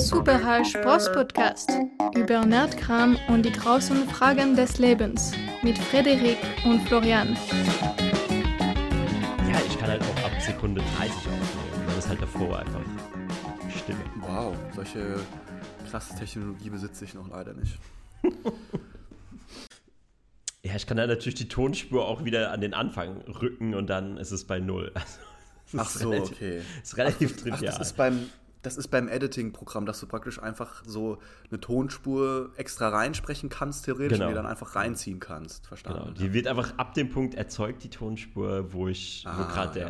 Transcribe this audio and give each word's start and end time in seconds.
Super 0.00 0.42
High 0.42 0.66
Sports 0.66 1.12
Podcast 1.12 1.70
über 2.16 2.44
Nerdkram 2.44 3.18
und 3.28 3.44
die 3.44 3.52
großen 3.52 4.08
Fragen 4.08 4.56
des 4.56 4.78
Lebens 4.78 5.32
mit 5.62 5.76
Frederik 5.76 6.38
und 6.64 6.80
Florian. 6.88 7.36
Ja, 9.46 9.60
ich 9.68 9.78
kann 9.78 9.90
halt 9.90 10.02
auch 10.02 10.24
ab 10.24 10.32
Sekunde 10.40 10.80
30 10.96 11.14
aufnehmen. 11.14 11.86
Dann 11.86 11.98
ist 11.98 12.08
halt 12.08 12.22
davor 12.22 12.58
einfach 12.60 12.80
Stille. 13.68 13.98
Wow, 14.20 14.56
solche 14.74 15.20
krasse 15.90 16.14
Technologie 16.18 16.70
besitze 16.70 17.04
ich 17.04 17.12
noch 17.12 17.28
leider 17.28 17.52
nicht. 17.52 17.78
ja, 20.62 20.76
ich 20.76 20.86
kann 20.86 20.96
dann 20.96 21.10
natürlich 21.10 21.34
die 21.34 21.48
Tonspur 21.48 22.08
auch 22.08 22.24
wieder 22.24 22.52
an 22.52 22.62
den 22.62 22.72
Anfang 22.72 23.20
rücken 23.22 23.74
und 23.74 23.90
dann 23.90 24.16
ist 24.16 24.30
es 24.30 24.46
bei 24.46 24.60
Null. 24.60 24.92
Also, 25.72 25.84
ach 25.84 25.90
so, 25.90 26.10
relativ, 26.10 26.32
okay. 26.32 26.62
Ist 26.82 26.96
relativ 26.96 27.32
ach, 27.32 27.42
trivial. 27.42 27.58
Ach, 27.72 27.78
das 27.78 27.86
ist 27.86 27.96
beim, 27.96 28.28
das 28.62 28.76
ist 28.76 28.88
beim 28.88 29.08
Editing-Programm, 29.08 29.86
dass 29.86 30.00
du 30.00 30.06
praktisch 30.06 30.40
einfach 30.42 30.82
so 30.86 31.18
eine 31.50 31.60
Tonspur 31.60 32.50
extra 32.56 32.88
reinsprechen 32.90 33.48
kannst, 33.48 33.86
theoretisch, 33.86 34.18
Genau. 34.18 34.26
und 34.26 34.32
die 34.32 34.36
dann 34.36 34.46
einfach 34.46 34.74
reinziehen 34.76 35.18
kannst. 35.20 35.66
Verstanden? 35.66 36.00
Genau, 36.04 36.10
die 36.12 36.32
wird 36.32 36.46
einfach 36.46 36.76
ab 36.78 36.94
dem 36.94 37.08
Punkt 37.10 37.34
erzeugt, 37.34 37.82
die 37.84 37.90
Tonspur, 37.90 38.72
wo 38.72 38.88
ich, 38.88 39.24
wo 39.26 39.30
Ah, 39.30 39.44
gerade 39.52 39.80
ja. 39.80 39.88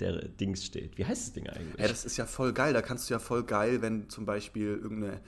der, 0.00 0.12
der 0.12 0.28
Dings 0.28 0.64
steht. 0.64 0.96
Wie 0.98 1.04
heißt 1.04 1.26
das 1.28 1.32
Ding 1.32 1.48
eigentlich? 1.48 1.80
Ja, 1.80 1.88
das 1.88 2.04
ist 2.04 2.16
ja 2.16 2.26
voll 2.26 2.52
geil. 2.52 2.72
Da 2.72 2.82
kannst 2.82 3.08
du 3.10 3.14
ja 3.14 3.18
voll 3.18 3.42
geil, 3.44 3.82
wenn 3.82 4.08
zum 4.08 4.26
Beispiel 4.26 4.78
irgendeine 4.82 5.20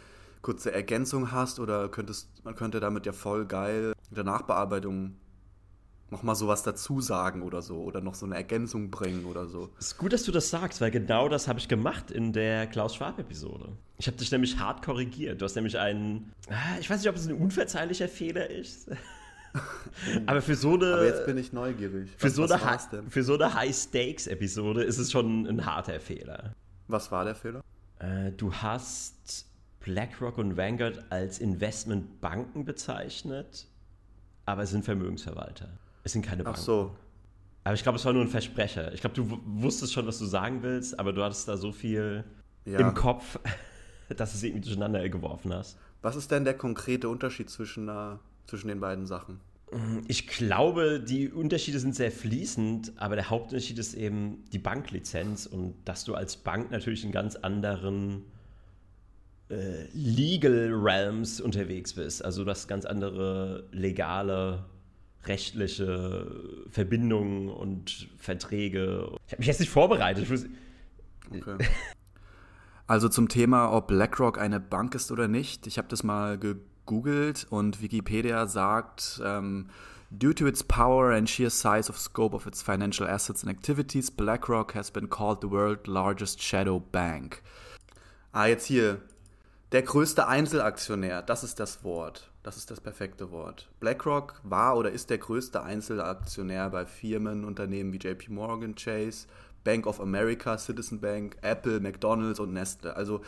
kurze 0.43 0.73
Ergänzung 0.73 1.33
hast 1.33 1.59
oder 1.59 1.89
könntest, 1.89 2.29
man 2.45 2.55
könnte 2.55 2.79
damit 2.81 3.07
ja 3.07 3.13
voll 3.13 3.47
geil 3.47 3.95
in 4.11 4.15
der 4.15 4.25
Nachbearbeitung 4.25 5.17
nochmal 6.11 6.35
sowas 6.37 6.63
dazu 6.63 7.01
sagen 7.01 7.43
oder 7.43 7.61
so 7.63 7.83
oder 7.83 8.01
noch 8.01 8.15
so 8.15 8.27
eine 8.27 8.37
Ergänzung 8.37 8.91
bringen 8.91 9.25
oder 9.25 9.47
so. 9.47 9.71
ist 9.79 9.99
gut, 9.99 10.13
dass 10.13 10.23
du 10.25 10.33
das 10.33 10.49
sagst, 10.51 10.81
weil 10.81 10.91
genau 10.91 11.29
das 11.29 11.49
habe 11.49 11.59
ich 11.59 11.67
gemacht 11.69 12.11
in 12.11 12.33
der 12.33 12.67
Klaus 12.69 12.95
Schwab-Episode. 12.95 13.71
Ich 13.99 14.07
habe 14.07 14.17
dich 14.17 14.31
nämlich 14.31 14.59
hart 14.59 14.85
korrigiert. 14.85 15.41
Du 15.41 15.45
hast 15.45 15.55
nämlich 15.57 15.79
einen, 15.79 16.33
ah, 16.51 16.79
ich 16.79 16.89
weiß 16.89 17.01
nicht, 17.01 17.09
ob 17.09 17.17
es 17.17 17.27
ein 17.27 17.35
unverzeihlicher 17.35 18.09
Fehler 18.09 18.49
ist, 18.51 18.91
aber 20.27 20.43
für 20.43 20.55
so 20.57 20.75
eine, 20.75 20.95
Aber 20.95 21.05
jetzt 21.07 21.27
bin 21.27 21.39
ich 21.39 21.53
neugierig. 21.53 22.11
für, 22.17 22.27
Was- 22.27 22.35
so 22.35 22.43
was 22.49 22.53
eine 22.93 23.03
für 23.11 23.23
so 23.23 23.35
eine 23.35 23.55
High-Stakes-Episode 23.55 24.83
ist 24.85 24.99
es 24.99 25.11
schon 25.13 25.47
ein 25.47 25.65
harter 25.67 26.01
Fehler. 26.01 26.55
Was 26.89 27.11
war 27.13 27.25
der 27.25 27.35
Fehler? 27.35 27.63
Äh, 27.99 28.33
du 28.33 28.53
hast 28.53 29.47
BlackRock 29.81 30.39
und 30.39 30.57
Vanguard 30.57 31.05
als 31.11 31.39
Investmentbanken 31.39 32.65
bezeichnet, 32.65 33.67
aber 34.47 34.63
es 34.63 34.71
sind 34.71 34.85
Vermögensverwalter. 34.85 35.69
Es 36.05 36.13
sind 36.13 36.25
keine 36.25 36.43
Ach 36.43 36.53
Banken. 36.53 36.61
so. 36.61 36.97
Aber 37.65 37.75
ich 37.75 37.83
glaube, 37.83 37.97
es 37.97 38.05
war 38.05 38.13
nur 38.13 38.23
ein 38.23 38.29
Versprecher. 38.29 38.93
Ich 38.93 39.01
glaube, 39.01 39.17
du 39.17 39.41
wusstest 39.47 39.93
schon, 39.93 40.07
was 40.07 40.19
du 40.19 40.27
sagen 40.27 40.63
willst, 40.63 40.99
aber 40.99 41.13
du 41.13 41.23
hattest 41.25 41.49
da 41.49 41.57
so 41.57 41.73
viel 41.73 42.25
Ja. 42.67 42.79
im 42.79 42.95
Kopf, 42.95 43.39
dass 44.17 44.33
du 44.33 44.37
es 44.37 44.43
irgendwie 44.43 44.61
durcheinander 44.63 45.09
geworfen 45.09 45.53
hast. 45.53 45.79
Was 46.03 46.15
ist 46.17 46.31
denn 46.31 46.45
der 46.45 46.55
konkrete 46.55 47.09
Unterschied 47.09 47.49
zwischen, 47.49 47.89
äh, 47.89 48.17
zwischen 48.47 48.69
den 48.69 48.81
beiden 48.81 49.07
Sachen? 49.07 49.41
Ich 50.07 50.29
glaube, 50.29 51.01
die 51.01 51.31
Unterschiede 51.31 51.81
sind 51.81 51.97
sehr 51.97 52.13
fließend, 52.13 52.93
aber 52.97 53.17
der 53.17 53.31
Hauptunterschied 53.31 53.79
ist 53.79 53.95
eben 53.95 54.45
die 54.53 54.59
Banklizenz 54.59 55.47
und 55.47 55.75
dass 55.87 56.05
du 56.05 56.15
als 56.15 56.37
Bank 56.37 56.71
natürlich 56.71 57.03
in 57.05 57.11
ganz 57.11 57.35
anderen 57.35 58.23
äh, 59.49 59.87
Legal 59.95 60.71
Realms 60.73 61.41
unterwegs 61.41 61.95
bist. 61.95 62.25
Also 62.25 62.45
du 62.45 62.51
hast 62.51 62.69
ganz 62.69 62.85
andere 62.85 63.65
legale, 63.73 64.65
rechtliche 65.27 66.27
Verbindungen 66.71 67.49
und 67.49 68.09
Verträge. 68.19 69.11
Ich 69.27 69.33
habe 69.33 69.41
mich 69.41 69.47
jetzt 69.47 69.61
nicht 69.61 69.71
vorbereitet. 69.71 70.29
Okay. 71.31 71.57
Also 72.87 73.09
zum 73.09 73.29
Thema, 73.29 73.73
ob 73.73 73.89
BlackRock 73.89 74.39
eine 74.39 74.61
Bank 74.61 74.95
ist 74.95 75.11
oder 75.11 75.27
nicht. 75.27 75.67
Ich 75.67 75.79
habe 75.79 75.89
das 75.89 76.03
mal 76.03 76.39
gegoogelt 76.39 77.47
und 77.49 77.81
Wikipedia 77.81 78.47
sagt, 78.47 79.23
ähm, 79.25 79.71
due 80.11 80.35
to 80.35 80.47
its 80.47 80.63
power 80.63 81.15
and 81.15 81.29
sheer 81.29 81.51
size 81.51 81.89
of 81.89 81.99
scope 81.99 82.37
of 82.37 82.47
its 82.47 82.63
financial 82.63 83.09
assets 83.09 83.43
and 83.43 83.51
activities, 83.51 84.11
BlackRock 84.11 84.75
has 84.75 84.91
been 84.91 85.09
called 85.09 85.39
the 85.41 85.51
world's 85.51 85.87
largest 85.87 86.43
shadow 86.43 86.79
bank. 86.79 87.43
Ah, 88.33 88.47
jetzt 88.47 88.67
hier. 88.67 89.01
Der 89.73 89.83
größte 89.83 90.29
Einzelaktionär, 90.29 91.23
das 91.23 91.43
ist 91.43 91.59
das 91.59 91.83
Wort. 91.85 92.31
Das 92.45 92.59
ist 92.59 92.71
das 92.71 92.79
perfekte 92.81 93.31
Wort. 93.31 93.71
BlackRock 93.81 94.41
war 94.45 94.77
oder 94.77 94.91
ist 94.91 95.09
der 95.09 95.17
größte 95.17 95.63
Einzelaktionär 95.63 96.69
bei 96.69 96.85
Firmen, 96.85 97.43
Unternehmen 97.43 97.93
wie 97.95 97.97
JP 97.97 98.31
Morgan 98.31 98.75
Chase, 98.75 99.27
Bank 99.65 99.87
of 99.87 99.99
America, 99.99 100.59
Citizen 100.59 101.01
Bank, 101.01 101.39
Apple, 101.41 101.81
McDonald's 101.81 102.39
und 102.39 102.53
Nestle. 102.53 102.95
Also 102.95 103.23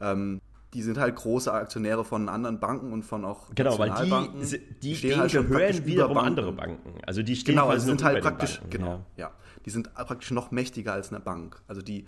ähm, 0.00 0.40
die 0.74 0.82
sind 0.82 0.98
halt 0.98 1.14
große 1.14 1.50
Aktionäre 1.52 2.04
von 2.04 2.28
anderen 2.28 2.58
Banken 2.58 2.92
und 2.92 3.04
von 3.04 3.24
auch 3.24 3.54
genau, 3.54 3.78
weil 3.78 3.90
die, 3.92 4.58
die 4.82 4.96
stehen 4.96 5.10
denen 5.10 5.20
halt 5.20 5.32
gehören 5.32 5.76
über 5.76 5.86
wiederum 5.86 6.14
Banken. 6.14 6.28
andere 6.28 6.52
Banken. 6.52 6.94
Also 7.06 7.22
die 7.22 7.36
stehen 7.36 7.54
Genau, 7.54 7.68
also 7.68 7.86
sind 7.86 8.02
halt 8.02 8.20
praktisch, 8.20 8.58
Banken, 8.58 8.70
genau, 8.70 9.04
ja. 9.16 9.28
ja. 9.28 9.32
Die 9.64 9.70
sind 9.70 9.94
praktisch 9.94 10.32
noch 10.32 10.50
mächtiger 10.50 10.92
als 10.92 11.10
eine 11.10 11.20
Bank. 11.20 11.62
Also 11.68 11.82
die 11.82 12.04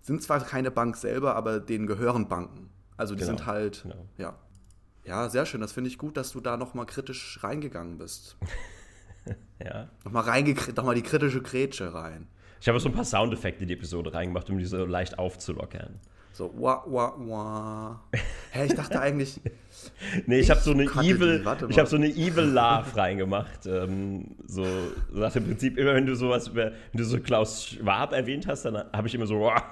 sind 0.00 0.20
zwar 0.20 0.40
keine 0.40 0.72
Bank 0.72 0.96
selber, 0.96 1.36
aber 1.36 1.60
denen 1.60 1.86
gehören 1.86 2.28
Banken. 2.28 2.70
Also 2.96 3.14
die 3.14 3.20
Genau, 3.20 3.36
sind 3.36 3.46
halt, 3.46 3.82
genau. 3.84 4.06
ja. 4.18 4.34
Ja, 5.04 5.28
sehr 5.28 5.46
schön. 5.46 5.60
Das 5.60 5.72
finde 5.72 5.88
ich 5.88 5.98
gut, 5.98 6.16
dass 6.16 6.32
du 6.32 6.40
da 6.40 6.56
nochmal 6.56 6.86
kritisch 6.86 7.38
reingegangen 7.42 7.98
bist. 7.98 8.36
Ja. 9.64 9.88
Nochmal 10.04 10.24
reingekriegt, 10.24 10.76
nochmal 10.76 10.96
die 10.96 11.02
kritische 11.02 11.40
Grätsche 11.40 11.94
rein. 11.94 12.26
Ich 12.60 12.68
habe 12.68 12.80
so 12.80 12.88
ein 12.88 12.92
paar 12.92 13.04
Soundeffekte 13.04 13.62
in 13.62 13.68
die 13.68 13.74
Episode 13.74 14.12
reingemacht, 14.12 14.50
um 14.50 14.58
die 14.58 14.64
so 14.64 14.84
leicht 14.84 15.16
aufzulockern. 15.16 16.00
So, 16.32 16.52
wah, 16.56 16.82
wah, 16.86 17.14
wah. 17.18 18.02
Hä, 18.50 18.66
ich 18.66 18.74
dachte 18.74 19.00
eigentlich, 19.00 19.40
Nee, 20.26 20.40
ich, 20.40 20.46
Ich 20.46 20.50
habe 20.50 20.60
so 20.60 20.72
eine 20.72 20.84
evil, 20.84 21.38
die, 21.38 21.38
ich 21.38 21.44
mal. 21.44 21.56
habe 21.76 21.86
so 21.86 21.96
eine 21.96 22.08
evil 22.08 22.44
Laugh 22.44 22.96
reingemacht. 22.96 23.66
Ähm, 23.66 24.34
so 24.46 24.64
nach 25.12 25.32
dem 25.32 25.44
Prinzip, 25.44 25.78
immer 25.78 25.94
wenn 25.94 26.06
du 26.06 26.14
sowas 26.16 26.48
über, 26.48 26.72
wenn 26.72 26.98
du 26.98 27.04
so 27.04 27.20
Klaus 27.20 27.66
Schwab 27.66 28.12
erwähnt 28.12 28.46
hast, 28.46 28.64
dann 28.64 28.76
habe 28.92 29.08
ich 29.08 29.14
immer 29.14 29.26
so. 29.26 29.40
das 29.50 29.62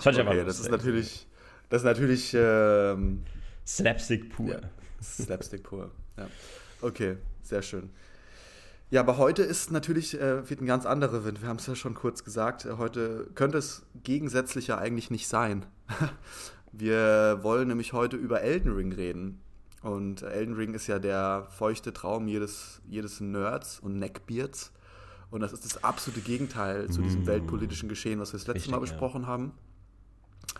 fand 0.00 0.16
ich 0.16 0.20
einfach 0.20 0.32
okay, 0.32 0.44
das 0.44 0.58
lustig. 0.58 0.66
ist 0.66 0.70
natürlich, 0.70 1.26
das 1.70 1.80
ist 1.80 1.86
natürlich, 1.86 2.36
ähm, 2.38 3.22
Slapstick 3.66 4.30
pur. 4.30 4.50
Ja, 4.50 4.60
Slapstick 5.02 5.62
pur. 5.62 5.90
Ja. 6.18 6.28
Okay, 6.82 7.16
sehr 7.42 7.62
schön. 7.62 7.90
Ja, 8.90 9.00
aber 9.00 9.18
heute 9.18 9.42
ist 9.42 9.70
natürlich 9.70 10.20
äh, 10.20 10.48
wird 10.50 10.60
ein 10.60 10.66
ganz 10.66 10.84
anderer 10.84 11.24
Wind. 11.24 11.40
Wir 11.40 11.48
haben 11.48 11.58
es 11.58 11.66
ja 11.66 11.76
schon 11.76 11.94
kurz 11.94 12.24
gesagt. 12.24 12.64
Äh, 12.64 12.72
Heute 12.76 13.28
könnte 13.36 13.58
es 13.58 13.86
gegensätzlicher 14.02 14.78
eigentlich 14.78 15.10
nicht 15.10 15.28
sein. 15.28 15.64
Wir 16.72 17.38
wollen 17.42 17.68
nämlich 17.68 17.92
heute 17.92 18.16
über 18.16 18.42
Elden 18.42 18.72
Ring 18.72 18.92
reden. 18.92 19.40
Und 19.82 20.22
Elden 20.22 20.54
Ring 20.54 20.74
ist 20.74 20.88
ja 20.88 20.98
der 20.98 21.46
feuchte 21.50 21.92
Traum 21.92 22.26
jedes, 22.26 22.80
jedes 22.88 23.20
Nerds 23.20 23.78
und 23.78 23.96
Neckbeards. 23.98 24.72
Und 25.30 25.40
das 25.40 25.52
ist 25.52 25.64
das 25.64 25.84
absolute 25.84 26.20
Gegenteil 26.20 26.90
zu 26.90 27.00
diesem 27.00 27.26
weltpolitischen 27.26 27.88
Geschehen, 27.88 28.18
was 28.18 28.32
wir 28.32 28.38
das 28.38 28.48
letzte 28.48 28.56
Richtig, 28.56 28.72
Mal 28.72 28.78
ja. 28.78 28.80
besprochen 28.80 29.26
haben. 29.28 29.52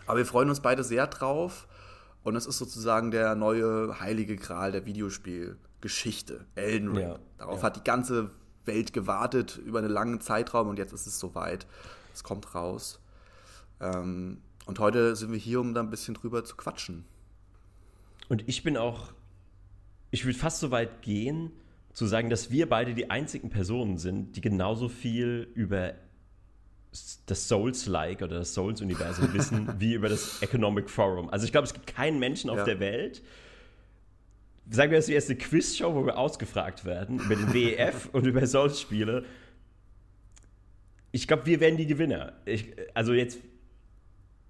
Aber 0.05 0.17
wir 0.17 0.25
freuen 0.25 0.49
uns 0.49 0.59
beide 0.59 0.83
sehr 0.83 1.07
drauf. 1.07 1.67
Und 2.23 2.35
es 2.35 2.45
ist 2.45 2.59
sozusagen 2.59 3.11
der 3.11 3.35
neue 3.35 3.99
heilige 3.99 4.35
Gral 4.35 4.71
der 4.71 4.85
Videospielgeschichte, 4.85 6.45
Elden 6.55 6.95
Ring. 6.95 7.09
Ja, 7.09 7.19
Darauf 7.37 7.59
ja. 7.59 7.63
hat 7.63 7.75
die 7.77 7.83
ganze 7.83 8.29
Welt 8.65 8.93
gewartet 8.93 9.59
über 9.65 9.79
einen 9.79 9.89
langen 9.89 10.21
Zeitraum 10.21 10.67
und 10.67 10.77
jetzt 10.77 10.93
ist 10.93 11.07
es 11.07 11.19
soweit. 11.19 11.65
Es 12.13 12.23
kommt 12.23 12.53
raus. 12.53 12.99
Ähm, 13.79 14.41
und 14.65 14.79
heute 14.79 15.15
sind 15.15 15.31
wir 15.31 15.39
hier, 15.39 15.59
um 15.59 15.73
da 15.73 15.81
ein 15.81 15.89
bisschen 15.89 16.13
drüber 16.13 16.43
zu 16.43 16.55
quatschen. 16.55 17.05
Und 18.29 18.47
ich 18.47 18.63
bin 18.63 18.77
auch, 18.77 19.11
ich 20.11 20.25
würde 20.25 20.37
fast 20.37 20.59
so 20.59 20.71
weit 20.71 21.01
gehen, 21.01 21.51
zu 21.93 22.05
sagen, 22.05 22.29
dass 22.29 22.51
wir 22.51 22.69
beide 22.69 22.93
die 22.93 23.09
einzigen 23.09 23.49
Personen 23.49 23.97
sind, 23.97 24.35
die 24.35 24.41
genauso 24.41 24.87
viel 24.87 25.49
über 25.55 25.93
das 27.25 27.47
Souls-like 27.47 28.21
oder 28.21 28.39
das 28.39 28.53
Souls-Universum 28.53 29.33
wissen, 29.33 29.69
wie 29.79 29.93
über 29.93 30.09
das 30.09 30.41
Economic 30.41 30.89
Forum. 30.89 31.29
Also 31.29 31.45
ich 31.45 31.51
glaube, 31.51 31.65
es 31.65 31.73
gibt 31.73 31.87
keinen 31.87 32.19
Menschen 32.19 32.49
auf 32.49 32.57
Ja. 32.57 32.65
der 32.65 32.79
Welt, 32.79 33.21
sagen 34.69 34.91
wir, 34.91 34.97
das 34.97 35.03
ist 35.03 35.09
die 35.09 35.13
erste 35.13 35.35
Quizshow, 35.35 35.93
wo 35.93 36.05
wir 36.05 36.17
ausgefragt 36.17 36.85
werden 36.85 37.19
über 37.19 37.35
den 37.35 37.53
WEF 37.53 38.09
und 38.11 38.25
über 38.25 38.45
Souls-Spiele. 38.45 39.25
Ich 41.11 41.27
glaube, 41.27 41.45
wir 41.45 41.59
werden 41.59 41.77
die 41.77 41.87
Gewinner. 41.87 42.33
Ich, 42.45 42.73
also 42.93 43.13
jetzt, 43.13 43.39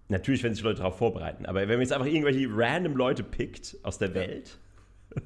natürlich, 0.10 0.44
wenn 0.44 0.54
sich 0.54 0.64
Leute 0.64 0.78
darauf 0.80 0.98
vorbereiten, 0.98 1.46
aber 1.46 1.62
wenn 1.62 1.70
man 1.70 1.82
jetzt 1.82 1.94
einfach 1.94 2.08
irgendwelche 2.08 2.48
random 2.52 2.96
Leute 2.96 3.24
pickt 3.24 3.78
aus 3.84 3.98
der 3.98 4.14
Welt, 4.14 4.58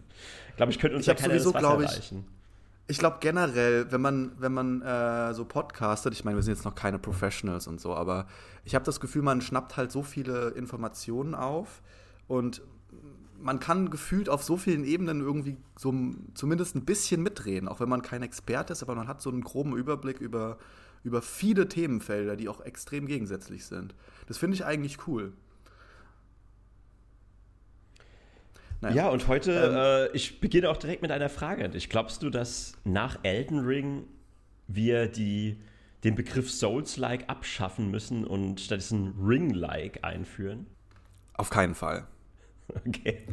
glaube 0.58 0.72
ich, 0.72 0.80
könnte 0.80 0.96
uns 0.96 1.04
Ich 1.04 1.08
ja 1.08 1.14
keiner 1.14 1.34
das 1.34 1.44
sowieso, 1.44 1.54
Wasser 1.56 1.78
glaub 1.78 1.82
ich, 1.82 1.98
reichen. 1.98 2.26
Ich 2.88 3.00
glaube 3.00 3.18
generell, 3.20 3.92
wenn 3.92 4.02
man, 4.02 4.32
wenn 4.38 4.54
man 4.54 4.82
äh, 4.84 5.34
so 5.34 5.44
podcastet, 5.46 6.14
ich 6.14 6.24
meine, 6.24 6.38
wir 6.38 6.44
sind 6.44 6.54
jetzt 6.54 6.66
noch 6.66 6.76
keine 6.76 7.00
Professionals 7.00 7.68
und 7.68 7.82
so, 7.82 7.96
aber 7.96 8.28
ich 8.64 8.76
habe 8.76 8.86
das 8.86 9.00
Gefühl, 9.00 9.24
man 9.24 9.42
schnappt 9.42 9.76
halt 9.76 9.92
so 9.92 10.04
viele 10.04 10.50
Informationen 10.50 11.34
auf 11.34 11.82
und 12.28 12.62
man 13.40 13.60
kann 13.60 13.90
gefühlt 13.90 14.30
auf 14.30 14.44
so 14.44 14.58
vielen 14.58 14.84
Ebenen 14.84 15.22
irgendwie 15.22 15.58
so 15.78 15.94
zumindest 16.34 16.76
ein 16.76 16.86
bisschen 16.86 17.24
mitreden, 17.24 17.68
auch 17.68 17.80
wenn 17.80 17.90
man 17.90 18.02
kein 18.02 18.24
Experte 18.24 18.74
ist, 18.74 18.84
aber 18.84 18.96
man 18.96 19.08
hat 19.08 19.22
so 19.22 19.30
einen 19.30 19.42
groben 19.42 19.76
Überblick 19.76 20.20
über, 20.20 20.58
über 21.04 21.22
viele 21.22 21.68
Themenfelder, 21.68 22.36
die 22.36 22.50
auch 22.50 22.62
extrem 22.62 23.08
gegensätzlich 23.08 23.66
sind. 23.66 23.96
Das 24.28 24.38
finde 24.38 24.56
ich 24.56 24.66
eigentlich 24.66 25.08
cool. 25.08 25.34
Naja. 28.81 28.95
Ja, 28.95 29.10
und 29.10 29.27
heute, 29.27 29.51
ähm, 29.51 30.12
äh, 30.12 30.16
ich 30.16 30.39
beginne 30.39 30.69
auch 30.69 30.77
direkt 30.77 31.01
mit 31.01 31.12
einer 31.12 31.30
Frage. 31.30 31.69
Ich 31.74 31.89
glaubst 31.89 32.22
du, 32.24 32.30
dass 32.30 32.74
nach 32.83 33.19
Elden 33.24 33.60
Ring 33.60 34.06
wir 34.68 35.07
die, 35.07 35.62
den 36.04 36.16
Begriff 36.16 36.51
Souls-like 36.51 37.30
abschaffen 37.30 37.89
müssen 37.89 38.25
und 38.25 38.60
stattdessen 38.62 39.13
Ring-like 39.25 40.04
einführen? 40.04 40.68
Auf 41.33 41.50
keinen 41.50 41.75
Fall. 41.75 42.07
Okay. 42.88 43.27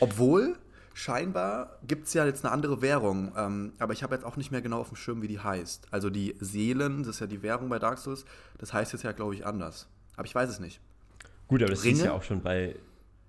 Obwohl, 0.00 0.56
scheinbar 0.94 1.78
gibt 1.86 2.06
es 2.06 2.14
ja 2.14 2.24
jetzt 2.24 2.44
eine 2.44 2.52
andere 2.52 2.80
Währung, 2.80 3.32
ähm, 3.36 3.72
aber 3.78 3.92
ich 3.92 4.02
habe 4.02 4.14
jetzt 4.14 4.24
auch 4.24 4.36
nicht 4.36 4.50
mehr 4.50 4.62
genau 4.62 4.80
auf 4.80 4.88
dem 4.88 4.96
Schirm, 4.96 5.22
wie 5.22 5.28
die 5.28 5.38
heißt. 5.38 5.88
Also 5.90 6.10
die 6.10 6.34
Seelen, 6.40 7.02
das 7.02 7.16
ist 7.16 7.20
ja 7.20 7.26
die 7.26 7.42
Währung 7.42 7.68
bei 7.68 7.78
Dark 7.78 7.98
Souls, 7.98 8.24
das 8.56 8.72
heißt 8.72 8.92
jetzt 8.92 9.02
ja, 9.02 9.12
glaube 9.12 9.34
ich, 9.34 9.44
anders. 9.44 9.88
Aber 10.16 10.26
ich 10.26 10.34
weiß 10.34 10.48
es 10.48 10.58
nicht. 10.58 10.80
Gut, 11.48 11.62
aber 11.62 11.70
das 11.70 11.84
Ringe? 11.84 11.98
ist 11.98 12.04
ja 12.04 12.12
auch 12.12 12.22
schon 12.22 12.42
bei, 12.42 12.76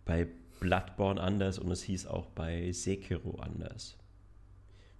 bei 0.06 0.28
Bloodborne 0.60 1.20
anders 1.22 1.60
und 1.60 1.72
es 1.72 1.84
hieß 1.84 2.08
auch 2.08 2.28
bei 2.28 2.72
Sekiro 2.72 3.40
anders. 3.40 3.98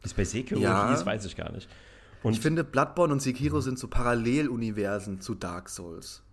Wie 0.02 0.08
es 0.08 0.14
bei 0.14 0.24
Sekiro 0.24 0.60
ja. 0.62 0.92
hieß, 0.92 1.06
weiß 1.06 1.26
ich 1.26 1.36
gar 1.36 1.52
nicht. 1.52 1.70
Und 2.24 2.34
ich 2.34 2.40
finde, 2.40 2.64
Bloodborne 2.64 3.14
und 3.14 3.22
Sekiro 3.22 3.62
sind 3.62 3.80
so 3.80 3.88
Paralleluniversen 3.88 5.22
zu 5.22 5.36
Dark 5.36 5.70
Souls. 5.70 6.24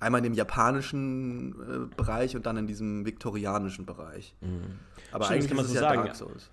Einmal 0.00 0.20
in 0.20 0.24
dem 0.24 0.34
japanischen 0.34 1.52
äh, 1.52 1.96
Bereich 1.96 2.36
und 2.36 2.46
dann 2.46 2.56
in 2.56 2.66
diesem 2.66 3.04
viktorianischen 3.04 3.84
Bereich. 3.84 4.34
Mhm. 4.40 4.78
Aber 5.10 5.24
Stimmt, 5.24 5.36
eigentlich 5.36 5.48
kann 5.48 5.56
man 5.56 5.66
so 5.66 5.74
ja 5.74 5.80
sagen. 5.80 6.04
Dark 6.04 6.16
Souls. 6.16 6.50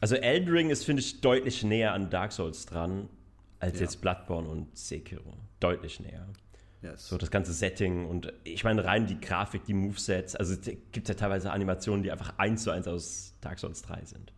Also 0.00 0.14
Elden 0.14 0.50
Ring 0.50 0.70
ist, 0.70 0.84
finde 0.84 1.02
ich, 1.02 1.20
deutlich 1.20 1.64
näher 1.64 1.92
an 1.92 2.08
Dark 2.08 2.32
Souls 2.32 2.66
dran, 2.66 3.08
als 3.58 3.74
ja. 3.74 3.80
jetzt 3.82 4.00
Bloodborne 4.00 4.48
und 4.48 4.76
Sekiro. 4.76 5.34
Deutlich 5.58 5.98
näher. 6.00 6.26
Yes. 6.82 7.08
So 7.08 7.18
das 7.18 7.30
ganze 7.30 7.52
Setting 7.52 8.06
und 8.06 8.32
ich 8.44 8.62
meine 8.62 8.84
rein 8.84 9.06
die 9.06 9.20
Grafik, 9.20 9.64
die 9.64 9.74
Movesets, 9.74 10.36
also 10.36 10.54
es 10.54 10.60
gibt 10.92 11.08
ja 11.08 11.14
teilweise 11.14 11.50
Animationen, 11.50 12.04
die 12.04 12.12
einfach 12.12 12.34
eins 12.38 12.62
zu 12.62 12.70
eins 12.70 12.86
aus 12.86 13.34
Dark 13.40 13.58
Souls 13.58 13.82
3 13.82 14.04
sind. 14.04 14.32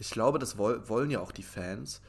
Ich 0.00 0.10
glaube, 0.10 0.40
das 0.40 0.58
wollen 0.58 1.10
ja 1.10 1.20
auch 1.20 1.30
die 1.30 1.44
Fans 1.44 2.00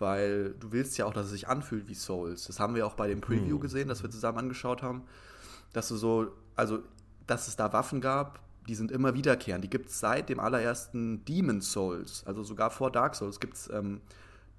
weil 0.00 0.54
du 0.58 0.72
willst 0.72 0.98
ja 0.98 1.06
auch, 1.06 1.12
dass 1.12 1.26
es 1.26 1.32
sich 1.32 1.48
anfühlt 1.48 1.88
wie 1.88 1.94
Souls. 1.94 2.46
Das 2.46 2.58
haben 2.58 2.74
wir 2.74 2.86
auch 2.86 2.94
bei 2.94 3.08
dem 3.08 3.20
Preview 3.20 3.56
mhm. 3.56 3.60
gesehen, 3.60 3.88
das 3.88 4.02
wir 4.02 4.10
zusammen 4.10 4.38
angeschaut 4.38 4.82
haben, 4.82 5.02
dass 5.72 5.88
du 5.88 5.96
so, 5.96 6.32
also, 6.56 6.80
dass 7.26 7.48
es 7.48 7.56
da 7.56 7.72
Waffen 7.72 8.00
gab, 8.00 8.40
die 8.66 8.74
sind 8.74 8.90
immer 8.90 9.14
wiederkehrend. 9.14 9.64
Die 9.64 9.70
gibt 9.70 9.90
es 9.90 10.00
seit 10.00 10.28
dem 10.28 10.40
allerersten 10.40 11.24
Demon 11.24 11.60
Souls, 11.60 12.24
also 12.26 12.42
sogar 12.42 12.70
vor 12.70 12.90
Dark 12.90 13.14
Souls 13.14 13.40
gibt 13.40 13.54
es 13.54 13.70
ähm, 13.70 14.00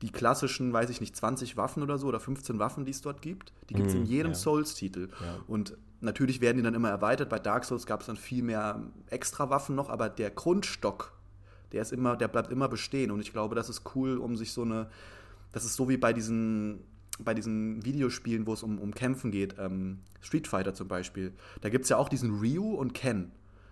die 0.01 0.11
klassischen, 0.11 0.73
weiß 0.73 0.89
ich 0.89 1.01
nicht, 1.01 1.15
20 1.15 1.57
Waffen 1.57 1.83
oder 1.83 1.97
so 1.97 2.07
oder 2.07 2.19
15 2.19 2.59
Waffen, 2.59 2.85
die 2.85 2.91
es 2.91 3.01
dort 3.01 3.21
gibt. 3.21 3.53
Die 3.69 3.75
gibt 3.75 3.89
es 3.89 3.93
in 3.93 4.01
mhm, 4.01 4.07
jedem 4.07 4.31
ja. 4.31 4.37
Souls-Titel. 4.37 5.09
Ja. 5.19 5.39
Und 5.47 5.77
natürlich 5.99 6.41
werden 6.41 6.57
die 6.57 6.63
dann 6.63 6.73
immer 6.73 6.89
erweitert. 6.89 7.29
Bei 7.29 7.39
Dark 7.39 7.65
Souls 7.65 7.85
gab 7.85 8.01
es 8.01 8.07
dann 8.07 8.17
viel 8.17 8.43
mehr 8.43 8.81
extra 9.07 9.49
Waffen 9.49 9.75
noch, 9.75 9.89
aber 9.89 10.09
der 10.09 10.31
Grundstock, 10.31 11.13
der 11.71 11.81
ist 11.81 11.91
immer, 11.91 12.17
der 12.17 12.27
bleibt 12.27 12.51
immer 12.51 12.67
bestehen. 12.67 13.11
Und 13.11 13.21
ich 13.21 13.31
glaube, 13.31 13.55
das 13.55 13.69
ist 13.69 13.83
cool, 13.95 14.17
um 14.17 14.35
sich 14.35 14.53
so 14.53 14.63
eine 14.63 14.89
das 15.51 15.65
ist 15.65 15.75
so 15.75 15.89
wie 15.89 15.97
bei 15.97 16.13
diesen, 16.13 16.79
bei 17.19 17.33
diesen 17.33 17.83
Videospielen, 17.83 18.47
wo 18.47 18.53
es 18.53 18.63
um, 18.63 18.79
um 18.79 18.93
Kämpfen 18.93 19.31
geht, 19.31 19.55
ähm, 19.59 19.99
Street 20.21 20.47
Fighter 20.47 20.73
zum 20.73 20.87
Beispiel. 20.87 21.33
Da 21.61 21.69
gibt 21.69 21.83
es 21.83 21.89
ja 21.89 21.97
auch 21.97 22.09
diesen 22.09 22.39
Ryu 22.39 22.73
und 22.73 22.93
Ken. 22.93 23.31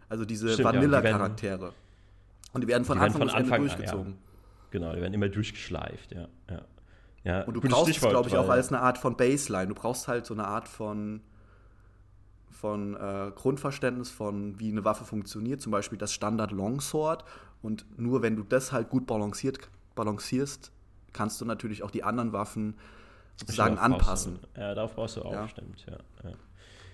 Also 0.10 0.26
diese 0.26 0.62
Vanilla-Charaktere. 0.64 1.66
Ja, 1.68 1.74
und 2.54 2.62
die 2.62 2.68
werden 2.68 2.84
von 2.84 2.98
die 2.98 3.04
Anfang 3.04 3.22
bis 3.22 3.34
Ende 3.34 3.58
durchgezogen. 3.58 4.14
Ja. 4.14 4.29
Genau, 4.72 4.94
die 4.94 5.02
werden 5.02 5.14
immer 5.14 5.30
durchgeschleift, 5.30 6.12
ja. 6.12 6.28
ja. 6.50 6.62
ja 7.24 7.44
und 7.44 7.56
du 7.56 7.62
brauchst 7.62 7.96
es, 7.96 8.02
glaube 8.02 8.30
ich, 8.30 8.38
auch 8.38 8.50
als 8.50 8.70
eine 8.70 8.82
Art 8.82 8.98
von 8.98 9.18
Baseline. 9.18 9.68
Du 9.68 9.76
brauchst 9.76 10.08
halt 10.08 10.26
so 10.26 10.34
eine 10.34 10.46
Art 10.46 10.68
von, 10.68 11.22
von 12.52 12.96
äh, 12.96 13.32
Grundverständnis 13.36 14.12
von, 14.12 14.60
wie 14.60 14.72
eine 14.72 14.86
Waffe 14.86 15.06
funktioniert. 15.06 15.62
Zum 15.62 15.72
Beispiel 15.72 15.98
das 15.98 16.14
Standard 16.14 16.52
Longsword. 16.52 17.24
Und 17.62 17.86
nur 18.00 18.22
wenn 18.22 18.36
du 18.36 18.44
das 18.44 18.72
halt 18.72 18.90
gut 18.90 19.08
balanciert, 19.08 19.60
balancierst, 19.96 20.72
kannst 21.14 21.42
du 21.42 21.46
natürlich 21.46 21.84
auch 21.84 21.92
die 21.92 22.04
anderen 22.04 22.32
Waffen 22.32 22.76
sozusagen 23.36 23.78
anpassen. 23.78 24.40
Du, 24.54 24.62
ja, 24.62 24.76
darauf 24.76 24.96
brauchst 24.96 25.18
du 25.18 25.24
auch, 25.24 25.32
ja. 25.32 25.48
stimmt, 25.48 25.86
ja. 25.88 25.98
ja. 26.24 26.36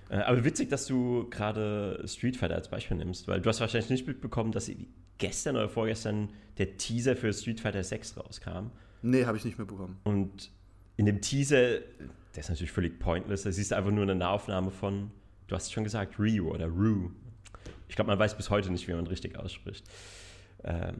Äh, 0.10 0.24
aber 0.24 0.44
witzig, 0.44 0.69
dass 0.69 0.86
du 0.86 1.27
gerade 1.30 2.04
Street 2.07 2.38
Fighter 2.38 2.56
als 2.56 2.69
Beispiel 2.69 2.98
nimmst, 2.98 3.27
weil 3.27 3.42
du 3.42 3.50
hast 3.50 3.60
wahrscheinlich 3.60 3.89
nicht 3.89 4.07
mitbekommen, 4.07 4.51
dass 4.51 4.69
gestern 5.18 5.56
oder 5.56 5.70
vorgestern 5.70 6.30
der 6.58 6.78
Teaser 6.78 7.16
für 7.16 7.32
Street 7.34 7.60
Fighter 7.60 7.84
6 7.84 8.18
rauskam. 8.18 8.72
Nee, 9.02 9.26
habe 9.26 9.38
ich 9.38 9.46
nicht 9.46 9.60
mitbekommen. 9.60 9.98
Und 10.04 10.52
in 10.98 11.06
dem 11.06 11.22
Teaser, 11.22 11.80
der 11.80 12.38
ist 12.38 12.50
natürlich 12.50 12.72
völlig 12.72 13.00
pointless, 13.00 13.44
da 13.44 13.52
siehst 13.52 13.72
du 13.72 13.76
einfach 13.76 13.92
nur 13.92 14.04
eine 14.04 14.16
Nahaufnahme 14.16 14.72
von, 14.72 15.12
du 15.48 15.56
hast 15.56 15.66
es 15.66 15.72
schon 15.72 15.84
gesagt, 15.84 16.20
Ryu 16.20 16.50
oder 16.50 16.68
Rue. 16.68 17.12
Ich 17.88 17.96
glaube, 17.96 18.10
man 18.10 18.20
weiß 18.20 18.36
bis 18.36 18.50
heute 18.50 18.72
nicht, 18.72 18.88
wie 18.88 18.94
man 18.94 19.06
richtig 19.08 19.38
ausspricht. 19.38 19.86
Ähm, 20.64 20.96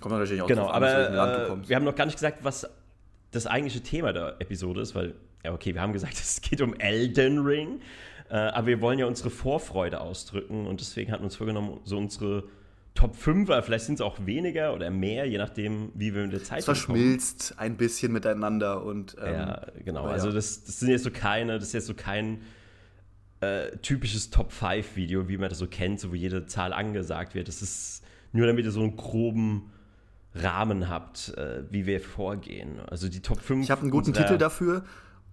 Kommt 0.00 0.16
natürlich 0.16 0.42
auch 0.42 0.48
genau, 0.48 0.64
drauf 0.64 0.74
an, 0.74 0.82
aber 0.82 1.48
äh, 1.48 1.68
wir 1.68 1.76
haben 1.76 1.84
noch 1.84 1.94
gar 1.94 2.06
nicht 2.06 2.16
gesagt, 2.16 2.42
was 2.42 2.68
das 3.30 3.46
eigentliche 3.46 3.80
Thema 3.80 4.12
der 4.12 4.36
Episode 4.40 4.80
ist, 4.80 4.94
weil, 4.94 5.14
ja, 5.44 5.52
okay, 5.52 5.74
wir 5.74 5.80
haben 5.80 5.92
gesagt, 5.92 6.14
es 6.20 6.40
geht 6.40 6.60
um 6.60 6.74
Elden 6.74 7.38
Ring, 7.38 7.80
äh, 8.32 8.36
aber 8.36 8.66
wir 8.66 8.80
wollen 8.80 8.98
ja 8.98 9.04
unsere 9.04 9.28
Vorfreude 9.28 10.00
ausdrücken 10.00 10.66
und 10.66 10.80
deswegen 10.80 11.12
hatten 11.12 11.20
wir 11.20 11.26
uns 11.26 11.36
vorgenommen, 11.36 11.80
so 11.84 11.98
unsere 11.98 12.44
Top 12.94 13.14
5, 13.14 13.50
vielleicht 13.62 13.84
sind 13.84 13.96
es 13.96 14.00
auch 14.00 14.24
weniger 14.24 14.72
oder 14.72 14.88
mehr, 14.88 15.26
je 15.26 15.36
nachdem, 15.36 15.92
wie 15.94 16.14
wir 16.14 16.22
mit 16.22 16.32
der 16.32 16.42
Zeit 16.42 16.60
Es 16.60 16.64
verschmilzt 16.64 17.50
kommen. 17.50 17.60
ein 17.60 17.76
bisschen 17.76 18.10
miteinander 18.10 18.84
und. 18.84 19.16
Ähm, 19.22 19.34
ja, 19.34 19.66
genau. 19.84 20.04
Also, 20.04 20.32
das, 20.32 20.64
das 20.64 20.80
sind 20.80 20.88
jetzt 20.88 21.04
so 21.04 21.10
keine, 21.10 21.58
das 21.58 21.68
ist 21.68 21.72
jetzt 21.74 21.86
so 21.86 21.94
kein 21.94 22.40
äh, 23.40 23.76
typisches 23.82 24.30
Top 24.30 24.50
5 24.50 24.96
Video, 24.96 25.28
wie 25.28 25.36
man 25.36 25.50
das 25.50 25.58
so 25.58 25.66
kennt, 25.66 26.00
so 26.00 26.10
wo 26.10 26.14
jede 26.14 26.46
Zahl 26.46 26.72
angesagt 26.72 27.34
wird. 27.34 27.48
Das 27.48 27.60
ist 27.60 28.02
nur 28.32 28.46
damit 28.46 28.64
ihr 28.64 28.72
so 28.72 28.80
einen 28.80 28.96
groben 28.96 29.70
Rahmen 30.34 30.88
habt, 30.88 31.34
äh, 31.36 31.64
wie 31.70 31.84
wir 31.84 32.00
vorgehen. 32.00 32.80
Also 32.80 33.10
die 33.10 33.20
Top 33.20 33.40
5. 33.40 33.64
Ich 33.64 33.70
habe 33.70 33.82
einen 33.82 33.90
guten 33.90 34.14
Titel 34.14 34.38
dafür. 34.38 34.84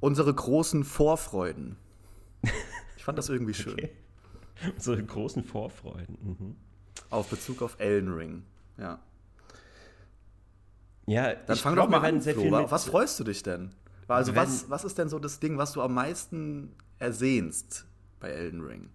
Unsere 0.02 0.34
großen 0.34 0.84
Vorfreuden. 0.84 1.78
Ich 3.00 3.06
fand 3.06 3.18
das 3.18 3.30
irgendwie 3.30 3.54
schön. 3.54 3.76
Okay. 3.76 3.92
Unsere 4.76 5.02
großen 5.02 5.46
Vorfreuden. 5.46 6.18
Mhm. 6.22 6.56
Auf 7.10 7.30
Bezug 7.30 7.62
auf 7.62 7.80
Elden 7.80 8.14
Ring. 8.14 8.44
Ja. 8.78 9.00
Ja, 11.06 11.34
dann 11.34 11.56
fang 11.56 11.76
glaub, 11.76 11.90
doch 11.90 12.02
mal 12.02 12.06
an, 12.06 12.22
Flo. 12.22 12.70
Was 12.70 12.84
freust 12.84 13.18
du 13.18 13.24
dich 13.24 13.42
denn? 13.42 13.72
Also 14.10 14.36
was, 14.36 14.70
was 14.70 14.84
ist 14.84 14.98
denn 14.98 15.08
so 15.08 15.18
das 15.18 15.40
Ding, 15.40 15.58
was 15.58 15.72
du 15.72 15.82
am 15.82 15.94
meisten 15.94 16.76
ersehnst 17.00 17.86
bei 18.20 18.32
Elden 18.32 18.66
Ring? 18.66 18.90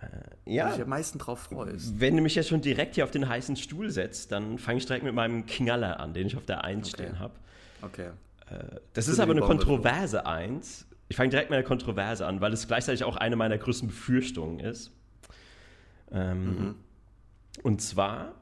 Äh, 0.00 0.06
ja. 0.46 0.64
Wo 0.64 0.68
du 0.68 0.74
dich 0.76 0.84
am 0.84 0.88
meisten 0.88 1.18
drauf 1.18 1.40
freust. 1.40 2.00
Wenn 2.00 2.16
du 2.16 2.22
mich 2.22 2.34
jetzt 2.34 2.48
schon 2.48 2.62
direkt 2.62 2.94
hier 2.94 3.04
auf 3.04 3.10
den 3.10 3.28
heißen 3.28 3.56
Stuhl 3.56 3.90
setzt, 3.90 4.32
dann 4.32 4.56
fange 4.56 4.78
ich 4.78 4.86
direkt 4.86 5.04
mit 5.04 5.14
meinem 5.14 5.44
Knaller 5.44 6.00
an, 6.00 6.14
den 6.14 6.26
ich 6.26 6.36
auf 6.36 6.46
der 6.46 6.64
1 6.64 6.94
okay. 6.94 7.02
stehen 7.02 7.18
habe. 7.18 7.34
Okay. 7.82 8.08
Äh, 8.48 8.80
das 8.94 9.06
ist 9.06 9.20
aber 9.20 9.32
eine 9.32 9.42
kontroverse 9.42 10.24
1. 10.24 10.86
Ich 11.08 11.16
fange 11.16 11.30
direkt 11.30 11.50
mit 11.50 11.56
einer 11.58 11.66
Kontroverse 11.66 12.26
an, 12.26 12.40
weil 12.40 12.52
es 12.52 12.66
gleichzeitig 12.66 13.04
auch 13.04 13.16
eine 13.16 13.36
meiner 13.36 13.58
größten 13.58 13.88
Befürchtungen 13.88 14.60
ist. 14.60 14.92
Ähm, 16.10 16.44
mhm. 16.44 16.74
Und 17.62 17.80
zwar, 17.80 18.34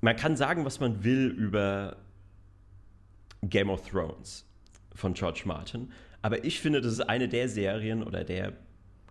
man 0.00 0.16
kann 0.16 0.36
sagen, 0.36 0.64
was 0.64 0.80
man 0.80 1.04
will 1.04 1.26
über 1.26 1.96
Game 3.42 3.70
of 3.70 3.88
Thrones 3.88 4.44
von 4.94 5.14
George 5.14 5.42
Martin, 5.44 5.92
aber 6.22 6.44
ich 6.44 6.60
finde, 6.60 6.80
das 6.80 6.92
ist 6.92 7.00
eine 7.00 7.28
der 7.28 7.48
Serien 7.48 8.02
oder 8.02 8.24
der 8.24 8.52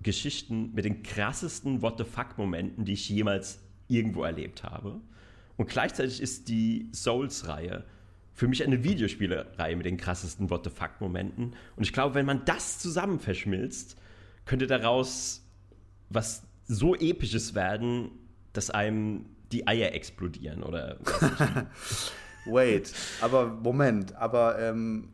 Geschichten 0.04 0.74
mit 0.74 0.86
den 0.86 1.04
krassesten 1.04 1.82
What 1.82 1.98
the 1.98 2.04
fuck-Momenten, 2.04 2.86
die 2.86 2.94
ich 2.94 3.10
jemals 3.10 3.60
irgendwo 3.88 4.24
erlebt 4.24 4.64
habe. 4.64 5.00
Und 5.56 5.70
gleichzeitig 5.70 6.22
ist 6.22 6.50
die 6.50 6.90
Souls-Reihe 6.94 7.84
für 8.38 8.48
mich 8.48 8.64
eine 8.64 8.84
Videospielereihe 8.84 9.76
mit 9.76 9.88
den 9.88 9.98
krassesten 9.98 10.52
What 10.52 10.64
the 10.64 10.70
fuck-Momenten. 10.70 11.56
Und 11.76 11.84
ich 11.84 11.92
glaube, 11.92 12.14
wenn 12.14 12.28
man 12.28 12.46
das 12.46 12.78
zusammen 12.78 13.20
verschmilzt, 13.20 13.98
könnte 14.46 14.68
daraus 14.68 15.44
was 16.10 16.44
so 16.68 16.94
episches 16.94 17.56
werden, 17.56 18.12
dass 18.54 18.70
einem 18.70 19.26
die 19.52 19.68
Eier 19.68 19.92
explodieren 19.94 20.62
oder. 20.62 20.98
Wait, 22.46 22.94
aber 23.22 23.48
Moment, 23.48 24.16
aber 24.16 24.60
ähm, 24.60 25.10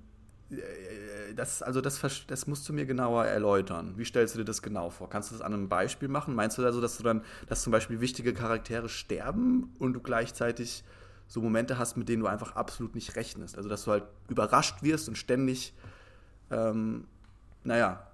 das, 1.33 1.61
also 1.61 1.79
das, 1.79 2.01
das 2.27 2.45
musst 2.45 2.67
du 2.67 2.73
mir 2.73 2.85
genauer 2.85 3.23
erläutern. 3.23 3.93
Wie 3.95 4.03
stellst 4.03 4.35
du 4.35 4.39
dir 4.39 4.45
das 4.45 4.61
genau 4.61 4.89
vor? 4.89 5.09
Kannst 5.09 5.31
du 5.31 5.35
das 5.35 5.41
an 5.41 5.53
einem 5.53 5.69
Beispiel 5.69 6.09
machen? 6.09 6.35
Meinst 6.35 6.57
du 6.57 6.65
also, 6.65 6.81
dass 6.81 6.97
du 6.97 7.03
dann, 7.03 7.23
dass 7.47 7.63
zum 7.63 7.71
Beispiel 7.71 8.01
wichtige 8.01 8.33
Charaktere 8.33 8.89
sterben 8.89 9.73
und 9.79 9.93
du 9.93 10.01
gleichzeitig 10.01 10.83
so 11.27 11.41
Momente 11.41 11.77
hast, 11.77 11.97
mit 11.97 12.09
denen 12.09 12.21
du 12.21 12.27
einfach 12.27 12.55
absolut 12.55 12.95
nicht 12.95 13.15
rechnest? 13.15 13.57
Also, 13.57 13.69
dass 13.69 13.83
du 13.85 13.91
halt 13.91 14.03
überrascht 14.29 14.83
wirst 14.83 15.07
und 15.07 15.17
ständig, 15.17 15.73
ähm, 16.51 17.07
naja, 17.63 18.07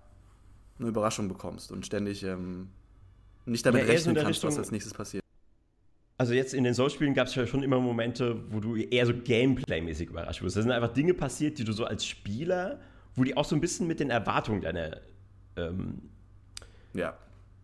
eine 0.79 0.87
Überraschung 0.87 1.27
bekommst 1.27 1.71
und 1.71 1.85
ständig 1.85 2.23
ähm, 2.23 2.69
nicht 3.45 3.65
damit 3.65 3.81
ja, 3.83 3.87
rechnen 3.87 4.15
kannst, 4.15 4.29
Richtung, 4.29 4.51
was 4.51 4.57
als 4.57 4.71
nächstes 4.71 4.93
passiert. 4.93 5.23
also 6.17 6.33
jetzt 6.33 6.53
in 6.53 6.63
den 6.63 6.73
Soul-Spielen 6.73 7.13
gab 7.13 7.27
es 7.27 7.35
ja 7.35 7.45
schon 7.45 7.63
immer 7.63 7.79
Momente, 7.79 8.41
wo 8.51 8.59
du 8.59 8.75
eher 8.75 9.05
so 9.05 9.13
Gameplay-mäßig 9.13 10.09
überrascht 10.09 10.41
wirst. 10.41 10.55
Da 10.55 10.61
sind 10.61 10.71
einfach 10.71 10.93
Dinge 10.93 11.13
passiert, 11.13 11.57
die 11.57 11.63
du 11.63 11.73
so 11.73 11.85
als 11.85 12.05
Spieler, 12.05 12.79
wo 13.15 13.23
die 13.23 13.35
auch 13.35 13.45
so 13.45 13.55
ein 13.55 13.61
bisschen 13.61 13.87
mit 13.87 13.99
den 13.99 14.09
Erwartungen 14.09 14.61
deiner, 14.61 14.97
ähm, 15.57 16.01
ja. 16.93 17.17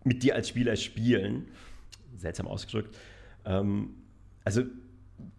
mit 0.04 0.24
dir 0.24 0.36
als 0.36 0.50
Spieler 0.50 0.75
spielen. 0.75 1.48
Seltsam 2.18 2.48
ausgedrückt. 2.48 2.98
Ähm, 3.46 3.96
also 4.44 4.64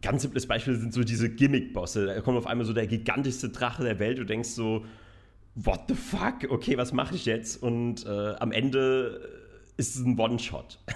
ganz 0.02 0.22
simples 0.22 0.46
Beispiel 0.46 0.76
sind 0.76 0.92
so 0.94 1.04
diese 1.04 1.28
Gimmick-Bosse. 1.28 2.06
Da 2.06 2.20
kommt 2.20 2.38
auf 2.38 2.46
einmal 2.46 2.66
so 2.66 2.72
der 2.72 2.86
gigantischste 2.86 3.50
Drache 3.50 3.82
der 3.82 3.98
Welt. 3.98 4.18
Du 4.18 4.24
denkst 4.24 4.50
so, 4.50 4.84
what 5.54 5.82
the 5.88 5.94
fuck? 5.94 6.50
Okay, 6.50 6.76
was 6.76 6.92
mache 6.92 7.14
ich 7.14 7.26
jetzt? 7.26 7.62
Und 7.62 8.06
äh, 8.06 8.34
am 8.34 8.52
Ende 8.52 9.20
ist 9.76 9.96
es 9.96 10.04
ein 10.04 10.18
One-Shot. 10.18 10.78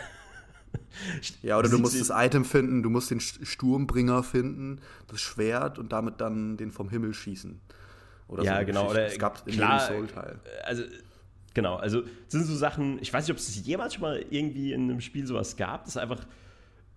Ja, 1.43 1.59
oder 1.59 1.69
du 1.69 1.79
musst 1.79 2.01
das 2.01 2.11
Item 2.13 2.45
finden, 2.45 2.83
du 2.83 2.91
musst 2.91 3.11
den 3.11 3.21
Sturmbringer 3.21 4.23
finden, 4.23 4.81
das 5.09 5.21
Schwert 5.21 5.79
und 5.79 5.93
damit 5.93 6.21
dann 6.21 6.57
den 6.57 6.71
vom 6.71 6.89
Himmel 6.91 7.15
schießen. 7.15 7.61
Oder 8.29 8.45
ja, 8.45 8.61
so 8.61 8.67
genau. 8.67 8.91
Oder, 8.91 9.07
es 9.07 9.19
gab 9.19 9.45
klar, 9.47 9.81
jedem 9.83 10.07
Soul-Teil. 10.07 10.39
Also, 10.65 10.85
genau, 11.55 11.77
also 11.77 12.03
sind 12.29 12.45
so 12.45 12.55
Sachen, 12.55 13.01
ich 13.01 13.13
weiß 13.13 13.27
nicht, 13.27 13.33
ob 13.33 13.39
es 13.39 13.67
jemals 13.67 13.95
schon 13.95 14.03
mal 14.03 14.25
irgendwie 14.31 14.73
in 14.73 14.83
einem 14.83 15.01
Spiel 15.01 15.27
sowas 15.27 15.57
gab, 15.57 15.85
dass 15.85 15.97
einfach 15.97 16.27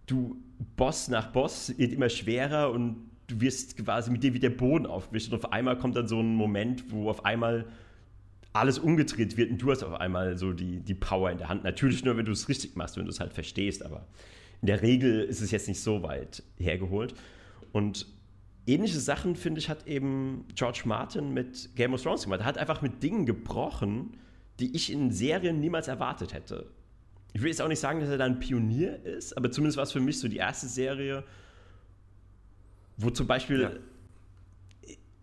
du 0.05 0.37
Boss 0.75 1.07
nach 1.07 1.31
Boss 1.31 1.77
wird 1.77 1.93
immer 1.93 2.09
schwerer 2.09 2.71
und 2.71 3.09
du 3.27 3.41
wirst 3.41 3.77
quasi 3.77 4.11
mit 4.11 4.23
dir 4.23 4.33
wie 4.33 4.39
der 4.39 4.49
Boden 4.49 4.85
aufgewischt 4.85 5.31
und 5.31 5.37
auf 5.37 5.51
einmal 5.51 5.77
kommt 5.77 5.95
dann 5.95 6.07
so 6.07 6.19
ein 6.19 6.35
Moment, 6.35 6.91
wo 6.91 7.09
auf 7.09 7.25
einmal 7.25 7.65
alles 8.53 8.77
umgedreht 8.77 9.35
wird 9.35 9.51
und 9.51 9.61
du 9.61 9.71
hast 9.71 9.83
auf 9.83 9.99
einmal 9.99 10.37
so 10.37 10.53
die, 10.53 10.79
die 10.79 10.93
Power 10.93 11.31
in 11.31 11.39
der 11.39 11.49
Hand. 11.49 11.63
Natürlich 11.63 12.05
nur, 12.05 12.17
wenn 12.17 12.25
du 12.25 12.31
es 12.31 12.47
richtig 12.47 12.75
machst, 12.75 12.97
wenn 12.97 13.05
du 13.05 13.09
es 13.09 13.19
halt 13.19 13.33
verstehst, 13.33 13.83
aber 13.83 14.05
in 14.61 14.67
der 14.67 14.81
Regel 14.81 15.21
ist 15.21 15.41
es 15.41 15.51
jetzt 15.51 15.67
nicht 15.67 15.81
so 15.81 16.03
weit 16.03 16.43
hergeholt. 16.57 17.15
Und 17.71 18.07
ähnliche 18.67 18.99
Sachen, 18.99 19.35
finde 19.35 19.59
ich, 19.59 19.69
hat 19.69 19.87
eben 19.87 20.45
George 20.55 20.83
Martin 20.85 21.33
mit 21.33 21.75
Game 21.75 21.93
of 21.93 22.03
Thrones 22.03 22.23
gemacht. 22.23 22.41
Er 22.41 22.45
hat 22.45 22.57
einfach 22.57 22.81
mit 22.81 23.01
Dingen 23.01 23.25
gebrochen, 23.25 24.17
die 24.59 24.75
ich 24.75 24.91
in 24.91 25.11
Serien 25.11 25.59
niemals 25.59 25.87
erwartet 25.87 26.33
hätte. 26.33 26.67
Ich 27.33 27.41
will 27.41 27.49
jetzt 27.49 27.61
auch 27.61 27.67
nicht 27.67 27.79
sagen, 27.79 27.99
dass 27.99 28.09
er 28.09 28.17
da 28.17 28.25
ein 28.25 28.39
Pionier 28.39 29.03
ist, 29.03 29.35
aber 29.35 29.51
zumindest 29.51 29.77
war 29.77 29.83
es 29.83 29.91
für 29.91 29.99
mich 29.99 30.19
so 30.19 30.27
die 30.27 30.37
erste 30.37 30.67
Serie, 30.67 31.23
wo 32.97 33.09
zum 33.09 33.27
Beispiel 33.27 33.61
ja 33.61 33.71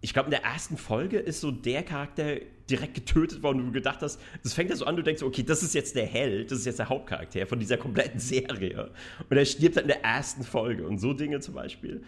ich 0.02 0.14
glaube, 0.14 0.26
in 0.26 0.30
der 0.30 0.44
ersten 0.44 0.76
Folge 0.76 1.18
ist 1.18 1.40
so 1.40 1.50
der 1.50 1.82
Charakter 1.82 2.36
direkt 2.70 2.94
getötet 2.94 3.42
worden, 3.42 3.60
wo 3.60 3.66
du 3.66 3.72
gedacht 3.72 4.00
hast, 4.00 4.18
das 4.42 4.54
fängt 4.54 4.70
ja 4.70 4.76
so 4.76 4.86
an, 4.86 4.96
du 4.96 5.02
denkst, 5.02 5.22
okay, 5.22 5.42
das 5.42 5.62
ist 5.62 5.74
jetzt 5.74 5.94
der 5.94 6.06
Held, 6.06 6.50
das 6.50 6.60
ist 6.60 6.64
jetzt 6.64 6.78
der 6.78 6.88
Hauptcharakter 6.88 7.46
von 7.46 7.58
dieser 7.58 7.76
kompletten 7.76 8.18
Serie. 8.18 8.90
Und 9.28 9.36
er 9.36 9.44
stirbt 9.44 9.76
dann 9.76 9.84
in 9.84 9.88
der 9.88 10.04
ersten 10.04 10.42
Folge. 10.42 10.86
Und 10.86 10.98
so 10.98 11.12
Dinge 11.12 11.40
zum 11.40 11.54
Beispiel. 11.54 12.02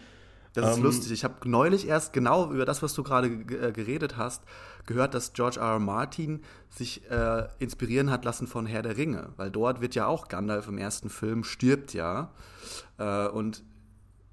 Das 0.54 0.71
ist 0.71 0.76
ähm, 0.78 0.85
lustig. 0.85 1.12
Ich 1.12 1.25
habe 1.25 1.49
neulich 1.49 1.87
erst 1.87 2.12
genau 2.12 2.50
über 2.50 2.64
das, 2.64 2.82
was 2.82 2.94
du 2.94 3.02
gerade 3.02 3.28
äh, 3.28 3.73
geredet 3.73 4.16
hast, 4.16 4.42
gehört, 4.87 5.15
dass 5.15 5.33
George 5.33 5.61
R. 5.61 5.73
R. 5.73 5.79
Martin 5.79 6.43
sich 6.71 7.09
äh, 7.11 7.49
inspirieren 7.59 8.11
hat 8.11 8.25
lassen 8.25 8.47
von 8.47 8.67
Herr 8.67 8.83
der 8.83 8.97
Ringe. 8.97 9.31
Weil 9.37 9.51
dort 9.51 9.81
wird 9.81 9.95
ja 9.95 10.07
auch 10.07 10.29
Gandalf 10.29 10.69
im 10.69 10.79
ersten 10.79 11.11
Film 11.11 11.45
stirbt 11.45 11.95
ja. 11.95 12.33
Äh, 12.99 13.29
und 13.29 13.62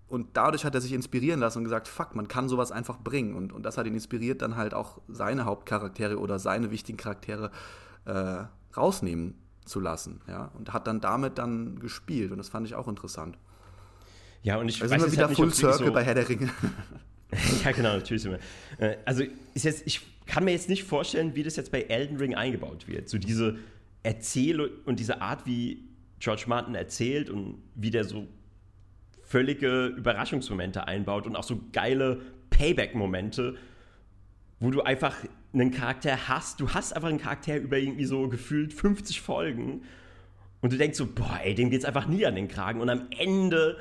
und 0.09 0.29
dadurch 0.33 0.65
hat 0.65 0.73
er 0.73 0.81
sich 0.81 0.93
inspirieren 0.93 1.39
lassen 1.39 1.59
und 1.59 1.65
gesagt, 1.65 1.87
fuck, 1.87 2.15
man 2.15 2.27
kann 2.27 2.49
sowas 2.49 2.71
einfach 2.71 2.97
bringen. 2.97 3.35
Und, 3.35 3.53
und 3.53 3.61
das 3.61 3.77
hat 3.77 3.85
ihn 3.85 3.93
inspiriert, 3.93 4.41
dann 4.41 4.55
halt 4.55 4.73
auch 4.73 4.99
seine 5.07 5.45
Hauptcharaktere 5.45 6.17
oder 6.17 6.39
seine 6.39 6.71
wichtigen 6.71 6.97
Charaktere 6.97 7.51
äh, 8.05 8.43
rausnehmen 8.75 9.35
zu 9.65 9.79
lassen. 9.79 10.21
Ja? 10.27 10.51
Und 10.57 10.73
hat 10.73 10.87
dann 10.87 10.99
damit 10.99 11.37
dann 11.37 11.79
gespielt. 11.79 12.31
Und 12.31 12.39
das 12.39 12.49
fand 12.49 12.65
ich 12.65 12.73
auch 12.73 12.87
interessant. 12.87 13.37
Ja, 14.41 14.57
und 14.57 14.67
ich 14.67 14.81
also 14.81 14.93
weiß 14.93 15.01
sind 15.01 15.11
wir 15.11 15.17
wieder 15.17 15.27
halt 15.27 15.35
Full 15.35 15.53
Circle 15.53 15.87
so 15.87 15.93
bei 15.93 16.03
Herr 16.03 16.15
der 16.15 16.27
Ringe. 16.27 16.49
ja, 17.63 17.71
genau, 17.71 17.93
natürlich. 17.95 18.25
Äh, 18.79 18.97
also 19.05 19.23
ist 19.53 19.65
jetzt, 19.65 19.85
ich 19.85 20.01
kann 20.29 20.45
mir 20.45 20.51
jetzt 20.51 20.69
nicht 20.69 20.83
vorstellen, 20.83 21.35
wie 21.35 21.41
das 21.41 21.55
jetzt 21.55 21.71
bei 21.71 21.81
Elden 21.81 22.17
Ring 22.17 22.35
eingebaut 22.35 22.87
wird. 22.87 23.09
So 23.09 23.17
diese 23.17 23.57
Erzählung 24.03 24.69
und 24.85 24.99
diese 24.99 25.21
Art, 25.21 25.47
wie 25.47 25.83
George 26.19 26.43
Martin 26.45 26.75
erzählt 26.75 27.31
und 27.31 27.57
wie 27.73 27.89
der 27.89 28.03
so 28.03 28.27
völlige 29.23 29.87
Überraschungsmomente 29.87 30.87
einbaut 30.87 31.25
und 31.25 31.35
auch 31.35 31.43
so 31.43 31.59
geile 31.73 32.21
Payback-Momente, 32.51 33.57
wo 34.59 34.69
du 34.69 34.81
einfach 34.81 35.15
einen 35.51 35.71
Charakter 35.71 36.27
hast. 36.27 36.59
Du 36.59 36.69
hast 36.69 36.95
einfach 36.95 37.09
einen 37.09 37.19
Charakter 37.19 37.57
über 37.57 37.79
irgendwie 37.79 38.05
so 38.05 38.29
gefühlt 38.29 38.71
50 38.71 39.21
Folgen 39.21 39.81
und 40.61 40.71
du 40.71 40.77
denkst 40.77 40.97
so, 40.97 41.07
boah, 41.07 41.39
ey, 41.43 41.55
dem 41.55 41.71
geht's 41.71 41.85
einfach 41.85 42.07
nie 42.07 42.25
an 42.27 42.35
den 42.35 42.47
Kragen 42.47 42.81
und 42.81 42.89
am 42.89 43.07
Ende 43.17 43.77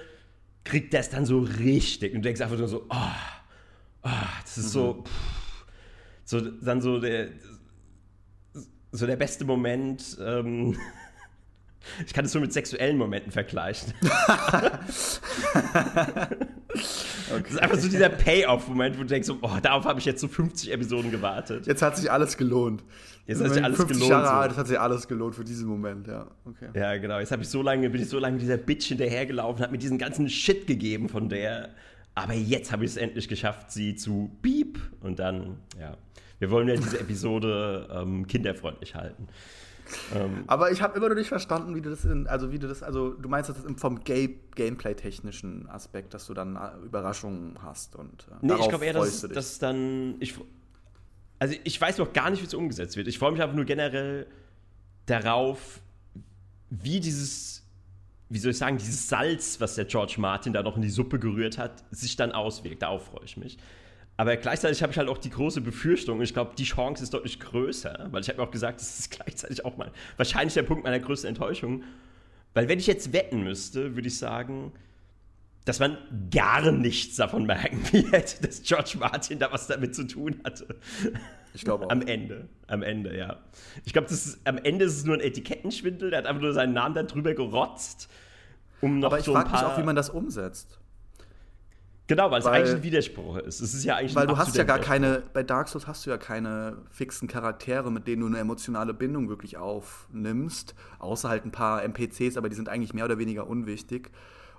kriegt 0.64 0.94
der 0.94 1.00
es 1.00 1.10
dann 1.10 1.26
so 1.26 1.40
richtig 1.40 2.14
und 2.14 2.22
du 2.22 2.28
denkst 2.28 2.40
einfach 2.40 2.56
nur 2.56 2.68
so, 2.68 2.86
oh, 2.88 2.96
oh 4.02 4.10
das 4.42 4.56
ist 4.56 4.66
mhm. 4.66 4.70
so, 4.70 5.04
pff, 5.04 5.37
so, 6.28 6.40
dann 6.40 6.82
so 6.82 7.00
der, 7.00 7.28
so 8.92 9.06
der 9.06 9.16
beste 9.16 9.46
Moment, 9.46 10.18
ähm, 10.20 10.76
ich 12.06 12.12
kann 12.12 12.26
es 12.26 12.34
nur 12.34 12.42
mit 12.42 12.52
sexuellen 12.52 12.98
Momenten 12.98 13.32
vergleichen. 13.32 13.94
okay. 14.02 14.70
Das 17.28 17.50
ist 17.50 17.62
einfach 17.62 17.78
so 17.78 17.88
dieser 17.88 18.10
Payoff-Moment, 18.10 18.96
wo 18.96 19.02
du 19.02 19.08
denkst, 19.08 19.30
oh, 19.30 19.48
darauf 19.62 19.84
habe 19.84 20.00
ich 20.00 20.04
jetzt 20.04 20.20
so 20.20 20.28
50 20.28 20.72
Episoden 20.72 21.10
gewartet. 21.10 21.66
Jetzt 21.66 21.80
hat 21.82 21.96
sich 21.96 22.10
alles 22.10 22.36
gelohnt. 22.36 22.84
Jetzt 23.26 23.42
hat 23.42 23.52
sich 23.52 23.64
alles 23.64 23.76
50 23.76 23.96
gelohnt. 23.96 24.10
Jahre 24.10 24.30
alt, 24.30 24.52
so. 24.52 24.58
hat 24.58 24.66
sich 24.66 24.78
alles 24.78 25.08
gelohnt 25.08 25.34
für 25.34 25.44
diesen 25.44 25.66
Moment, 25.66 26.06
ja. 26.06 26.26
Okay. 26.44 26.68
Ja, 26.74 26.96
genau. 26.98 27.18
Jetzt 27.18 27.32
habe 27.32 27.42
ich 27.42 27.48
so 27.48 27.62
lange, 27.62 27.88
bin 27.90 28.02
ich 28.02 28.08
so 28.08 28.18
lange 28.18 28.38
dieser 28.38 28.58
Bitch 28.58 28.86
hinterhergelaufen, 28.86 29.62
habe 29.62 29.72
mir 29.72 29.78
diesen 29.78 29.98
ganzen 29.98 30.28
Shit 30.28 30.66
gegeben 30.66 31.08
von 31.08 31.30
der. 31.30 31.70
Aber 32.22 32.34
jetzt 32.34 32.72
habe 32.72 32.84
ich 32.84 32.92
es 32.92 32.96
endlich 32.96 33.28
geschafft, 33.28 33.70
sie 33.72 33.94
zu 33.94 34.30
beep. 34.42 34.78
Und 35.00 35.18
dann, 35.18 35.58
ja. 35.78 35.96
Wir 36.38 36.50
wollen 36.50 36.68
ja 36.68 36.76
diese 36.76 37.00
Episode 37.00 37.88
ähm, 37.92 38.26
kinderfreundlich 38.26 38.94
halten. 38.94 39.28
Ähm, 40.14 40.44
Aber 40.46 40.70
ich 40.70 40.82
habe 40.82 40.96
immer 40.96 41.08
noch 41.08 41.14
nicht 41.14 41.28
verstanden, 41.28 41.74
wie 41.74 41.80
du 41.80 41.90
das 41.90 42.04
in, 42.04 42.26
also 42.26 42.52
wie 42.52 42.58
du 42.58 42.68
das, 42.68 42.82
also 42.82 43.10
du 43.10 43.28
meinst 43.28 43.50
das 43.50 43.56
vom 43.76 44.04
Game 44.04 44.38
Gameplay-technischen 44.54 45.68
Aspekt, 45.68 46.14
dass 46.14 46.26
du 46.26 46.34
dann 46.34 46.56
äh, 46.56 46.84
Überraschungen 46.84 47.62
hast 47.62 47.96
und 47.96 48.26
äh, 48.30 48.34
Nee, 48.46 48.54
ich 48.60 48.68
glaube 48.68 48.84
eher, 48.84 48.92
dass, 48.92 49.22
dass 49.22 49.58
dann. 49.58 50.16
Ich, 50.20 50.34
also 51.38 51.54
ich 51.64 51.80
weiß 51.80 51.98
noch 51.98 52.12
gar 52.12 52.30
nicht, 52.30 52.42
wie 52.42 52.46
es 52.46 52.54
umgesetzt 52.54 52.96
wird. 52.96 53.08
Ich 53.08 53.18
freue 53.18 53.32
mich 53.32 53.40
einfach 53.40 53.56
nur 53.56 53.64
generell 53.64 54.26
darauf, 55.06 55.80
wie 56.70 57.00
dieses, 57.00 57.64
wie 58.30 58.38
soll 58.38 58.50
ich 58.50 58.58
sagen, 58.58 58.78
dieses 58.78 59.08
Salz, 59.08 59.60
was 59.60 59.74
der 59.74 59.86
George 59.86 60.16
Martin 60.18 60.52
da 60.52 60.62
noch 60.62 60.76
in 60.76 60.82
die 60.82 60.90
Suppe 60.90 61.18
gerührt 61.18 61.58
hat, 61.58 61.84
sich 61.90 62.16
dann 62.16 62.32
auswirkt. 62.32 62.82
Darauf 62.82 63.06
freue 63.06 63.24
ich 63.24 63.36
mich. 63.36 63.58
Aber 64.18 64.36
gleichzeitig 64.36 64.82
habe 64.82 64.92
ich 64.92 64.98
halt 64.98 65.08
auch 65.08 65.18
die 65.18 65.30
große 65.30 65.60
Befürchtung, 65.60 66.20
ich 66.20 66.34
glaube, 66.34 66.52
die 66.58 66.64
Chance 66.64 67.04
ist 67.04 67.14
deutlich 67.14 67.38
größer, 67.38 68.08
weil 68.10 68.20
ich 68.20 68.28
habe 68.28 68.42
auch 68.42 68.50
gesagt, 68.50 68.80
das 68.80 68.98
ist 68.98 69.10
gleichzeitig 69.16 69.64
auch 69.64 69.76
mal 69.76 69.92
wahrscheinlich 70.16 70.54
der 70.54 70.64
Punkt 70.64 70.84
meiner 70.84 70.98
größten 70.98 71.28
Enttäuschung. 71.28 71.84
Weil 72.52 72.68
wenn 72.68 72.78
ich 72.78 72.86
jetzt 72.86 73.12
wetten 73.12 73.44
müsste, 73.44 73.94
würde 73.94 74.08
ich 74.08 74.18
sagen, 74.18 74.72
dass 75.64 75.78
man 75.78 75.98
gar 76.30 76.72
nichts 76.72 77.16
davon 77.16 77.46
merken 77.46 77.80
wird, 77.92 78.44
dass 78.44 78.62
George 78.62 78.96
Martin 78.98 79.38
da 79.38 79.52
was 79.52 79.68
damit 79.68 79.94
zu 79.94 80.06
tun 80.06 80.40
hatte. 80.42 80.76
Ich 81.54 81.64
glaube 81.64 81.86
auch. 81.86 81.90
Am 81.90 82.02
Ende. 82.02 82.48
Am 82.66 82.82
Ende, 82.82 83.16
ja. 83.16 83.38
Ich 83.84 83.92
glaube, 83.92 84.08
am 84.44 84.58
Ende 84.58 84.84
ist 84.84 84.96
es 84.96 85.04
nur 85.04 85.14
ein 85.14 85.20
Etikettenschwindel, 85.20 86.10
der 86.10 86.20
hat 86.20 86.26
einfach 86.26 86.42
nur 86.42 86.52
seinen 86.52 86.74
Namen 86.74 86.94
da 86.94 87.02
drüber 87.02 87.34
gerotzt. 87.34 88.08
Um 88.80 89.00
noch 89.00 89.08
Aber 89.08 89.18
ich 89.18 89.24
so 89.24 89.32
frage 89.32 89.50
mich 89.50 89.60
auch, 89.60 89.78
wie 89.78 89.82
man 89.82 89.96
das 89.96 90.10
umsetzt. 90.10 90.78
Genau, 92.08 92.30
weil 92.30 92.40
es 92.40 92.46
eigentlich 92.46 92.76
ein 92.76 92.82
Widerspruch 92.82 93.36
ist. 93.36 93.60
Es 93.60 93.74
ist 93.74 93.84
ja 93.84 93.96
eigentlich 93.96 94.16
Weil 94.16 94.26
du 94.26 94.38
hast 94.38 94.56
ja 94.56 94.64
gar 94.64 94.78
keine, 94.78 95.22
bei 95.34 95.42
Dark 95.42 95.68
Souls 95.68 95.86
hast 95.86 96.06
du 96.06 96.10
ja 96.10 96.16
keine 96.16 96.78
fixen 96.90 97.28
Charaktere, 97.28 97.92
mit 97.92 98.06
denen 98.06 98.22
du 98.22 98.28
eine 98.28 98.38
emotionale 98.38 98.94
Bindung 98.94 99.28
wirklich 99.28 99.58
aufnimmst. 99.58 100.74
Außer 101.00 101.28
halt 101.28 101.44
ein 101.44 101.50
paar 101.50 101.84
NPCs, 101.84 102.38
aber 102.38 102.48
die 102.48 102.56
sind 102.56 102.70
eigentlich 102.70 102.94
mehr 102.94 103.04
oder 103.04 103.18
weniger 103.18 103.46
unwichtig. 103.46 104.10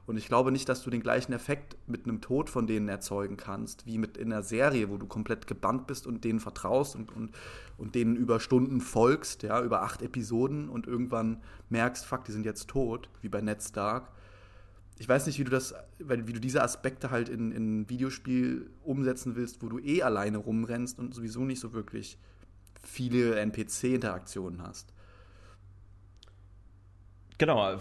Und 0.09 0.17
ich 0.17 0.27
glaube 0.27 0.51
nicht, 0.51 0.67
dass 0.67 0.81
du 0.81 0.89
den 0.89 1.01
gleichen 1.01 1.33
Effekt 1.33 1.77
mit 1.87 2.05
einem 2.05 2.19
Tod 2.19 2.49
von 2.49 2.65
denen 2.65 2.89
erzeugen 2.89 3.37
kannst, 3.37 3.85
wie 3.85 3.99
mit 3.99 4.17
in 4.17 4.33
einer 4.33 4.41
Serie, 4.41 4.89
wo 4.89 4.97
du 4.97 5.05
komplett 5.05 5.45
gebannt 5.45 5.85
bist 5.85 6.07
und 6.07 6.23
denen 6.23 6.39
vertraust 6.39 6.95
und, 6.95 7.15
und, 7.15 7.31
und 7.77 7.93
denen 7.93 8.15
über 8.15 8.39
Stunden 8.39 8.81
folgst, 8.81 9.43
ja, 9.43 9.61
über 9.61 9.83
acht 9.83 10.01
Episoden 10.01 10.67
und 10.67 10.87
irgendwann 10.87 11.41
merkst, 11.69 12.05
fuck, 12.05 12.25
die 12.25 12.31
sind 12.31 12.45
jetzt 12.45 12.67
tot, 12.67 13.09
wie 13.21 13.29
bei 13.29 13.39
Ned 13.41 13.61
Stark 13.61 14.11
ich 14.99 15.07
weiß 15.07 15.27
nicht, 15.27 15.39
wie 15.39 15.45
du 15.45 15.49
das, 15.49 15.73
wie 15.97 16.33
du 16.33 16.41
diese 16.41 16.61
Aspekte 16.61 17.09
halt 17.09 17.29
in, 17.29 17.53
in 17.53 17.79
ein 17.79 17.89
Videospiel 17.89 18.69
umsetzen 18.83 19.37
willst, 19.37 19.63
wo 19.63 19.69
du 19.69 19.79
eh 19.79 20.03
alleine 20.03 20.37
rumrennst 20.37 20.99
und 20.99 21.15
sowieso 21.15 21.45
nicht 21.45 21.61
so 21.61 21.71
wirklich 21.71 22.17
viele 22.83 23.39
NPC-Interaktionen 23.39 24.61
hast. 24.61 24.93
Genau, 27.37 27.79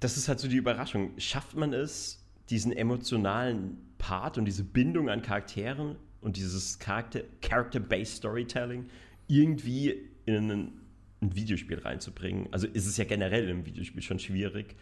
das 0.00 0.16
ist 0.16 0.28
halt 0.28 0.40
so 0.40 0.48
die 0.48 0.56
Überraschung. 0.56 1.12
Schafft 1.18 1.56
man 1.56 1.72
es, 1.72 2.24
diesen 2.50 2.72
emotionalen 2.72 3.78
Part 3.98 4.38
und 4.38 4.44
diese 4.44 4.64
Bindung 4.64 5.08
an 5.10 5.22
Charakteren 5.22 5.96
und 6.20 6.36
dieses 6.36 6.78
Character-Based 6.78 8.16
Storytelling 8.16 8.86
irgendwie 9.26 10.08
in 10.24 10.50
ein, 10.50 10.72
ein 11.20 11.34
Videospiel 11.34 11.78
reinzubringen? 11.78 12.48
Also 12.52 12.66
ist 12.66 12.86
es 12.86 12.96
ja 12.96 13.04
generell 13.04 13.48
im 13.48 13.66
Videospiel 13.66 14.02
schon 14.02 14.18
schwierig 14.18 14.76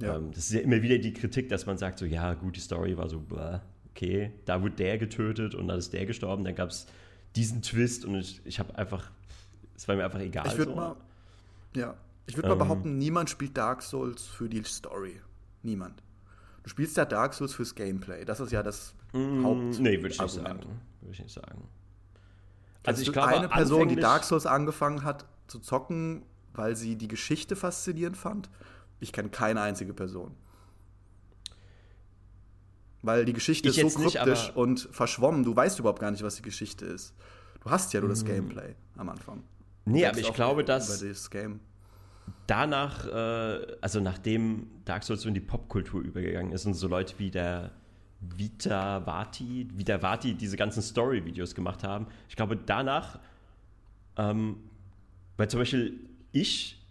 Ja. 0.00 0.16
Ähm, 0.16 0.30
das 0.30 0.44
ist 0.44 0.52
ja 0.52 0.60
immer 0.60 0.82
wieder 0.82 0.98
die 0.98 1.12
Kritik, 1.12 1.48
dass 1.48 1.66
man 1.66 1.78
sagt, 1.78 1.98
so 1.98 2.04
ja, 2.06 2.34
gut, 2.34 2.56
die 2.56 2.60
Story 2.60 2.96
war 2.96 3.08
so, 3.08 3.22
okay, 3.90 4.32
da 4.44 4.62
wurde 4.62 4.76
der 4.76 4.98
getötet 4.98 5.54
und 5.54 5.68
dann 5.68 5.78
ist 5.78 5.92
der 5.92 6.06
gestorben, 6.06 6.44
dann 6.44 6.54
gab 6.54 6.70
es 6.70 6.86
diesen 7.34 7.62
Twist 7.62 8.04
und 8.04 8.16
ich, 8.16 8.40
ich 8.44 8.58
habe 8.58 8.76
einfach, 8.78 9.10
es 9.74 9.88
war 9.88 9.96
mir 9.96 10.04
einfach 10.04 10.20
egal. 10.20 10.46
Ich 10.46 10.58
würde 10.58 10.70
so. 10.70 10.76
mal, 10.76 10.96
ja, 11.74 11.94
ich 12.26 12.36
würde 12.36 12.48
ähm, 12.48 12.58
mal 12.58 12.64
behaupten, 12.64 12.98
niemand 12.98 13.30
spielt 13.30 13.56
Dark 13.56 13.82
Souls 13.82 14.24
für 14.26 14.48
die 14.48 14.62
Story. 14.64 15.20
Niemand. 15.62 16.02
Du 16.62 16.70
spielst 16.70 16.96
ja 16.96 17.04
Dark 17.04 17.34
Souls 17.34 17.54
fürs 17.54 17.74
Gameplay. 17.74 18.24
Das 18.24 18.40
ist 18.40 18.50
ja 18.50 18.62
das 18.62 18.94
mm, 19.12 19.44
Haupt. 19.44 19.78
Nee, 19.80 19.98
würde 19.98 20.08
ich 20.08 20.20
nicht 20.20 20.34
sagen. 20.34 20.60
Würde 21.00 21.12
ich 21.12 21.22
nicht 21.22 21.32
sagen. 21.32 21.68
Also 22.82 23.02
ich 23.02 23.12
glaube, 23.12 23.28
eine 23.28 23.48
Person, 23.48 23.88
die 23.88 23.96
Dark 23.96 24.24
Souls 24.24 24.46
angefangen 24.46 25.04
hat 25.04 25.26
zu 25.46 25.58
zocken, 25.60 26.24
weil 26.54 26.76
sie 26.76 26.96
die 26.96 27.08
Geschichte 27.08 27.56
faszinierend 27.56 28.16
fand. 28.16 28.48
Ich 29.00 29.12
kenne 29.12 29.28
keine 29.28 29.60
einzige 29.60 29.92
Person. 29.92 30.34
Weil 33.02 33.24
die 33.24 33.32
Geschichte 33.32 33.68
ich 33.68 33.78
ist 33.78 33.92
so 33.92 34.00
kryptisch 34.00 34.46
nicht, 34.46 34.56
und 34.56 34.88
verschwommen. 34.90 35.44
Du 35.44 35.54
weißt 35.54 35.78
überhaupt 35.78 36.00
gar 36.00 36.10
nicht, 36.10 36.22
was 36.22 36.36
die 36.36 36.42
Geschichte 36.42 36.86
ist. 36.86 37.14
Du 37.60 37.70
hast 37.70 37.92
ja 37.92 38.00
nur 38.00 38.08
das 38.08 38.24
mhm. 38.24 38.28
Gameplay 38.28 38.74
am 38.96 39.08
Anfang. 39.08 39.44
Nee, 39.84 40.06
aber 40.06 40.18
ich 40.18 40.32
glaube, 40.32 40.64
dass 40.64 41.00
danach, 42.46 43.06
äh, 43.06 43.76
also 43.80 44.00
nachdem 44.00 44.68
Dark 44.84 45.04
Souls 45.04 45.22
so 45.22 45.28
in 45.28 45.34
die 45.34 45.40
Popkultur 45.40 46.02
übergegangen 46.02 46.52
ist 46.52 46.66
und 46.66 46.74
so 46.74 46.88
Leute 46.88 47.14
wie 47.18 47.30
der 47.30 47.72
Vita 48.20 49.04
Vati, 49.06 49.68
Vita 49.74 50.00
Vati 50.00 50.34
diese 50.34 50.56
ganzen 50.56 50.82
Story-Videos 50.82 51.54
gemacht 51.54 51.84
haben, 51.84 52.06
ich 52.28 52.36
glaube 52.36 52.56
danach, 52.56 53.18
ähm, 54.16 54.56
weil 55.36 55.48
zum 55.48 55.60
Beispiel 55.60 56.00
ich, 56.32 56.82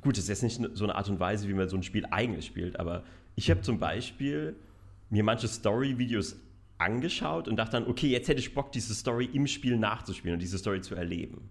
gut, 0.00 0.16
das 0.16 0.24
ist 0.24 0.28
jetzt 0.28 0.42
nicht 0.42 0.76
so 0.76 0.84
eine 0.84 0.94
Art 0.94 1.08
und 1.08 1.20
Weise, 1.20 1.48
wie 1.48 1.54
man 1.54 1.68
so 1.68 1.76
ein 1.76 1.82
Spiel 1.82 2.06
eigentlich 2.10 2.46
spielt, 2.46 2.78
aber 2.78 3.04
ich 3.36 3.50
habe 3.50 3.62
zum 3.62 3.78
Beispiel 3.78 4.56
mir 5.10 5.24
manche 5.24 5.48
Story-Videos 5.48 6.36
angeschaut 6.78 7.48
und 7.48 7.56
dachte 7.56 7.72
dann, 7.72 7.86
okay, 7.86 8.08
jetzt 8.08 8.28
hätte 8.28 8.40
ich 8.40 8.54
Bock, 8.54 8.72
diese 8.72 8.94
Story 8.94 9.28
im 9.32 9.46
Spiel 9.46 9.76
nachzuspielen 9.76 10.34
und 10.34 10.40
diese 10.40 10.58
Story 10.58 10.80
zu 10.80 10.94
erleben. 10.94 11.50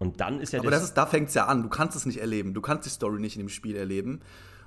Und 0.00 0.20
dann 0.20 0.40
ist 0.40 0.52
ja 0.52 0.60
Aber 0.60 0.70
das 0.70 0.82
ist, 0.82 0.94
da 0.94 1.06
fängt 1.06 1.28
es 1.28 1.34
ja 1.34 1.46
an. 1.46 1.62
Du 1.62 1.68
kannst 1.68 1.94
es 1.94 2.06
nicht 2.06 2.20
erleben. 2.20 2.54
Du 2.54 2.60
kannst 2.60 2.86
die 2.86 2.90
Story 2.90 3.20
nicht 3.20 3.36
in 3.36 3.42
dem 3.42 3.48
Spiel 3.50 3.76
erleben 3.76 4.20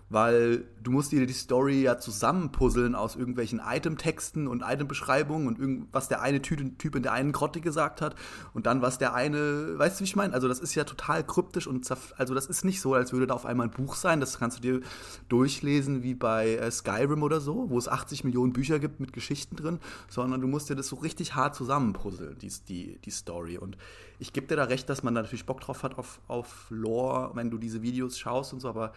weil 0.09 0.65
du 0.83 0.91
musst 0.91 1.11
dir 1.11 1.25
die 1.25 1.33
Story 1.33 1.81
ja 1.81 1.97
zusammenpuzzeln 1.97 2.95
aus 2.95 3.15
irgendwelchen 3.15 3.61
Item-Texten 3.65 4.47
und 4.47 4.61
Item-Beschreibungen 4.61 5.47
und 5.47 5.87
was 5.91 6.07
der 6.07 6.21
eine 6.21 6.41
Typ 6.41 6.95
in 6.95 7.03
der 7.03 7.13
einen 7.13 7.31
Grotte 7.31 7.61
gesagt 7.61 8.01
hat 8.01 8.15
und 8.53 8.65
dann 8.65 8.81
was 8.81 8.97
der 8.97 9.13
eine, 9.13 9.77
weißt 9.77 9.99
du, 9.99 10.01
wie 10.01 10.05
ich 10.05 10.15
meine? 10.15 10.33
Also 10.33 10.47
das 10.47 10.59
ist 10.59 10.75
ja 10.75 10.83
total 10.83 11.25
kryptisch 11.25 11.67
und 11.67 11.89
also 12.17 12.33
das 12.33 12.45
ist 12.45 12.63
nicht 12.63 12.81
so, 12.81 12.93
als 12.93 13.13
würde 13.13 13.27
da 13.27 13.33
auf 13.33 13.45
einmal 13.45 13.67
ein 13.67 13.71
Buch 13.71 13.95
sein, 13.95 14.19
das 14.19 14.39
kannst 14.39 14.57
du 14.57 14.61
dir 14.61 14.81
durchlesen 15.29 16.03
wie 16.03 16.13
bei 16.13 16.55
äh, 16.55 16.69
Skyrim 16.71 17.23
oder 17.23 17.41
so, 17.41 17.69
wo 17.69 17.77
es 17.77 17.87
80 17.87 18.23
Millionen 18.23 18.53
Bücher 18.53 18.79
gibt 18.79 18.99
mit 18.99 19.13
Geschichten 19.13 19.55
drin, 19.55 19.79
sondern 20.09 20.41
du 20.41 20.47
musst 20.47 20.69
dir 20.69 20.75
das 20.75 20.87
so 20.87 20.97
richtig 20.97 21.35
hart 21.35 21.55
zusammenpuzzeln, 21.55 22.37
die, 22.39 22.51
die, 22.67 22.99
die 23.03 23.11
Story 23.11 23.57
und 23.57 23.77
ich 24.19 24.31
gebe 24.31 24.47
dir 24.47 24.55
da 24.55 24.65
recht, 24.65 24.89
dass 24.89 25.03
man 25.03 25.15
da 25.15 25.21
natürlich 25.21 25.45
Bock 25.45 25.59
drauf 25.61 25.83
hat 25.83 25.97
auf, 25.97 26.21
auf 26.27 26.67
Lore, 26.69 27.31
wenn 27.33 27.49
du 27.49 27.57
diese 27.57 27.81
Videos 27.81 28.17
schaust 28.17 28.53
und 28.53 28.59
so, 28.59 28.69
aber 28.69 28.93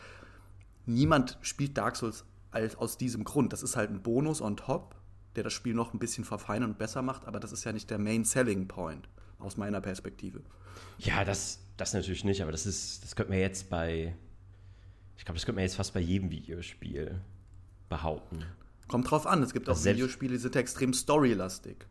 niemand 0.87 1.39
spielt 1.43 1.77
Dark 1.77 1.97
Souls 1.97 2.25
als, 2.51 2.77
aus 2.77 2.97
diesem 2.97 3.25
Grund. 3.25 3.53
Das 3.53 3.63
ist 3.63 3.77
halt 3.77 3.91
ein 3.91 4.03
Bonus 4.03 4.41
on 4.41 4.57
top, 4.57 4.97
der 5.35 5.45
das 5.45 5.53
Spiel 5.53 5.75
noch 5.75 5.93
ein 5.93 5.99
bisschen 5.99 6.25
verfeinern 6.25 6.71
und 6.71 6.79
besser 6.79 7.03
macht, 7.03 7.27
aber 7.27 7.41
das 7.41 7.53
ist 7.53 7.65
ja 7.65 7.73
nicht 7.73 7.91
der 7.91 7.99
Main 7.99 8.25
Selling 8.25 8.69
Point 8.69 9.09
aus 9.39 9.57
meiner 9.57 9.81
Perspektive. 9.81 10.41
Ja, 10.99 11.25
das, 11.25 11.61
das 11.77 11.93
natürlich 11.93 12.25
nicht, 12.25 12.43
aber 12.43 12.53
das 12.53 12.67
ist, 12.67 13.05
das 13.05 13.17
könnte 13.17 13.33
man 13.33 13.41
jetzt 13.41 13.69
bei, 13.69 14.17
ich 15.17 15.25
glaube, 15.25 15.37
das 15.37 15.45
könnte 15.45 15.57
man 15.57 15.65
jetzt 15.65 15.77
fast 15.77 15.93
bei 15.93 16.01
jedem 16.01 16.31
Videospiel 16.31 17.21
behaupten. 17.89 18.45
Kommt 18.89 19.11
drauf 19.11 19.27
an, 19.27 19.43
es 19.43 19.53
gibt 19.53 19.69
auch 19.69 19.85
Videospiele, 19.85 20.33
die 20.33 20.39
sind 20.39 20.57
extrem 20.57 20.95
storylastig 20.95 21.87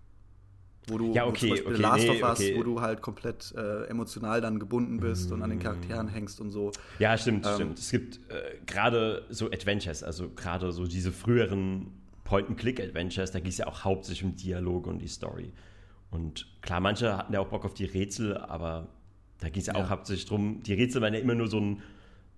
wo 0.87 0.97
du 0.97 1.13
ja, 1.13 1.25
okay, 1.25 1.39
zum 1.39 1.49
Beispiel 1.49 1.73
okay, 1.73 1.81
Last 1.81 2.03
nee, 2.03 2.09
of 2.09 2.29
Us, 2.29 2.39
okay. 2.39 2.55
wo 2.57 2.63
du 2.63 2.81
halt 2.81 3.01
komplett 3.01 3.53
äh, 3.55 3.85
emotional 3.85 4.41
dann 4.41 4.59
gebunden 4.59 4.99
bist 4.99 5.29
mm. 5.29 5.33
und 5.33 5.41
an 5.41 5.49
den 5.49 5.59
Charakteren 5.59 6.07
hängst 6.07 6.39
und 6.39 6.51
so. 6.51 6.71
Ja, 7.00 7.17
stimmt, 7.17 7.45
ähm, 7.45 7.53
stimmt. 7.53 7.79
Es 7.79 7.91
gibt 7.91 8.19
äh, 8.29 8.57
gerade 8.65 9.24
so 9.29 9.48
Adventures, 9.48 10.03
also 10.03 10.29
gerade 10.29 10.71
so 10.71 10.85
diese 10.85 11.11
früheren 11.11 11.91
Point-and-Click-Adventures, 12.25 13.31
da 13.31 13.39
ging 13.39 13.50
es 13.50 13.57
ja 13.57 13.67
auch 13.67 13.83
hauptsächlich 13.83 14.24
um 14.24 14.35
Dialoge 14.35 14.89
und 14.89 15.00
die 15.00 15.07
Story. 15.07 15.53
Und 16.11 16.48
klar, 16.61 16.79
manche 16.79 17.17
hatten 17.17 17.33
ja 17.33 17.39
auch 17.39 17.48
Bock 17.48 17.65
auf 17.65 17.74
die 17.74 17.85
Rätsel, 17.85 18.37
aber 18.37 18.87
da 19.39 19.50
ging 19.50 19.61
es 19.61 19.67
ja 19.67 19.75
auch 19.75 19.89
hauptsächlich 19.89 20.25
drum. 20.25 20.61
Die 20.63 20.74
Rätsel 20.74 21.01
waren 21.01 21.13
ja 21.13 21.19
immer 21.19 21.35
nur 21.35 21.48
so 21.48 21.59
ein, 21.59 21.81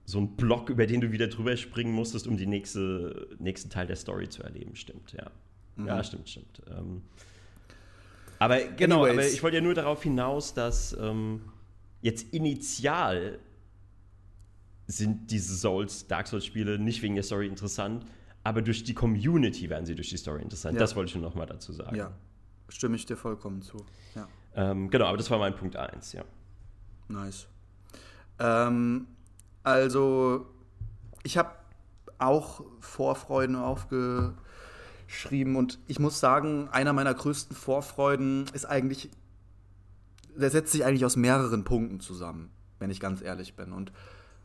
so 0.06 0.20
ein 0.20 0.36
Block, 0.36 0.70
über 0.70 0.86
den 0.86 1.02
du 1.02 1.12
wieder 1.12 1.28
drüber 1.28 1.56
springen 1.58 1.94
musstest, 1.94 2.28
um 2.28 2.38
den 2.38 2.50
nächste, 2.50 3.28
nächsten 3.40 3.70
Teil 3.70 3.88
der 3.88 3.96
Story 3.96 4.30
zu 4.30 4.44
erleben. 4.44 4.76
Stimmt, 4.76 5.14
ja. 5.14 5.30
Mhm. 5.76 5.88
Ja, 5.88 6.04
stimmt, 6.04 6.30
stimmt. 6.30 6.62
Ähm, 6.70 7.04
aber 8.40 8.60
genau, 8.60 9.06
aber 9.06 9.26
ich 9.26 9.42
wollte 9.44 9.58
ja 9.58 9.64
nur 9.64 9.74
darauf 9.74 10.04
hinaus, 10.04 10.54
dass 10.54 10.96
ähm, 11.00 11.42
jetzt 12.02 12.34
initial 12.34 13.40
sind 14.88 15.32
diese 15.32 15.56
Souls, 15.56 16.08
Dark 16.08 16.28
Souls-Spiele 16.28 16.80
nicht 16.80 17.02
wegen 17.02 17.16
der 17.16 17.24
Story 17.24 17.48
interessant, 17.48 18.06
aber 18.44 18.62
durch 18.62 18.84
die 18.84 18.94
Community 18.94 19.70
werden 19.70 19.86
sie 19.86 19.96
durch 19.96 20.10
die 20.10 20.18
Story 20.18 20.42
interessant. 20.42 20.76
Ja. 20.76 20.80
Das 20.80 20.96
wollte 20.96 21.10
ich 21.10 21.16
nur 21.16 21.24
nochmal 21.24 21.48
dazu 21.48 21.74
sagen. 21.74 21.96
Ja, 21.96 22.14
stimme 22.70 22.96
ich 22.96 23.06
dir 23.06 23.18
vollkommen 23.18 23.62
zu. 23.62 23.86
Ja. 24.16 24.28
Ähm, 24.56 24.90
genau, 24.90 25.06
aber 25.06 25.18
das 25.18 25.30
war 25.30 25.38
mein 25.38 25.56
Punkt 25.56 25.76
1, 25.76 26.14
ja. 26.14 26.24
Nice. 27.10 27.48
Ähm, 28.40 29.08
also, 29.64 30.48
ich 31.24 31.38
habe 31.38 31.52
auch 32.20 32.64
Vorfreuden 32.80 33.56
aufge 33.56 34.34
geschrieben. 35.08 35.56
Und 35.56 35.80
ich 35.88 36.00
muss 36.00 36.20
sagen, 36.20 36.70
einer 36.70 36.94
meiner 36.94 37.14
größten 37.14 37.56
Vorfreuden 37.56 38.46
ist 38.54 38.66
eigentlich, 38.66 39.10
der 40.36 40.50
setzt 40.50 40.72
sich 40.72 40.86
eigentlich 40.86 41.06
aus 41.06 41.16
mehreren 41.16 41.64
Punkten 41.64 42.00
zusammen, 42.00 42.52
wenn 42.80 42.90
ich 42.90 43.00
ganz 43.00 43.22
ehrlich 43.22 43.56
bin. 43.56 43.72
Und, 43.72 43.92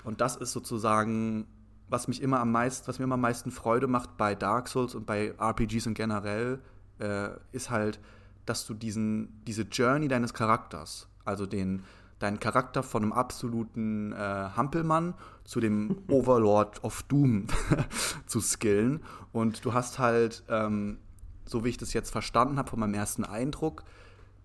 und 0.04 0.20
das 0.20 0.36
ist 0.36 0.52
sozusagen, 0.52 1.46
was 1.88 2.08
mich 2.08 2.22
immer 2.22 2.40
am 2.40 2.50
meisten, 2.50 2.88
was 2.88 2.98
mir 2.98 3.04
immer 3.04 3.14
am 3.14 3.20
meisten 3.20 3.50
Freude 3.50 3.86
macht 3.86 4.16
bei 4.16 4.34
Dark 4.34 4.68
Souls 4.68 4.94
und 4.94 5.06
bei 5.06 5.34
RPGs 5.38 5.86
in 5.86 5.94
generell, 5.94 6.60
äh, 6.98 7.30
ist 7.52 7.70
halt, 7.70 8.00
dass 8.46 8.66
du 8.66 8.74
diesen, 8.74 9.42
diese 9.46 9.62
Journey 9.62 10.08
deines 10.08 10.34
Charakters, 10.34 11.08
also 11.24 11.46
den, 11.46 11.84
deinen 12.22 12.40
Charakter 12.40 12.82
von 12.82 13.02
einem 13.02 13.12
absoluten 13.12 14.12
äh, 14.12 14.16
Hampelmann 14.16 15.14
zu 15.44 15.60
dem 15.60 15.98
Overlord 16.08 16.82
of 16.84 17.02
Doom 17.04 17.46
zu 18.26 18.40
skillen. 18.40 19.02
Und 19.32 19.64
du 19.64 19.74
hast 19.74 19.98
halt, 19.98 20.44
ähm, 20.48 20.98
so 21.44 21.64
wie 21.64 21.70
ich 21.70 21.78
das 21.78 21.92
jetzt 21.92 22.10
verstanden 22.10 22.58
habe 22.58 22.70
von 22.70 22.80
meinem 22.80 22.94
ersten 22.94 23.24
Eindruck, 23.24 23.84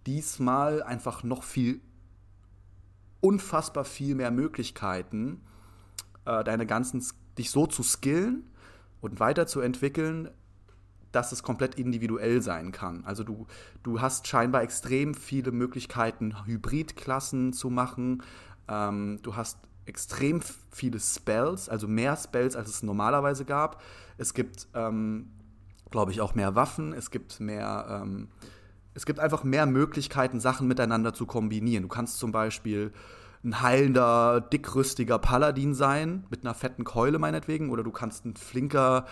diesmal 0.06 0.82
einfach 0.82 1.24
noch 1.24 1.44
viel, 1.44 1.82
unfassbar 3.22 3.86
viel 3.86 4.16
mehr 4.16 4.32
Möglichkeiten, 4.32 5.42
äh, 6.26 6.44
deine 6.44 6.66
ganzen, 6.66 7.04
dich 7.38 7.52
so 7.52 7.68
zu 7.68 7.84
skillen 7.84 8.50
und 9.02 9.20
weiterzuentwickeln, 9.20 10.30
dass 11.12 11.32
es 11.32 11.44
komplett 11.44 11.76
individuell 11.76 12.42
sein 12.42 12.72
kann. 12.72 13.04
Also 13.06 13.24
du, 13.24 13.48
du 13.84 14.02
hast 14.02 14.28
scheinbar 14.28 14.62
extrem 14.62 15.14
viele 15.14 15.52
Möglichkeiten, 15.52 16.46
Hybridklassen 16.46 17.54
zu 17.54 17.70
machen. 17.70 18.24
Ähm, 18.68 19.20
du 19.22 19.36
hast 19.36 19.58
extrem 19.86 20.42
viele 20.72 21.00
Spells, 21.00 21.70
also 21.70 21.88
mehr 21.88 22.16
Spells, 22.18 22.56
als 22.56 22.70
es 22.70 22.84
normalerweise 22.84 23.46
gab. 23.46 23.82
Es 24.18 24.34
gibt, 24.34 24.68
ähm, 24.74 25.30
glaube 25.90 26.12
ich, 26.12 26.22
auch 26.22 26.36
mehr 26.36 26.56
Waffen. 26.56 26.94
Es 26.94 27.10
gibt 27.10 27.40
mehr, 27.40 28.02
ähm, 28.04 28.28
es 28.94 29.06
gibt 29.06 29.20
einfach 29.20 29.44
mehr 29.44 29.66
Möglichkeiten, 29.66 30.40
Sachen 30.40 30.68
miteinander 30.68 31.14
zu 31.14 31.26
kombinieren. 31.26 31.84
Du 31.84 31.90
kannst 31.90 32.20
zum 32.20 32.32
Beispiel 32.32 32.92
ein 33.44 33.62
heilender, 33.62 34.42
dickrüstiger 34.42 35.20
Paladin 35.20 35.74
sein, 35.74 36.26
mit 36.30 36.44
einer 36.44 36.54
fetten 36.54 36.84
Keule 36.84 37.20
meinetwegen, 37.20 37.70
oder 37.70 37.84
du 37.84 37.92
kannst 37.92 38.26
ein 38.26 38.36
flinker, 38.36 39.06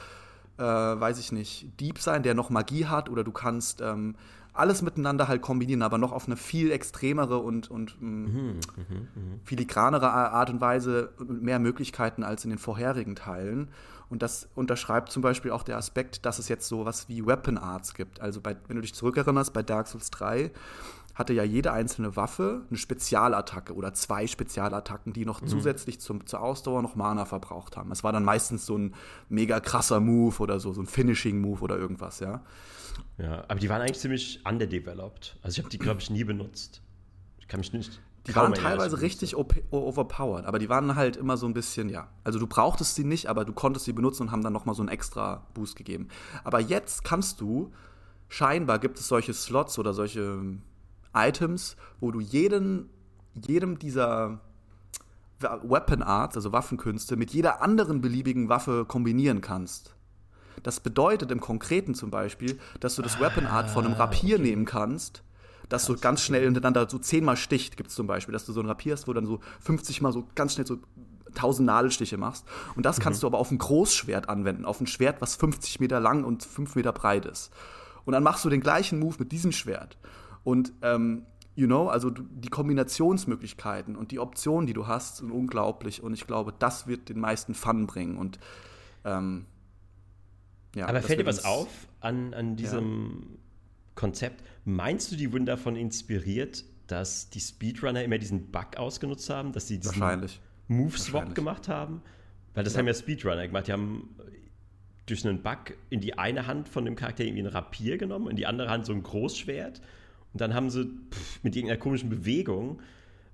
äh, 0.58 0.64
weiß 0.64 1.20
ich 1.20 1.32
nicht, 1.32 1.68
Dieb 1.80 2.00
sein, 2.00 2.24
der 2.24 2.34
noch 2.34 2.50
Magie 2.50 2.86
hat, 2.86 3.10
oder 3.10 3.24
du 3.24 3.32
kannst 3.32 3.82
ähm, 3.82 4.16
alles 4.56 4.82
miteinander 4.82 5.28
halt 5.28 5.42
kombinieren, 5.42 5.82
aber 5.82 5.98
noch 5.98 6.14
auf 6.14 6.28
eine 6.28 6.38
viel 6.38 6.72
extremere 6.72 7.40
und, 7.40 7.70
und 7.70 8.02
mm, 8.02 8.06
mhm, 8.06 8.30
mh, 8.32 8.84
mh. 8.86 9.40
filigranere 9.44 10.10
Art 10.10 10.50
und 10.50 10.62
Weise 10.62 11.12
mit 11.20 11.42
mehr 11.42 11.60
Möglichkeiten 11.60 12.24
als 12.24 12.46
in 12.46 12.52
den 12.52 12.60
vorherigen 12.60 13.16
Teilen. 13.16 13.70
Und 14.10 14.22
das 14.22 14.48
unterschreibt 14.56 15.12
zum 15.12 15.22
Beispiel 15.22 15.52
auch 15.52 15.64
der 15.64 15.78
Aspekt, 15.78 16.26
dass 16.26 16.40
es 16.40 16.48
jetzt 16.48 16.68
so 16.68 16.86
was 16.86 17.10
wie 17.10 17.26
Weapon 17.26 17.58
Arts 17.58 17.96
gibt. 17.96 18.22
Also 18.22 18.40
bei, 18.40 18.56
wenn 18.68 18.76
du 18.76 18.82
dich 18.82 18.94
zurückerinnerst, 18.94 19.52
bei 19.52 19.64
Dark 19.64 19.88
Souls 19.88 20.10
3 20.12 20.52
hatte 21.16 21.34
ja 21.34 21.44
jede 21.44 21.72
einzelne 21.72 22.16
Waffe 22.16 22.66
eine 22.70 22.78
Spezialattacke 22.78 23.74
oder 23.74 23.94
zwei 23.94 24.28
Spezialattacken, 24.28 25.14
die 25.14 25.26
noch 25.26 25.42
mhm. 25.42 25.48
zusätzlich 25.48 26.00
zum, 26.00 26.26
zur 26.26 26.42
Ausdauer 26.42 26.82
noch 26.82 26.96
Mana 26.96 27.26
verbraucht 27.26 27.78
haben. 27.78 27.92
Es 27.92 28.04
war 28.04 28.12
dann 28.12 28.26
meistens 28.26 28.66
so 28.66 28.78
ein 28.78 28.94
mega 29.30 29.60
krasser 29.62 30.02
Move 30.02 30.38
oder 30.40 30.60
so, 30.60 30.74
so 30.74 30.82
ein 30.82 30.88
Finishing-Move 30.88 31.62
oder 31.62 31.78
irgendwas, 31.78 32.20
ja. 32.20 32.44
Ja, 33.18 33.44
aber 33.48 33.60
die 33.60 33.70
waren 33.70 33.82
eigentlich 33.82 34.00
ziemlich 34.00 34.42
underdeveloped. 34.46 35.38
Also 35.42 35.56
ich 35.56 35.60
habe 35.60 35.70
die, 35.70 35.80
glaube 35.80 36.02
ich, 36.02 36.10
nie 36.10 36.24
benutzt. 36.24 36.82
Ich 37.40 37.48
kann 37.48 37.60
mich 37.60 37.74
nicht. 37.74 38.02
Die 38.28 38.36
waren 38.36 38.54
teilweise 38.56 39.02
richtig 39.02 39.36
overpowered, 39.36 40.46
aber 40.46 40.58
die 40.58 40.68
waren 40.68 40.96
halt 40.96 41.16
immer 41.16 41.38
so 41.38 41.46
ein 41.46 41.54
bisschen, 41.54 41.90
ja. 41.90 42.10
Also 42.24 42.40
du 42.40 42.48
brauchtest 42.48 42.96
sie 42.96 43.04
nicht, 43.04 43.28
aber 43.28 43.46
du 43.46 43.54
konntest 43.54 43.86
sie 43.86 43.94
benutzen 43.94 44.24
und 44.24 44.32
haben 44.32 44.42
dann 44.42 44.54
nochmal 44.54 44.74
so 44.74 44.82
einen 44.82 44.90
extra 44.90 45.46
Boost 45.54 45.76
gegeben. 45.76 46.08
Aber 46.44 46.60
jetzt 46.60 47.04
kannst 47.04 47.40
du, 47.40 47.72
scheinbar 48.28 48.80
gibt 48.80 48.98
es 48.98 49.08
solche 49.08 49.34
Slots 49.34 49.78
oder 49.78 49.94
solche 49.94 50.58
Items, 51.16 51.76
wo 52.00 52.12
du 52.12 52.20
jeden, 52.20 52.90
jedem 53.34 53.80
dieser 53.80 54.42
Weapon 55.40 56.02
Arts, 56.02 56.36
also 56.36 56.52
Waffenkünste, 56.52 57.16
mit 57.16 57.32
jeder 57.32 57.62
anderen 57.62 58.02
beliebigen 58.02 58.50
Waffe 58.50 58.86
kombinieren 58.86 59.42
kannst. 59.42 59.96
Das 60.64 60.80
bedeutet 60.80 61.32
im 61.32 61.42
Konkreten 61.42 61.94
zum 61.94 62.10
Beispiel, 62.10 62.60
dass 62.80 62.96
du 62.96 63.02
das 63.02 63.20
Weapon 63.20 63.46
Art 63.46 63.70
von 63.70 63.86
einem 63.86 63.96
ah, 63.96 64.06
Rapier 64.06 64.36
okay. 64.36 64.44
nehmen 64.44 64.66
kannst 64.66 65.24
dass 65.70 65.86
du 65.86 65.96
ganz 65.96 66.22
schnell 66.22 66.44
hintereinander 66.44 66.88
so 66.90 67.00
zehnmal 67.00 67.38
sticht, 67.38 67.78
gibt 67.78 67.90
es 67.90 67.96
zum 67.96 68.08
Beispiel, 68.08 68.34
dass 68.34 68.46
du 68.46 68.54
so 68.54 68.60
ein 68.60 68.68
Rapier 68.68 68.94
hast, 68.94 69.08
wo 69.08 69.14
dann 69.14 69.26
so 69.26 69.40
50 69.62 70.02
Mal 70.02 70.12
so 70.12 70.28
ganz 70.36 70.54
schnell 70.54 70.68
so 70.68 70.78
1000 71.30 71.66
Nadelstiche 71.66 72.18
machst. 72.18 72.46
Und 72.76 72.86
das 72.86 73.00
kannst 73.00 73.20
mhm. 73.20 73.22
du 73.22 73.28
aber 73.28 73.40
auf 73.40 73.52
ein 73.52 73.58
Großschwert 73.58 74.30
anwenden, 74.30 74.66
auf 74.66 74.80
ein 74.80 74.88
Schwert, 74.88 75.22
was 75.22 75.36
50 75.36 75.80
Meter 75.80 76.00
lang 76.00 76.24
und 76.24 76.44
5 76.44 76.76
Meter 76.76 76.92
breit 76.92 77.26
ist. 77.26 77.52
Und 78.06 78.14
dann 78.14 78.24
machst 78.24 78.46
du 78.46 78.50
den 78.50 78.62
gleichen 78.62 79.00
Move 79.00 79.16
mit 79.20 79.32
diesem 79.32 79.52
Schwert. 79.52 79.98
Und, 80.46 80.72
ähm, 80.84 81.26
you 81.56 81.66
know, 81.66 81.90
also 81.90 82.12
die 82.12 82.50
Kombinationsmöglichkeiten 82.50 83.98
und 83.98 84.12
die 84.12 84.20
Optionen, 84.20 84.68
die 84.68 84.74
du 84.74 84.88
hast, 84.88 85.18
sind 85.18 85.32
unglaublich. 85.32 86.02
Und 86.02 86.14
ich 86.14 86.28
glaube, 86.28 86.54
das 86.58 86.88
wird 86.88 87.10
den 87.10 87.20
meisten 87.20 87.54
Fun 87.54 87.88
bringen. 87.88 88.18
Und, 88.18 88.40
ähm, 89.04 89.46
ja, 90.76 90.88
aber 90.88 91.02
fällt 91.02 91.20
dir 91.20 91.26
was 91.26 91.44
auf 91.44 91.88
an, 92.00 92.34
an 92.34 92.56
diesem 92.56 93.22
ja. 93.22 93.38
Konzept? 93.96 94.44
Meinst 94.66 95.12
du, 95.12 95.16
die 95.16 95.34
wurden 95.34 95.46
davon 95.46 95.76
inspiriert, 95.76 96.64
dass 96.88 97.30
die 97.30 97.40
Speedrunner 97.40 98.04
immer 98.04 98.20
diesen 98.20 98.52
Bug 98.52 98.78
ausgenutzt 98.78 99.30
haben, 99.30 99.52
dass 99.52 99.68
sie 99.68 99.80
diesen 99.80 100.30
Move-Swap 100.68 101.34
gemacht 101.34 101.68
haben? 101.68 102.02
Weil 102.54 102.64
das 102.64 102.74
ja. 102.74 102.80
haben 102.80 102.88
ja 102.88 102.94
Speedrunner 102.94 103.48
gemacht. 103.48 103.68
Die 103.68 103.74
haben 103.74 104.16
durch 105.08 105.26
einen 105.26 105.42
Bug 105.42 105.76
in 105.90 106.02
die 106.02 106.18
eine 106.18 106.46
Hand 106.46 106.68
von 106.68 106.86
dem 106.86 106.96
Charakter 106.96 107.24
irgendwie 107.24 107.44
ein 107.44 107.48
Rapier 107.48 107.98
genommen, 107.98 108.28
in 108.28 108.36
die 108.36 108.46
andere 108.46 108.70
Hand 108.70 108.86
so 108.86 108.94
ein 108.94 109.02
Großschwert. 109.02 109.82
Und 110.36 110.42
dann 110.42 110.54
haben 110.54 110.70
sie 110.70 110.84
pff, 110.84 111.44
mit 111.44 111.56
irgendeiner 111.56 111.80
komischen 111.80 112.10
Bewegung 112.10 112.82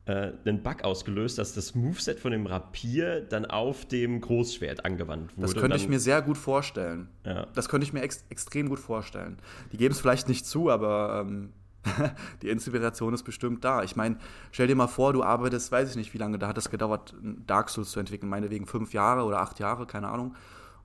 äh, 0.05 0.33
einen 0.45 0.61
Bug 0.61 0.83
ausgelöst, 0.83 1.39
dass 1.39 1.55
das 1.55 1.73
Moveset 1.73 2.19
von 2.19 2.31
dem 2.31 2.45
Rapier 2.45 3.21
dann 3.21 3.43
auf 3.47 3.85
dem 3.87 4.21
Großschwert 4.21 4.85
angewandt 4.85 5.35
wurde. 5.35 5.47
Das 5.47 5.55
könnte 5.55 5.77
ich 5.77 5.89
mir 5.89 5.99
sehr 5.99 6.21
gut 6.21 6.37
vorstellen. 6.37 7.07
Ja. 7.25 7.47
Das 7.55 7.69
könnte 7.69 7.85
ich 7.85 7.91
mir 7.91 8.03
ex 8.03 8.23
extrem 8.29 8.69
gut 8.69 8.77
vorstellen. 8.77 9.39
Die 9.71 9.77
geben 9.77 9.95
es 9.95 9.99
vielleicht 9.99 10.29
nicht 10.29 10.45
zu, 10.45 10.69
aber 10.69 11.25
ähm, 11.25 11.53
die 12.43 12.49
Inspiration 12.49 13.15
ist 13.15 13.23
bestimmt 13.23 13.65
da. 13.65 13.81
Ich 13.81 13.95
meine, 13.95 14.17
stell 14.51 14.67
dir 14.67 14.75
mal 14.75 14.85
vor, 14.85 15.11
du 15.11 15.23
arbeitest, 15.23 15.71
weiß 15.71 15.89
ich 15.89 15.95
nicht, 15.95 16.13
wie 16.13 16.19
lange 16.19 16.37
da 16.37 16.49
hat 16.49 16.57
es 16.59 16.69
gedauert, 16.69 17.15
Dark 17.47 17.71
Souls 17.71 17.89
zu 17.89 17.99
entwickeln. 17.99 18.29
Meinetwegen 18.29 18.67
fünf 18.67 18.93
Jahre 18.93 19.23
oder 19.23 19.39
acht 19.41 19.57
Jahre, 19.59 19.87
keine 19.87 20.09
Ahnung. 20.09 20.35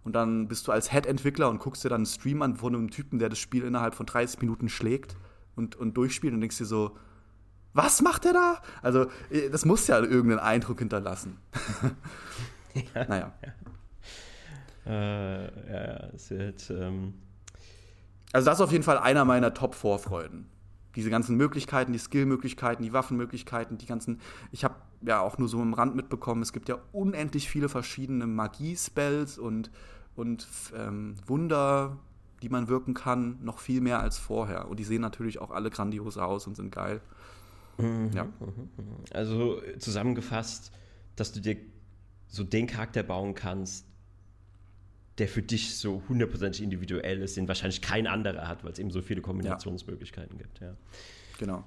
Und 0.03 0.15
dann 0.15 0.49
bist 0.49 0.67
du 0.67 0.73
als 0.73 0.93
Head-Entwickler 0.93 1.51
und 1.51 1.59
guckst 1.59 1.85
dir 1.85 1.91
dann 1.91 1.97
einen 1.97 2.07
Stream 2.07 2.41
an 2.41 2.57
von 2.57 2.75
einem 2.75 2.91
Typen, 2.91 3.19
der 3.19 3.29
das 3.29 3.39
Spiel 3.39 3.65
innerhalb 3.65 3.95
von 3.95 4.07
30 4.07 4.41
Minuten 4.41 4.71
schlägt 4.71 5.15
und, 5.57 5.75
und 5.75 5.97
durchspielt 5.97 6.33
und 6.33 6.41
denkst 6.41 6.59
dir 6.59 6.67
so, 6.67 6.97
was 7.77 8.01
macht 8.01 8.25
er 8.25 8.33
da? 8.33 8.63
Also, 8.83 9.07
äh, 9.31 9.51
das 9.51 9.65
muss 9.65 9.87
ja 9.87 9.99
irgendeinen 9.99 10.39
Eindruck 10.39 10.79
hinterlassen. 10.79 11.39
ja, 12.95 13.05
naja. 13.07 13.33
Ja. 13.43 13.53
Äh, 14.87 15.73
ja, 15.73 16.09
es 16.15 16.31
wird. 16.31 16.71
Ähm 16.71 17.15
also, 18.33 18.47
das 18.47 18.59
ist 18.59 18.63
auf 18.63 18.73
jeden 18.73 18.85
Fall 18.85 18.99
einer 18.99 19.25
meiner 19.25 19.53
Top-Vorfreuden. 19.53 20.49
Diese 20.95 21.11
ganzen 21.11 21.37
Möglichkeiten, 21.37 21.93
die 21.93 21.99
Skill-Möglichkeiten, 21.99 22.83
die 22.83 22.95
Waffenmöglichkeiten, 22.95 23.77
die 23.77 23.87
ganzen. 23.87 24.21
Ich 24.53 24.65
habe 24.65 24.77
ja 25.03 25.21
auch 25.21 25.37
nur 25.37 25.49
so 25.49 25.61
im 25.61 25.75
Rand 25.75 25.95
mitbekommen, 25.95 26.41
es 26.41 26.55
gibt 26.55 26.71
ja 26.71 26.79
unendlich 26.93 27.51
viele 27.51 27.69
verschiedene 27.69 28.27
Magie-Spells 28.27 29.39
und, 29.39 29.71
und 30.15 30.49
ähm, 30.75 31.17
Wunder, 31.27 31.99
die 32.47 32.53
man 32.53 32.69
wirken 32.69 32.95
kann, 32.95 33.43
noch 33.43 33.59
viel 33.59 33.81
mehr 33.81 33.99
als 33.99 34.19
vorher. 34.19 34.69
Und 34.69 34.79
die 34.79 34.85
sehen 34.85 35.01
natürlich 35.01 35.41
auch 35.41 35.51
alle 35.51 35.69
grandios 35.69 36.17
aus 36.17 36.47
und 36.47 36.55
sind 36.55 36.71
geil. 36.71 37.01
Mhm, 37.77 38.13
ja. 38.15 38.29
Also 39.13 39.61
zusammengefasst, 39.81 40.71
dass 41.17 41.33
du 41.33 41.41
dir 41.41 41.57
so 42.29 42.45
den 42.45 42.69
Charakter 42.69 43.03
bauen 43.03 43.35
kannst, 43.35 43.85
der 45.19 45.27
für 45.27 45.43
dich 45.43 45.77
so 45.77 46.05
hundertprozentig 46.09 46.63
individuell 46.63 47.21
ist, 47.21 47.37
den 47.37 47.49
wahrscheinlich 47.49 47.83
kein 47.83 48.07
anderer 48.07 48.47
hat, 48.47 48.63
weil 48.63 48.71
es 48.71 48.79
eben 48.79 48.93
so 48.93 49.03
viele 49.03 49.23
Kombinationsmöglichkeiten 49.23 50.37
ja. 50.37 50.43
gibt. 50.45 50.61
Ja. 50.61 50.77
Genau. 51.41 51.65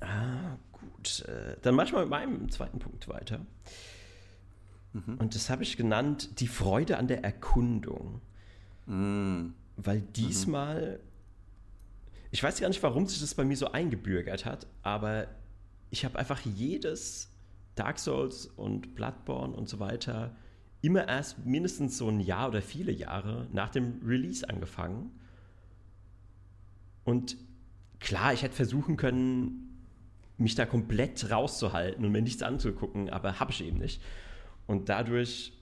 Ah, 0.00 0.56
gut. 0.72 1.24
Äh, 1.28 1.58
dann 1.62 1.76
mach 1.76 1.84
ich 1.84 1.92
mal 1.92 2.00
mit 2.00 2.10
meinem 2.10 2.50
zweiten 2.50 2.80
Punkt 2.80 3.06
weiter. 3.06 3.46
Mhm. 4.94 5.14
Und 5.18 5.36
das 5.36 5.48
habe 5.48 5.62
ich 5.62 5.76
genannt, 5.76 6.40
die 6.40 6.48
Freude 6.48 6.98
an 6.98 7.06
der 7.06 7.22
Erkundung. 7.22 8.20
Mhm. 8.86 9.54
Weil 9.76 10.00
diesmal 10.00 11.00
ich 12.36 12.42
weiß 12.42 12.60
gar 12.60 12.68
nicht, 12.68 12.82
warum 12.82 13.06
sich 13.06 13.20
das 13.20 13.34
bei 13.34 13.44
mir 13.44 13.56
so 13.56 13.72
eingebürgert 13.72 14.44
hat, 14.44 14.66
aber 14.82 15.28
ich 15.88 16.04
habe 16.04 16.18
einfach 16.18 16.40
jedes 16.40 17.32
Dark 17.76 17.98
Souls 17.98 18.44
und 18.44 18.94
Bloodborne 18.94 19.54
und 19.54 19.70
so 19.70 19.78
weiter 19.78 20.36
immer 20.82 21.08
erst 21.08 21.46
mindestens 21.46 21.96
so 21.96 22.08
ein 22.08 22.20
Jahr 22.20 22.48
oder 22.48 22.60
viele 22.60 22.92
Jahre 22.92 23.48
nach 23.52 23.70
dem 23.70 24.02
Release 24.04 24.46
angefangen. 24.48 25.18
Und 27.04 27.38
klar, 28.00 28.34
ich 28.34 28.42
hätte 28.42 28.54
versuchen 28.54 28.98
können, 28.98 29.86
mich 30.36 30.54
da 30.54 30.66
komplett 30.66 31.30
rauszuhalten 31.30 32.04
und 32.04 32.12
mir 32.12 32.20
nichts 32.20 32.42
anzugucken, 32.42 33.08
aber 33.08 33.40
habe 33.40 33.52
ich 33.52 33.64
eben 33.64 33.78
nicht. 33.78 34.02
Und 34.66 34.90
dadurch 34.90 35.54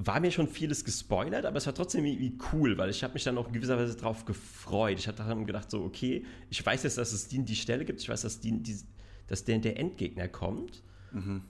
war 0.00 0.20
mir 0.20 0.30
schon 0.30 0.46
vieles 0.46 0.84
gespoilert, 0.84 1.44
aber 1.44 1.56
es 1.56 1.66
war 1.66 1.74
trotzdem 1.74 2.04
irgendwie 2.04 2.38
cool, 2.52 2.78
weil 2.78 2.88
ich 2.88 3.02
habe 3.02 3.14
mich 3.14 3.24
dann 3.24 3.36
auch 3.36 3.48
in 3.48 3.52
gewisser 3.52 3.76
Weise 3.76 3.96
darauf 3.96 4.24
gefreut. 4.24 4.96
Ich 4.96 5.08
hatte 5.08 5.24
dann 5.24 5.44
gedacht, 5.44 5.72
so, 5.72 5.82
okay, 5.82 6.24
ich 6.50 6.64
weiß 6.64 6.84
jetzt, 6.84 6.98
dass 6.98 7.12
es 7.12 7.26
die, 7.26 7.44
die 7.44 7.56
Stelle 7.56 7.84
gibt, 7.84 8.00
ich 8.00 8.08
weiß, 8.08 8.22
dass, 8.22 8.38
die, 8.38 8.62
die, 8.62 8.78
dass 9.26 9.44
der, 9.44 9.58
der 9.58 9.76
Endgegner 9.76 10.28
kommt. 10.28 10.84
Mhm. 11.10 11.42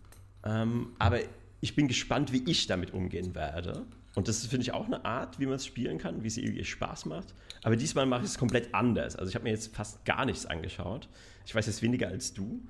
Ähm, 0.45 0.93
aber 0.99 1.21
ich 1.61 1.77
bin 1.77 1.89
gespannt, 1.89 2.33
wie 2.33 2.43
ich 2.51 2.67
damit 2.67 2.95
umgehen 2.95 3.35
werde. 3.35 3.85
Und 4.15 4.29
das 4.29 4.47
finde 4.47 4.63
ich 4.63 4.73
auch 4.73 4.87
eine 4.87 5.05
Art, 5.05 5.39
wie 5.39 5.45
man 5.45 5.57
es 5.57 5.67
spielen 5.67 5.99
kann, 5.99 6.23
wie 6.23 6.29
es 6.29 6.39
irgendwie 6.39 6.65
Spaß 6.65 7.05
macht. 7.05 7.35
Aber 7.63 7.77
diesmal 7.77 8.07
mache 8.07 8.23
ich 8.23 8.31
es 8.31 8.39
komplett 8.39 8.75
anders. 8.75 9.15
Also 9.15 9.29
ich 9.29 9.35
habe 9.35 9.45
mir 9.45 9.51
jetzt 9.51 9.77
fast 9.77 10.07
gar 10.07 10.25
nichts 10.25 10.47
angeschaut. 10.47 11.11
Ich 11.45 11.55
weiß 11.55 11.67
jetzt 11.67 11.83
weniger 11.83 12.09
als 12.09 12.33
du. 12.33 12.63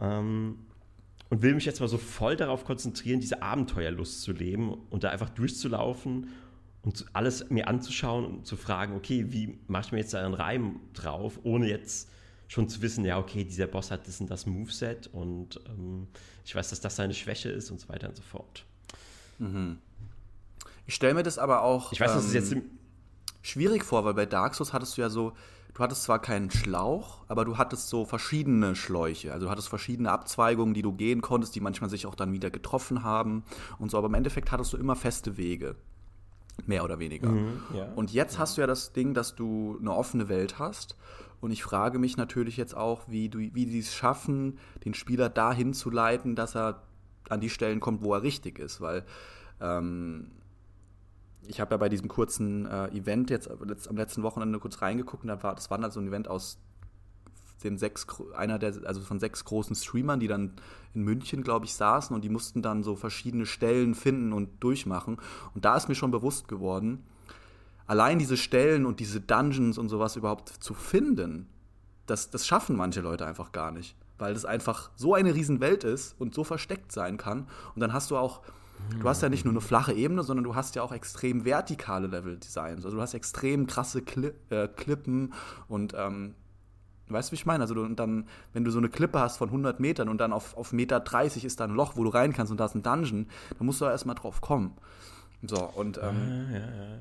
Ähm, 0.00 0.58
und 1.32 1.40
will 1.40 1.54
mich 1.54 1.64
jetzt 1.64 1.80
mal 1.80 1.88
so 1.88 1.96
voll 1.96 2.36
darauf 2.36 2.66
konzentrieren, 2.66 3.18
diese 3.18 3.40
Abenteuerlust 3.40 4.20
zu 4.20 4.32
leben 4.32 4.74
und 4.90 5.02
da 5.02 5.08
einfach 5.08 5.30
durchzulaufen 5.30 6.28
und 6.82 7.06
alles 7.14 7.48
mir 7.48 7.68
anzuschauen 7.68 8.26
und 8.26 8.46
zu 8.46 8.54
fragen, 8.58 8.94
okay, 8.94 9.24
wie 9.32 9.58
mache 9.66 9.86
ich 9.86 9.92
mir 9.92 9.98
jetzt 10.00 10.14
einen 10.14 10.34
Reim 10.34 10.78
drauf, 10.92 11.40
ohne 11.42 11.70
jetzt 11.70 12.10
schon 12.48 12.68
zu 12.68 12.82
wissen, 12.82 13.06
ja, 13.06 13.18
okay, 13.18 13.44
dieser 13.44 13.66
Boss 13.66 13.90
hat 13.90 14.06
das 14.06 14.20
und 14.20 14.30
das 14.30 14.44
Moveset 14.44 15.06
und 15.06 15.58
ähm, 15.68 16.06
ich 16.44 16.54
weiß, 16.54 16.68
dass 16.68 16.82
das 16.82 16.96
seine 16.96 17.14
Schwäche 17.14 17.48
ist 17.48 17.70
und 17.70 17.80
so 17.80 17.88
weiter 17.88 18.10
und 18.10 18.16
so 18.16 18.22
fort. 18.22 18.66
Mhm. 19.38 19.78
Ich 20.86 20.94
stelle 20.94 21.14
mir 21.14 21.22
das 21.22 21.38
aber 21.38 21.62
auch 21.62 21.92
ich 21.92 22.00
weiß, 22.00 22.10
ähm, 22.10 22.16
das 22.18 22.26
ist 22.26 22.34
jetzt 22.34 22.54
schwierig 23.40 23.86
vor, 23.86 24.04
weil 24.04 24.12
bei 24.12 24.26
Dark 24.26 24.54
Souls 24.54 24.74
hattest 24.74 24.98
du 24.98 25.00
ja 25.00 25.08
so 25.08 25.32
du 25.74 25.82
hattest 25.82 26.04
zwar 26.04 26.20
keinen 26.20 26.50
Schlauch, 26.50 27.24
aber 27.28 27.44
du 27.44 27.58
hattest 27.58 27.88
so 27.88 28.04
verschiedene 28.04 28.74
Schläuche. 28.74 29.32
Also 29.32 29.46
du 29.46 29.50
hattest 29.50 29.68
verschiedene 29.68 30.10
Abzweigungen, 30.10 30.74
die 30.74 30.82
du 30.82 30.92
gehen 30.92 31.22
konntest, 31.22 31.54
die 31.54 31.60
manchmal 31.60 31.90
sich 31.90 32.06
auch 32.06 32.14
dann 32.14 32.32
wieder 32.32 32.50
getroffen 32.50 33.02
haben 33.02 33.44
und 33.78 33.90
so. 33.90 33.98
Aber 33.98 34.08
im 34.08 34.14
Endeffekt 34.14 34.52
hattest 34.52 34.72
du 34.72 34.76
immer 34.76 34.96
feste 34.96 35.36
Wege. 35.36 35.76
Mehr 36.66 36.84
oder 36.84 36.98
weniger. 36.98 37.30
Mhm, 37.30 37.62
ja. 37.74 37.88
Und 37.96 38.12
jetzt 38.12 38.38
hast 38.38 38.56
du 38.56 38.60
ja 38.60 38.66
das 38.66 38.92
Ding, 38.92 39.14
dass 39.14 39.34
du 39.34 39.78
eine 39.80 39.92
offene 39.92 40.28
Welt 40.28 40.58
hast. 40.58 40.96
Und 41.40 41.50
ich 41.50 41.64
frage 41.64 41.98
mich 41.98 42.16
natürlich 42.16 42.56
jetzt 42.56 42.76
auch, 42.76 43.08
wie, 43.08 43.28
du, 43.28 43.38
wie 43.38 43.66
die 43.66 43.78
es 43.78 43.94
schaffen, 43.94 44.58
den 44.84 44.94
Spieler 44.94 45.28
dahin 45.28 45.72
zu 45.72 45.90
leiten, 45.90 46.36
dass 46.36 46.54
er 46.54 46.82
an 47.30 47.40
die 47.40 47.50
Stellen 47.50 47.80
kommt, 47.80 48.02
wo 48.02 48.14
er 48.14 48.22
richtig 48.22 48.58
ist. 48.58 48.80
Weil 48.80 49.04
ähm, 49.60 50.30
ich 51.46 51.60
habe 51.60 51.72
ja 51.72 51.76
bei 51.76 51.88
diesem 51.88 52.08
kurzen 52.08 52.66
äh, 52.66 52.88
Event 52.88 53.30
jetzt, 53.30 53.50
jetzt, 53.68 53.88
am 53.88 53.96
letzten 53.96 54.22
Wochenende 54.22 54.58
kurz 54.58 54.80
reingeguckt 54.82 55.24
und 55.24 55.28
da 55.28 55.42
war, 55.42 55.54
das 55.54 55.70
war 55.70 55.78
dann 55.78 55.90
so 55.90 56.00
ein 56.00 56.06
Event 56.06 56.28
aus 56.28 56.58
den 57.64 57.78
sechs, 57.78 58.06
einer 58.34 58.58
der, 58.58 58.74
also 58.84 59.00
von 59.00 59.20
sechs 59.20 59.44
großen 59.44 59.76
Streamern, 59.76 60.20
die 60.20 60.26
dann 60.26 60.54
in 60.94 61.02
München, 61.02 61.42
glaube 61.42 61.64
ich, 61.64 61.74
saßen 61.74 62.14
und 62.14 62.22
die 62.22 62.28
mussten 62.28 62.62
dann 62.62 62.82
so 62.82 62.96
verschiedene 62.96 63.46
Stellen 63.46 63.94
finden 63.94 64.32
und 64.32 64.62
durchmachen. 64.62 65.18
Und 65.54 65.64
da 65.64 65.76
ist 65.76 65.88
mir 65.88 65.94
schon 65.94 66.10
bewusst 66.10 66.48
geworden, 66.48 67.04
allein 67.86 68.18
diese 68.18 68.36
Stellen 68.36 68.86
und 68.86 69.00
diese 69.00 69.20
Dungeons 69.20 69.78
und 69.78 69.88
sowas 69.88 70.16
überhaupt 70.16 70.48
zu 70.48 70.74
finden, 70.74 71.48
das, 72.06 72.30
das 72.30 72.46
schaffen 72.46 72.76
manche 72.76 73.00
Leute 73.00 73.26
einfach 73.26 73.52
gar 73.52 73.70
nicht. 73.70 73.96
Weil 74.18 74.34
das 74.34 74.44
einfach 74.44 74.90
so 74.96 75.14
eine 75.14 75.34
Riesenwelt 75.34 75.84
ist 75.84 76.14
und 76.18 76.34
so 76.34 76.44
versteckt 76.44 76.92
sein 76.92 77.16
kann. 77.16 77.48
Und 77.74 77.80
dann 77.80 77.92
hast 77.92 78.10
du 78.10 78.16
auch 78.16 78.42
Du 79.00 79.08
hast 79.08 79.22
ja 79.22 79.28
nicht 79.28 79.44
nur 79.44 79.52
eine 79.52 79.60
flache 79.60 79.92
Ebene, 79.92 80.22
sondern 80.22 80.44
du 80.44 80.54
hast 80.54 80.74
ja 80.76 80.82
auch 80.82 80.92
extrem 80.92 81.44
vertikale 81.44 82.06
Level-Designs. 82.06 82.84
Also 82.84 82.96
du 82.96 83.02
hast 83.02 83.14
extrem 83.14 83.66
krasse 83.66 84.02
Kli 84.02 84.32
äh, 84.50 84.68
Klippen 84.68 85.32
und 85.68 85.94
ähm, 85.96 86.34
Weißt 87.08 87.28
du, 87.28 87.32
wie 87.32 87.36
ich 87.36 87.46
meine? 87.46 87.62
Also, 87.62 87.74
du, 87.74 87.86
dann, 87.88 88.26
wenn 88.52 88.64
du 88.64 88.70
so 88.70 88.78
eine 88.78 88.88
Klippe 88.88 89.20
hast 89.20 89.36
von 89.36 89.48
100 89.48 89.80
Metern 89.80 90.08
und 90.08 90.18
dann 90.18 90.32
auf, 90.32 90.56
auf 90.56 90.72
Meter 90.72 91.00
30 91.00 91.44
ist 91.44 91.60
da 91.60 91.64
ein 91.64 91.74
Loch, 91.74 91.96
wo 91.96 92.04
du 92.04 92.10
rein 92.10 92.32
kannst 92.32 92.50
und 92.50 92.58
da 92.58 92.64
ist 92.64 92.74
ein 92.74 92.82
Dungeon, 92.82 93.26
dann 93.58 93.66
musst 93.66 93.80
du 93.80 93.84
erstmal 93.84 94.14
drauf 94.14 94.40
kommen. 94.40 94.72
So, 95.42 95.62
und 95.74 95.98
ähm, 95.98 96.48
ja, 96.52 96.58
ja, 96.58 96.66
ja. 96.66 96.98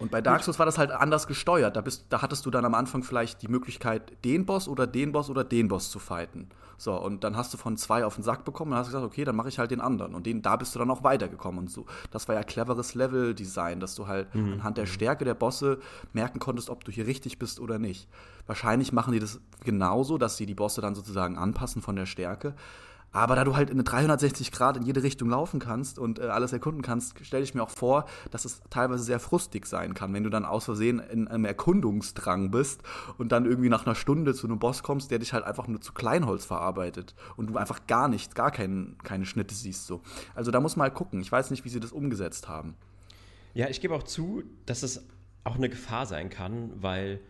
Und 0.00 0.10
bei 0.10 0.20
Dark 0.20 0.42
Souls 0.42 0.58
war 0.58 0.66
das 0.66 0.78
halt 0.78 0.90
anders 0.90 1.26
gesteuert. 1.26 1.76
Da, 1.76 1.82
bist, 1.82 2.06
da 2.08 2.22
hattest 2.22 2.46
du 2.46 2.50
dann 2.50 2.64
am 2.64 2.74
Anfang 2.74 3.02
vielleicht 3.02 3.42
die 3.42 3.48
Möglichkeit, 3.48 4.12
den 4.24 4.46
Boss 4.46 4.66
oder 4.66 4.86
den 4.86 5.12
Boss 5.12 5.30
oder 5.30 5.44
den 5.44 5.68
Boss 5.68 5.90
zu 5.90 5.98
fighten. 5.98 6.48
So, 6.78 6.94
und 6.98 7.24
dann 7.24 7.36
hast 7.36 7.52
du 7.52 7.58
von 7.58 7.76
zwei 7.76 8.06
auf 8.06 8.14
den 8.14 8.24
Sack 8.24 8.46
bekommen 8.46 8.72
und 8.72 8.78
hast 8.78 8.86
gesagt, 8.86 9.04
okay, 9.04 9.24
dann 9.24 9.36
mache 9.36 9.50
ich 9.50 9.58
halt 9.58 9.70
den 9.70 9.82
anderen. 9.82 10.14
Und 10.14 10.24
den, 10.24 10.40
da 10.40 10.56
bist 10.56 10.74
du 10.74 10.78
dann 10.78 10.90
auch 10.90 11.04
weitergekommen. 11.04 11.60
Und 11.60 11.70
so, 11.70 11.84
das 12.10 12.26
war 12.26 12.34
ja 12.34 12.42
cleveres 12.42 12.94
Level-Design, 12.94 13.80
dass 13.80 13.94
du 13.94 14.06
halt 14.06 14.34
mhm. 14.34 14.54
anhand 14.54 14.78
der 14.78 14.86
mhm. 14.86 14.90
Stärke 14.90 15.26
der 15.26 15.34
Bosse 15.34 15.78
merken 16.14 16.38
konntest, 16.38 16.70
ob 16.70 16.82
du 16.84 16.90
hier 16.90 17.06
richtig 17.06 17.38
bist 17.38 17.60
oder 17.60 17.78
nicht. 17.78 18.08
Wahrscheinlich 18.46 18.92
machen 18.92 19.12
die 19.12 19.20
das 19.20 19.40
genauso, 19.62 20.16
dass 20.16 20.38
sie 20.38 20.46
die 20.46 20.54
Bosse 20.54 20.80
dann 20.80 20.94
sozusagen 20.94 21.36
anpassen 21.36 21.82
von 21.82 21.96
der 21.96 22.06
Stärke. 22.06 22.54
Aber 23.12 23.34
da 23.34 23.44
du 23.44 23.56
halt 23.56 23.70
in 23.70 23.76
eine 23.76 23.84
360 23.84 24.52
Grad 24.52 24.76
in 24.76 24.84
jede 24.84 25.02
Richtung 25.02 25.28
laufen 25.28 25.58
kannst 25.58 25.98
und 25.98 26.18
äh, 26.18 26.22
alles 26.24 26.52
erkunden 26.52 26.82
kannst, 26.82 27.24
stelle 27.24 27.42
ich 27.42 27.54
mir 27.54 27.62
auch 27.62 27.70
vor, 27.70 28.06
dass 28.30 28.44
es 28.44 28.62
teilweise 28.70 29.02
sehr 29.02 29.18
frustig 29.18 29.66
sein 29.66 29.94
kann, 29.94 30.14
wenn 30.14 30.22
du 30.22 30.30
dann 30.30 30.44
aus 30.44 30.64
Versehen 30.64 31.00
in 31.00 31.26
einem 31.26 31.44
Erkundungsdrang 31.44 32.50
bist 32.50 32.82
und 33.18 33.32
dann 33.32 33.46
irgendwie 33.46 33.68
nach 33.68 33.84
einer 33.84 33.96
Stunde 33.96 34.34
zu 34.34 34.46
einem 34.46 34.60
Boss 34.60 34.82
kommst, 34.82 35.10
der 35.10 35.18
dich 35.18 35.32
halt 35.32 35.44
einfach 35.44 35.66
nur 35.66 35.80
zu 35.80 35.92
Kleinholz 35.92 36.44
verarbeitet 36.44 37.14
und 37.36 37.48
du 37.48 37.56
einfach 37.56 37.86
gar 37.86 38.08
nichts, 38.08 38.34
gar 38.34 38.52
kein, 38.52 38.96
keine 39.02 39.26
Schnitte 39.26 39.54
siehst. 39.54 39.86
So. 39.86 40.02
Also 40.34 40.50
da 40.52 40.60
muss 40.60 40.76
man 40.76 40.84
halt 40.84 40.94
gucken. 40.94 41.20
Ich 41.20 41.32
weiß 41.32 41.50
nicht, 41.50 41.64
wie 41.64 41.68
sie 41.68 41.80
das 41.80 41.92
umgesetzt 41.92 42.48
haben. 42.48 42.76
Ja, 43.54 43.68
ich 43.68 43.80
gebe 43.80 43.94
auch 43.94 44.04
zu, 44.04 44.44
dass 44.66 44.84
es 44.84 45.04
auch 45.42 45.56
eine 45.56 45.68
Gefahr 45.68 46.06
sein 46.06 46.30
kann, 46.30 46.70
weil 46.80 47.20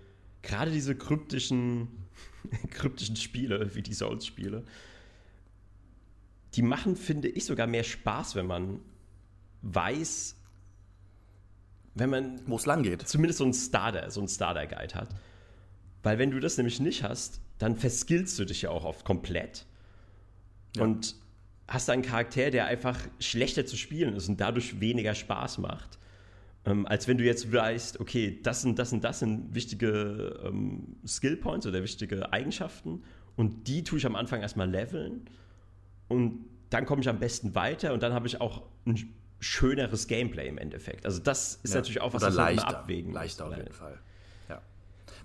gerade 0.42 0.70
diese 0.70 0.94
kryptischen, 0.94 1.88
kryptischen 2.70 3.16
Spiele, 3.16 3.74
wie 3.74 3.82
die 3.82 3.94
Souls-Spiele, 3.94 4.64
die 6.54 6.62
machen, 6.62 6.96
finde 6.96 7.28
ich, 7.28 7.44
sogar 7.44 7.66
mehr 7.66 7.84
Spaß, 7.84 8.34
wenn 8.34 8.46
man 8.46 8.80
weiß, 9.62 10.36
wenn 11.94 12.10
man. 12.10 12.40
Wo 12.46 12.56
es 12.56 12.66
lang 12.66 12.82
geht. 12.82 13.06
Zumindest 13.06 13.38
so 13.38 13.44
ein 13.44 13.54
Starter, 13.54 14.10
so 14.10 14.20
ein 14.20 14.28
Starter-Guide 14.28 14.94
hat. 14.94 15.14
Weil 16.02 16.18
wenn 16.18 16.30
du 16.30 16.40
das 16.40 16.56
nämlich 16.56 16.80
nicht 16.80 17.02
hast, 17.02 17.40
dann 17.58 17.76
verskillst 17.76 18.38
du 18.38 18.44
dich 18.44 18.62
ja 18.62 18.70
auch 18.70 18.84
oft 18.84 19.04
komplett. 19.04 19.66
Ja. 20.76 20.82
Und 20.82 21.16
hast 21.68 21.88
einen 21.88 22.02
Charakter, 22.02 22.50
der 22.50 22.66
einfach 22.66 22.98
schlechter 23.20 23.64
zu 23.64 23.76
spielen 23.76 24.16
ist 24.16 24.28
und 24.28 24.40
dadurch 24.40 24.80
weniger 24.80 25.14
Spaß 25.14 25.58
macht. 25.58 25.98
Ähm, 26.66 26.86
als 26.86 27.06
wenn 27.06 27.16
du 27.16 27.24
jetzt 27.24 27.52
weißt, 27.52 28.00
okay, 28.00 28.40
das 28.42 28.62
sind, 28.62 28.78
das 28.78 28.90
sind, 28.90 29.04
das 29.04 29.20
sind 29.20 29.54
wichtige 29.54 30.40
ähm, 30.44 30.96
Skill 31.06 31.36
Points 31.36 31.66
oder 31.66 31.82
wichtige 31.82 32.32
Eigenschaften 32.32 33.02
und 33.36 33.68
die 33.68 33.84
tue 33.84 33.98
ich 33.98 34.04
am 34.04 34.16
Anfang 34.16 34.42
erstmal 34.42 34.68
leveln 34.68 35.26
und 36.10 36.44
dann 36.70 36.86
komme 36.86 37.00
ich 37.00 37.08
am 37.08 37.18
besten 37.18 37.54
weiter 37.54 37.94
und 37.94 38.02
dann 38.02 38.12
habe 38.12 38.26
ich 38.26 38.40
auch 38.40 38.62
ein 38.84 39.14
schöneres 39.38 40.06
Gameplay 40.06 40.48
im 40.48 40.58
Endeffekt. 40.58 41.06
Also 41.06 41.20
das 41.20 41.60
ist 41.62 41.72
ja. 41.72 41.80
natürlich 41.80 42.00
auch 42.00 42.12
was, 42.12 42.22
das 42.22 42.34
leichter, 42.34 42.66
man 42.66 42.74
abwägen 42.74 43.12
Leichter 43.12 43.46
auf 43.46 43.56
jeden 43.56 43.72
Fall. 43.72 43.98
Ja. 44.48 44.60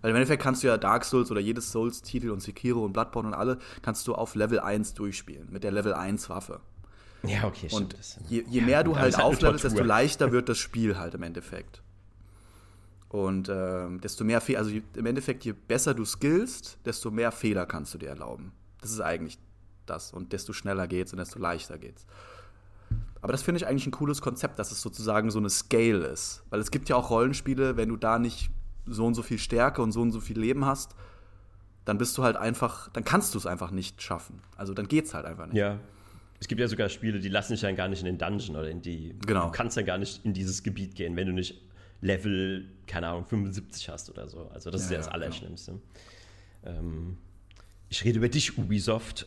Weil 0.02 0.12
im 0.12 0.15
Endeffekt 0.15 0.41
kannst 0.41 0.63
du 0.63 0.67
ja 0.67 0.78
Dark 0.78 1.04
Souls 1.04 1.32
oder 1.32 1.41
jedes 1.41 1.71
Souls-Titel 1.71 2.30
und 2.30 2.41
Sekiro 2.41 2.86
und 2.86 2.93
Bloodborne 2.93 3.30
und 3.30 3.34
alle 3.34 3.58
kannst 3.82 4.08
du 4.08 4.15
auf 4.15 4.36
Level 4.36 4.60
1 4.60 4.93
durchspielen, 4.93 5.52
mit 5.52 5.63
der 5.63 5.71
Level 5.71 5.93
1 5.93 6.30
Waffe. 6.30 6.62
Ja, 7.24 7.45
okay, 7.45 7.67
stimmt. 7.67 7.95
Und 7.95 8.30
je, 8.30 8.43
je 8.48 8.62
mehr 8.62 8.84
du 8.84 8.95
halt, 8.95 9.17
halt 9.17 9.26
auflevelst, 9.26 9.63
desto 9.63 9.84
leichter 9.84 10.32
wird 10.32 10.48
das 10.50 10.60
Spiel 10.60 10.98
halt 10.98 11.15
im 11.15 11.24
Endeffekt. 11.24 11.82
Und 13.10 13.50
äh, 13.50 13.88
desto 13.98 14.24
mehr 14.24 14.39
Fehler, 14.39 14.60
also 14.60 14.71
im 14.71 15.06
Endeffekt, 15.06 15.45
je 15.45 15.54
besser 15.54 15.95
du 15.95 16.06
skillst, 16.06 16.78
desto 16.86 17.10
mehr 17.10 17.32
Fehler 17.32 17.65
kannst 17.65 17.93
du 17.93 17.98
dir 17.98 18.10
erlauben. 18.10 18.52
Das 18.82 18.91
ist 18.91 19.02
eigentlich 19.02 19.39
das. 19.89 20.13
Und 20.13 20.34
desto 20.34 20.54
schneller 20.54 20.88
geht's 20.88 21.12
und 21.13 21.19
desto 21.19 21.39
leichter 21.39 21.78
geht's. 21.78 22.06
Aber 23.21 23.32
das 23.32 23.41
finde 23.41 23.58
ich 23.58 23.67
eigentlich 23.67 23.88
ein 23.88 23.91
cooles 23.91 24.21
Konzept, 24.21 24.60
dass 24.60 24.71
es 24.71 24.82
sozusagen 24.82 25.32
so 25.32 25.39
eine 25.39 25.50
Scale 25.50 26.06
ist. 26.06 26.43
Weil 26.50 26.60
es 26.60 26.69
gibt 26.69 26.89
ja 26.89 26.95
auch 26.95 27.10
Rollenspiele, 27.10 27.76
wenn 27.78 27.89
du 27.89 27.98
da 27.98 28.19
nicht 28.19 28.52
so 28.86 29.06
und 29.06 29.15
so 29.15 29.24
viel 29.24 29.39
Stärke 29.39 29.82
und 29.82 29.91
so 29.91 30.02
und 30.02 30.12
so 30.12 30.19
viel 30.19 30.39
Leben 30.39 30.65
hast, 30.65 30.95
dann 31.86 31.98
bist 31.98 32.17
du 32.17 32.24
halt 32.24 32.36
einfach, 32.36 32.89
dann 32.89 33.04
kannst 33.04 33.34
du 33.34 33.38
es 33.38 33.45
einfach 33.45 33.71
nicht 33.71 34.02
schaffen. 34.02 34.41
Also 34.56 34.74
dann 34.74 34.88
geht's 34.88 35.13
halt 35.13 35.26
einfach 35.26 35.48
nicht. 35.48 35.56
Ja. 35.56 35.80
Es 36.39 36.48
gibt 36.48 36.60
ja 36.60 36.67
sogar 36.67 36.89
Spiele, 36.89 37.19
die 37.19 37.30
lassen 37.30 37.54
dich 37.54 37.62
dann 37.62 37.76
gar 37.76 37.88
nicht 37.88 38.02
in 38.02 38.06
den 38.06 38.17
Dungeon 38.17 38.56
oder 38.56 38.69
in 38.69 38.82
die. 38.82 39.15
Genau. 39.26 39.45
Du 39.45 39.52
kannst 39.52 39.78
dann 39.78 39.86
gar 39.86 39.98
nicht 39.98 40.26
in 40.26 40.34
dieses 40.34 40.62
Gebiet 40.63 40.95
gehen, 40.95 41.15
wenn 41.15 41.28
du 41.28 41.34
nicht 41.34 41.62
Level, 42.02 42.69
keine 42.88 43.08
Ahnung, 43.08 43.26
75 43.26 43.89
hast 43.89 44.10
oder 44.10 44.28
so. 44.28 44.50
Also 44.54 44.69
das 44.69 44.82
ja, 44.82 44.86
ist 44.86 44.91
ja 44.91 44.98
das 44.98 45.06
genau. 45.08 45.15
Allerschlimmste. 45.15 45.80
Genau. 46.63 46.80
Ähm, 46.80 47.17
ich 47.95 48.03
rede 48.03 48.17
über 48.17 48.27
dich, 48.27 48.58
Ubisoft. 48.58 49.25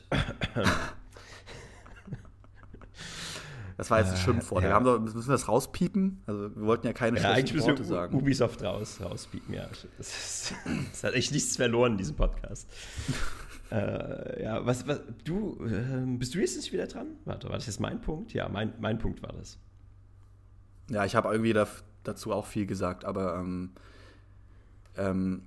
Das 3.78 3.90
war 3.90 4.00
jetzt 4.00 4.08
ein 4.08 4.14
äh, 4.14 4.18
Schimpfwort. 4.18 4.64
Ja. 4.64 4.78
Wir 4.78 4.84
doch, 4.84 5.00
müssen 5.00 5.26
wir 5.26 5.32
das 5.32 5.48
rauspiepen? 5.48 6.20
Also 6.26 6.54
wir 6.54 6.66
wollten 6.66 6.86
ja 6.86 6.92
keine 6.92 7.18
ja, 7.18 7.32
schlechten 7.32 7.60
Worte 7.62 7.84
sagen. 7.84 8.14
Ubisoft 8.14 8.62
raus, 8.62 8.98
rauspiepen, 9.00 9.54
ja. 9.54 9.68
Das, 9.96 10.52
hat 11.02 11.14
echt 11.14 11.32
nichts 11.32 11.56
verloren 11.56 11.92
in 11.92 11.98
diesem 11.98 12.16
Podcast. 12.16 12.68
äh, 13.70 14.42
ja, 14.42 14.66
was, 14.66 14.86
was, 14.86 15.00
du, 15.24 15.64
äh, 15.64 16.04
bist 16.18 16.34
du 16.34 16.40
jetzt 16.40 16.56
nicht 16.56 16.72
wieder 16.72 16.88
dran? 16.88 17.06
Warte, 17.24 17.48
war 17.48 17.56
das 17.56 17.66
jetzt 17.66 17.80
mein 17.80 18.00
Punkt? 18.00 18.34
Ja, 18.34 18.48
mein, 18.48 18.74
mein 18.80 18.98
Punkt 18.98 19.22
war 19.22 19.32
das. 19.32 19.58
Ja, 20.90 21.04
ich 21.04 21.14
habe 21.14 21.28
irgendwie 21.30 21.52
da, 21.52 21.66
dazu 22.02 22.32
auch 22.32 22.46
viel 22.46 22.66
gesagt, 22.66 23.04
aber 23.04 23.36
ähm, 23.36 23.70
ähm, 24.98 25.42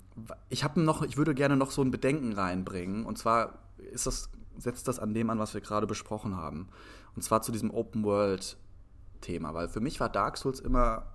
ich 0.50 0.64
habe 0.64 0.82
noch, 0.82 1.04
ich 1.04 1.18
würde 1.18 1.36
gerne 1.36 1.58
noch 1.58 1.72
so 1.72 1.82
ein 1.82 1.92
Bedenken 1.92 2.34
reinbringen. 2.34 3.06
Und 3.06 3.18
zwar 3.18 3.60
ist 3.92 4.08
das, 4.08 4.30
setzt 4.58 4.88
das 4.88 5.00
an 5.00 5.14
dem 5.14 5.30
an, 5.30 5.40
was 5.40 5.54
wir 5.54 5.62
gerade 5.62 5.88
besprochen 5.88 6.36
haben. 6.36 6.70
Und 7.16 7.22
zwar 7.22 7.42
zu 7.42 7.52
diesem 7.52 7.72
Open 7.72 8.04
World 8.04 8.58
Thema, 9.20 9.54
weil 9.54 9.70
für 9.70 9.82
mich 9.82 10.00
war 10.00 10.10
Dark 10.10 10.38
Souls 10.38 10.60
immer 10.60 11.06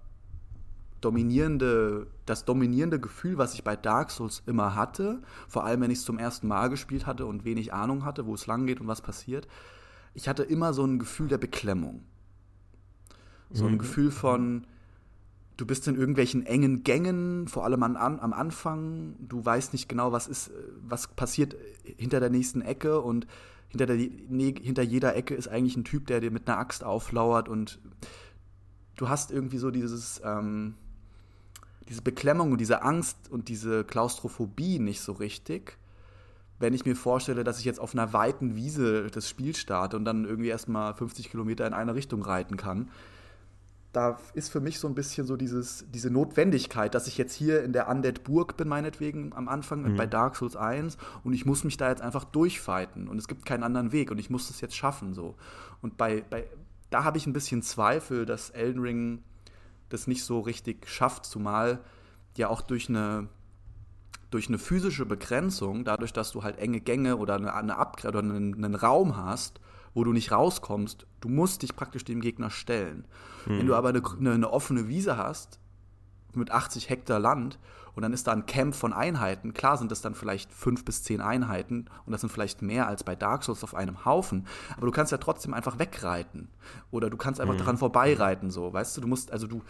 dominierende, 1.00 2.06
das 2.24 2.44
dominierende 2.44 3.00
Gefühl, 3.00 3.36
was 3.38 3.54
ich 3.54 3.64
bei 3.64 3.76
Dark 3.76 4.10
Souls 4.10 4.42
immer 4.46 4.74
hatte, 4.74 5.22
vor 5.48 5.64
allem 5.64 5.80
wenn 5.80 5.90
ich 5.90 5.98
es 5.98 6.04
zum 6.04 6.18
ersten 6.18 6.46
Mal 6.46 6.68
gespielt 6.68 7.06
hatte 7.06 7.26
und 7.26 7.44
wenig 7.44 7.72
Ahnung 7.72 8.04
hatte, 8.04 8.26
wo 8.26 8.34
es 8.34 8.46
lang 8.46 8.66
geht 8.66 8.80
und 8.80 8.86
was 8.86 9.02
passiert. 9.02 9.48
Ich 10.14 10.28
hatte 10.28 10.42
immer 10.42 10.72
so 10.72 10.84
ein 10.84 10.98
Gefühl 10.98 11.28
der 11.28 11.38
Beklemmung. 11.38 12.04
So 13.50 13.66
ein 13.66 13.74
mhm. 13.74 13.78
Gefühl 13.78 14.10
von, 14.10 14.66
du 15.56 15.66
bist 15.66 15.88
in 15.88 15.96
irgendwelchen 15.96 16.44
engen 16.44 16.82
Gängen, 16.82 17.48
vor 17.48 17.64
allem 17.64 17.82
an, 17.82 17.96
am 17.96 18.32
Anfang. 18.32 19.16
Du 19.20 19.44
weißt 19.44 19.72
nicht 19.72 19.88
genau, 19.88 20.12
was 20.12 20.26
ist, 20.26 20.50
was 20.86 21.08
passiert 21.08 21.56
hinter 21.96 22.20
der 22.20 22.30
nächsten 22.30 22.60
Ecke 22.60 23.00
und 23.00 23.26
hinter, 23.68 23.86
der, 23.86 23.96
nee, 23.96 24.54
hinter 24.60 24.82
jeder 24.82 25.16
Ecke 25.16 25.34
ist 25.34 25.48
eigentlich 25.48 25.76
ein 25.76 25.84
Typ, 25.84 26.06
der 26.06 26.20
dir 26.20 26.30
mit 26.30 26.48
einer 26.48 26.58
Axt 26.58 26.84
auflauert 26.84 27.48
und 27.48 27.78
du 28.96 29.08
hast 29.08 29.30
irgendwie 29.30 29.58
so 29.58 29.70
dieses, 29.70 30.20
ähm, 30.24 30.74
diese 31.88 32.02
Beklemmung 32.02 32.52
und 32.52 32.60
diese 32.60 32.82
Angst 32.82 33.30
und 33.30 33.48
diese 33.48 33.84
Klaustrophobie 33.84 34.78
nicht 34.78 35.00
so 35.00 35.12
richtig. 35.12 35.78
Wenn 36.58 36.74
ich 36.74 36.86
mir 36.86 36.96
vorstelle, 36.96 37.44
dass 37.44 37.58
ich 37.58 37.64
jetzt 37.64 37.80
auf 37.80 37.92
einer 37.92 38.12
weiten 38.12 38.56
Wiese 38.56 39.08
das 39.10 39.28
Spiel 39.28 39.54
starte 39.54 39.96
und 39.96 40.04
dann 40.04 40.24
irgendwie 40.24 40.48
erstmal 40.48 40.94
50 40.94 41.30
Kilometer 41.30 41.66
in 41.66 41.74
eine 41.74 41.94
Richtung 41.94 42.22
reiten 42.22 42.56
kann, 42.56 42.90
da 43.96 44.18
ist 44.34 44.50
für 44.50 44.60
mich 44.60 44.78
so 44.78 44.86
ein 44.88 44.94
bisschen 44.94 45.26
so 45.26 45.38
dieses, 45.38 45.86
diese 45.90 46.10
Notwendigkeit, 46.10 46.94
dass 46.94 47.06
ich 47.06 47.16
jetzt 47.16 47.32
hier 47.32 47.64
in 47.64 47.72
der 47.72 47.88
Undead 47.88 48.24
Burg 48.24 48.58
bin, 48.58 48.68
meinetwegen 48.68 49.32
am 49.34 49.48
Anfang 49.48 49.90
mhm. 49.90 49.96
bei 49.96 50.06
Dark 50.06 50.36
Souls 50.36 50.54
1 50.54 50.98
und 51.24 51.32
ich 51.32 51.46
muss 51.46 51.64
mich 51.64 51.78
da 51.78 51.88
jetzt 51.88 52.02
einfach 52.02 52.24
durchfighten 52.24 53.08
und 53.08 53.16
es 53.16 53.26
gibt 53.26 53.46
keinen 53.46 53.62
anderen 53.62 53.92
Weg 53.92 54.10
und 54.10 54.18
ich 54.18 54.28
muss 54.28 54.48
das 54.48 54.60
jetzt 54.60 54.76
schaffen 54.76 55.14
so. 55.14 55.34
Und 55.80 55.96
bei, 55.96 56.22
bei 56.28 56.46
da 56.90 57.04
habe 57.04 57.16
ich 57.16 57.26
ein 57.26 57.32
bisschen 57.32 57.62
Zweifel, 57.62 58.26
dass 58.26 58.50
Elden 58.50 58.82
Ring 58.82 59.22
das 59.88 60.06
nicht 60.06 60.24
so 60.24 60.40
richtig 60.40 60.86
schafft, 60.86 61.24
zumal 61.24 61.80
ja 62.36 62.48
auch 62.48 62.60
durch 62.60 62.90
eine 62.90 63.28
durch 64.30 64.48
eine 64.48 64.58
physische 64.58 65.06
Begrenzung, 65.06 65.84
dadurch, 65.84 66.12
dass 66.12 66.32
du 66.32 66.42
halt 66.42 66.58
enge 66.58 66.80
Gänge 66.80 67.16
oder 67.16 67.36
eine, 67.36 67.54
eine 67.54 67.78
oder 68.04 68.18
einen, 68.18 68.62
einen 68.62 68.74
Raum 68.74 69.16
hast, 69.16 69.60
wo 69.96 70.04
du 70.04 70.12
nicht 70.12 70.30
rauskommst, 70.30 71.06
du 71.22 71.28
musst 71.30 71.62
dich 71.62 71.74
praktisch 71.74 72.04
dem 72.04 72.20
Gegner 72.20 72.50
stellen. 72.50 73.06
Mhm. 73.46 73.58
Wenn 73.58 73.66
du 73.66 73.74
aber 73.74 73.88
eine, 73.88 74.02
eine, 74.20 74.32
eine 74.32 74.52
offene 74.52 74.88
Wiese 74.88 75.16
hast, 75.16 75.58
mit 76.34 76.50
80 76.50 76.90
Hektar 76.90 77.18
Land 77.18 77.58
und 77.94 78.02
dann 78.02 78.12
ist 78.12 78.26
da 78.26 78.32
ein 78.32 78.44
Camp 78.44 78.74
von 78.74 78.92
Einheiten. 78.92 79.54
Klar 79.54 79.78
sind 79.78 79.90
das 79.90 80.02
dann 80.02 80.14
vielleicht 80.14 80.52
fünf 80.52 80.84
bis 80.84 81.02
zehn 81.02 81.22
Einheiten 81.22 81.86
und 82.04 82.12
das 82.12 82.20
sind 82.20 82.28
vielleicht 82.28 82.60
mehr 82.60 82.86
als 82.86 83.04
bei 83.04 83.16
Dark 83.16 83.42
Souls 83.42 83.64
auf 83.64 83.74
einem 83.74 84.04
Haufen. 84.04 84.46
Aber 84.76 84.84
du 84.84 84.92
kannst 84.92 85.12
ja 85.12 85.18
trotzdem 85.18 85.54
einfach 85.54 85.78
wegreiten 85.78 86.50
oder 86.90 87.08
du 87.08 87.16
kannst 87.16 87.40
einfach 87.40 87.54
mhm. 87.54 87.60
daran 87.60 87.78
vorbeireiten. 87.78 88.50
So, 88.50 88.74
weißt 88.74 88.98
du, 88.98 89.00
du 89.00 89.08
musst 89.08 89.32
also 89.32 89.46
du 89.46 89.62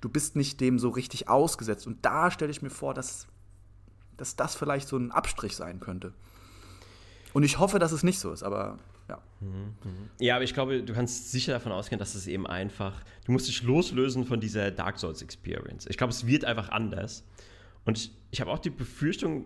du 0.00 0.08
bist 0.08 0.34
nicht 0.34 0.62
dem 0.62 0.78
so 0.78 0.88
richtig 0.88 1.28
ausgesetzt. 1.28 1.86
Und 1.86 2.02
da 2.06 2.30
stelle 2.30 2.50
ich 2.50 2.62
mir 2.62 2.70
vor, 2.70 2.94
dass 2.94 3.26
dass 4.16 4.34
das 4.34 4.54
vielleicht 4.54 4.88
so 4.88 4.96
ein 4.96 5.12
Abstrich 5.12 5.54
sein 5.54 5.78
könnte. 5.78 6.14
Und 7.34 7.42
ich 7.42 7.58
hoffe, 7.58 7.78
dass 7.78 7.92
es 7.92 8.02
nicht 8.02 8.18
so 8.18 8.32
ist, 8.32 8.44
aber 8.44 8.78
ja. 9.08 9.22
Ja, 10.18 10.36
aber 10.36 10.44
ich 10.44 10.54
glaube, 10.54 10.82
du 10.82 10.92
kannst 10.94 11.30
sicher 11.30 11.52
davon 11.52 11.72
ausgehen, 11.72 11.98
dass 11.98 12.14
es 12.14 12.26
eben 12.26 12.46
einfach, 12.46 13.02
du 13.26 13.32
musst 13.32 13.48
dich 13.48 13.62
loslösen 13.62 14.24
von 14.24 14.40
dieser 14.40 14.70
Dark 14.70 14.98
Souls 14.98 15.22
Experience. 15.22 15.86
Ich 15.86 15.96
glaube, 15.96 16.12
es 16.12 16.26
wird 16.26 16.44
einfach 16.44 16.70
anders. 16.70 17.24
Und 17.84 17.98
ich, 17.98 18.10
ich 18.30 18.40
habe 18.40 18.50
auch 18.50 18.58
die 18.58 18.70
Befürchtung, 18.70 19.44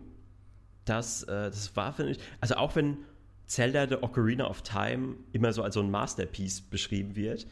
das, 0.85 1.25
äh, 1.25 1.27
das 1.27 1.75
war, 1.77 1.93
finde 1.93 2.13
ich, 2.13 2.19
also 2.41 2.55
auch 2.57 2.77
wenn 2.77 2.99
Zelda 3.47 3.89
The 3.89 3.97
Ocarina 3.97 4.47
of 4.47 4.63
Time 4.63 5.17
immer 5.33 5.53
so 5.53 5.63
als 5.63 5.75
so 5.75 5.81
ein 5.81 5.91
Masterpiece 5.91 6.61
beschrieben 6.61 7.17
wird, 7.17 7.47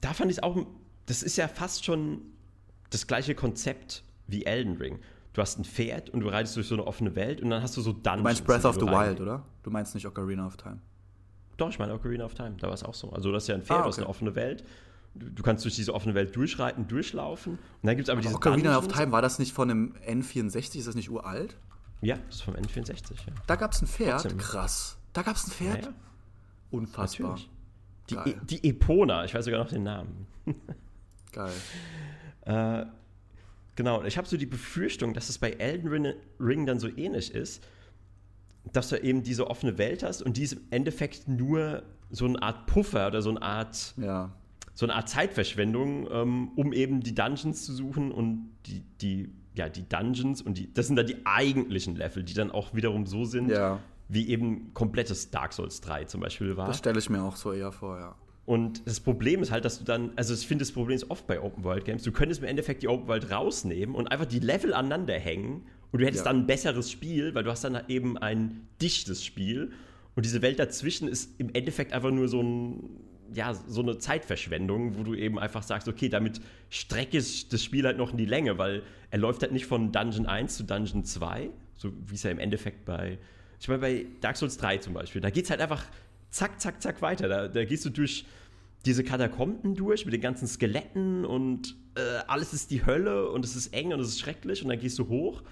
da 0.00 0.14
fand 0.14 0.30
ich 0.30 0.38
es 0.38 0.42
auch, 0.42 0.66
das 1.06 1.22
ist 1.22 1.36
ja 1.36 1.48
fast 1.48 1.84
schon 1.84 2.22
das 2.90 3.06
gleiche 3.06 3.34
Konzept 3.34 4.02
wie 4.26 4.44
Elden 4.46 4.76
Ring. 4.76 5.00
Du 5.32 5.40
hast 5.40 5.58
ein 5.58 5.64
Pferd 5.64 6.10
und 6.10 6.20
du 6.20 6.28
reitest 6.28 6.56
durch 6.56 6.66
so 6.66 6.74
eine 6.74 6.86
offene 6.86 7.14
Welt 7.14 7.40
und 7.40 7.50
dann 7.50 7.62
hast 7.62 7.76
du 7.76 7.80
so 7.80 7.92
Dungeons. 7.92 8.16
Du 8.16 8.22
meinst 8.22 8.44
Breath 8.44 8.64
of 8.64 8.74
the 8.76 8.86
Wild, 8.86 9.20
oder? 9.20 9.44
Du 9.62 9.70
meinst 9.70 9.94
nicht 9.94 10.06
Ocarina 10.06 10.46
of 10.46 10.56
Time. 10.56 10.80
Doch, 11.56 11.68
ich 11.68 11.78
meine 11.78 11.94
Ocarina 11.94 12.24
of 12.24 12.34
Time, 12.34 12.56
da 12.58 12.66
war 12.66 12.74
es 12.74 12.82
auch 12.82 12.94
so. 12.94 13.10
Also 13.10 13.30
das 13.30 13.44
ist 13.44 13.48
ja 13.48 13.54
ein 13.54 13.62
Pferd, 13.62 13.70
ah, 13.70 13.80
okay. 13.80 13.82
du 13.84 13.88
hast 13.88 13.98
eine 13.98 14.08
offene 14.08 14.34
Welt. 14.34 14.64
Du, 15.14 15.28
du, 15.28 15.42
kannst 15.42 15.64
durch 15.64 15.74
diese 15.74 15.94
offene 15.94 16.14
Welt 16.14 16.34
durchreiten, 16.34 16.88
durchlaufen. 16.88 17.54
Und 17.54 17.60
dann 17.82 17.96
gibt 17.96 18.08
es 18.08 18.10
aber, 18.10 18.18
aber 18.18 18.22
diese 18.22 18.34
Ocarina 18.36 18.74
Dungeons. 18.74 18.92
of 18.92 18.98
Time, 18.98 19.12
war 19.12 19.22
das 19.22 19.38
nicht 19.38 19.52
von 19.52 19.70
einem 19.70 19.94
N64? 20.06 20.78
Ist 20.78 20.88
das 20.88 20.94
nicht 20.94 21.10
uralt? 21.10 21.56
Ja, 22.00 22.16
das 22.26 22.36
ist 22.36 22.42
vom 22.42 22.54
N64, 22.54 23.12
ja. 23.26 23.34
Da 23.46 23.56
gab 23.56 23.72
es 23.72 23.82
ein 23.82 23.86
Pferd? 23.86 24.22
Trotzdem. 24.22 24.38
Krass. 24.38 24.96
Da 25.12 25.22
gab 25.22 25.36
es 25.36 25.46
ein 25.46 25.50
Pferd? 25.50 25.84
Ja, 25.84 25.92
Unfassbar. 26.70 27.38
Die, 28.08 28.14
e 28.14 28.34
die 28.42 28.68
Epona, 28.68 29.24
ich 29.24 29.34
weiß 29.34 29.44
sogar 29.44 29.60
noch 29.60 29.68
den 29.68 29.82
Namen. 29.82 30.26
Geil. 31.32 31.52
äh, 32.46 32.86
genau, 33.80 34.02
ich 34.04 34.18
habe 34.18 34.28
so 34.28 34.36
die 34.36 34.44
Befürchtung, 34.44 35.14
dass 35.14 35.30
es 35.30 35.38
bei 35.38 35.52
Elden 35.52 36.12
Ring 36.38 36.66
dann 36.66 36.78
so 36.78 36.86
ähnlich 36.86 37.34
ist, 37.34 37.66
dass 38.74 38.90
du 38.90 39.02
eben 39.02 39.22
diese 39.22 39.48
offene 39.48 39.78
Welt 39.78 40.02
hast 40.02 40.20
und 40.20 40.36
die 40.36 40.42
ist 40.42 40.52
im 40.52 40.60
Endeffekt 40.70 41.28
nur 41.28 41.82
so 42.10 42.26
eine 42.26 42.42
Art 42.42 42.66
Puffer 42.66 43.06
oder 43.06 43.22
so 43.22 43.30
eine 43.30 43.40
Art, 43.40 43.94
ja. 43.96 44.36
so 44.74 44.84
eine 44.84 44.96
Art 44.96 45.08
Zeitverschwendung, 45.08 46.06
ähm, 46.12 46.50
um 46.56 46.74
eben 46.74 47.00
die 47.00 47.14
Dungeons 47.14 47.64
zu 47.64 47.72
suchen 47.72 48.12
und 48.12 48.50
die, 48.66 48.82
die, 49.00 49.32
ja, 49.54 49.70
die 49.70 49.88
Dungeons 49.88 50.42
und 50.42 50.58
die, 50.58 50.70
das 50.74 50.86
sind 50.86 50.96
dann 50.96 51.06
die 51.06 51.24
eigentlichen 51.24 51.96
Level, 51.96 52.22
die 52.22 52.34
dann 52.34 52.50
auch 52.50 52.74
wiederum 52.74 53.06
so 53.06 53.24
sind, 53.24 53.48
ja. 53.48 53.80
wie 54.08 54.28
eben 54.28 54.74
komplettes 54.74 55.30
Dark 55.30 55.54
Souls 55.54 55.80
3 55.80 56.04
zum 56.04 56.20
Beispiel 56.20 56.54
war. 56.58 56.66
Das 56.66 56.76
stelle 56.76 56.98
ich 56.98 57.08
mir 57.08 57.22
auch 57.22 57.36
so 57.36 57.54
eher 57.54 57.72
vor, 57.72 57.98
ja. 57.98 58.14
Und 58.50 58.84
das 58.84 58.98
Problem 58.98 59.42
ist 59.42 59.52
halt, 59.52 59.64
dass 59.64 59.78
du 59.78 59.84
dann, 59.84 60.10
also 60.16 60.34
ich 60.34 60.44
finde, 60.44 60.64
das 60.64 60.72
Problem 60.72 60.96
ist 60.96 61.08
oft 61.08 61.24
bei 61.28 61.40
Open 61.40 61.62
World 61.62 61.84
Games, 61.84 62.02
du 62.02 62.10
könntest 62.10 62.42
im 62.42 62.48
Endeffekt 62.48 62.82
die 62.82 62.88
Open 62.88 63.06
World 63.06 63.30
rausnehmen 63.30 63.94
und 63.94 64.08
einfach 64.08 64.26
die 64.26 64.40
Level 64.40 64.74
aneinander 64.74 65.14
hängen 65.14 65.62
und 65.92 66.00
du 66.00 66.04
hättest 66.04 66.24
ja. 66.26 66.32
dann 66.32 66.42
ein 66.42 66.46
besseres 66.48 66.90
Spiel, 66.90 67.32
weil 67.36 67.44
du 67.44 67.50
hast 67.52 67.62
dann 67.62 67.80
eben 67.86 68.18
ein 68.18 68.66
dichtes 68.82 69.24
Spiel 69.24 69.70
und 70.16 70.24
diese 70.24 70.42
Welt 70.42 70.58
dazwischen 70.58 71.06
ist 71.06 71.38
im 71.38 71.54
Endeffekt 71.54 71.92
einfach 71.92 72.10
nur 72.10 72.26
so 72.26 72.42
ein, 72.42 72.90
ja, 73.32 73.54
so 73.54 73.82
eine 73.82 73.98
Zeitverschwendung, 73.98 74.98
wo 74.98 75.04
du 75.04 75.14
eben 75.14 75.38
einfach 75.38 75.62
sagst, 75.62 75.86
okay, 75.86 76.08
damit 76.08 76.40
strecke 76.70 77.18
ich 77.18 77.50
das 77.50 77.62
Spiel 77.62 77.86
halt 77.86 77.98
noch 77.98 78.10
in 78.10 78.16
die 78.16 78.26
Länge, 78.26 78.58
weil 78.58 78.82
er 79.12 79.18
läuft 79.20 79.42
halt 79.42 79.52
nicht 79.52 79.66
von 79.66 79.92
Dungeon 79.92 80.26
1 80.26 80.56
zu 80.56 80.64
Dungeon 80.64 81.04
2, 81.04 81.50
so 81.76 81.92
wie 82.08 82.16
es 82.16 82.24
ja 82.24 82.32
im 82.32 82.40
Endeffekt 82.40 82.84
bei, 82.84 83.18
ich 83.60 83.68
meine, 83.68 83.80
bei 83.80 84.06
Dark 84.20 84.36
Souls 84.36 84.56
3 84.56 84.78
zum 84.78 84.94
Beispiel, 84.94 85.20
da 85.20 85.30
geht 85.30 85.44
es 85.44 85.50
halt 85.50 85.60
einfach 85.60 85.84
zack, 86.30 86.60
zack, 86.60 86.82
zack 86.82 87.00
weiter. 87.00 87.28
Da, 87.28 87.46
da 87.46 87.64
gehst 87.64 87.84
du 87.84 87.90
durch 87.90 88.24
diese 88.86 89.04
Katakomben 89.04 89.74
durch 89.74 90.04
mit 90.04 90.14
den 90.14 90.20
ganzen 90.20 90.48
Skeletten 90.48 91.24
und 91.24 91.76
äh, 91.96 92.00
alles 92.26 92.52
ist 92.52 92.70
die 92.70 92.86
Hölle 92.86 93.30
und 93.30 93.44
es 93.44 93.56
ist 93.56 93.74
eng 93.74 93.92
und 93.92 94.00
es 94.00 94.08
ist 94.08 94.20
schrecklich 94.20 94.62
und 94.62 94.68
dann 94.68 94.78
gehst 94.78 94.98
du 94.98 95.08
hoch 95.08 95.42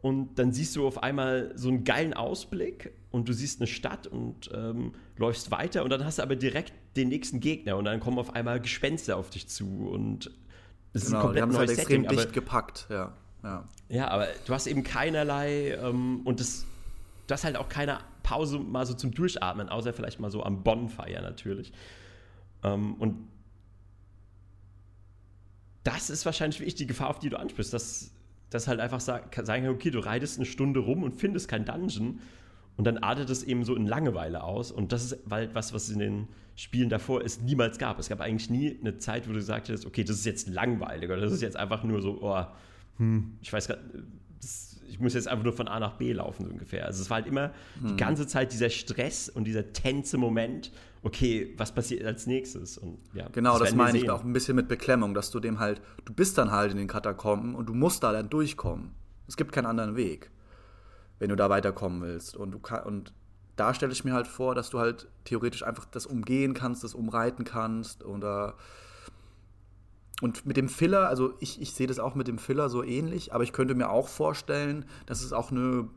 und 0.00 0.38
dann 0.38 0.52
siehst 0.52 0.76
du 0.76 0.86
auf 0.86 1.02
einmal 1.02 1.52
so 1.56 1.68
einen 1.68 1.84
geilen 1.84 2.14
Ausblick 2.14 2.92
und 3.10 3.28
du 3.28 3.32
siehst 3.32 3.60
eine 3.60 3.66
Stadt 3.66 4.06
und 4.06 4.50
ähm, 4.54 4.92
läufst 5.16 5.50
weiter 5.50 5.84
und 5.84 5.90
dann 5.90 6.04
hast 6.04 6.18
du 6.18 6.22
aber 6.22 6.36
direkt 6.36 6.72
den 6.96 7.08
nächsten 7.08 7.40
Gegner 7.40 7.76
und 7.76 7.84
dann 7.84 8.00
kommen 8.00 8.18
auf 8.18 8.34
einmal 8.34 8.60
Gespenster 8.60 9.16
auf 9.16 9.30
dich 9.30 9.48
zu 9.48 9.88
und 9.90 10.30
es 10.92 11.06
genau, 11.06 11.06
ist 11.06 11.06
ein 11.06 11.10
genau, 11.10 11.22
komplett 11.22 11.46
neues 11.46 11.58
halt 11.58 11.70
extrem 11.70 12.02
Setting, 12.02 12.16
dicht 12.18 12.32
gepackt, 12.32 12.86
ja. 12.88 13.12
Ja. 13.42 13.68
ja, 13.88 14.08
aber 14.08 14.28
du 14.46 14.54
hast 14.54 14.66
eben 14.66 14.82
keinerlei 14.84 15.72
ähm, 15.72 16.22
und 16.24 16.40
das, 16.40 16.64
du 17.26 17.32
hast 17.34 17.44
halt 17.44 17.56
auch 17.56 17.68
keine 17.68 17.98
Pause 18.22 18.58
mal 18.58 18.86
so 18.86 18.94
zum 18.94 19.10
Durchatmen, 19.10 19.68
außer 19.68 19.92
vielleicht 19.92 20.18
mal 20.18 20.30
so 20.30 20.42
am 20.42 20.62
Bonfire 20.62 21.20
natürlich. 21.20 21.72
Ähm, 22.64 22.94
und 22.94 23.28
das 25.84 26.10
ist 26.10 26.24
wahrscheinlich 26.26 26.58
wirklich 26.60 26.74
die 26.74 26.86
Gefahr, 26.86 27.10
auf 27.10 27.18
die 27.18 27.28
du 27.28 27.38
ansprichst, 27.38 27.72
dass, 27.72 28.10
dass 28.50 28.66
halt 28.66 28.80
einfach 28.80 29.00
sagen 29.00 29.30
kann, 29.30 29.68
okay, 29.68 29.90
du 29.90 30.00
reitest 30.00 30.38
eine 30.38 30.46
Stunde 30.46 30.80
rum 30.80 31.02
und 31.02 31.12
findest 31.12 31.46
kein 31.48 31.64
Dungeon 31.64 32.20
und 32.76 32.84
dann 32.86 32.98
artet 32.98 33.30
es 33.30 33.44
eben 33.44 33.64
so 33.64 33.76
in 33.76 33.86
Langeweile 33.86 34.42
aus 34.42 34.72
und 34.72 34.92
das 34.92 35.04
ist 35.04 35.18
weil 35.26 35.54
was, 35.54 35.72
was 35.72 35.90
in 35.90 35.98
den 35.98 36.28
Spielen 36.56 36.88
davor 36.88 37.22
es 37.22 37.40
niemals 37.40 37.78
gab. 37.78 37.98
Es 37.98 38.08
gab 38.08 38.20
eigentlich 38.20 38.48
nie 38.48 38.78
eine 38.80 38.98
Zeit, 38.98 39.28
wo 39.28 39.32
du 39.32 39.38
gesagt 39.38 39.68
hast, 39.68 39.86
okay, 39.86 40.04
das 40.04 40.16
ist 40.16 40.24
jetzt 40.24 40.48
langweilig 40.48 41.10
oder 41.10 41.20
das 41.20 41.32
ist 41.32 41.42
jetzt 41.42 41.56
einfach 41.56 41.84
nur 41.84 42.00
so, 42.00 42.18
oh, 42.22 42.44
hm, 42.96 43.38
ich 43.42 43.52
weiß 43.52 43.66
gerade, 43.66 43.80
ich 44.94 45.00
muss 45.00 45.14
jetzt 45.14 45.26
einfach 45.26 45.42
nur 45.42 45.52
von 45.52 45.66
A 45.66 45.80
nach 45.80 45.94
B 45.94 46.12
laufen, 46.12 46.44
so 46.44 46.52
ungefähr. 46.52 46.86
Also 46.86 47.02
es 47.02 47.10
war 47.10 47.16
halt 47.16 47.26
immer 47.26 47.50
hm. 47.80 47.88
die 47.88 47.96
ganze 47.96 48.28
Zeit 48.28 48.52
dieser 48.52 48.70
Stress 48.70 49.28
und 49.28 49.42
dieser 49.42 49.72
tense 49.72 50.18
Moment, 50.18 50.70
okay, 51.02 51.52
was 51.56 51.72
passiert 51.72 52.04
als 52.04 52.28
nächstes? 52.28 52.78
Und, 52.78 52.98
ja, 53.12 53.28
genau, 53.32 53.58
das, 53.58 53.70
das 53.70 53.74
meine 53.76 53.98
ich 53.98 54.08
auch 54.08 54.22
ein 54.22 54.32
bisschen 54.32 54.54
mit 54.54 54.68
Beklemmung, 54.68 55.12
dass 55.12 55.32
du 55.32 55.40
dem 55.40 55.58
halt, 55.58 55.82
du 56.04 56.12
bist 56.14 56.38
dann 56.38 56.52
halt 56.52 56.70
in 56.70 56.78
den 56.78 56.86
Katakomben 56.86 57.56
und 57.56 57.66
du 57.68 57.74
musst 57.74 58.04
da 58.04 58.12
dann 58.12 58.30
durchkommen. 58.30 58.94
Es 59.26 59.36
gibt 59.36 59.50
keinen 59.50 59.66
anderen 59.66 59.96
Weg, 59.96 60.30
wenn 61.18 61.28
du 61.28 61.34
da 61.34 61.50
weiterkommen 61.50 62.00
willst. 62.00 62.36
Und 62.36 62.52
du 62.52 62.60
kann, 62.60 62.84
und 62.84 63.12
da 63.56 63.74
stelle 63.74 63.92
ich 63.92 64.04
mir 64.04 64.12
halt 64.12 64.28
vor, 64.28 64.54
dass 64.54 64.70
du 64.70 64.78
halt 64.78 65.08
theoretisch 65.24 65.64
einfach 65.64 65.86
das 65.86 66.06
umgehen 66.06 66.54
kannst, 66.54 66.84
das 66.84 66.94
umreiten 66.94 67.42
kannst 67.42 68.04
oder 68.04 68.54
und 70.20 70.46
mit 70.46 70.56
dem 70.56 70.68
Filler, 70.68 71.08
also 71.08 71.34
ich, 71.40 71.60
ich 71.60 71.72
sehe 71.72 71.86
das 71.86 71.98
auch 71.98 72.14
mit 72.14 72.28
dem 72.28 72.38
Filler 72.38 72.68
so 72.68 72.82
ähnlich, 72.82 73.34
aber 73.34 73.44
ich 73.44 73.52
könnte 73.52 73.74
mir 73.74 73.90
auch 73.90 74.08
vorstellen, 74.08 74.84
dass 75.06 75.22
es 75.22 75.32
auch 75.32 75.50
eine 75.50 75.88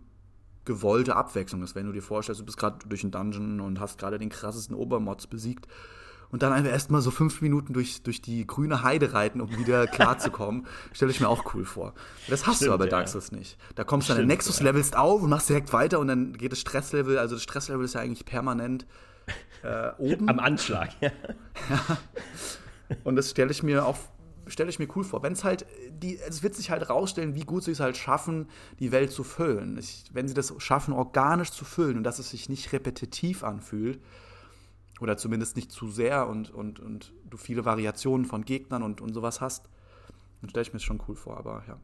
gewollte 0.65 1.15
Abwechslung 1.15 1.63
ist, 1.63 1.75
wenn 1.75 1.85
du 1.85 1.93
dir 1.93 2.01
vorstellst, 2.01 2.41
du 2.41 2.45
bist 2.45 2.57
gerade 2.57 2.77
durch 2.87 3.03
einen 3.03 3.11
Dungeon 3.11 3.61
und 3.61 3.79
hast 3.79 3.97
gerade 3.97 4.19
den 4.19 4.29
krassesten 4.29 4.75
Obermods 4.75 5.27
besiegt 5.27 5.67
und 6.29 6.43
dann 6.43 6.51
einfach 6.51 6.71
erstmal 6.71 7.01
so 7.01 7.11
fünf 7.11 7.41
Minuten 7.41 7.73
durch, 7.73 8.03
durch 8.03 8.21
die 8.21 8.45
grüne 8.45 8.83
Heide 8.83 9.13
reiten, 9.13 9.39
um 9.39 9.57
wieder 9.57 9.87
klarzukommen, 9.87 10.67
stelle 10.91 11.11
ich 11.11 11.19
mir 11.19 11.29
auch 11.29 11.53
cool 11.53 11.63
vor. 11.63 11.93
Das 12.27 12.45
hast 12.45 12.57
Stimmt, 12.57 12.69
du 12.69 12.73
aber 12.73 12.85
ja. 12.85 12.91
Dark 12.91 13.07
Souls 13.07 13.31
nicht. 13.31 13.57
Da 13.75 13.83
kommst 13.83 14.09
du 14.09 14.13
dann 14.13 14.23
in 14.23 14.27
Nexus, 14.27 14.59
ja. 14.59 14.65
levelst 14.65 14.97
auf 14.97 15.21
und 15.21 15.29
machst 15.29 15.49
direkt 15.49 15.71
weiter 15.73 15.99
und 15.99 16.07
dann 16.07 16.33
geht 16.33 16.51
das 16.51 16.59
Stresslevel, 16.59 17.17
also 17.17 17.35
das 17.35 17.43
Stresslevel 17.43 17.85
ist 17.85 17.93
ja 17.93 18.01
eigentlich 18.01 18.25
permanent 18.25 18.85
äh, 19.63 19.91
oben. 19.97 20.27
Am 20.27 20.39
Anschlag, 20.39 20.89
ja. 20.99 21.11
ja. 21.69 21.97
Und 23.03 23.15
das 23.15 23.31
stelle 23.31 23.51
ich 23.51 23.63
mir 23.63 23.85
auch 23.85 23.97
stelle 24.49 24.69
ich 24.69 24.79
mir 24.79 24.87
cool 24.95 25.03
vor. 25.03 25.23
Wenn 25.23 25.33
es 25.33 25.43
halt, 25.43 25.65
die, 25.91 26.17
es 26.19 26.41
wird 26.41 26.55
sich 26.55 26.71
halt 26.71 26.89
rausstellen, 26.89 27.35
wie 27.35 27.43
gut 27.43 27.65
sie 27.65 27.71
es 27.71 27.81
halt 27.81 27.97
schaffen, 27.97 28.47
die 28.79 28.93
Welt 28.93 29.11
zu 29.11 29.25
füllen. 29.25 29.77
Ich, 29.77 30.05
wenn 30.13 30.27
sie 30.29 30.33
das 30.33 30.53
schaffen, 30.59 30.93
organisch 30.93 31.51
zu 31.51 31.65
füllen 31.65 31.97
und 31.97 32.03
dass 32.03 32.17
es 32.17 32.29
sich 32.29 32.47
nicht 32.47 32.71
repetitiv 32.71 33.43
anfühlt, 33.43 33.99
oder 34.99 35.17
zumindest 35.17 35.55
nicht 35.55 35.71
zu 35.71 35.89
sehr 35.89 36.27
und, 36.27 36.49
und, 36.49 36.79
und 36.79 37.13
du 37.29 37.37
viele 37.37 37.65
Variationen 37.65 38.25
von 38.25 38.45
Gegnern 38.45 38.83
und, 38.83 39.01
und 39.01 39.13
sowas 39.13 39.41
hast, 39.41 39.69
dann 40.41 40.49
stelle 40.49 40.63
ich 40.63 40.73
mir 40.73 40.79
das 40.79 40.83
schon 40.83 41.01
cool 41.07 41.15
vor, 41.15 41.37
aber 41.37 41.63
ja. 41.67 41.79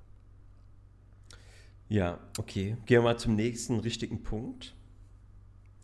Ja, 1.90 2.20
okay. 2.40 2.78
Gehen 2.86 2.98
wir 2.98 3.02
mal 3.02 3.18
zum 3.18 3.36
nächsten 3.36 3.80
richtigen 3.80 4.24
Punkt. 4.24 4.76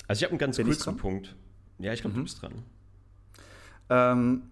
Also 0.08 0.20
ich 0.20 0.24
habe 0.24 0.32
einen 0.32 0.40
ganz 0.40 0.58
Bin 0.58 0.66
kurzen 0.66 0.98
Punkt. 0.98 1.36
Ja, 1.78 1.94
ich 1.94 2.02
glaube, 2.02 2.16
mhm. 2.16 2.20
du 2.20 2.24
bist 2.24 2.42
dran. 2.42 2.64
Ähm, 3.90 4.44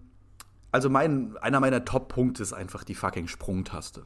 also 0.70 0.90
mein, 0.90 1.36
einer 1.38 1.60
meiner 1.60 1.84
Top-Punkte 1.84 2.42
ist 2.42 2.52
einfach 2.52 2.84
die 2.84 2.94
fucking 2.94 3.28
Sprungtaste. 3.28 4.04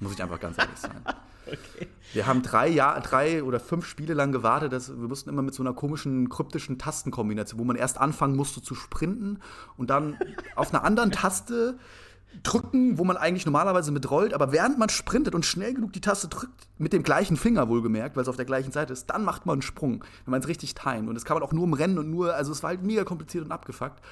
Muss 0.00 0.12
ich 0.12 0.22
einfach 0.22 0.40
ganz 0.40 0.58
ehrlich 0.58 0.78
sein. 0.78 1.02
okay. 1.46 1.88
Wir 2.12 2.26
haben 2.26 2.42
drei, 2.42 2.68
Jahr, 2.68 3.00
drei 3.00 3.42
oder 3.42 3.60
fünf 3.60 3.86
Spiele 3.86 4.14
lang 4.14 4.32
gewartet. 4.32 4.72
Dass, 4.72 4.90
wir 4.90 5.08
mussten 5.08 5.30
immer 5.30 5.42
mit 5.42 5.54
so 5.54 5.62
einer 5.62 5.72
komischen, 5.72 6.28
kryptischen 6.28 6.78
Tastenkombination, 6.78 7.58
wo 7.58 7.64
man 7.64 7.76
erst 7.76 7.98
anfangen 7.98 8.36
musste 8.36 8.62
zu 8.62 8.74
sprinten 8.74 9.40
und 9.76 9.90
dann 9.90 10.18
auf 10.56 10.74
einer 10.74 10.84
anderen 10.84 11.10
Taste 11.10 11.78
drücken, 12.42 12.98
wo 12.98 13.04
man 13.04 13.16
eigentlich 13.16 13.46
normalerweise 13.46 13.92
mit 13.92 14.10
rollt, 14.10 14.34
aber 14.34 14.52
während 14.52 14.78
man 14.78 14.88
sprintet 14.88 15.34
und 15.34 15.46
schnell 15.46 15.74
genug 15.74 15.92
die 15.92 16.00
Taste 16.00 16.28
drückt, 16.28 16.68
mit 16.78 16.92
dem 16.92 17.04
gleichen 17.04 17.36
Finger 17.36 17.68
wohlgemerkt, 17.68 18.16
weil 18.16 18.22
es 18.22 18.28
auf 18.28 18.36
der 18.36 18.44
gleichen 18.44 18.72
Seite 18.72 18.92
ist, 18.92 19.06
dann 19.06 19.24
macht 19.24 19.46
man 19.46 19.54
einen 19.54 19.62
Sprung, 19.62 20.04
wenn 20.24 20.32
man 20.32 20.40
es 20.40 20.48
richtig 20.48 20.74
timet. 20.74 21.08
Und 21.08 21.14
das 21.14 21.24
kann 21.24 21.36
man 21.36 21.44
auch 21.44 21.52
nur 21.52 21.64
im 21.64 21.74
Rennen 21.74 21.98
und 21.98 22.10
nur, 22.10 22.34
also 22.34 22.50
es 22.50 22.62
war 22.62 22.70
halt 22.70 22.82
mega 22.82 23.04
kompliziert 23.04 23.44
und 23.44 23.52
abgefuckt. 23.52 24.02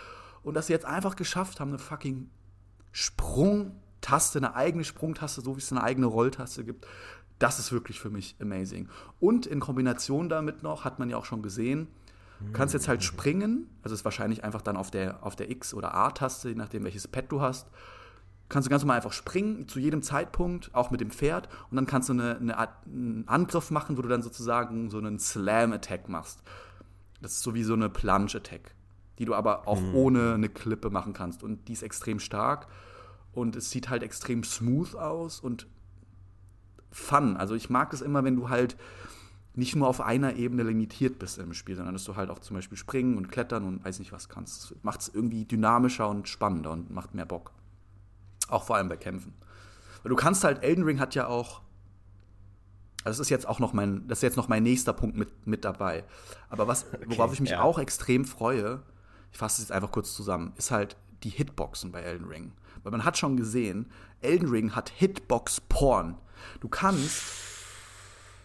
Und 0.42 0.55
dass 0.55 0.66
sie 0.66 0.72
jetzt 0.72 0.87
einfach 0.87 1.16
geschafft 1.16 1.61
haben, 1.61 1.70
eine 1.70 1.78
fucking 1.78 2.28
Sprungtaste, 2.90 4.38
eine 4.38 4.55
eigene 4.55 4.84
Sprungtaste, 4.84 5.40
so 5.40 5.57
wie 5.57 5.61
es 5.61 5.72
eine 5.72 5.82
eigene 5.82 6.07
Rolltaste 6.07 6.64
gibt, 6.64 6.86
das 7.38 7.59
ist 7.59 7.72
wirklich 7.72 8.01
für 8.01 8.11
mich 8.11 8.36
amazing. 8.40 8.88
Und 9.18 9.47
in 9.47 9.61
Kombination 9.61 10.28
damit 10.28 10.62
noch, 10.62 10.84
hat 10.84 10.99
man 10.99 11.11
ja 11.11 11.16
auch 11.16 11.24
schon 11.24 11.43
gesehen, 11.43 11.88
du 12.40 12.53
kannst 12.53 12.74
jetzt 12.74 12.88
halt 12.88 13.03
springen, 13.03 13.68
also 13.82 13.95
ist 13.95 14.05
wahrscheinlich 14.05 14.45
einfach 14.45 14.62
dann 14.62 14.76
auf 14.76 14.90
der, 14.90 15.24
auf 15.24 15.36
der 15.36 15.51
X- 15.51 15.74
oder 15.74 15.95
A-Taste, 15.95 16.51
je 16.51 16.55
nachdem 16.55 16.84
welches 16.84 17.09
Pad 17.09 17.26
du 17.30 17.40
hast, 17.40 17.68
kannst 18.49 18.66
du 18.66 18.70
ganz 18.70 18.82
normal 18.82 18.97
einfach 18.97 19.12
springen, 19.12 19.66
zu 19.66 19.78
jedem 19.78 20.03
Zeitpunkt, 20.03 20.74
auch 20.74 20.90
mit 20.90 21.01
dem 21.01 21.11
Pferd, 21.11 21.49
und 21.70 21.76
dann 21.76 21.86
kannst 21.86 22.09
du 22.09 22.12
eine, 22.12 22.36
eine 22.36 22.59
einen 22.59 23.24
Angriff 23.26 23.70
machen, 23.70 23.97
wo 23.97 24.03
du 24.03 24.09
dann 24.09 24.22
sozusagen 24.22 24.90
so 24.90 24.99
einen 24.99 25.18
Slam-Attack 25.18 26.09
machst. 26.09 26.43
Das 27.22 27.32
ist 27.32 27.43
so 27.43 27.55
wie 27.55 27.62
so 27.62 27.74
eine 27.74 27.88
Plunge-Attack 27.88 28.74
die 29.19 29.25
du 29.25 29.35
aber 29.35 29.69
auch 29.69 29.81
mhm. 29.81 29.95
ohne 29.95 30.35
eine 30.35 30.49
Klippe 30.49 30.91
machen 30.91 31.13
kannst. 31.13 31.43
Und 31.43 31.69
die 31.69 31.73
ist 31.73 31.83
extrem 31.83 32.19
stark 32.19 32.69
und 33.33 33.57
es 33.57 33.71
sieht 33.71 33.89
halt 33.89 34.03
extrem 34.03 34.45
smooth 34.45 34.95
aus 34.95 35.41
und 35.41 35.67
Fun. 36.93 37.39
Also 37.39 37.55
ich 37.55 37.71
mag 37.71 37.93
es 37.95 38.03
immer, 38.03 38.23
wenn 38.23 38.37
du 38.37 38.51
halt 38.51 38.77
nicht 39.55 39.77
nur 39.77 39.89
auf 39.89 40.01
einer 40.01 40.37
Ebene 40.37 40.63
limitiert 40.63 41.19
bist 41.19 41.39
im 41.39 41.53
Spiel, 41.55 41.77
sondern 41.77 41.95
dass 41.95 42.05
du 42.05 42.17
halt 42.17 42.31
auch 42.31 42.39
zum 42.39 42.57
Beispiel 42.57 42.79
springen 42.79 43.17
und 43.17 43.31
klettern 43.31 43.65
und 43.65 43.85
weiß 43.85 43.99
nicht 43.99 44.13
was 44.13 44.29
kannst. 44.29 44.75
Macht 44.85 45.01
es 45.01 45.09
irgendwie 45.09 45.45
dynamischer 45.45 46.09
und 46.09 46.29
spannender 46.29 46.71
und 46.71 46.91
macht 46.91 47.15
mehr 47.15 47.27
Bock. 47.27 47.53
Auch 48.49 48.65
vor 48.65 48.77
allem 48.77 48.89
bei 48.89 48.97
Kämpfen. 48.97 49.35
Weil 50.03 50.11
du 50.11 50.17
kannst 50.17 50.45
halt, 50.45 50.63
Elden 50.63 50.85
Ring 50.85 51.01
hat 51.01 51.15
ja 51.15 51.27
auch. 51.27 51.63
Also 53.05 53.19
das 53.19 53.27
ist 53.27 53.31
jetzt 53.31 53.49
auch 53.49 53.59
noch 53.59 53.73
mein, 53.73 54.07
das 54.07 54.19
ist 54.19 54.23
jetzt 54.23 54.37
noch 54.37 54.49
mein 54.49 54.63
nächster 54.63 54.93
Punkt 54.93 55.17
mit, 55.17 55.47
mit 55.47 55.65
dabei. 55.65 56.05
Aber 56.51 56.69
was, 56.69 56.87
worauf 57.07 57.27
okay, 57.27 57.35
ich 57.35 57.41
mich 57.41 57.51
ja. 57.51 57.63
auch 57.63 57.79
extrem 57.79 58.25
freue, 58.25 58.83
ich 59.33 59.39
fasse 59.39 59.62
es 59.62 59.68
jetzt 59.68 59.72
einfach 59.72 59.91
kurz 59.91 60.14
zusammen, 60.14 60.53
ist 60.57 60.70
halt 60.70 60.97
die 61.22 61.30
Hitboxen 61.30 61.93
bei 61.93 62.03
Elden 62.03 62.26
Ring. 62.26 62.53
Weil 62.83 62.93
man 62.93 63.05
hat 63.05 63.18
schon 63.18 63.37
gesehen, 63.37 63.91
Elden 64.20 64.49
Ring 64.49 64.74
hat 64.74 64.91
Hitbox-Porn. 64.91 66.16
Du 66.61 66.68
kannst 66.68 67.22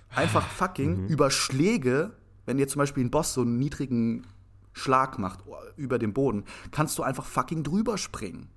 einfach 0.09 0.47
fucking 0.47 1.03
mhm. 1.03 1.07
über 1.07 1.31
Schläge, 1.31 2.11
wenn 2.45 2.57
dir 2.57 2.67
zum 2.67 2.79
Beispiel 2.79 3.03
ein 3.03 3.11
Boss 3.11 3.33
so 3.33 3.41
einen 3.41 3.57
niedrigen 3.57 4.25
Schlag 4.73 5.19
macht 5.19 5.39
über 5.75 5.99
den 5.99 6.13
Boden, 6.13 6.45
kannst 6.71 6.97
du 6.97 7.03
einfach 7.03 7.25
fucking 7.25 7.63
drüber 7.63 7.97
springen. 7.97 8.49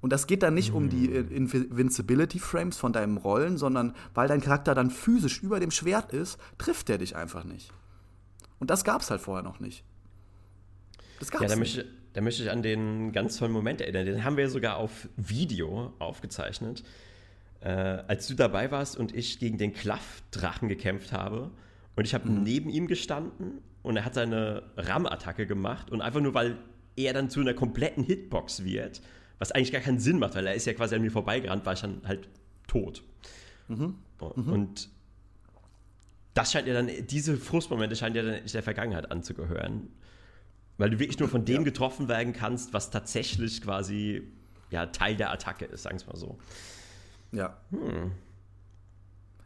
Und 0.00 0.12
das 0.12 0.26
geht 0.26 0.42
dann 0.42 0.54
nicht 0.54 0.70
mhm. 0.70 0.76
um 0.76 0.88
die 0.90 1.08
mhm. 1.08 1.30
Invincibility 1.30 2.38
Frames 2.38 2.76
von 2.76 2.92
deinem 2.92 3.16
Rollen, 3.16 3.56
sondern 3.56 3.94
weil 4.14 4.28
dein 4.28 4.40
Charakter 4.40 4.74
dann 4.74 4.90
physisch 4.90 5.42
über 5.42 5.60
dem 5.60 5.70
Schwert 5.70 6.12
ist, 6.12 6.38
trifft 6.58 6.90
er 6.90 6.98
dich 6.98 7.16
einfach 7.16 7.44
nicht. 7.44 7.72
Und 8.58 8.70
das 8.70 8.84
gab's 8.84 9.10
halt 9.10 9.20
vorher 9.20 9.42
noch 9.42 9.60
nicht. 9.60 9.84
Das 11.18 11.30
gab's 11.30 11.42
ja, 11.42 11.48
da. 11.48 11.56
Möchte, 11.56 11.86
da 12.12 12.20
möchte 12.20 12.42
ich 12.42 12.50
an 12.50 12.62
den 12.62 13.12
ganz 13.12 13.36
tollen 13.36 13.52
Moment 13.52 13.80
erinnern. 13.80 14.06
Den 14.06 14.24
haben 14.24 14.36
wir 14.36 14.48
sogar 14.50 14.76
auf 14.76 15.08
Video 15.16 15.92
aufgezeichnet 15.98 16.82
äh, 17.60 18.04
als 18.06 18.28
du 18.28 18.34
dabei 18.34 18.70
warst 18.70 18.96
und 18.96 19.14
ich 19.14 19.38
gegen 19.38 19.58
den 19.58 19.72
Klaff-Drachen 19.72 20.68
gekämpft 20.68 21.12
habe. 21.12 21.50
Und 21.96 22.06
ich 22.06 22.14
habe 22.14 22.28
mhm. 22.28 22.42
neben 22.44 22.70
ihm 22.70 22.86
gestanden 22.86 23.60
und 23.82 23.96
er 23.96 24.04
hat 24.04 24.14
seine 24.14 24.62
Ram-Attacke 24.76 25.46
gemacht. 25.46 25.90
Und 25.90 26.00
einfach 26.00 26.20
nur, 26.20 26.34
weil 26.34 26.58
er 26.94 27.12
dann 27.12 27.28
zu 27.28 27.40
einer 27.40 27.54
kompletten 27.54 28.04
Hitbox 28.04 28.64
wird, 28.64 29.00
was 29.38 29.52
eigentlich 29.52 29.72
gar 29.72 29.80
keinen 29.80 29.98
Sinn 29.98 30.18
macht, 30.18 30.36
weil 30.36 30.46
er 30.46 30.54
ist 30.54 30.66
ja 30.66 30.74
quasi 30.74 30.94
an 30.94 31.02
mir 31.02 31.10
vorbeigerannt, 31.10 31.66
war 31.66 31.72
ich 31.72 31.80
dann 31.80 32.02
halt 32.04 32.28
tot. 32.68 33.02
Mhm. 33.66 33.96
Mhm. 34.36 34.52
Und 34.52 34.88
das 36.34 36.52
scheint 36.52 36.68
ja 36.68 36.74
dann, 36.74 36.88
diese 37.08 37.36
Frustmomente 37.36 37.96
scheinen 37.96 38.14
ja 38.14 38.22
dann 38.22 38.40
der 38.44 38.62
Vergangenheit 38.62 39.10
anzugehören. 39.10 39.88
Weil 40.78 40.90
du 40.90 40.98
wirklich 40.98 41.18
nur 41.18 41.28
von 41.28 41.44
dem 41.44 41.58
ja. 41.58 41.62
getroffen 41.62 42.08
werden 42.08 42.32
kannst, 42.32 42.72
was 42.72 42.90
tatsächlich 42.90 43.62
quasi 43.62 44.30
ja, 44.70 44.86
Teil 44.86 45.16
der 45.16 45.32
Attacke 45.32 45.64
ist, 45.64 45.82
sagen 45.82 45.96
wir 45.96 46.00
es 46.00 46.06
mal 46.06 46.16
so. 46.16 46.38
Ja. 47.32 47.56
Hm. 47.70 48.12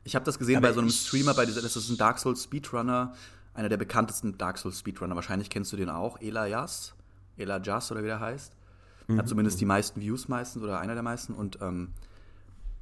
Ich 0.05 0.15
habe 0.15 0.25
das 0.25 0.39
gesehen 0.39 0.57
Aber 0.57 0.69
bei 0.69 0.73
so 0.73 0.81
einem 0.81 0.91
Streamer, 0.91 1.35
bei 1.35 1.47
dieser, 1.47 1.63
das 1.63 1.77
ist 1.77 1.89
ein 1.91 1.97
Dark 1.97 2.19
Souls 2.19 2.45
Speedrunner, 2.45 3.15
einer 3.55 3.69
der 3.69 3.77
bekanntesten 3.77 4.39
Dark 4.39 4.59
Souls 4.59 4.79
Speedrunner. 4.79 5.15
Wahrscheinlich 5.15 5.51
kennst 5.51 5.73
du 5.73 5.77
den 5.77 5.91
auch, 5.91 6.21
Elias, 6.21 6.95
Elajas 7.37 7.93
oder 7.93 8.03
wie 8.03 8.07
der 8.07 8.21
heißt. 8.21 8.57
Mhm. 9.09 9.19
Hat 9.19 9.29
zumindest 9.29 9.61
die 9.61 9.67
meisten 9.67 10.01
Views 10.01 10.29
meistens 10.29 10.63
oder 10.63 10.81
einer 10.81 10.95
der 10.95 11.03
meisten. 11.03 11.35
Und 11.35 11.59
ähm, 11.61 11.93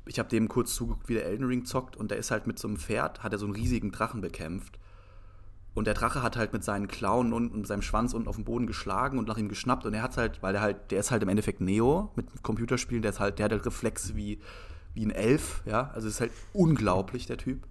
ich 0.06 0.18
habe 0.18 0.28
dem 0.28 0.48
kurz 0.48 0.74
zugeguckt, 0.74 1.08
wie 1.08 1.14
der 1.14 1.26
Elden 1.26 1.46
Ring 1.46 1.64
zockt. 1.64 1.96
Und 1.96 2.10
der 2.10 2.18
ist 2.18 2.30
halt 2.30 2.46
mit 2.46 2.58
so 2.58 2.68
einem 2.68 2.76
Pferd, 2.76 3.22
hat 3.22 3.32
er 3.32 3.38
so 3.38 3.46
einen 3.46 3.54
riesigen 3.54 3.90
Drachen 3.90 4.20
bekämpft. 4.20 4.78
Und 5.78 5.86
der 5.86 5.94
Drache 5.94 6.22
hat 6.22 6.36
halt 6.36 6.52
mit 6.52 6.64
seinen 6.64 6.88
Klauen 6.88 7.32
und 7.32 7.66
seinem 7.66 7.82
Schwanz 7.82 8.12
unten 8.12 8.28
auf 8.28 8.36
den 8.36 8.44
Boden 8.44 8.66
geschlagen 8.66 9.18
und 9.18 9.28
nach 9.28 9.38
ihm 9.38 9.48
geschnappt. 9.48 9.86
Und 9.86 9.94
er 9.94 10.02
hat 10.02 10.16
halt, 10.16 10.42
weil 10.42 10.52
der 10.52 10.62
halt, 10.62 10.90
der 10.90 11.00
ist 11.00 11.10
halt 11.10 11.22
im 11.22 11.28
Endeffekt 11.28 11.60
Neo 11.60 12.10
mit 12.16 12.42
Computerspielen, 12.42 13.02
der 13.02 13.12
ist 13.12 13.20
halt, 13.20 13.38
der 13.38 13.44
hat 13.44 13.52
halt 13.52 13.64
Reflexe 13.64 14.16
wie 14.16 14.40
wie 14.98 15.06
ein 15.06 15.10
Elf, 15.10 15.62
ja, 15.64 15.90
also 15.94 16.08
ist 16.08 16.20
halt 16.20 16.32
unglaublich, 16.52 17.26
der 17.26 17.36
Typ. 17.36 17.66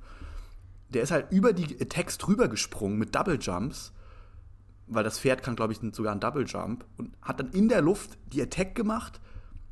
Der 0.90 1.04
ist 1.04 1.12
halt 1.12 1.32
über 1.32 1.52
die 1.52 1.80
Attacks 1.82 2.18
drüber 2.18 2.48
gesprungen 2.48 2.98
mit 2.98 3.14
Double 3.14 3.38
Jumps, 3.40 3.92
weil 4.88 5.04
das 5.04 5.20
Pferd 5.20 5.44
kann, 5.44 5.58
glaube 5.58 5.74
ich, 5.74 5.80
sogar 5.92 6.14
einen 6.14 6.22
Double 6.22 6.46
Jump 6.46 6.86
und 6.98 7.12
hat 7.22 7.42
dann 7.42 7.50
in 7.52 7.68
der 7.68 7.82
Luft 7.82 8.18
die 8.32 8.42
Attack 8.42 8.76
gemacht. 8.76 9.20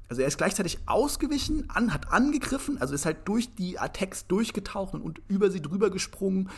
Also 0.09 0.21
er 0.21 0.27
ist 0.27 0.37
gleichzeitig 0.37 0.79
ausgewichen, 0.85 1.69
an, 1.69 1.93
hat 1.93 2.11
angegriffen, 2.11 2.79
also 2.79 2.93
ist 2.93 3.05
halt 3.05 3.25
durch 3.25 3.55
die 3.55 3.79
Attacks 3.79 4.27
durchgetaucht 4.27 4.93
und 4.93 5.21
über 5.29 5.49
sie 5.49 5.61
drüber 5.61 5.89
gesprungen. 5.89 6.49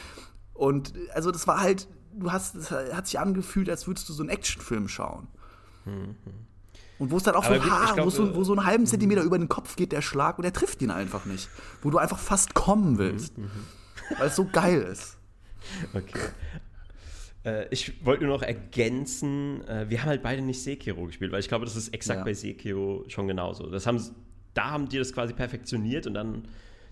Und 0.57 0.93
also 1.13 1.31
das 1.31 1.47
war 1.47 1.61
halt, 1.61 1.87
du 2.13 2.31
hast, 2.31 2.55
es 2.55 2.71
hat 2.71 3.05
sich 3.05 3.19
angefühlt, 3.19 3.69
als 3.69 3.87
würdest 3.87 4.09
du 4.09 4.13
so 4.13 4.23
einen 4.23 4.29
Actionfilm 4.29 4.87
schauen. 4.87 5.27
Mhm. 5.85 6.15
Und 6.99 7.11
wo 7.11 7.17
es 7.17 7.23
dann 7.23 7.35
auch 7.35 7.43
so, 7.43 7.51
ha, 7.51 7.93
glaub, 7.93 8.07
wo, 8.07 8.09
so, 8.09 8.35
wo 8.35 8.43
so 8.43 8.53
einen 8.53 8.65
halben 8.65 8.87
Zentimeter 8.87 9.21
über 9.21 9.37
den 9.37 9.49
Kopf 9.49 9.75
geht 9.75 9.91
der 9.91 10.01
Schlag 10.01 10.39
und 10.39 10.45
er 10.45 10.53
trifft 10.53 10.81
ihn 10.81 10.89
einfach 10.89 11.25
nicht. 11.25 11.47
Wo 11.83 11.91
du 11.91 11.99
einfach 11.99 12.17
fast 12.17 12.55
kommen 12.55 12.97
willst. 12.97 13.37
Mhm, 13.37 13.43
mhm. 13.43 14.15
weil 14.17 14.27
es 14.27 14.35
so 14.35 14.45
geil 14.45 14.81
ist. 14.81 15.15
Okay. 15.93 16.17
Äh, 17.43 17.67
ich 17.71 18.05
wollte 18.05 18.23
nur 18.23 18.37
noch 18.37 18.43
ergänzen, 18.43 19.67
äh, 19.67 19.89
wir 19.89 20.01
haben 20.01 20.07
halt 20.07 20.23
beide 20.23 20.41
nicht 20.41 20.63
Sekiro 20.63 21.07
gespielt, 21.07 21.33
weil 21.33 21.41
ich 21.41 21.49
glaube, 21.49 21.65
das 21.65 21.75
ist 21.75 21.93
exakt 21.93 22.19
ja. 22.19 22.23
bei 22.23 22.33
Sekiro 22.33 23.03
schon 23.09 23.27
genauso. 23.27 23.69
Das 23.69 23.85
haben, 23.85 24.01
da 24.53 24.69
haben 24.69 24.87
die 24.87 24.97
das 24.97 25.11
quasi 25.11 25.33
perfektioniert 25.33 26.07
und 26.07 26.13
dann 26.13 26.47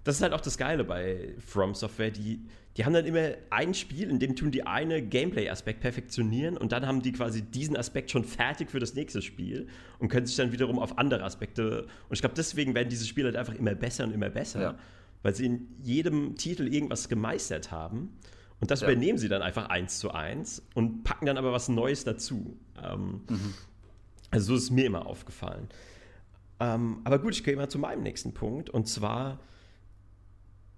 das 0.06 0.18
ist 0.18 0.22
halt 0.22 0.34
auch 0.34 0.42
das 0.42 0.58
Geile 0.58 0.84
bei 0.84 1.34
From 1.40 1.74
Software. 1.74 2.12
Die, 2.12 2.46
die 2.78 2.86
haben 2.86 2.94
dann 2.94 3.06
immer 3.06 3.32
ein 3.50 3.74
Spiel, 3.74 4.08
in 4.08 4.20
dem 4.20 4.36
tun 4.36 4.52
die 4.52 4.66
eine 4.66 5.02
Gameplay-Aspekt 5.02 5.80
perfektionieren 5.80 6.58
und 6.58 6.72
dann 6.72 6.86
haben 6.86 7.02
die 7.02 7.12
quasi 7.12 7.42
diesen 7.42 7.76
Aspekt 7.76 8.12
schon 8.12 8.24
fertig 8.24 8.70
für 8.70 8.80
das 8.80 8.94
nächste 8.94 9.24
Spiel 9.24 9.68
und 9.98 10.10
können 10.10 10.28
sich 10.28 10.36
dann 10.36 10.52
wiederum 10.52 10.78
auf 10.78 11.00
andere 11.00 11.24
Aspekte. 11.24 11.88
Und 12.08 12.14
ich 12.14 12.20
glaube, 12.20 12.36
deswegen 12.36 12.76
werden 12.76 12.88
diese 12.88 13.08
Spiele 13.08 13.26
halt 13.26 13.36
einfach 13.36 13.56
immer 13.56 13.74
besser 13.74 14.04
und 14.04 14.12
immer 14.12 14.30
besser, 14.30 14.62
ja. 14.62 14.78
weil 15.24 15.34
sie 15.34 15.48
in 15.48 15.68
jedem 15.82 16.36
Titel 16.36 16.72
irgendwas 16.72 17.10
gemeistert 17.10 17.72
haben. 17.72 18.16
Und 18.60 18.70
das 18.70 18.82
ja. 18.82 18.88
übernehmen 18.88 19.18
sie 19.18 19.28
dann 19.28 19.42
einfach 19.42 19.70
eins 19.70 19.98
zu 19.98 20.12
eins 20.12 20.62
und 20.76 21.04
packen 21.04 21.26
dann 21.26 21.38
aber 21.40 21.52
was 21.52 21.68
Neues 21.68 22.04
dazu. 22.04 22.60
Ähm, 22.80 23.22
mhm. 23.28 23.54
Also 24.30 24.54
so 24.54 24.56
ist 24.56 24.70
mir 24.70 24.86
immer 24.86 25.08
aufgefallen. 25.08 25.68
Ähm, 26.60 27.02
aber 27.06 27.18
gut, 27.18 27.34
ich 27.34 27.44
gehe 27.44 27.56
mal 27.56 27.70
zu 27.70 27.80
meinem 27.80 28.04
nächsten 28.04 28.36
Punkt. 28.36 28.70
Und 28.70 28.88
zwar 28.88 29.40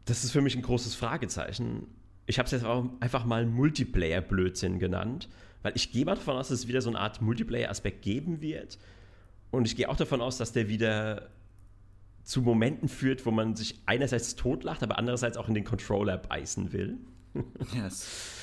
das 0.08 0.24
ist 0.24 0.32
für 0.32 0.41
mich 0.41 0.55
ein 0.55 0.62
großes 0.62 0.95
Fragezeichen. 0.95 1.88
Ich 2.26 2.39
habe 2.39 2.45
es 2.45 2.51
jetzt 2.51 2.66
auch 2.66 2.89
einfach 2.99 3.26
mal 3.26 3.45
Multiplayer-Blödsinn 3.45 4.80
genannt, 4.80 5.30
weil 5.64 5.74
ich 5.76 5.91
gehe 5.91 6.05
mal 6.05 6.16
davon 6.16 6.38
aus, 6.38 6.47
dass 6.47 6.60
es 6.60 6.68
wieder 6.68 6.82
so 6.82 6.89
eine 6.89 6.99
Art 6.99 7.22
Multiplayer-Aspekt 7.22 8.01
geben 8.01 8.41
wird. 8.41 8.80
Und 9.51 9.68
ich 9.68 9.76
gehe 9.76 9.89
auch 9.89 9.97
davon 9.97 10.22
aus, 10.22 10.38
dass 10.38 10.53
der 10.53 10.70
wieder 10.70 11.30
zu 12.24 12.41
Momenten 12.41 12.89
führt, 12.89 13.26
wo 13.26 13.32
man 13.32 13.55
sich 13.55 13.82
einerseits 13.86 14.36
totlacht, 14.36 14.84
aber 14.84 14.97
andererseits 14.97 15.38
auch 15.38 15.47
in 15.47 15.55
den 15.55 15.64
Controller 15.64 16.18
beißen 16.18 16.74
will. 16.74 16.97
Yes. 17.73 18.33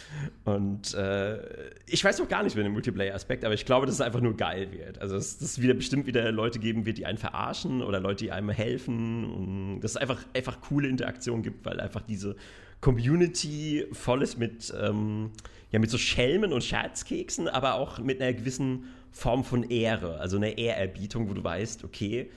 Und 0.45 0.95
äh, 0.95 1.39
ich 1.87 2.05
weiß 2.05 2.19
noch 2.19 2.29
gar 2.29 2.43
nicht 2.43 2.55
über 2.55 2.63
den 2.63 2.73
Multiplayer-Aspekt, 2.73 3.45
aber 3.45 3.55
ich 3.55 3.65
glaube, 3.65 3.87
dass 3.87 3.97
es 3.97 4.01
einfach 4.01 4.21
nur 4.21 4.37
geil 4.37 4.71
wird. 4.73 5.01
Also, 5.01 5.17
dass 5.17 5.41
es 5.41 5.61
wieder 5.61 5.75
bestimmt 5.75 6.07
wieder 6.07 6.31
Leute 6.31 6.59
geben 6.59 6.87
wird, 6.87 6.99
die 6.99 7.07
einen 7.07 7.19
verarschen 7.19 7.83
oder 7.83 8.01
Leute, 8.01 8.25
die 8.25 8.33
einem 8.33 8.51
helfen. 8.51 9.25
Und 9.25 9.81
dass 9.81 9.93
es 9.93 9.97
einfach, 9.97 10.25
einfach 10.35 10.61
coole 10.61 10.89
Interaktionen 10.89 11.43
gibt, 11.43 11.65
weil 11.65 11.81
einfach 11.81 12.03
diese 12.03 12.37
Community 12.81 13.87
voll 13.93 14.23
ist 14.23 14.39
mit, 14.39 14.73
ähm, 14.81 15.31
ja, 15.73 15.79
mit 15.79 15.91
so 15.91 15.99
Schelmen 15.99 16.53
und 16.53 16.63
Scherzkeksen, 16.63 17.49
aber 17.49 17.75
auch 17.75 17.99
mit 17.99 18.21
einer 18.21 18.33
gewissen 18.35 18.85
Form 19.11 19.45
von 19.45 19.65
Ehre. 19.65 20.21
Also 20.21 20.37
eine 20.37 20.59
Ehrerbietung, 20.59 21.29
wo 21.29 21.35
du 21.35 21.43
weißt, 21.43 21.85
okay, 21.85 22.31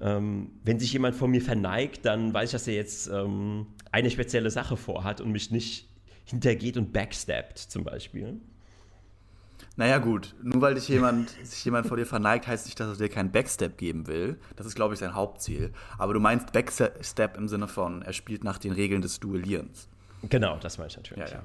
ähm, 0.00 0.50
wenn 0.64 0.78
sich 0.78 0.92
jemand 0.92 1.16
vor 1.16 1.28
mir 1.28 1.42
verneigt, 1.42 2.04
dann 2.04 2.32
weiß 2.32 2.50
ich, 2.50 2.52
dass 2.52 2.68
er 2.68 2.74
jetzt 2.74 3.08
ähm, 3.08 3.66
eine 3.92 4.10
spezielle 4.10 4.50
Sache 4.50 4.76
vorhat 4.76 5.20
und 5.20 5.32
mich 5.32 5.50
nicht 5.50 5.88
hintergeht 6.24 6.76
und 6.76 6.92
backstabbt 6.92 7.58
zum 7.58 7.84
Beispiel. 7.84 8.40
Naja, 9.76 9.98
gut, 9.98 10.34
nur 10.42 10.62
weil 10.62 10.74
dich 10.74 10.88
jemand, 10.88 11.30
sich 11.42 11.64
jemand 11.64 11.86
vor 11.86 11.98
dir 11.98 12.06
verneigt, 12.06 12.46
heißt 12.46 12.64
nicht, 12.64 12.80
dass 12.80 12.98
er 12.98 13.06
dir 13.06 13.12
keinen 13.12 13.30
Backstab 13.30 13.76
geben 13.76 14.06
will. 14.06 14.38
Das 14.56 14.66
ist, 14.66 14.74
glaube 14.74 14.94
ich, 14.94 15.00
sein 15.00 15.14
Hauptziel. 15.14 15.72
Aber 15.98 16.14
du 16.14 16.20
meinst 16.20 16.52
Backstab 16.52 17.36
im 17.36 17.46
Sinne 17.46 17.68
von, 17.68 18.02
er 18.02 18.14
spielt 18.14 18.42
nach 18.42 18.58
den 18.58 18.72
Regeln 18.72 19.02
des 19.02 19.20
Duellierens. 19.20 19.88
Genau, 20.28 20.56
das 20.56 20.78
meine 20.78 20.88
ich 20.88 20.96
natürlich. 20.96 21.30
Ja, 21.30 21.36
ja. 21.36 21.42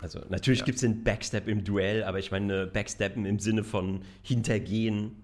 Also 0.00 0.20
natürlich 0.28 0.60
ja. 0.60 0.64
gibt 0.64 0.76
es 0.76 0.80
den 0.80 1.04
Backstab 1.04 1.46
im 1.46 1.62
Duell, 1.62 2.02
aber 2.02 2.18
ich 2.18 2.32
meine 2.32 2.66
Backstabben 2.66 3.24
im 3.24 3.38
Sinne 3.38 3.62
von 3.62 4.02
hintergehen, 4.22 5.21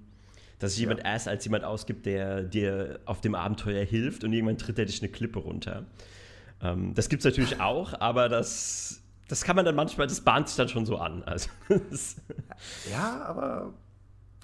dass 0.59 0.73
sich 0.73 0.81
jemand 0.81 1.05
erst 1.05 1.29
als 1.29 1.45
jemand 1.45 1.65
ausgibt, 1.65 2.07
der 2.07 2.43
dir 2.43 3.01
auf 3.05 3.21
dem 3.21 3.35
Abenteuer 3.35 3.85
hilft 3.85 4.25
und 4.25 4.33
irgendwann 4.33 4.59
tritt 4.59 4.79
er 4.79 4.87
dich 4.87 5.01
eine 5.01 5.11
Klippe 5.11 5.39
runter. 5.39 5.87
Ähm, 6.61 6.95
das 6.95 7.09
gibt 7.09 7.21
es 7.21 7.25
natürlich 7.25 7.61
auch, 7.61 7.99
aber 8.01 8.29
das, 8.29 9.01
das 9.29 9.43
kann 9.43 9.57
man 9.57 9.65
dann 9.65 9.77
manchmal, 9.77 10.07
das 10.07 10.21
bahnt 10.21 10.49
sich 10.49 10.57
dann 10.57 10.69
schon 10.69 10.87
so 10.87 10.99
an. 10.99 11.23
Also, 11.25 11.51
ja, 12.91 13.23
aber 13.23 13.75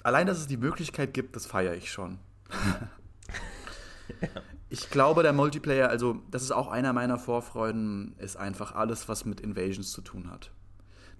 allein, 0.03 0.27
dass 0.27 0.37
es 0.37 0.47
die 0.47 0.57
Möglichkeit 0.57 1.13
gibt, 1.13 1.35
das 1.35 1.45
feiere 1.45 1.75
ich 1.75 1.91
schon. 1.91 2.19
ja. 4.21 4.27
Ich 4.69 4.89
glaube, 4.89 5.23
der 5.23 5.33
Multiplayer, 5.33 5.89
also 5.89 6.21
das 6.31 6.41
ist 6.43 6.51
auch 6.51 6.67
einer 6.69 6.91
meiner 6.91 7.17
Vorfreuden, 7.17 8.15
ist 8.17 8.35
einfach 8.35 8.73
alles, 8.73 9.07
was 9.07 9.25
mit 9.25 9.39
Invasions 9.39 9.91
zu 9.91 10.01
tun 10.01 10.29
hat. 10.29 10.51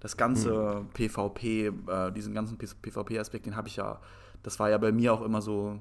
Das 0.00 0.16
ganze 0.16 0.80
hm. 0.80 0.88
PvP, 0.90 1.66
äh, 1.66 2.12
diesen 2.12 2.34
ganzen 2.34 2.58
PvP-Aspekt, 2.58 3.46
den 3.46 3.56
habe 3.56 3.68
ich 3.68 3.76
ja, 3.76 4.00
das 4.46 4.60
war 4.60 4.70
ja 4.70 4.78
bei 4.78 4.92
mir 4.92 5.12
auch 5.12 5.22
immer 5.22 5.42
so 5.42 5.80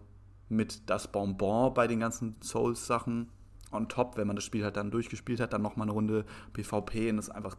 mit 0.49 0.89
das 0.89 1.11
Bonbon 1.11 1.71
bei 1.75 1.85
den 1.85 1.99
ganzen 1.99 2.35
Souls-Sachen 2.41 3.29
on 3.71 3.87
top, 3.89 4.17
wenn 4.17 4.25
man 4.25 4.35
das 4.35 4.43
Spiel 4.43 4.63
halt 4.63 4.75
dann 4.75 4.89
durchgespielt 4.89 5.39
hat, 5.39 5.53
dann 5.53 5.61
nochmal 5.61 5.85
eine 5.85 5.91
Runde 5.91 6.25
PvP 6.53 7.11
und 7.11 7.17
das 7.17 7.27
ist 7.27 7.35
einfach 7.35 7.55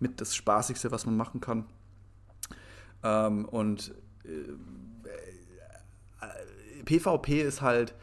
mit 0.00 0.22
das 0.22 0.34
Spaßigste, 0.34 0.90
was 0.90 1.04
man 1.04 1.18
machen 1.18 1.42
kann. 1.42 1.66
Ähm, 3.02 3.44
und 3.44 3.94
äh, 4.24 4.28
äh, 6.24 6.82
PvP 6.86 7.42
ist 7.42 7.60
halt 7.60 7.94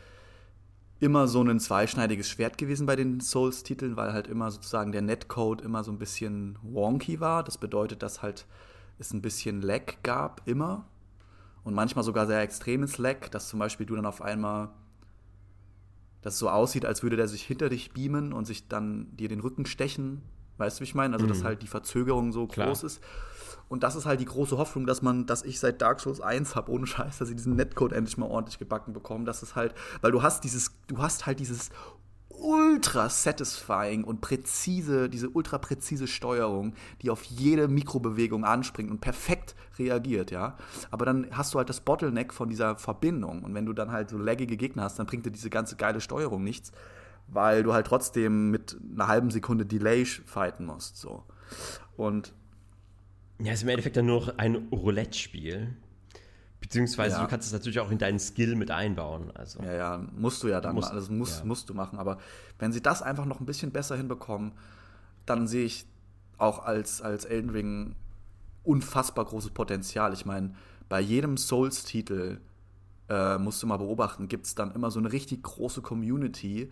immer 1.00 1.28
so 1.28 1.42
ein 1.42 1.60
zweischneidiges 1.60 2.30
Schwert 2.30 2.60
gewesen 2.60 2.86
bei 2.86 2.96
den 2.96 3.22
Souls-Titeln, 3.22 3.98
weil 3.98 4.14
halt 4.14 4.28
immer 4.28 4.52
sozusagen 4.52 4.92
der 4.92 5.02
Netcode 5.02 5.62
immer 5.62 5.84
so 5.84 5.92
ein 5.92 5.98
bisschen 5.98 6.60
wonky 6.62 7.20
war. 7.20 7.44
Das 7.44 7.58
bedeutet, 7.58 8.04
dass 8.04 8.22
halt 8.22 8.46
es 9.00 9.14
ein 9.14 9.24
bisschen 9.24 9.64
Lag 9.64 9.96
gab, 10.04 10.48
immer. 10.48 10.86
Und 11.66 11.74
manchmal 11.74 12.06
sogar 12.06 12.28
sehr 12.28 12.40
extremes 12.42 13.00
Lag, 13.00 13.28
dass 13.30 13.50
zum 13.50 13.60
Beispiel 13.60 13.88
du 13.88 13.96
dann 13.96 14.06
auf 14.06 14.22
einmal 14.22 14.70
das 16.22 16.38
so 16.38 16.48
aussieht, 16.50 16.86
als 16.86 17.04
würde 17.04 17.18
der 17.18 17.28
sich 17.28 17.42
hinter 17.42 17.70
dich 17.70 17.92
beamen 17.92 18.34
und 18.34 18.46
sich 18.46 18.68
dann 18.68 19.16
dir 19.18 19.28
den 19.30 19.40
Rücken 19.40 19.66
stechen. 19.66 20.22
Weißt 20.58 20.78
du, 20.78 20.82
wie 20.82 20.86
ich 20.86 20.96
meine? 20.96 21.14
Also, 21.14 21.26
mhm. 21.26 21.30
dass 21.30 21.44
halt 21.44 21.64
die 21.64 21.68
Verzögerung 21.68 22.32
so 22.32 22.48
Klar. 22.48 22.68
groß 22.68 22.84
ist. 22.84 23.02
Und 23.68 23.82
das 23.82 23.96
ist 23.96 24.06
halt 24.06 24.20
die 24.20 24.26
große 24.26 24.58
Hoffnung, 24.58 24.86
dass 24.86 25.02
man, 25.02 25.26
dass 25.26 25.42
ich 25.42 25.60
seit 25.60 25.82
Dark 25.82 26.00
Souls 26.00 26.22
1 26.22 26.56
habe, 26.56 26.72
ohne 26.72 26.86
Scheiß, 26.86 27.18
dass 27.18 27.30
ich 27.30 27.36
diesen 27.36 27.56
Netcode 27.56 27.94
endlich 27.94 28.18
mal 28.18 28.28
ordentlich 28.28 28.60
gebacken 28.60 28.94
bekomme. 28.94 29.26
Das 29.26 29.42
ist 29.42 29.56
halt, 29.56 29.74
weil 30.02 30.12
du 30.12 30.22
hast 30.22 30.44
dieses, 30.44 30.72
du 30.86 31.00
hast 31.00 31.26
halt 31.26 31.40
dieses 31.40 31.72
ultra 32.40 33.10
satisfying 33.10 34.04
und 34.04 34.22
präzise, 34.22 35.10
diese 35.10 35.30
ultra 35.30 35.58
präzise 35.58 36.08
Steuerung, 36.08 36.74
die 37.02 37.10
auf 37.10 37.24
jede 37.24 37.68
Mikrobewegung 37.68 38.46
anspringt 38.46 38.92
und 38.92 39.02
perfekt 39.02 39.56
reagiert, 39.78 40.32
ja. 40.32 40.58
Aber 40.92 41.06
dann 41.06 41.28
hast 41.32 41.54
du 41.54 41.58
halt 41.58 41.70
das 41.70 41.82
Bottleneck 41.82 42.34
von 42.34 42.50
dieser 42.50 42.78
Verbindung. 42.78 43.44
Und 43.44 43.54
wenn 43.54 43.66
du 43.66 43.74
dann 43.74 43.92
halt 43.92 44.10
so 44.10 44.18
laggige 44.18 44.58
Gegner 44.58 44.84
hast, 44.84 45.00
dann 45.00 45.06
bringt 45.06 45.26
dir 45.26 45.32
diese 45.32 45.50
ganze 45.50 45.76
geile 45.76 46.02
Steuerung 46.02 46.44
nichts, 46.44 46.72
weil 47.28 47.64
du 47.64 47.74
halt 47.74 47.88
trotzdem 47.88 48.52
mit 48.52 48.78
einer 48.94 49.08
halben 49.08 49.32
Sekunde 49.32 49.66
Delay 49.66 50.06
fighten 50.06 50.66
musst, 50.66 50.98
so. 50.98 51.24
Und 51.98 52.34
ja, 53.40 53.54
ist 53.54 53.64
im 53.64 53.70
Endeffekt 53.70 53.98
dann 53.98 54.06
nur 54.06 54.40
ein 54.40 54.56
Roulette-Spiel. 54.72 55.76
Beziehungsweise 56.66 57.18
ja. 57.18 57.22
du 57.22 57.30
kannst 57.30 57.46
es 57.46 57.54
natürlich 57.54 57.80
auch 57.80 57.92
in 57.92 58.00
deinen 58.00 58.18
Skill 58.18 58.56
mit 58.56 58.72
einbauen. 58.72 59.30
Also. 59.36 59.62
Ja, 59.62 59.74
ja, 59.74 60.06
musst 60.18 60.42
du 60.42 60.48
ja 60.48 60.62
dann 60.62 60.74
musst, 60.74 60.92
also 60.92 61.14
muss, 61.14 61.40
ja. 61.40 61.46
musst 61.46 61.70
du 61.70 61.76
machen. 61.76 62.00
Aber 62.00 62.18
wenn 62.58 62.72
sie 62.72 62.82
das 62.82 63.04
einfach 63.04 63.26
noch 63.26 63.40
ein 63.40 63.46
bisschen 63.46 63.70
besser 63.72 63.96
hinbekommen, 63.96 64.52
dann 65.28 65.48
sehe 65.48 65.64
ich 65.64 65.86
auch 66.40 66.66
als, 66.66 67.04
als 67.04 67.26
Elden 67.26 67.52
Ring 67.52 67.96
unfassbar 68.64 69.26
großes 69.26 69.52
Potenzial. 69.52 70.12
Ich 70.14 70.26
meine, 70.26 70.56
bei 70.90 71.00
jedem 71.00 71.38
Souls-Titel 71.38 72.40
äh, 73.10 73.38
musst 73.38 73.62
du 73.62 73.68
mal 73.68 73.78
beobachten, 73.78 74.28
gibt 74.28 74.48
es 74.48 74.56
dann 74.56 74.74
immer 74.74 74.90
so 74.90 74.98
eine 74.98 75.12
richtig 75.12 75.44
große 75.44 75.84
Community, 75.84 76.72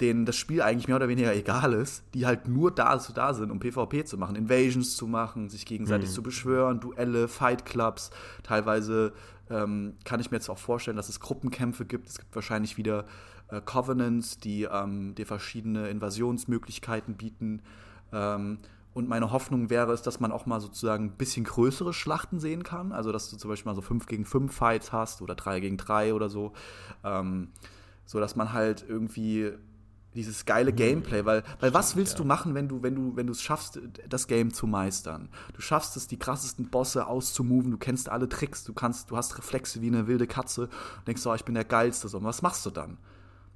denen 0.00 0.24
das 0.24 0.36
Spiel 0.36 0.62
eigentlich 0.62 0.88
mehr 0.88 0.96
oder 0.96 1.08
weniger 1.08 1.34
egal 1.34 1.72
ist, 1.72 2.04
die 2.14 2.26
halt 2.26 2.48
nur 2.48 2.70
da, 2.70 2.96
da 2.96 3.34
sind, 3.34 3.50
um 3.50 3.60
PvP 3.60 4.04
zu 4.04 4.16
machen, 4.18 4.36
Invasions 4.36 4.96
zu 4.96 5.06
machen, 5.06 5.48
sich 5.48 5.66
gegenseitig 5.66 6.08
mhm. 6.08 6.14
zu 6.14 6.22
beschwören, 6.22 6.80
Duelle, 6.80 7.28
Fightclubs. 7.28 8.10
Teilweise 8.42 9.12
ähm, 9.50 9.94
kann 10.04 10.20
ich 10.20 10.30
mir 10.30 10.38
jetzt 10.38 10.48
auch 10.48 10.58
vorstellen, 10.58 10.96
dass 10.96 11.08
es 11.08 11.20
Gruppenkämpfe 11.20 11.84
gibt. 11.84 12.08
Es 12.08 12.18
gibt 12.18 12.34
wahrscheinlich 12.34 12.78
wieder 12.78 13.04
äh, 13.48 13.60
Covenants, 13.60 14.38
die 14.38 14.64
ähm, 14.64 15.14
dir 15.14 15.26
verschiedene 15.26 15.88
Invasionsmöglichkeiten 15.88 17.16
bieten. 17.16 17.62
Ähm, 18.12 18.58
und 18.92 19.08
meine 19.08 19.30
Hoffnung 19.30 19.70
wäre 19.70 19.92
es, 19.92 20.02
dass 20.02 20.18
man 20.18 20.32
auch 20.32 20.46
mal 20.46 20.60
sozusagen 20.60 21.06
ein 21.06 21.16
bisschen 21.16 21.44
größere 21.44 21.92
Schlachten 21.92 22.40
sehen 22.40 22.64
kann. 22.64 22.92
Also, 22.92 23.12
dass 23.12 23.30
du 23.30 23.36
zum 23.36 23.50
Beispiel 23.50 23.70
mal 23.70 23.76
so 23.76 23.82
5 23.82 24.06
gegen 24.06 24.24
5 24.24 24.52
Fights 24.52 24.92
hast 24.92 25.22
oder 25.22 25.34
3 25.34 25.60
gegen 25.60 25.76
3 25.76 26.14
oder 26.14 26.28
so. 26.28 26.52
Ähm, 27.04 27.48
so 28.10 28.18
dass 28.18 28.34
man 28.34 28.52
halt 28.52 28.84
irgendwie 28.88 29.52
dieses 30.14 30.44
geile 30.44 30.72
Gameplay, 30.72 31.24
weil, 31.24 31.44
weil 31.60 31.72
was 31.72 31.94
willst 31.94 32.14
ja. 32.14 32.18
du 32.18 32.24
machen, 32.24 32.54
wenn 32.54 32.68
du, 32.68 32.82
wenn 32.82 32.94
du, 32.94 33.16
wenn 33.16 33.26
du 33.26 33.32
es 33.32 33.42
schaffst, 33.42 33.80
das 34.08 34.26
Game 34.26 34.52
zu 34.52 34.66
meistern? 34.66 35.28
Du 35.54 35.60
schaffst 35.60 35.96
es, 35.96 36.08
die 36.08 36.18
krassesten 36.18 36.68
Bosse 36.68 37.06
auszumoven, 37.06 37.70
du 37.70 37.78
kennst 37.78 38.08
alle 38.08 38.28
Tricks, 38.28 38.64
du 38.64 38.72
kannst, 38.72 39.10
du 39.10 39.16
hast 39.16 39.38
Reflexe 39.38 39.80
wie 39.82 39.86
eine 39.86 40.06
wilde 40.06 40.26
Katze 40.26 40.62
und 40.62 41.08
denkst 41.08 41.22
so, 41.22 41.30
oh, 41.30 41.34
ich 41.34 41.44
bin 41.44 41.54
der 41.54 41.64
Geilste. 41.64 42.08
So, 42.08 42.18
und 42.18 42.24
was 42.24 42.42
machst 42.42 42.66
du 42.66 42.70
dann? 42.70 42.98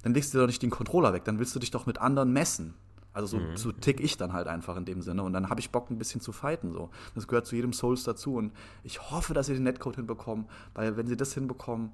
Dann 0.03 0.13
legst 0.13 0.33
du 0.33 0.37
doch 0.37 0.47
nicht 0.47 0.61
den 0.61 0.69
Controller 0.69 1.13
weg, 1.13 1.25
dann 1.25 1.39
willst 1.39 1.55
du 1.55 1.59
dich 1.59 1.71
doch 1.71 1.85
mit 1.85 1.99
anderen 1.99 2.31
messen. 2.31 2.75
Also 3.11 3.37
so, 3.37 3.43
mhm. 3.43 3.55
so 3.55 3.71
tick 3.71 4.01
ich 4.01 4.17
dann 4.17 4.33
halt 4.33 4.47
einfach 4.47 4.75
in 4.75 4.83
dem 4.83 5.01
Sinne. 5.01 5.23
Und 5.23 5.31
dann 5.31 5.49
habe 5.49 5.61
ich 5.61 5.71
Bock, 5.71 5.89
ein 5.89 5.97
bisschen 5.97 6.19
zu 6.19 6.33
fighten. 6.33 6.73
So. 6.73 6.89
Das 7.15 7.29
gehört 7.29 7.47
zu 7.47 7.55
jedem 7.55 7.71
Souls 7.71 8.03
dazu. 8.03 8.35
Und 8.35 8.51
ich 8.83 9.09
hoffe, 9.09 9.33
dass 9.33 9.45
sie 9.45 9.53
den 9.53 9.63
Netcode 9.63 9.95
hinbekommen, 9.95 10.47
weil 10.73 10.97
wenn 10.97 11.07
sie 11.07 11.15
das 11.15 11.33
hinbekommen, 11.33 11.93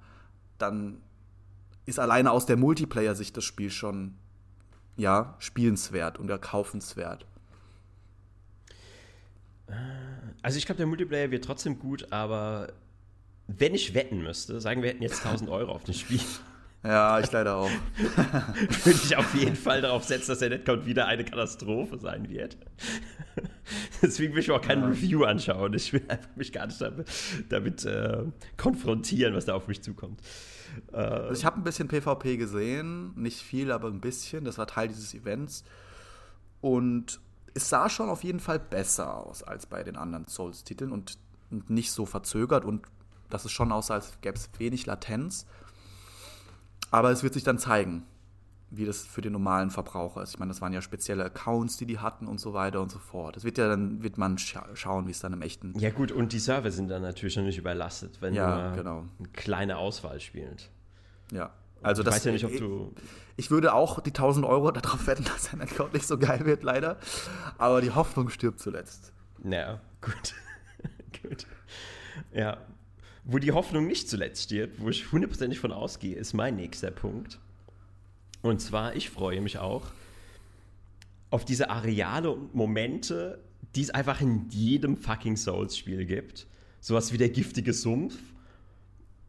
dann 0.57 0.97
ist 1.86 1.99
alleine 1.99 2.32
aus 2.32 2.47
der 2.47 2.57
Multiplayer-Sicht 2.57 3.38
das 3.38 3.43
Spiel 3.43 3.70
schon 3.70 4.16
ja, 4.98 5.36
spielenswert 5.39 6.20
und 6.20 6.30
erkaufenswert. 6.30 7.26
Also 10.42 10.58
ich 10.58 10.66
glaube, 10.66 10.78
der 10.78 10.88
Multiplayer 10.88 11.32
wird 11.32 11.46
trotzdem 11.46 11.80
gut, 11.80 12.12
aber 12.12 12.74
wenn 13.48 13.74
ich 13.74 13.94
wetten 13.94 14.22
müsste, 14.22 14.60
sagen 14.60 14.82
wir 14.82 14.89
hätten 14.89 15.04
jetzt 15.04 15.26
1000 15.26 15.50
Euro 15.50 15.72
auf 15.72 15.84
das 15.84 16.00
Spiel. 16.00 16.20
Ja, 16.84 17.20
ich 17.20 17.32
leider 17.32 17.58
auch. 17.58 17.70
Würde 18.84 19.00
ich 19.04 19.16
auf 19.16 19.36
jeden 19.36 19.56
Fall 19.56 19.82
darauf 19.82 20.04
setzen, 20.04 20.32
dass 20.32 20.39
der 20.39 20.50
Netcount 20.50 20.86
wieder 20.88 21.06
eine 21.06 21.24
Katastrophe 21.24 22.00
sein 22.00 22.28
wird. 22.28 22.58
Deswegen 24.04 24.34
will 24.34 24.41
ich 24.41 24.47
mir 24.47 24.56
auch 24.56 24.62
kein 24.62 24.82
ja. 24.82 24.88
Review 24.88 25.24
anschauen. 25.24 25.74
Ich 25.74 25.93
will 25.93 26.04
einfach 26.08 26.36
mich 26.36 26.52
gar 26.52 26.66
nicht 26.66 26.82
damit, 26.82 27.08
damit 27.49 27.86
äh, 27.86 28.24
konfrontieren, 28.58 29.36
was 29.36 29.45
da 29.45 29.54
auf 29.54 29.68
mich 29.68 29.82
zukommt. 29.84 30.22
Äh, 30.91 30.97
also 30.97 31.34
ich 31.34 31.45
habe 31.45 31.58
ein 31.58 31.64
bisschen 31.64 31.88
PvP 31.88 32.38
gesehen, 32.38 33.14
nicht 33.16 33.41
viel, 33.41 33.72
aber 33.72 33.89
ein 33.89 34.02
bisschen. 34.02 34.43
Das 34.45 34.58
war 34.58 34.68
Teil 34.68 34.88
dieses 34.88 35.14
Events. 35.14 35.64
Und 36.62 37.20
es 37.54 37.70
sah 37.70 37.89
schon 37.89 38.10
auf 38.10 38.24
jeden 38.24 38.39
Fall 38.39 38.60
besser 38.60 39.16
aus 39.16 39.43
als 39.43 39.66
bei 39.66 39.84
den 39.84 39.97
anderen 39.97 40.28
Souls-Titeln 40.28 40.91
und, 40.91 41.18
und 41.52 41.70
nicht 41.70 41.91
so 41.91 42.06
verzögert. 42.06 42.66
Und 42.66 42.88
dass 43.30 43.45
es 43.45 43.52
schon 43.52 43.72
aussah, 43.72 43.95
als 43.95 44.20
gäbe 44.22 44.36
es 44.36 44.49
wenig 44.58 44.86
Latenz. 44.86 45.45
Aber 46.89 47.12
es 47.12 47.24
wird 47.24 47.34
sich 47.34 47.43
dann 47.43 47.60
zeigen, 47.60 48.04
wie 48.72 48.86
das 48.86 49.05
für 49.05 49.22
den 49.22 49.34
normalen 49.34 49.69
Verbraucher 49.69 50.24
ist. 50.24 50.32
Ich 50.32 50.39
meine, 50.39 50.49
das 50.49 50.61
waren 50.61 50.72
ja 50.72 50.82
spezielle 50.82 51.26
Accounts, 51.26 51.78
die 51.78 51.86
die 51.86 51.99
hatten 51.99 52.26
und 52.26 52.39
so 52.39 52.53
weiter 52.53 52.82
und 52.82 52.89
so 52.89 52.99
fort. 52.99 53.36
Das 53.36 53.43
wird 53.43 53.57
ja 53.57 53.67
dann, 53.67 54.01
wird 54.01 54.17
man 54.17 54.38
scha 54.38 54.65
schauen, 54.74 55.07
wie 55.07 55.11
es 55.11 55.19
dann 55.19 55.34
im 55.34 55.41
echten. 55.41 55.78
Ja, 55.78 55.89
gut, 55.89 56.11
und 56.11 56.32
die 56.32 56.39
Server 56.39 56.72
sind 56.72 56.88
dann 56.88 57.01
natürlich 57.01 57.36
noch 57.36 57.43
nicht 57.43 57.57
überlastet, 57.57 58.22
wenn 58.22 58.34
ja, 58.34 58.69
du 58.69 58.78
genau. 58.78 59.05
eine 59.19 59.28
kleine 59.30 59.78
Auswahl 59.78 60.19
spielst. 60.19 60.72
Ja. 61.32 61.51
Also 61.84 62.01
ich 62.01 62.05
das, 62.05 62.15
weiß 62.15 62.26
ja 62.26 62.32
nicht, 62.32 62.45
ob 62.45 62.57
du. 62.57 62.93
Ich 63.36 63.51
würde 63.51 63.74
auch 63.74 63.99
die 63.99 64.11
1000 64.11 64.45
Euro 64.45 64.72
darauf 64.72 65.05
wetten, 65.05 65.26
dass 65.26 65.51
dein 65.51 65.61
Account 65.61 65.93
nicht 65.93 66.07
so 66.07 66.17
geil 66.17 66.45
wird, 66.45 66.63
leider. 66.63 66.97
Aber 67.57 67.82
die 67.82 67.91
Hoffnung 67.91 68.30
stirbt 68.30 68.59
zuletzt. 68.59 69.11
Ja, 69.43 69.82
gut. 70.01 70.34
gut. 71.22 71.45
Ja, 72.34 72.57
wo 73.24 73.38
die 73.38 73.51
Hoffnung 73.51 73.88
nicht 73.88 74.09
zuletzt 74.09 74.43
stirbt, 74.43 74.80
wo 74.80 74.89
ich 74.89 75.11
hundertprozentig 75.11 75.59
von 75.59 75.72
ausgehe, 75.72 76.15
ist 76.15 76.34
mein 76.34 76.55
nächster 76.55 76.91
Punkt. 76.91 77.39
Und 78.42 78.62
zwar, 78.62 78.96
ich 78.96 79.10
freue 79.10 79.42
mich 79.42 79.58
auch 79.58 79.84
auf 81.30 81.46
diese 81.46 81.70
Areale 81.70 82.32
und 82.32 82.54
Momente, 82.54 83.39
die 83.76 83.82
es 83.82 83.89
einfach 83.89 84.22
in 84.22 84.50
jedem 84.50 84.98
fucking 84.98 85.38
Souls-Spiel 85.38 86.06
gibt. 86.06 86.48
Sowas 86.80 87.14
wie 87.14 87.18
der 87.18 87.30
giftige 87.30 87.74
Sumpf, 87.74 88.18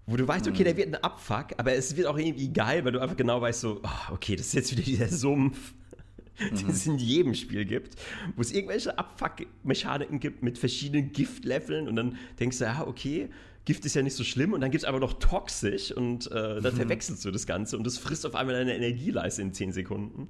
wo 0.07 0.17
du 0.17 0.27
weißt, 0.27 0.49
okay, 0.49 0.65
der 0.65 0.75
mhm. 0.75 0.79
wird 0.79 0.89
ein 0.89 1.03
Abfuck, 1.03 1.49
aber 1.59 1.75
es 1.75 1.97
wird 1.97 2.07
auch 2.07 2.19
irgendwie 2.19 2.53
geil, 2.53 2.85
weil 2.85 2.93
du 2.93 3.01
einfach 3.01 3.17
genau 3.17 3.41
weißt, 3.41 3.61
so, 3.61 3.81
oh, 3.83 4.13
okay, 4.13 4.35
das 4.35 4.47
ist 4.49 4.55
jetzt 4.55 4.73
wieder 4.73 4.83
dieser 4.83 5.09
Sumpf, 5.09 5.75
den 6.41 6.71
es 6.71 6.87
in 6.87 6.99
jedem 6.99 7.35
Spiel 7.35 7.65
gibt, 7.65 7.97
wo 8.35 8.43
es 8.43 8.53
irgendwelche 8.53 8.99
Abfuck-Mechaniken 8.99 10.19
gibt 10.19 10.43
mit 10.43 10.59
verschiedenen 10.59 11.13
Giftleveln 11.13 11.87
und 11.87 11.95
dann 11.95 12.17
denkst 12.41 12.59
du, 12.59 12.65
ja, 12.65 12.87
okay, 12.87 13.29
Gift 13.65 13.85
ist 13.85 13.95
ja 13.95 14.03
nicht 14.03 14.17
so 14.17 14.25
schlimm 14.25 14.53
und 14.53 14.61
dann 14.61 14.71
gibt 14.71 14.83
es 14.83 14.89
aber 14.89 14.99
noch 14.99 15.15
toxisch 15.15 15.93
und 15.93 16.27
äh, 16.33 16.61
dann 16.61 16.75
mhm. 16.75 16.79
verwechselst 16.79 17.25
du 17.25 17.31
das 17.31 17.47
Ganze 17.47 17.77
und 17.77 17.87
das 17.87 17.99
frisst 17.99 18.27
auf 18.27 18.35
einmal 18.35 18.57
deine 18.57 18.75
Energieleiste 18.75 19.43
in 19.43 19.53
10 19.53 19.73
Sekunden. 19.73 20.29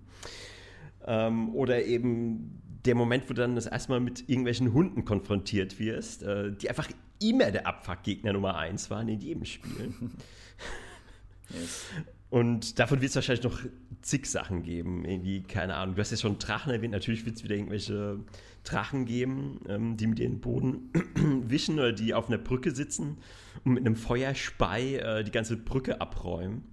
Ähm, 1.06 1.54
oder 1.54 1.84
eben 1.84 2.62
der 2.84 2.94
Moment, 2.94 3.24
wo 3.24 3.28
du 3.28 3.40
dann 3.40 3.54
das 3.54 3.66
erstmal 3.66 4.00
mit 4.00 4.28
irgendwelchen 4.28 4.72
Hunden 4.72 5.04
konfrontiert 5.04 5.78
wirst, 5.78 6.22
äh, 6.22 6.52
die 6.52 6.68
einfach 6.68 6.88
immer 7.20 7.50
der 7.50 7.66
Abfuck-Gegner 7.66 8.32
Nummer 8.32 8.56
1 8.56 8.90
waren 8.90 9.08
in 9.08 9.20
jedem 9.20 9.44
Spiel. 9.44 9.94
yes. 11.50 11.86
Und 12.32 12.78
davon 12.78 13.02
wird 13.02 13.10
es 13.10 13.14
wahrscheinlich 13.14 13.44
noch 13.44 13.60
zig 14.00 14.24
Sachen 14.24 14.62
geben. 14.62 15.04
Irgendwie, 15.04 15.42
keine 15.42 15.74
Ahnung. 15.74 15.96
Du 15.96 16.00
hast 16.00 16.12
ja 16.12 16.16
schon 16.16 16.38
Drachen 16.38 16.72
erwähnt. 16.72 16.92
Natürlich 16.92 17.26
wird 17.26 17.36
es 17.36 17.44
wieder 17.44 17.56
irgendwelche 17.56 18.20
Drachen 18.64 19.04
geben, 19.04 19.60
ähm, 19.68 19.98
die 19.98 20.06
mit 20.06 20.18
den 20.18 20.40
Boden 20.40 20.90
wischen 21.46 21.78
oder 21.78 21.92
die 21.92 22.14
auf 22.14 22.28
einer 22.28 22.38
Brücke 22.38 22.70
sitzen 22.70 23.18
und 23.66 23.74
mit 23.74 23.84
einem 23.84 23.96
Feuerspei 23.96 24.94
äh, 24.94 25.24
die 25.24 25.30
ganze 25.30 25.58
Brücke 25.58 26.00
abräumen. 26.00 26.64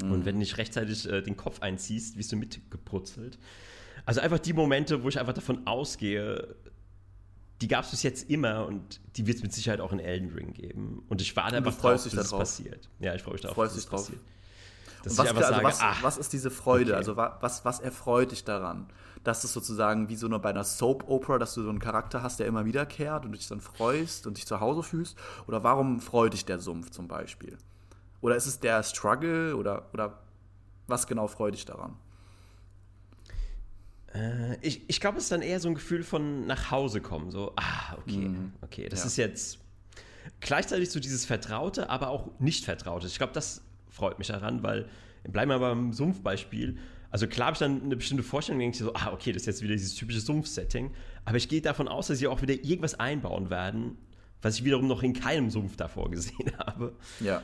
Mhm. 0.00 0.12
Und 0.12 0.24
wenn 0.24 0.36
du 0.36 0.38
nicht 0.38 0.56
rechtzeitig 0.56 1.10
äh, 1.10 1.20
den 1.20 1.36
Kopf 1.36 1.62
einziehst, 1.62 2.16
wirst 2.16 2.30
du 2.30 2.36
mitgebrutzelt. 2.36 3.40
Also 4.04 4.20
einfach 4.20 4.38
die 4.38 4.52
Momente, 4.52 5.02
wo 5.02 5.08
ich 5.08 5.18
einfach 5.18 5.34
davon 5.34 5.66
ausgehe, 5.66 6.54
die 7.60 7.66
gab 7.66 7.86
es 7.86 7.90
bis 7.90 8.04
jetzt 8.04 8.30
immer 8.30 8.66
und 8.68 9.00
die 9.16 9.26
wird 9.26 9.38
es 9.38 9.42
mit 9.42 9.52
Sicherheit 9.52 9.80
auch 9.80 9.92
in 9.92 9.98
Elden 9.98 10.30
Ring 10.30 10.52
geben. 10.52 11.02
Und 11.08 11.20
ich 11.20 11.34
warte 11.34 11.56
einfach 11.56 11.76
drauf, 11.76 12.04
dass 12.04 12.14
es 12.14 12.30
passiert. 12.30 12.88
Ja, 13.00 13.16
ich 13.16 13.22
freue 13.22 13.32
mich 13.32 13.42
darauf, 13.42 13.56
dass 13.56 13.76
es 13.76 13.86
passiert. 13.86 14.20
Dass 15.06 15.18
was, 15.18 15.26
ich 15.26 15.36
also 15.36 15.52
sage, 15.52 15.64
was, 15.64 15.80
ach, 15.80 16.02
was 16.02 16.18
ist 16.18 16.32
diese 16.32 16.50
Freude? 16.50 16.90
Okay. 16.90 16.98
Also 16.98 17.16
was, 17.16 17.64
was 17.64 17.78
erfreut 17.78 18.32
dich 18.32 18.42
daran? 18.42 18.88
Dass 19.22 19.44
es 19.44 19.52
sozusagen 19.52 20.08
wie 20.08 20.16
so 20.16 20.26
eine, 20.26 20.40
bei 20.40 20.50
einer 20.50 20.64
Soap-Opera, 20.64 21.38
dass 21.38 21.54
du 21.54 21.62
so 21.62 21.68
einen 21.68 21.78
Charakter 21.78 22.24
hast, 22.24 22.40
der 22.40 22.48
immer 22.48 22.64
wiederkehrt 22.64 23.24
und 23.24 23.30
dich 23.30 23.46
dann 23.46 23.60
freust 23.60 24.26
und 24.26 24.36
dich 24.36 24.46
zu 24.46 24.58
Hause 24.58 24.82
fühlst? 24.82 25.16
Oder 25.46 25.62
warum 25.62 26.00
freut 26.00 26.32
dich 26.32 26.44
der 26.44 26.58
Sumpf 26.58 26.90
zum 26.90 27.06
Beispiel? 27.06 27.56
Oder 28.20 28.34
ist 28.34 28.46
es 28.46 28.58
der 28.58 28.82
Struggle 28.82 29.54
oder, 29.54 29.86
oder 29.92 30.18
was 30.88 31.06
genau 31.06 31.28
freut 31.28 31.54
dich 31.54 31.66
daran? 31.66 31.94
Äh, 34.12 34.56
ich 34.60 34.88
ich 34.88 35.00
glaube, 35.00 35.18
es 35.18 35.24
ist 35.24 35.32
dann 35.32 35.42
eher 35.42 35.60
so 35.60 35.68
ein 35.68 35.76
Gefühl 35.76 36.02
von 36.02 36.46
nach 36.46 36.72
Hause 36.72 37.00
kommen. 37.00 37.30
So, 37.30 37.52
ah, 37.54 37.96
okay, 37.98 38.28
mhm. 38.28 38.52
okay, 38.62 38.88
das 38.88 39.00
ja. 39.00 39.06
ist 39.06 39.16
jetzt 39.18 39.58
gleichzeitig 40.40 40.90
so 40.90 40.98
dieses 40.98 41.24
Vertraute, 41.24 41.90
aber 41.90 42.08
auch 42.08 42.28
nicht 42.40 42.64
Vertraute. 42.64 43.06
Ich 43.06 43.18
glaube, 43.18 43.32
das 43.32 43.62
freut 43.96 44.18
mich 44.18 44.28
daran, 44.28 44.62
weil, 44.62 44.88
bleiben 45.24 45.50
wir 45.50 45.58
beim 45.58 45.92
Sumpfbeispiel. 45.92 46.76
Also 47.10 47.26
klar 47.26 47.46
habe 47.46 47.54
ich 47.54 47.60
dann 47.60 47.82
eine 47.82 47.96
bestimmte 47.96 48.22
Vorstellung, 48.22 48.60
denke 48.60 48.76
ich 48.76 48.82
so, 48.82 48.92
ah, 48.94 49.10
okay, 49.12 49.32
das 49.32 49.42
ist 49.42 49.46
jetzt 49.46 49.62
wieder 49.62 49.74
dieses 49.74 49.94
typische 49.94 50.20
Sumpf-Setting. 50.20 50.90
Aber 51.24 51.36
ich 51.36 51.48
gehe 51.48 51.62
davon 51.62 51.88
aus, 51.88 52.08
dass 52.08 52.18
sie 52.18 52.26
auch 52.26 52.42
wieder 52.42 52.54
irgendwas 52.54 53.00
einbauen 53.00 53.48
werden, 53.48 53.96
was 54.42 54.56
ich 54.56 54.64
wiederum 54.64 54.86
noch 54.86 55.02
in 55.02 55.14
keinem 55.14 55.50
Sumpf 55.50 55.76
davor 55.76 56.10
gesehen 56.10 56.52
habe. 56.58 56.92
Ja. 57.20 57.42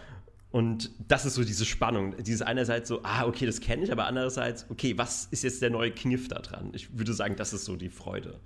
Und 0.50 0.90
das 1.08 1.24
ist 1.24 1.34
so 1.34 1.44
diese 1.44 1.64
Spannung. 1.64 2.14
Dieses 2.22 2.42
einerseits 2.42 2.88
so, 2.88 3.00
ah, 3.02 3.24
okay, 3.24 3.46
das 3.46 3.60
kenne 3.60 3.84
ich, 3.84 3.90
aber 3.90 4.04
andererseits, 4.04 4.66
okay, 4.68 4.98
was 4.98 5.26
ist 5.30 5.42
jetzt 5.44 5.62
der 5.62 5.70
neue 5.70 5.90
Kniff 5.90 6.28
da 6.28 6.40
dran? 6.40 6.70
Ich 6.74 6.98
würde 6.98 7.14
sagen, 7.14 7.36
das 7.36 7.54
ist 7.54 7.64
so 7.64 7.76
die 7.76 7.88
Freude, 7.88 8.38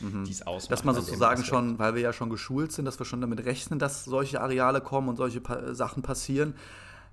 mhm. 0.00 0.24
die 0.24 0.32
es 0.32 0.44
ausmacht. 0.44 0.72
Dass 0.72 0.82
man 0.82 0.96
sozusagen 0.96 1.44
schon, 1.44 1.78
weil 1.78 1.94
wir 1.94 2.02
ja 2.02 2.12
schon 2.12 2.30
geschult 2.30 2.72
sind, 2.72 2.84
dass 2.84 2.98
wir 2.98 3.06
schon 3.06 3.20
damit 3.20 3.44
rechnen, 3.44 3.78
dass 3.78 4.04
solche 4.04 4.40
Areale 4.40 4.80
kommen 4.80 5.08
und 5.08 5.16
solche 5.16 5.40
pa 5.40 5.72
Sachen 5.72 6.02
passieren, 6.02 6.54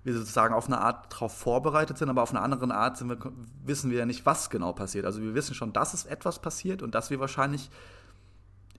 wir 0.03 0.13
sozusagen 0.13 0.53
auf 0.53 0.67
eine 0.67 0.79
Art 0.79 1.11
darauf 1.13 1.35
vorbereitet 1.35 1.97
sind, 1.97 2.09
aber 2.09 2.23
auf 2.23 2.31
eine 2.31 2.41
andere 2.41 2.73
Art 2.73 3.07
wir, 3.07 3.17
wissen 3.65 3.91
wir 3.91 3.99
ja 3.99 4.05
nicht, 4.05 4.25
was 4.25 4.49
genau 4.49 4.73
passiert. 4.73 5.05
Also 5.05 5.21
wir 5.21 5.35
wissen 5.35 5.53
schon, 5.53 5.73
dass 5.73 5.93
es 5.93 6.05
etwas 6.05 6.39
passiert 6.39 6.81
und 6.81 6.95
dass 6.95 7.09
wir 7.09 7.19
wahrscheinlich 7.19 7.69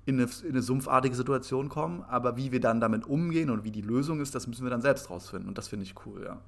in 0.06 0.20
eine, 0.20 0.30
in 0.42 0.50
eine, 0.50 0.62
sumpfartige 0.62 1.14
Situation 1.14 1.68
kommen, 1.68 2.02
aber 2.02 2.36
wie 2.36 2.52
wir 2.52 2.60
dann 2.60 2.80
damit 2.80 3.06
umgehen 3.06 3.50
und 3.50 3.64
wie 3.64 3.70
die 3.70 3.82
Lösung 3.82 4.20
ist, 4.20 4.34
das 4.34 4.46
müssen 4.46 4.64
wir 4.64 4.70
dann 4.70 4.80
selbst 4.80 5.10
rausfinden 5.10 5.48
und 5.48 5.58
das 5.58 5.68
finde 5.68 5.84
ich 5.84 5.94
cool, 6.06 6.24
ja. 6.24 6.40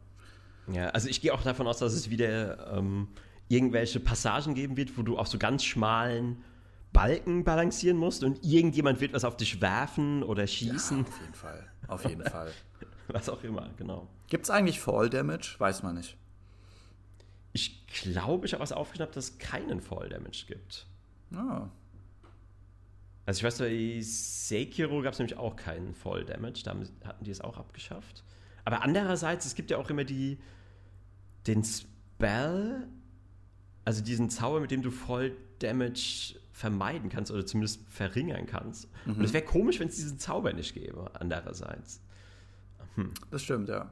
Ja, 0.73 0.89
also 0.91 1.09
ich 1.09 1.21
gehe 1.21 1.35
auch 1.35 1.43
davon 1.43 1.67
aus, 1.67 1.79
dass 1.79 1.93
es 1.93 2.09
wieder 2.09 2.73
ähm, 2.77 3.09
irgendwelche 3.49 4.01
Passagen 4.01 4.55
geben 4.55 4.77
wird, 4.77 4.97
wo 4.97 5.03
du 5.03 5.19
auf 5.19 5.27
so 5.27 5.37
ganz 5.37 5.65
schmalen 5.65 6.43
Balken 6.93 7.45
balancieren 7.45 7.97
musst 7.97 8.23
und 8.23 8.45
irgendjemand 8.45 9.01
wird 9.01 9.13
was 9.13 9.25
auf 9.25 9.37
dich 9.37 9.61
werfen 9.61 10.23
oder 10.23 10.47
schießen. 10.47 10.99
Ja, 10.99 11.05
auf 11.05 11.21
jeden 11.21 11.35
Fall, 11.35 11.67
auf 11.89 12.05
jeden 12.05 12.25
Fall. 12.25 12.51
was 13.15 13.29
auch 13.29 13.43
immer, 13.45 13.71
genau. 13.77 14.09
Gibt 14.29 14.45
es 14.45 14.51
eigentlich 14.51 14.81
Fall 14.81 15.11
Damage? 15.11 15.57
Weiß 15.59 15.83
man 15.83 15.97
nicht. 15.97 16.17
Ich 17.53 17.87
glaube, 17.87 18.47
ich 18.47 18.55
habe 18.55 18.63
was 18.63 18.73
aufgeschnappt, 18.73 19.17
dass 19.17 19.31
es 19.31 19.39
keinen 19.39 19.81
Fall 19.81 20.09
Damage 20.09 20.45
gibt. 20.47 20.87
Ah, 21.35 21.69
also 23.25 23.39
ich 23.39 23.45
weiß, 23.45 23.59
bei 23.59 24.01
Sekiro 24.01 25.01
gab 25.03 25.13
es 25.13 25.19
nämlich 25.19 25.39
auch 25.39 25.57
keinen 25.57 25.95
Fall 25.95 26.25
Damage, 26.25 26.63
da 26.65 26.75
hatten 27.05 27.25
die 27.25 27.31
es 27.31 27.41
auch 27.41 27.57
abgeschafft. 27.57 28.25
Aber 28.65 28.83
andererseits, 28.83 29.47
es 29.47 29.55
gibt 29.55 29.71
ja 29.71 29.77
auch 29.77 29.91
immer 29.91 30.05
die, 30.05 30.39
den 31.47 31.63
Spell, 31.65 32.89
also 33.85 34.03
diesen 34.03 34.29
Zauber, 34.31 34.61
mit 34.61 34.71
dem 34.71 34.83
du 34.83 34.91
Voll 34.91 35.37
Damage 35.61 36.37
vermeiden 36.53 37.11
kannst 37.11 37.31
oder 37.31 37.47
zumindest 37.47 37.81
verringern 37.89 38.47
kannst. 38.47 38.89
Mhm. 39.07 39.15
Und 39.15 39.25
es 39.25 39.33
wäre 39.33 39.45
komisch, 39.45 39.81
wenn 39.81 39.89
es 39.89 39.97
diesen 39.97 40.19
Zauber 40.19 40.53
nicht 40.53 40.75
gäbe, 40.75 41.11
andererseits. 41.15 42.02
Hm. 42.97 43.11
Das 43.31 43.43
stimmt, 43.43 43.69
ja. 43.69 43.91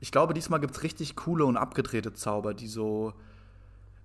Ich 0.00 0.10
glaube, 0.10 0.34
diesmal 0.34 0.60
gibt 0.60 0.74
es 0.74 0.82
richtig 0.82 1.16
coole 1.16 1.44
und 1.44 1.56
abgedrehte 1.56 2.12
Zauber, 2.12 2.54
die 2.54 2.66
so, 2.66 3.14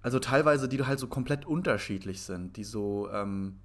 also 0.02 0.20
teilweise, 0.20 0.68
die 0.68 0.84
halt 0.84 1.00
so 1.00 1.08
komplett 1.08 1.46
unterschiedlich 1.46 2.22
sind, 2.22 2.56
die 2.58 2.64
so, 2.64 3.10
ähm, 3.12 3.58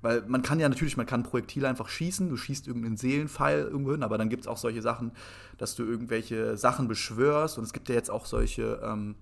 weil 0.00 0.22
man 0.26 0.42
kann 0.42 0.60
ja 0.60 0.68
natürlich, 0.68 0.96
man 0.96 1.06
kann 1.06 1.22
Projektile 1.22 1.68
einfach 1.68 1.88
schießen, 1.88 2.28
du 2.28 2.36
schießt 2.36 2.66
irgendeinen 2.66 2.96
Seelenpfeil 2.96 3.62
irgendwo 3.62 3.92
hin, 3.92 4.02
aber 4.02 4.18
dann 4.18 4.28
gibt 4.28 4.42
es 4.42 4.48
auch 4.48 4.58
solche 4.58 4.82
Sachen, 4.82 5.12
dass 5.58 5.74
du 5.74 5.84
irgendwelche 5.84 6.56
Sachen 6.56 6.88
beschwörst 6.88 7.58
und 7.58 7.64
es 7.64 7.72
gibt 7.72 7.88
ja 7.88 7.94
jetzt 7.94 8.10
auch 8.10 8.26
solche, 8.26 8.80
ähm, 8.84 9.16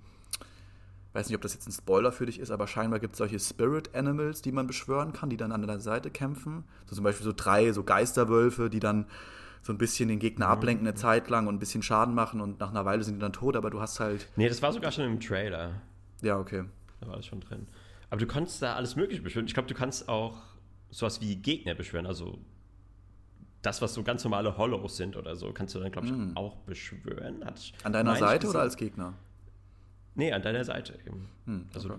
weiß 1.12 1.28
nicht, 1.28 1.36
ob 1.36 1.42
das 1.42 1.54
jetzt 1.54 1.66
ein 1.66 1.72
Spoiler 1.72 2.12
für 2.12 2.26
dich 2.26 2.38
ist, 2.40 2.50
aber 2.50 2.66
scheinbar 2.66 3.00
gibt 3.00 3.14
es 3.14 3.18
solche 3.18 3.38
Spirit 3.38 3.94
Animals, 3.94 4.42
die 4.42 4.52
man 4.52 4.66
beschwören 4.66 5.12
kann, 5.12 5.30
die 5.30 5.36
dann 5.36 5.52
an 5.52 5.66
der 5.66 5.80
Seite 5.80 6.10
kämpfen. 6.10 6.64
So 6.86 6.94
zum 6.94 7.04
Beispiel 7.04 7.24
so 7.24 7.32
drei 7.34 7.72
so 7.72 7.84
Geisterwölfe, 7.84 8.70
die 8.70 8.80
dann 8.80 9.06
so 9.62 9.72
ein 9.72 9.78
bisschen 9.78 10.08
den 10.08 10.18
Gegner 10.18 10.46
mhm. 10.46 10.52
ablenken 10.52 10.86
eine 10.86 10.94
Zeit 10.94 11.28
lang 11.28 11.46
und 11.46 11.56
ein 11.56 11.58
bisschen 11.58 11.82
Schaden 11.82 12.14
machen 12.14 12.40
und 12.40 12.60
nach 12.60 12.70
einer 12.70 12.84
Weile 12.84 13.02
sind 13.02 13.16
die 13.16 13.20
dann 13.20 13.32
tot, 13.32 13.56
aber 13.56 13.70
du 13.70 13.80
hast 13.80 14.00
halt. 14.00 14.28
Nee, 14.36 14.48
das 14.48 14.62
war 14.62 14.72
sogar 14.72 14.90
schon 14.92 15.04
im 15.04 15.20
Trailer. 15.20 15.82
Ja, 16.22 16.38
okay. 16.38 16.64
Da 17.00 17.08
war 17.08 17.16
das 17.16 17.26
schon 17.26 17.40
drin. 17.40 17.66
Aber 18.10 18.20
du 18.20 18.26
kannst 18.26 18.60
da 18.62 18.74
alles 18.74 18.96
Mögliche 18.96 19.22
beschwören. 19.22 19.46
Ich 19.46 19.54
glaube, 19.54 19.68
du 19.68 19.74
kannst 19.74 20.08
auch 20.08 20.38
sowas 20.90 21.20
wie 21.20 21.36
Gegner 21.36 21.74
beschwören. 21.74 22.06
Also 22.06 22.38
das, 23.62 23.82
was 23.82 23.94
so 23.94 24.02
ganz 24.02 24.24
normale 24.24 24.56
Hollows 24.56 24.96
sind 24.96 25.16
oder 25.16 25.36
so, 25.36 25.52
kannst 25.52 25.74
du 25.74 25.80
dann, 25.80 25.92
glaube 25.92 26.08
ich, 26.08 26.12
mm. 26.12 26.32
auch 26.34 26.56
beschwören. 26.58 27.44
Hat 27.44 27.72
an 27.84 27.92
deiner 27.92 28.16
Seite 28.16 28.48
oder 28.48 28.60
als 28.60 28.76
Gegner? 28.76 29.14
Nee, 30.14 30.32
an 30.32 30.42
deiner 30.42 30.64
Seite 30.64 30.98
eben. 31.06 31.28
Hm, 31.46 31.66
also, 31.72 31.98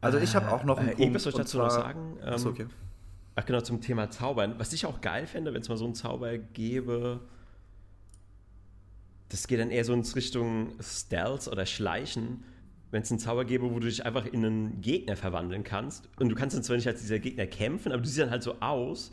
also 0.00 0.18
ich 0.18 0.36
habe 0.36 0.52
auch 0.52 0.62
noch 0.64 0.78
einen 0.78 0.88
äh, 0.88 0.90
Punkt. 0.92 1.00
Irgendwas 1.00 1.22
soll 1.24 1.32
ich 1.32 1.38
dazu 1.38 1.58
noch 1.58 1.70
sagen? 1.70 2.16
Ähm, 2.22 2.28
Achso, 2.28 2.50
okay. 2.50 2.66
Ach 3.38 3.46
genau, 3.46 3.60
zum 3.60 3.80
Thema 3.80 4.10
Zaubern. 4.10 4.54
Was 4.58 4.72
ich 4.72 4.84
auch 4.84 5.00
geil 5.00 5.26
fände, 5.26 5.54
wenn 5.54 5.62
es 5.62 5.68
mal 5.68 5.76
so 5.76 5.84
einen 5.84 5.94
Zauber 5.94 6.36
gäbe, 6.38 7.20
das 9.28 9.46
geht 9.46 9.60
dann 9.60 9.70
eher 9.70 9.84
so 9.84 9.92
in 9.92 10.00
Richtung 10.00 10.72
Stealth 10.80 11.46
oder 11.46 11.64
Schleichen 11.64 12.42
wenn 12.90 13.02
es 13.02 13.10
einen 13.10 13.20
Zauber 13.20 13.44
gäbe, 13.44 13.70
wo 13.70 13.78
du 13.78 13.86
dich 13.86 14.04
einfach 14.04 14.26
in 14.26 14.44
einen 14.44 14.80
Gegner 14.80 15.16
verwandeln 15.16 15.62
kannst. 15.64 16.08
Und 16.18 16.28
du 16.30 16.34
kannst 16.34 16.56
dann 16.56 16.62
zwar 16.62 16.76
nicht 16.76 16.86
als 16.86 17.00
dieser 17.00 17.18
Gegner 17.18 17.46
kämpfen, 17.46 17.92
aber 17.92 18.00
du 18.00 18.08
siehst 18.08 18.20
dann 18.20 18.30
halt 18.30 18.42
so 18.42 18.60
aus, 18.60 19.12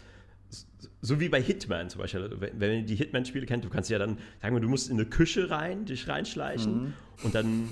so 1.01 1.19
wie 1.19 1.29
bei 1.29 1.41
Hitman 1.41 1.89
zum 1.89 2.01
Beispiel. 2.01 2.21
Also, 2.21 2.41
wenn, 2.41 2.59
wenn 2.59 2.71
ihr 2.79 2.85
die 2.85 2.95
Hitman-Spiele 2.95 3.45
kennt, 3.45 3.65
du 3.65 3.69
kannst 3.69 3.89
ja 3.89 3.99
dann, 3.99 4.17
sagen 4.41 4.55
wir, 4.55 4.61
du 4.61 4.69
musst 4.69 4.89
in 4.89 4.97
eine 4.97 5.05
Küche 5.05 5.49
rein, 5.49 5.85
dich 5.85 6.07
reinschleichen 6.07 6.83
mhm. 6.83 6.93
und 7.23 7.35
dann 7.35 7.69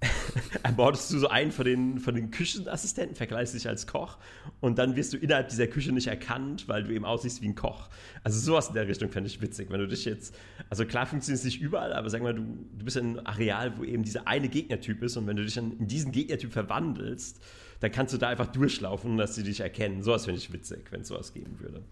ermordest 0.62 1.12
du 1.12 1.18
so 1.18 1.28
einen 1.28 1.52
von 1.52 1.64
den, 1.64 1.98
von 1.98 2.14
den 2.14 2.30
Küchenassistenten, 2.30 3.16
vergleichst 3.16 3.54
dich 3.54 3.68
als 3.68 3.86
Koch 3.86 4.18
und 4.60 4.78
dann 4.78 4.96
wirst 4.96 5.12
du 5.12 5.16
innerhalb 5.16 5.48
dieser 5.48 5.66
Küche 5.66 5.92
nicht 5.92 6.06
erkannt, 6.06 6.68
weil 6.68 6.84
du 6.84 6.92
eben 6.92 7.04
aussiehst 7.04 7.40
wie 7.42 7.48
ein 7.48 7.54
Koch. 7.54 7.88
Also 8.22 8.38
sowas 8.38 8.68
in 8.68 8.74
der 8.74 8.86
Richtung 8.86 9.10
fände 9.10 9.28
ich 9.28 9.40
witzig, 9.40 9.70
wenn 9.70 9.80
du 9.80 9.88
dich 9.88 10.04
jetzt, 10.04 10.34
also 10.68 10.84
klar 10.84 11.06
funktioniert 11.06 11.38
es 11.38 11.44
nicht 11.44 11.60
überall, 11.60 11.92
aber 11.92 12.10
sag 12.10 12.22
mal, 12.22 12.34
du, 12.34 12.42
du 12.76 12.84
bist 12.84 12.96
in 12.96 13.16
einem 13.16 13.26
Areal, 13.26 13.78
wo 13.78 13.84
eben 13.84 14.02
dieser 14.02 14.28
eine 14.28 14.48
Gegnertyp 14.48 15.02
ist 15.02 15.16
und 15.16 15.26
wenn 15.26 15.36
du 15.36 15.44
dich 15.44 15.54
dann 15.54 15.78
in 15.78 15.88
diesen 15.88 16.12
Gegnertyp 16.12 16.52
verwandelst, 16.52 17.42
dann 17.80 17.92
kannst 17.92 18.12
du 18.14 18.18
da 18.18 18.28
einfach 18.28 18.46
durchlaufen, 18.46 19.16
dass 19.16 19.34
sie 19.34 19.42
dich 19.42 19.60
erkennen. 19.60 20.02
Sowas 20.02 20.24
finde 20.24 20.38
ich 20.38 20.52
witzig, 20.52 20.90
wenn 20.90 21.02
es 21.02 21.08
sowas 21.08 21.32
geben 21.32 21.58
würde. 21.60 21.82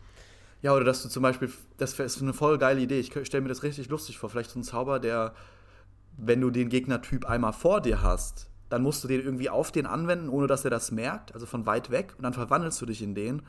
Ja, 0.62 0.74
oder 0.74 0.84
dass 0.84 1.02
du 1.02 1.10
zum 1.10 1.22
Beispiel, 1.22 1.50
das 1.76 1.98
ist 1.98 2.22
eine 2.22 2.32
voll 2.32 2.56
geile 2.56 2.80
Idee, 2.80 2.98
ich 2.98 3.12
stelle 3.26 3.42
mir 3.42 3.50
das 3.50 3.62
richtig 3.62 3.88
lustig 3.90 4.16
vor, 4.16 4.30
vielleicht 4.30 4.50
so 4.50 4.58
ein 4.58 4.62
Zauber, 4.62 4.98
der 4.98 5.34
wenn 6.16 6.40
du 6.40 6.50
den 6.50 6.68
Gegnertyp 6.68 7.26
einmal 7.26 7.52
vor 7.52 7.80
dir 7.80 8.02
hast, 8.02 8.48
dann 8.68 8.82
musst 8.82 9.04
du 9.04 9.08
den 9.08 9.20
irgendwie 9.20 9.50
auf 9.50 9.72
den 9.72 9.86
anwenden, 9.86 10.28
ohne 10.28 10.46
dass 10.46 10.64
er 10.64 10.70
das 10.70 10.90
merkt, 10.90 11.32
also 11.34 11.46
von 11.46 11.66
weit 11.66 11.90
weg, 11.90 12.14
und 12.16 12.24
dann 12.24 12.32
verwandelst 12.32 12.80
du 12.80 12.86
dich 12.86 13.02
in 13.02 13.14
den 13.14 13.42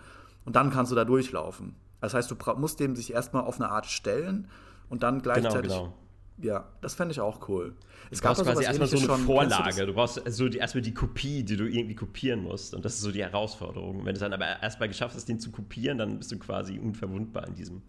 und 0.45 0.55
dann 0.55 0.71
kannst 0.71 0.91
du 0.91 0.95
da 0.95 1.05
durchlaufen. 1.05 1.75
Das 2.01 2.13
heißt, 2.13 2.29
du 2.29 2.35
musst 2.57 2.79
dem 2.79 2.95
sich 2.95 3.13
erstmal 3.13 3.43
auf 3.43 3.59
eine 3.59 3.69
Art 3.69 3.87
stellen 3.87 4.47
und 4.89 5.03
dann 5.03 5.21
genau, 5.21 5.33
gleichzeitig. 5.33 5.71
Genau, 5.71 5.83
genau. 5.83 5.97
Ja, 6.37 6.67
das 6.81 6.95
fände 6.95 7.13
ich 7.13 7.21
auch 7.21 7.47
cool. 7.47 7.75
Es 8.11 8.19
du 8.19 8.27
brauchst 8.27 8.43
quasi 8.43 8.65
erstmal 8.65 8.89
so 8.89 8.97
eine 8.97 9.05
schon, 9.05 9.19
Vorlage. 9.21 9.85
Du, 9.85 9.93
brauchst 9.93 10.21
so 10.27 10.49
die, 10.49 10.57
erstmal 10.57 10.81
die 10.81 10.93
Kopie, 10.93 11.43
die 11.43 11.55
du 11.55 11.65
irgendwie 11.65 11.95
kopieren 11.95 12.43
musst. 12.43 12.75
Und 12.75 12.83
das 12.83 12.95
ist 12.95 13.01
so 13.01 13.11
die 13.11 13.23
Herausforderung. 13.23 13.99
Wenn 13.99 14.05
du 14.05 14.11
es 14.13 14.19
dann 14.19 14.33
aber 14.33 14.61
erstmal 14.61 14.89
geschafft 14.89 15.15
hast, 15.15 15.29
den 15.29 15.39
zu 15.39 15.51
kopieren, 15.51 15.97
dann 15.97 16.17
bist 16.17 16.33
du 16.33 16.37
quasi 16.37 16.77
unverwundbar 16.77 17.47
in 17.47 17.55
diesem 17.55 17.81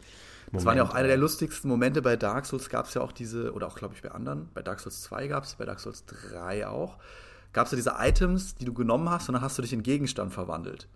das 0.53 0.65
waren 0.65 0.77
ja 0.77 0.85
auch 0.85 0.95
einer 0.95 1.09
der 1.09 1.17
lustigsten 1.17 1.69
Momente 1.69 2.03
bei 2.03 2.17
Dark 2.17 2.47
Souls, 2.47 2.69
gab 2.69 2.87
es 2.87 2.95
ja 2.95 3.03
auch 3.03 3.13
diese, 3.13 3.53
oder 3.53 3.67
auch 3.67 3.77
glaube 3.77 3.95
ich 3.95 4.03
bei 4.03 4.11
anderen, 4.11 4.49
bei 4.55 4.63
Dark 4.63 4.81
Souls 4.81 5.03
2 5.03 5.29
gab 5.29 5.45
es, 5.45 5.55
bei 5.55 5.65
Dark 5.65 5.81
Souls 5.81 6.05
3 6.07 6.69
auch, 6.69 6.99
gab 7.53 7.67
es 7.67 7.73
ja 7.73 7.77
diese 7.77 7.95
Items, 7.99 8.55
die 8.55 8.65
du 8.65 8.73
genommen 8.73 9.11
hast 9.11 9.29
und 9.29 9.35
dann 9.35 9.43
hast 9.43 9.59
du 9.59 9.63
dich 9.63 9.73
in 9.73 9.83
Gegenstand 9.83 10.33
verwandelt. 10.33 10.89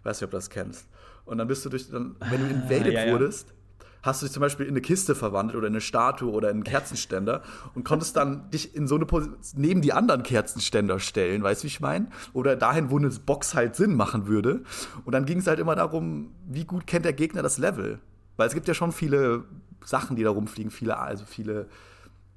Ich 0.00 0.04
weiß 0.04 0.20
nicht, 0.20 0.26
ob 0.26 0.30
du 0.30 0.36
das 0.36 0.50
kennst. 0.50 0.86
Und 1.24 1.38
dann 1.38 1.48
bist 1.48 1.64
du 1.64 1.68
durch, 1.68 1.90
dann, 1.90 2.16
wenn 2.20 2.40
du 2.40 2.46
ah, 2.46 2.50
invaded 2.50 2.92
ja, 2.92 3.06
ja. 3.06 3.12
wurdest, 3.12 3.54
hast 4.02 4.22
du 4.22 4.26
dich 4.26 4.32
zum 4.32 4.40
Beispiel 4.40 4.66
in 4.66 4.72
eine 4.72 4.80
Kiste 4.80 5.14
verwandelt 5.14 5.56
oder 5.56 5.66
in 5.66 5.74
eine 5.74 5.80
Statue 5.80 6.30
oder 6.30 6.50
in 6.50 6.56
einen 6.56 6.64
Kerzenständer 6.64 7.42
und 7.74 7.84
konntest 7.84 8.16
dann 8.16 8.50
dich 8.50 8.74
in 8.74 8.86
so 8.86 8.94
eine 8.94 9.06
Position 9.06 9.60
neben 9.60 9.82
die 9.82 9.92
anderen 9.92 10.22
Kerzenständer 10.22 11.00
stellen, 11.00 11.42
weißt 11.42 11.62
du, 11.62 11.64
wie 11.64 11.68
ich 11.68 11.80
meine? 11.80 12.08
Oder 12.32 12.56
dahin, 12.56 12.90
wo 12.90 12.98
eine 12.98 13.10
Box 13.10 13.54
halt 13.54 13.76
Sinn 13.76 13.94
machen 13.94 14.26
würde. 14.26 14.62
Und 15.04 15.12
dann 15.12 15.24
ging 15.24 15.38
es 15.38 15.46
halt 15.46 15.58
immer 15.58 15.74
darum, 15.74 16.30
wie 16.46 16.64
gut 16.64 16.86
kennt 16.86 17.04
der 17.04 17.12
Gegner 17.12 17.42
das 17.42 17.58
Level. 17.58 18.00
Weil 18.38 18.46
es 18.46 18.54
gibt 18.54 18.68
ja 18.68 18.74
schon 18.74 18.92
viele 18.92 19.44
Sachen, 19.84 20.16
die 20.16 20.22
da 20.22 20.30
rumfliegen, 20.30 20.70
viele, 20.70 20.96
also 20.96 21.26
viele, 21.26 21.68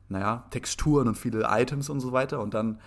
naja, 0.10 0.46
Texturen 0.50 1.08
und 1.08 1.16
viele 1.16 1.48
Items 1.48 1.90
und 1.90 2.02
so 2.02 2.12
weiter. 2.12 2.40
Und 2.42 2.56
dann 2.56 2.82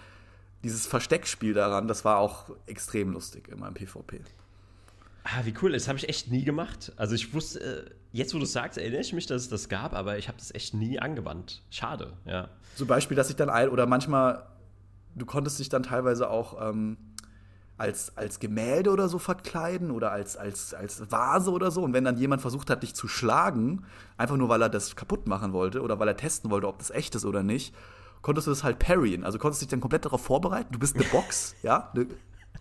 dieses 0.64 0.86
Versteckspiel 0.86 1.54
daran, 1.54 1.86
das 1.86 2.04
war 2.04 2.18
auch 2.18 2.50
extrem 2.66 3.12
lustig 3.12 3.48
in 3.48 3.60
meinem 3.60 3.74
PvP. 3.74 4.20
Ah, 5.22 5.44
wie 5.44 5.54
cool. 5.62 5.72
Das 5.72 5.86
habe 5.86 5.96
ich 5.96 6.08
echt 6.08 6.30
nie 6.30 6.44
gemacht. 6.44 6.92
Also 6.96 7.14
ich 7.14 7.32
wusste, 7.32 7.60
äh, 7.60 7.90
jetzt 8.12 8.34
wo 8.34 8.38
du 8.38 8.46
sagst, 8.46 8.78
erinnere 8.78 9.00
ich 9.00 9.12
mich, 9.12 9.26
dass 9.26 9.42
es 9.42 9.48
das 9.48 9.68
gab, 9.68 9.94
aber 9.94 10.18
ich 10.18 10.26
habe 10.26 10.36
das 10.38 10.52
echt 10.52 10.74
nie 10.74 10.98
angewandt. 10.98 11.62
Schade, 11.70 12.14
ja. 12.24 12.48
Zum 12.74 12.88
Beispiel, 12.88 13.16
dass 13.16 13.30
ich 13.30 13.36
dann 13.36 13.48
ein, 13.48 13.68
oder 13.68 13.86
manchmal, 13.86 14.44
du 15.14 15.24
konntest 15.24 15.60
dich 15.60 15.68
dann 15.68 15.84
teilweise 15.84 16.28
auch 16.28 16.60
ähm, 16.68 16.96
als, 17.76 18.16
als 18.16 18.38
Gemälde 18.38 18.90
oder 18.90 19.08
so 19.08 19.18
verkleiden 19.18 19.90
oder 19.90 20.12
als, 20.12 20.36
als, 20.36 20.74
als 20.74 21.10
Vase 21.10 21.50
oder 21.50 21.70
so. 21.70 21.82
Und 21.82 21.92
wenn 21.92 22.04
dann 22.04 22.16
jemand 22.16 22.40
versucht 22.40 22.70
hat, 22.70 22.82
dich 22.82 22.94
zu 22.94 23.08
schlagen, 23.08 23.84
einfach 24.16 24.36
nur 24.36 24.48
weil 24.48 24.62
er 24.62 24.68
das 24.68 24.94
kaputt 24.94 25.26
machen 25.26 25.52
wollte 25.52 25.82
oder 25.82 25.98
weil 25.98 26.08
er 26.08 26.16
testen 26.16 26.50
wollte, 26.50 26.68
ob 26.68 26.78
das 26.78 26.90
echt 26.90 27.14
ist 27.14 27.24
oder 27.24 27.42
nicht, 27.42 27.74
konntest 28.22 28.46
du 28.46 28.52
das 28.52 28.62
halt 28.62 28.78
parryen. 28.78 29.24
Also 29.24 29.38
konntest 29.38 29.62
dich 29.62 29.68
dann 29.68 29.80
komplett 29.80 30.04
darauf 30.04 30.22
vorbereiten. 30.22 30.72
Du 30.72 30.78
bist 30.78 30.94
eine 30.94 31.04
Box, 31.04 31.56
ja, 31.62 31.90
eine 31.94 32.06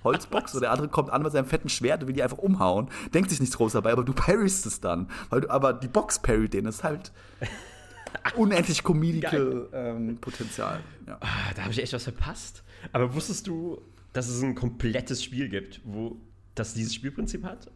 Holzbox 0.04 0.56
und 0.56 0.62
der 0.62 0.72
andere 0.72 0.90
kommt 0.90 1.12
an 1.12 1.22
mit 1.22 1.32
seinem 1.32 1.46
fetten 1.46 1.70
Schwert 1.70 2.02
und 2.02 2.08
will 2.08 2.16
die 2.16 2.24
einfach 2.24 2.40
umhauen. 2.40 2.90
Denkt 3.14 3.30
sich 3.30 3.40
nichts 3.40 3.56
groß 3.58 3.74
dabei, 3.74 3.92
aber 3.92 4.04
du 4.04 4.14
parryst 4.14 4.66
es 4.66 4.82
dann. 4.82 5.10
Weil 5.30 5.42
du, 5.42 5.50
aber 5.50 5.74
die 5.74 5.88
Box 5.88 6.20
parryt 6.20 6.54
den. 6.54 6.66
Das 6.66 6.78
ist 6.78 6.84
halt 6.84 7.12
unendlich 8.36 8.84
comedical 8.84 9.70
ähm, 9.74 10.18
Potenzial. 10.18 10.82
Ja. 11.08 11.18
Ah, 11.22 11.54
da 11.56 11.62
habe 11.62 11.72
ich 11.72 11.82
echt 11.82 11.94
was 11.94 12.04
verpasst. 12.04 12.64
Aber 12.92 13.14
wusstest 13.14 13.48
du, 13.48 13.82
dass 14.14 14.30
es 14.30 14.42
ein 14.42 14.56
komplettes 14.56 15.24
Spiel 15.24 15.50
gibt, 15.50 15.82
wo 15.84 16.18
das 16.56 16.74
dieses 16.74 16.94
Spielprinzip 16.94 17.44
hat? 17.44 17.72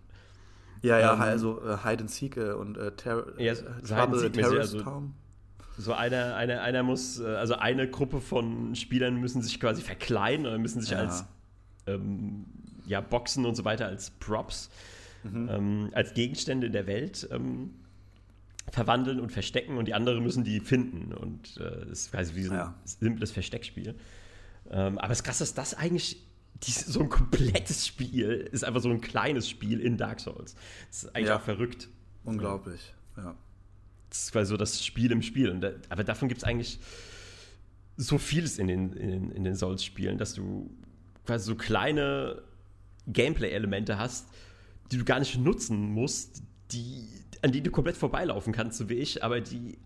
Ja, 0.81 0.99
ja, 0.99 1.13
ähm, 1.13 1.21
also 1.21 1.61
äh, 1.61 1.77
Hide 1.83 2.01
and 2.01 2.11
Seek 2.11 2.37
äh, 2.37 2.51
und 2.51 2.77
äh, 2.77 2.91
Ter 2.91 3.25
ja, 3.37 3.55
so 3.55 3.63
Trouble 3.83 4.31
Terrorist 4.31 4.75
also, 4.75 4.81
Town. 4.81 5.13
So 5.77 5.93
einer, 5.93 6.35
einer, 6.35 6.61
einer 6.61 6.83
muss, 6.83 7.19
äh, 7.19 7.25
also 7.25 7.55
eine 7.55 7.89
Gruppe 7.89 8.21
von 8.21 8.75
Spielern 8.75 9.17
müssen 9.17 9.41
sich 9.41 9.59
quasi 9.59 9.81
verkleiden 9.81 10.45
oder 10.45 10.57
müssen 10.57 10.81
sich 10.81 10.91
ja. 10.91 10.99
als 10.99 11.25
ähm, 11.87 12.45
ja, 12.85 13.01
Boxen 13.01 13.45
und 13.45 13.55
so 13.55 13.65
weiter 13.65 13.87
als 13.87 14.11
Props, 14.11 14.69
mhm. 15.23 15.49
ähm, 15.51 15.89
als 15.93 16.13
Gegenstände 16.13 16.67
in 16.67 16.73
der 16.73 16.87
Welt 16.87 17.27
ähm, 17.31 17.73
verwandeln 18.71 19.19
und 19.19 19.31
verstecken 19.31 19.77
und 19.77 19.87
die 19.87 19.93
anderen 19.93 20.23
müssen 20.23 20.43
die 20.43 20.59
finden. 20.59 21.13
Und 21.13 21.57
äh, 21.57 21.85
das 21.87 21.99
ist 21.99 22.11
quasi 22.11 22.35
wie 22.35 22.43
so 22.43 22.51
ein 22.51 22.57
ja. 22.57 22.75
simples 22.83 23.31
Versteckspiel. 23.31 23.95
Ähm, 24.69 24.97
aber 24.97 25.09
das 25.09 25.23
Krasse 25.23 25.43
ist, 25.43 25.57
dass 25.57 25.73
eigentlich 25.73 26.26
dies, 26.63 26.85
so 26.85 27.01
ein 27.01 27.09
komplettes 27.09 27.85
Spiel 27.85 28.49
ist 28.51 28.63
einfach 28.63 28.81
so 28.81 28.89
ein 28.89 29.01
kleines 29.01 29.49
Spiel 29.49 29.79
in 29.79 29.97
Dark 29.97 30.19
Souls. 30.19 30.55
Das 30.89 31.03
ist 31.03 31.15
eigentlich 31.15 31.27
ja. 31.27 31.37
auch 31.37 31.41
verrückt. 31.41 31.89
Unglaublich, 32.23 32.93
ja. 33.15 33.35
Das 34.09 34.23
ist 34.23 34.31
quasi 34.31 34.49
so 34.49 34.57
das 34.57 34.83
Spiel 34.83 35.11
im 35.11 35.21
Spiel. 35.21 35.53
Da, 35.59 35.71
aber 35.89 36.03
davon 36.03 36.29
gibt 36.29 36.39
es 36.39 36.43
eigentlich 36.45 36.79
so 37.97 38.17
vieles 38.17 38.57
in 38.57 38.67
den, 38.67 38.93
in, 38.93 39.31
in 39.31 39.43
den 39.43 39.55
Souls-Spielen, 39.55 40.17
dass 40.17 40.33
du 40.33 40.69
quasi 41.25 41.45
so 41.45 41.55
kleine 41.55 42.41
Gameplay-Elemente 43.07 43.97
hast, 43.97 44.27
die 44.91 44.97
du 44.97 45.03
gar 45.03 45.19
nicht 45.19 45.37
nutzen 45.37 45.91
musst, 45.91 46.41
die, 46.71 47.07
an 47.41 47.51
die 47.51 47.61
du 47.61 47.71
komplett 47.71 47.97
vorbeilaufen 47.97 48.53
kannst, 48.53 48.77
so 48.77 48.89
wie 48.89 48.95
ich, 48.95 49.23
aber 49.23 49.41
die 49.41 49.77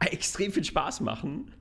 extrem 0.00 0.52
viel 0.52 0.64
Spaß 0.64 1.00
machen. 1.00 1.52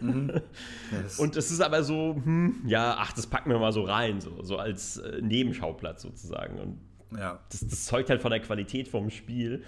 Mhm. 0.00 0.32
Yes. 0.90 1.18
Und 1.18 1.36
es 1.36 1.50
ist 1.50 1.60
aber 1.60 1.82
so, 1.82 2.14
hm, 2.24 2.62
ja, 2.64 2.96
ach, 2.98 3.12
das 3.12 3.26
packen 3.26 3.50
wir 3.50 3.58
mal 3.58 3.72
so 3.72 3.82
rein, 3.82 4.22
so, 4.22 4.42
so 4.42 4.56
als 4.56 4.96
äh, 4.96 5.20
Nebenschauplatz 5.20 6.00
sozusagen. 6.00 6.58
Und 6.58 6.78
ja. 7.18 7.40
das, 7.50 7.66
das, 7.66 7.84
zeugt 7.84 8.08
halt 8.08 8.22
von 8.22 8.30
der 8.30 8.40
Qualität 8.40 8.88
vom 8.88 9.10
Spiel. 9.10 9.64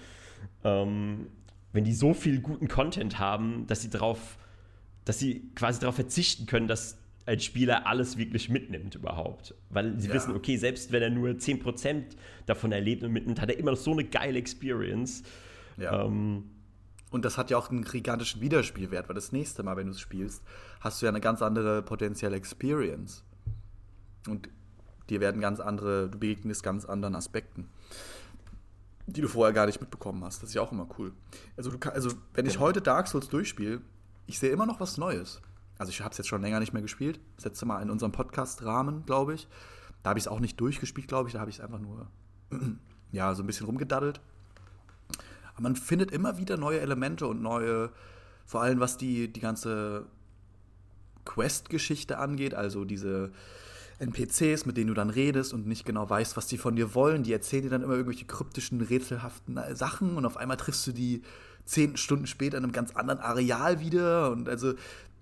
Ähm, 0.63 1.27
wenn 1.73 1.83
die 1.83 1.93
so 1.93 2.13
viel 2.13 2.41
guten 2.41 2.67
Content 2.67 3.19
haben, 3.19 3.67
dass 3.67 3.81
sie 3.81 3.89
drauf, 3.91 4.37
dass 5.05 5.19
sie 5.19 5.51
quasi 5.53 5.79
darauf 5.79 5.95
verzichten 5.95 6.47
können, 6.47 6.67
dass 6.67 6.97
als 7.25 7.45
Spieler 7.45 7.85
alles 7.87 8.17
wirklich 8.17 8.49
mitnimmt 8.49 8.95
überhaupt. 8.95 9.53
Weil 9.69 9.99
sie 9.99 10.07
ja. 10.07 10.13
wissen, 10.13 10.35
okay, 10.35 10.57
selbst 10.57 10.91
wenn 10.91 11.01
er 11.01 11.09
nur 11.09 11.29
10% 11.29 12.03
davon 12.45 12.71
erlebt 12.71 13.03
und 13.03 13.11
mitnimmt, 13.11 13.39
hat 13.39 13.49
er 13.49 13.57
immer 13.57 13.71
noch 13.71 13.77
so 13.77 13.91
eine 13.91 14.03
geile 14.03 14.39
Experience. 14.39 15.23
Ja. 15.77 16.05
Ähm, 16.05 16.45
und 17.11 17.25
das 17.25 17.37
hat 17.37 17.49
ja 17.49 17.57
auch 17.57 17.69
einen 17.69 17.83
gigantischen 17.83 18.41
Wiederspielwert, 18.41 19.09
weil 19.09 19.15
das 19.15 19.31
nächste 19.31 19.63
Mal, 19.63 19.75
wenn 19.75 19.87
du 19.87 19.91
es 19.91 19.99
spielst, 19.99 20.41
hast 20.79 21.01
du 21.01 21.05
ja 21.05 21.11
eine 21.11 21.21
ganz 21.21 21.41
andere 21.41 21.83
potenzielle 21.83 22.37
Experience. 22.37 23.23
Und 24.27 24.49
dir 25.09 25.19
werden 25.19 25.41
ganz 25.41 25.59
andere, 25.59 26.09
du 26.09 26.17
begegnest 26.17 26.63
ganz 26.63 26.85
anderen 26.85 27.15
Aspekten, 27.15 27.67
die 29.07 29.19
du 29.19 29.27
vorher 29.27 29.53
gar 29.53 29.65
nicht 29.65 29.81
mitbekommen 29.81 30.23
hast. 30.23 30.41
Das 30.41 30.49
ist 30.49 30.55
ja 30.55 30.61
auch 30.61 30.71
immer 30.71 30.87
cool. 30.97 31.11
Also, 31.57 31.77
kann, 31.77 31.93
also 31.93 32.11
wenn 32.33 32.45
ich 32.45 32.59
heute 32.59 32.81
Dark 32.81 33.07
Souls 33.07 33.27
durchspiele, 33.27 33.81
ich 34.25 34.39
sehe 34.39 34.51
immer 34.51 34.65
noch 34.65 34.79
was 34.79 34.97
Neues. 34.97 35.41
Also 35.77 35.89
ich 35.89 35.99
habe 36.01 36.11
es 36.11 36.17
jetzt 36.17 36.27
schon 36.27 36.41
länger 36.41 36.59
nicht 36.61 36.71
mehr 36.71 36.81
gespielt. 36.81 37.19
Das 37.35 37.45
letzte 37.45 37.65
Mal 37.65 37.81
in 37.81 37.89
unserem 37.89 38.13
Podcast-Rahmen, 38.13 39.05
glaube 39.05 39.33
ich. 39.33 39.47
Da 40.03 40.11
habe 40.11 40.19
ich 40.19 40.25
es 40.25 40.27
auch 40.29 40.39
nicht 40.39 40.61
durchgespielt, 40.61 41.07
glaube 41.07 41.27
ich. 41.27 41.33
Da 41.33 41.39
habe 41.39 41.49
ich 41.49 41.57
es 41.57 41.61
einfach 41.61 41.79
nur 41.79 42.07
ja, 43.11 43.35
so 43.35 43.43
ein 43.43 43.47
bisschen 43.47 43.65
rumgedaddelt. 43.65 44.21
Aber 45.53 45.63
man 45.63 45.75
findet 45.75 46.11
immer 46.11 46.37
wieder 46.37 46.57
neue 46.57 46.79
Elemente 46.79 47.27
und 47.27 47.41
neue, 47.41 47.91
vor 48.45 48.61
allem 48.61 48.79
was 48.79 48.97
die, 48.97 49.27
die 49.27 49.39
ganze 49.39 50.05
Quest-Geschichte 51.25 52.17
angeht, 52.17 52.53
also 52.53 52.85
diese 52.85 53.31
NPCs, 53.99 54.65
mit 54.65 54.77
denen 54.77 54.87
du 54.87 54.93
dann 54.93 55.11
redest 55.11 55.53
und 55.53 55.67
nicht 55.67 55.85
genau 55.85 56.09
weißt, 56.09 56.35
was 56.35 56.47
die 56.47 56.57
von 56.57 56.75
dir 56.75 56.95
wollen. 56.95 57.23
Die 57.23 57.33
erzählen 57.33 57.63
dir 57.63 57.69
dann 57.69 57.83
immer 57.83 57.93
irgendwelche 57.93 58.25
kryptischen, 58.25 58.81
rätselhaften 58.81 59.59
Sachen 59.75 60.17
und 60.17 60.25
auf 60.25 60.37
einmal 60.37 60.57
triffst 60.57 60.87
du 60.87 60.91
die 60.91 61.21
zehn 61.65 61.95
Stunden 61.97 62.25
später 62.25 62.57
in 62.57 62.63
einem 62.63 62.73
ganz 62.73 62.95
anderen 62.95 63.19
Areal 63.19 63.79
wieder. 63.79 64.31
Und 64.31 64.49
also 64.49 64.73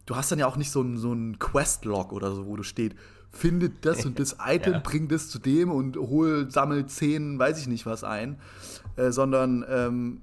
du 0.05 0.15
hast 0.15 0.31
dann 0.31 0.39
ja 0.39 0.47
auch 0.47 0.55
nicht 0.55 0.71
so 0.71 0.81
einen 0.81 0.97
so 0.97 1.15
Quest-Log 1.37 2.13
oder 2.13 2.33
so, 2.33 2.47
wo 2.47 2.55
du 2.55 2.63
steht, 2.63 2.95
findet 3.31 3.85
das 3.85 4.05
und 4.05 4.19
das 4.19 4.37
Item, 4.45 4.73
ja. 4.73 4.79
bring 4.79 5.07
das 5.07 5.29
zu 5.29 5.39
dem 5.39 5.71
und 5.71 5.97
hol, 5.97 6.49
sammel 6.49 6.85
zehn, 6.87 7.37
weiß 7.37 7.59
ich 7.59 7.67
nicht 7.67 7.85
was 7.85 8.03
ein, 8.03 8.39
äh, 8.95 9.11
sondern 9.11 9.65
ähm, 9.69 10.21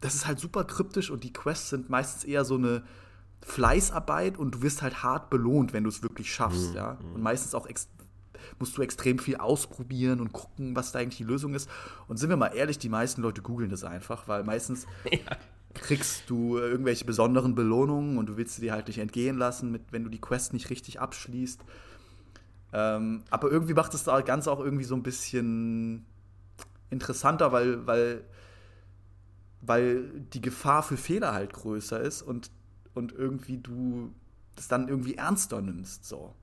das 0.00 0.14
ist 0.14 0.26
halt 0.26 0.38
super 0.38 0.64
kryptisch 0.64 1.10
und 1.10 1.24
die 1.24 1.32
Quests 1.32 1.70
sind 1.70 1.88
meistens 1.88 2.24
eher 2.24 2.44
so 2.44 2.56
eine 2.56 2.82
Fleißarbeit 3.42 4.38
und 4.38 4.56
du 4.56 4.62
wirst 4.62 4.82
halt 4.82 5.02
hart 5.02 5.30
belohnt, 5.30 5.72
wenn 5.72 5.84
du 5.84 5.90
es 5.90 6.02
wirklich 6.02 6.32
schaffst, 6.32 6.70
mhm. 6.70 6.76
ja. 6.76 6.98
Und 7.14 7.22
meistens 7.22 7.54
auch 7.54 7.68
musst 8.58 8.76
du 8.76 8.82
extrem 8.82 9.18
viel 9.18 9.36
ausprobieren 9.36 10.20
und 10.20 10.32
gucken, 10.32 10.76
was 10.76 10.92
da 10.92 10.98
eigentlich 10.98 11.18
die 11.18 11.24
Lösung 11.24 11.54
ist. 11.54 11.68
Und 12.08 12.18
sind 12.18 12.28
wir 12.28 12.36
mal 12.36 12.48
ehrlich, 12.48 12.78
die 12.78 12.88
meisten 12.88 13.22
Leute 13.22 13.40
googeln 13.40 13.70
das 13.70 13.84
einfach, 13.84 14.28
weil 14.28 14.44
meistens 14.44 14.86
ja 15.10 15.36
kriegst 15.74 16.28
du 16.28 16.58
irgendwelche 16.58 17.04
besonderen 17.04 17.54
Belohnungen 17.54 18.18
und 18.18 18.26
du 18.26 18.36
willst 18.36 18.56
sie 18.56 18.62
dir 18.62 18.72
halt 18.72 18.88
nicht 18.88 18.98
entgehen 18.98 19.38
lassen, 19.38 19.72
mit, 19.72 19.82
wenn 19.90 20.04
du 20.04 20.10
die 20.10 20.20
Quest 20.20 20.52
nicht 20.52 20.70
richtig 20.70 21.00
abschließt. 21.00 21.60
Ähm, 22.72 23.22
aber 23.30 23.50
irgendwie 23.50 23.74
macht 23.74 23.92
das 23.94 24.04
Ganze 24.24 24.50
auch 24.50 24.60
irgendwie 24.60 24.84
so 24.84 24.94
ein 24.94 25.02
bisschen 25.02 26.06
interessanter, 26.90 27.52
weil, 27.52 27.86
weil, 27.86 28.24
weil 29.60 30.20
die 30.32 30.40
Gefahr 30.40 30.82
für 30.82 30.96
Fehler 30.96 31.32
halt 31.32 31.52
größer 31.52 32.00
ist 32.00 32.22
und, 32.22 32.50
und 32.94 33.12
irgendwie 33.12 33.58
du 33.58 34.14
das 34.56 34.68
dann 34.68 34.88
irgendwie 34.88 35.14
ernster 35.14 35.60
nimmst. 35.60 36.04
So. 36.04 36.34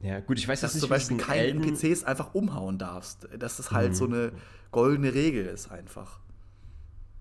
Ja, 0.00 0.20
gut, 0.20 0.38
ich 0.38 0.48
weiß 0.48 0.60
dass 0.60 0.72
du 0.72 0.80
zum 0.80 0.90
Beispiel 0.90 1.16
keine 1.16 1.48
NPCs 1.48 2.04
einfach 2.04 2.34
umhauen 2.34 2.78
darfst. 2.78 3.28
Dass 3.38 3.56
das 3.56 3.70
halt 3.70 3.90
mhm. 3.90 3.94
so 3.94 4.04
eine 4.06 4.32
goldene 4.70 5.14
Regel 5.14 5.46
ist 5.46 5.70
einfach 5.70 6.20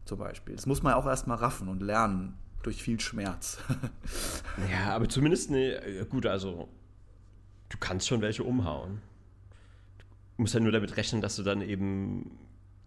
zum 0.06 0.20
Beispiel. 0.20 0.56
Das 0.56 0.66
muss 0.66 0.82
man 0.82 0.94
auch 0.94 1.06
erstmal 1.06 1.38
raffen 1.38 1.68
und 1.68 1.82
lernen 1.82 2.38
durch 2.64 2.82
viel 2.82 3.00
Schmerz. 3.00 3.60
ja, 4.72 4.96
aber 4.96 5.08
zumindest 5.10 5.50
eine, 5.50 6.06
gut, 6.10 6.26
also 6.26 6.70
du 7.72 7.78
kannst 7.80 8.08
schon 8.08 8.22
welche 8.22 8.44
umhauen. 8.44 9.02
Du 10.38 10.44
musst 10.44 10.54
ja 10.54 10.60
nur 10.60 10.72
damit 10.72 10.98
rechnen, 10.98 11.22
dass 11.22 11.36
du 11.36 11.44
dann 11.44 11.62
eben 11.62 12.38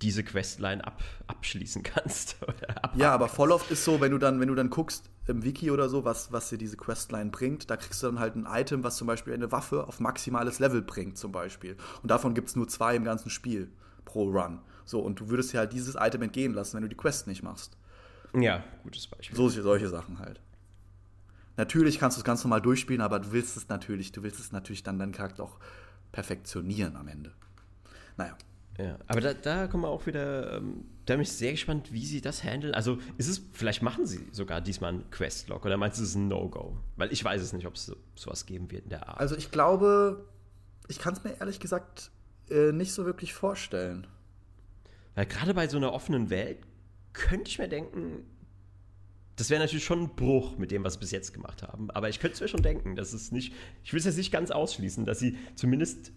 diese 0.02 0.22
Questline 0.22 0.84
ab, 0.84 1.02
abschließen 1.26 1.82
kannst. 1.82 2.36
ja, 2.96 3.12
aber 3.12 3.28
voll 3.28 3.52
oft 3.52 3.70
ist 3.70 3.84
so, 3.84 4.00
wenn 4.00 4.10
du 4.12 4.18
dann, 4.18 4.40
wenn 4.40 4.48
du 4.48 4.54
dann 4.54 4.68
guckst 4.68 5.08
im 5.26 5.44
Wiki 5.44 5.70
oder 5.70 5.88
so, 5.88 6.04
was, 6.04 6.32
was 6.32 6.50
dir 6.50 6.58
diese 6.58 6.76
Questline 6.76 7.30
bringt, 7.30 7.70
da 7.70 7.76
kriegst 7.76 8.02
du 8.02 8.08
dann 8.08 8.18
halt 8.18 8.34
ein 8.34 8.46
Item, 8.46 8.84
was 8.84 8.96
zum 8.96 9.06
Beispiel 9.06 9.32
eine 9.32 9.50
Waffe 9.52 9.86
auf 9.86 10.00
maximales 10.00 10.58
Level 10.58 10.82
bringt, 10.82 11.16
zum 11.16 11.32
Beispiel. 11.32 11.76
Und 12.02 12.10
davon 12.10 12.34
gibt 12.34 12.48
es 12.48 12.56
nur 12.56 12.68
zwei 12.68 12.96
im 12.96 13.04
ganzen 13.04 13.30
Spiel 13.30 13.70
pro 14.04 14.24
Run. 14.24 14.60
So, 14.84 15.00
und 15.00 15.20
du 15.20 15.30
würdest 15.30 15.52
dir 15.54 15.58
halt 15.58 15.72
dieses 15.72 15.94
Item 15.98 16.22
entgehen 16.22 16.52
lassen, 16.52 16.76
wenn 16.76 16.82
du 16.82 16.88
die 16.88 16.96
Quest 16.96 17.26
nicht 17.26 17.42
machst. 17.42 17.78
Ja, 18.34 18.64
gutes 18.82 19.06
Beispiel. 19.06 19.36
So, 19.36 19.48
solche 19.48 19.88
Sachen 19.88 20.18
halt. 20.18 20.40
Natürlich 21.56 21.98
kannst 21.98 22.16
du 22.16 22.20
es 22.20 22.24
ganz 22.24 22.42
normal 22.42 22.60
durchspielen, 22.60 23.00
aber 23.00 23.20
du 23.20 23.32
willst 23.32 23.56
es 23.56 23.68
natürlich, 23.68 24.12
du 24.12 24.22
willst 24.22 24.40
es 24.40 24.52
natürlich 24.52 24.82
dann 24.82 24.98
deinen 24.98 25.12
Charakter 25.12 25.44
auch 25.44 25.58
perfektionieren 26.12 26.96
am 26.96 27.08
Ende. 27.08 27.32
Naja. 28.16 28.36
Ja, 28.78 28.98
aber 29.06 29.20
da, 29.20 29.34
da 29.34 29.68
kommen 29.68 29.84
wir 29.84 29.88
auch 29.88 30.04
wieder, 30.06 30.56
ähm, 30.56 30.84
da 31.06 31.14
bin 31.14 31.22
ich 31.22 31.30
sehr 31.30 31.52
gespannt, 31.52 31.92
wie 31.92 32.04
sie 32.04 32.20
das 32.20 32.42
handeln. 32.42 32.74
Also 32.74 32.98
ist 33.18 33.28
es, 33.28 33.40
vielleicht 33.52 33.82
machen 33.82 34.04
sie 34.04 34.26
sogar 34.32 34.60
diesmal 34.60 34.94
einen 34.94 35.10
Questlog 35.10 35.64
oder 35.64 35.76
meinst 35.76 35.98
du, 35.98 36.02
es 36.02 36.10
ist 36.10 36.14
ein 36.16 36.26
No-Go? 36.26 36.76
Weil 36.96 37.12
ich 37.12 37.24
weiß 37.24 37.40
es 37.40 37.52
nicht, 37.52 37.68
ob 37.68 37.76
es 37.76 37.86
so, 37.86 37.96
sowas 38.16 38.46
geben 38.46 38.72
wird 38.72 38.84
in 38.84 38.90
der 38.90 39.08
Art. 39.08 39.20
Also 39.20 39.36
ich 39.36 39.52
glaube, 39.52 40.28
ich 40.88 40.98
kann 40.98 41.14
es 41.14 41.22
mir 41.22 41.38
ehrlich 41.38 41.60
gesagt 41.60 42.10
äh, 42.50 42.72
nicht 42.72 42.92
so 42.92 43.04
wirklich 43.06 43.32
vorstellen. 43.32 44.08
Weil 45.14 45.26
gerade 45.26 45.54
bei 45.54 45.68
so 45.68 45.76
einer 45.76 45.92
offenen 45.92 46.28
Welt 46.30 46.58
könnte 47.12 47.48
ich 47.48 47.60
mir 47.60 47.68
denken, 47.68 48.24
das 49.36 49.50
wäre 49.50 49.60
natürlich 49.60 49.84
schon 49.84 50.02
ein 50.04 50.14
Bruch 50.14 50.58
mit 50.58 50.70
dem, 50.70 50.84
was 50.84 50.94
sie 50.94 51.00
bis 51.00 51.10
jetzt 51.10 51.32
gemacht 51.34 51.62
haben. 51.62 51.90
Aber 51.90 52.08
ich 52.08 52.20
könnte 52.20 52.34
es 52.34 52.40
mir 52.40 52.48
schon 52.48 52.62
denken, 52.62 52.96
dass 52.96 53.12
es 53.12 53.32
nicht, 53.32 53.52
ich 53.82 53.92
will 53.92 53.98
es 53.98 54.06
jetzt 54.06 54.16
nicht 54.16 54.32
ganz 54.32 54.50
ausschließen, 54.50 55.04
dass 55.04 55.18
sie 55.18 55.36
zumindest 55.56 56.12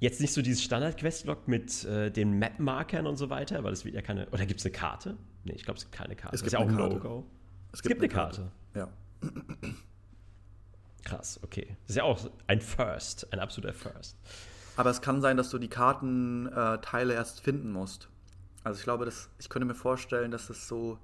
jetzt 0.00 0.20
nicht 0.20 0.32
so 0.32 0.42
dieses 0.42 0.62
Standard-Questlog 0.62 1.48
mit 1.48 1.84
äh, 1.84 2.10
den 2.10 2.38
Map-Markern 2.38 3.06
und 3.06 3.16
so 3.16 3.30
weiter, 3.30 3.64
weil 3.64 3.72
es 3.72 3.84
wird 3.84 3.94
ja 3.94 4.02
keine. 4.02 4.28
Oder 4.30 4.46
gibt 4.46 4.60
es 4.60 4.66
eine 4.66 4.72
Karte? 4.72 5.16
Nee, 5.44 5.54
ich 5.54 5.64
glaube, 5.64 5.78
es 5.78 5.84
gibt 5.84 5.94
keine 5.94 6.16
Karte. 6.16 6.34
Es 6.34 6.42
gibt 6.42 6.48
ist 6.48 6.52
ja 6.52 6.58
auch 6.58 6.68
ein 6.68 6.76
Karte. 6.76 6.94
Logo. 6.94 7.26
Es 7.72 7.82
gibt 7.82 8.00
eine 8.00 8.08
Karte. 8.08 8.50
Ja. 8.74 8.88
Krass, 11.04 11.40
okay. 11.42 11.76
Das 11.82 11.90
ist 11.90 11.96
ja 11.96 12.04
auch 12.04 12.30
ein 12.46 12.60
First, 12.60 13.32
ein 13.32 13.40
absoluter 13.40 13.74
First. 13.74 14.16
Aber 14.76 14.90
es 14.90 15.00
kann 15.00 15.20
sein, 15.20 15.36
dass 15.36 15.50
du 15.50 15.58
die 15.58 15.68
Kartenteile 15.68 17.14
erst 17.14 17.40
finden 17.40 17.72
musst. 17.72 18.08
Also 18.62 18.78
ich 18.78 18.84
glaube, 18.84 19.04
das, 19.04 19.28
ich 19.38 19.48
könnte 19.48 19.66
mir 19.66 19.74
vorstellen, 19.74 20.30
dass 20.30 20.50
es 20.50 20.68
so, 20.68 20.98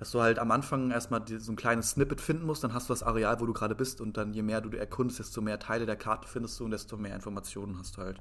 dass 0.00 0.12
du 0.12 0.22
halt 0.22 0.38
am 0.38 0.50
Anfang 0.50 0.90
erstmal 0.90 1.22
so 1.28 1.52
ein 1.52 1.56
kleines 1.56 1.90
Snippet 1.90 2.22
finden 2.22 2.46
musst, 2.46 2.64
dann 2.64 2.72
hast 2.72 2.88
du 2.88 2.94
das 2.94 3.02
Areal, 3.02 3.38
wo 3.38 3.44
du 3.44 3.52
gerade 3.52 3.74
bist 3.74 4.00
und 4.00 4.16
dann 4.16 4.32
je 4.32 4.40
mehr 4.40 4.62
du 4.62 4.70
erkundest, 4.70 5.18
desto 5.18 5.42
mehr 5.42 5.58
Teile 5.58 5.84
der 5.84 5.96
Karte 5.96 6.26
findest 6.26 6.58
du 6.58 6.64
und 6.64 6.70
desto 6.70 6.96
mehr 6.96 7.14
Informationen 7.14 7.78
hast 7.78 7.98
du 7.98 8.02
halt. 8.02 8.18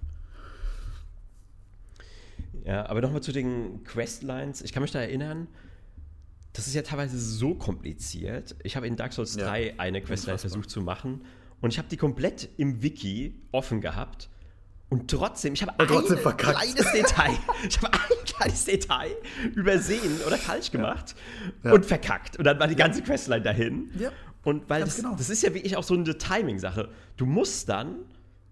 Ja, 2.65 2.85
aber 2.89 2.99
nochmal 2.99 3.23
zu 3.23 3.31
den 3.31 3.85
Questlines. 3.85 4.61
Ich 4.61 4.73
kann 4.73 4.81
mich 4.81 4.91
da 4.91 4.99
erinnern, 4.99 5.47
das 6.51 6.67
ist 6.67 6.73
ja 6.73 6.81
teilweise 6.81 7.17
so 7.17 7.55
kompliziert. 7.55 8.57
Ich 8.63 8.75
habe 8.75 8.85
in 8.85 8.97
Dark 8.97 9.13
Souls 9.13 9.35
Ja. 9.35 9.47
3 9.47 9.79
eine 9.79 10.01
Questline 10.01 10.37
versucht 10.37 10.69
zu 10.69 10.81
machen 10.81 11.21
und 11.61 11.71
ich 11.71 11.77
habe 11.77 11.87
die 11.87 11.95
komplett 11.97 12.49
im 12.57 12.83
Wiki 12.83 13.35
offen 13.53 13.79
gehabt. 13.79 14.29
Und 14.89 15.09
trotzdem, 15.11 15.53
ich 15.53 15.61
habe 15.61 15.73
ein 15.79 15.87
Und 15.87 15.87
trotzdem 16.07 16.17
kleines 16.37 16.91
Detail, 16.91 17.37
ich 17.67 17.77
habe 17.77 17.93
ein 17.93 18.25
kleines 18.25 18.65
Detail 18.65 19.11
übersehen 19.55 20.19
oder 20.25 20.35
falsch 20.37 20.71
gemacht 20.71 21.15
Ja. 21.63 21.73
und 21.73 21.85
verkackt. 21.85 22.37
Und 22.37 22.45
dann 22.45 22.59
war 22.59 22.67
die 22.67 22.75
ganze 22.75 23.01
Questline 23.03 23.43
dahin. 23.43 23.91
Ja, 23.99 24.11
Und 24.43 24.67
weil 24.69 24.81
das, 24.83 24.95
genau. 24.95 25.15
das 25.15 25.29
ist 25.29 25.43
ja 25.43 25.53
wirklich 25.53 25.77
auch 25.77 25.83
so 25.83 25.93
eine 25.93 26.17
Timing-Sache. 26.17 26.89
Du 27.17 27.25
musst 27.27 27.69
dann, 27.69 27.97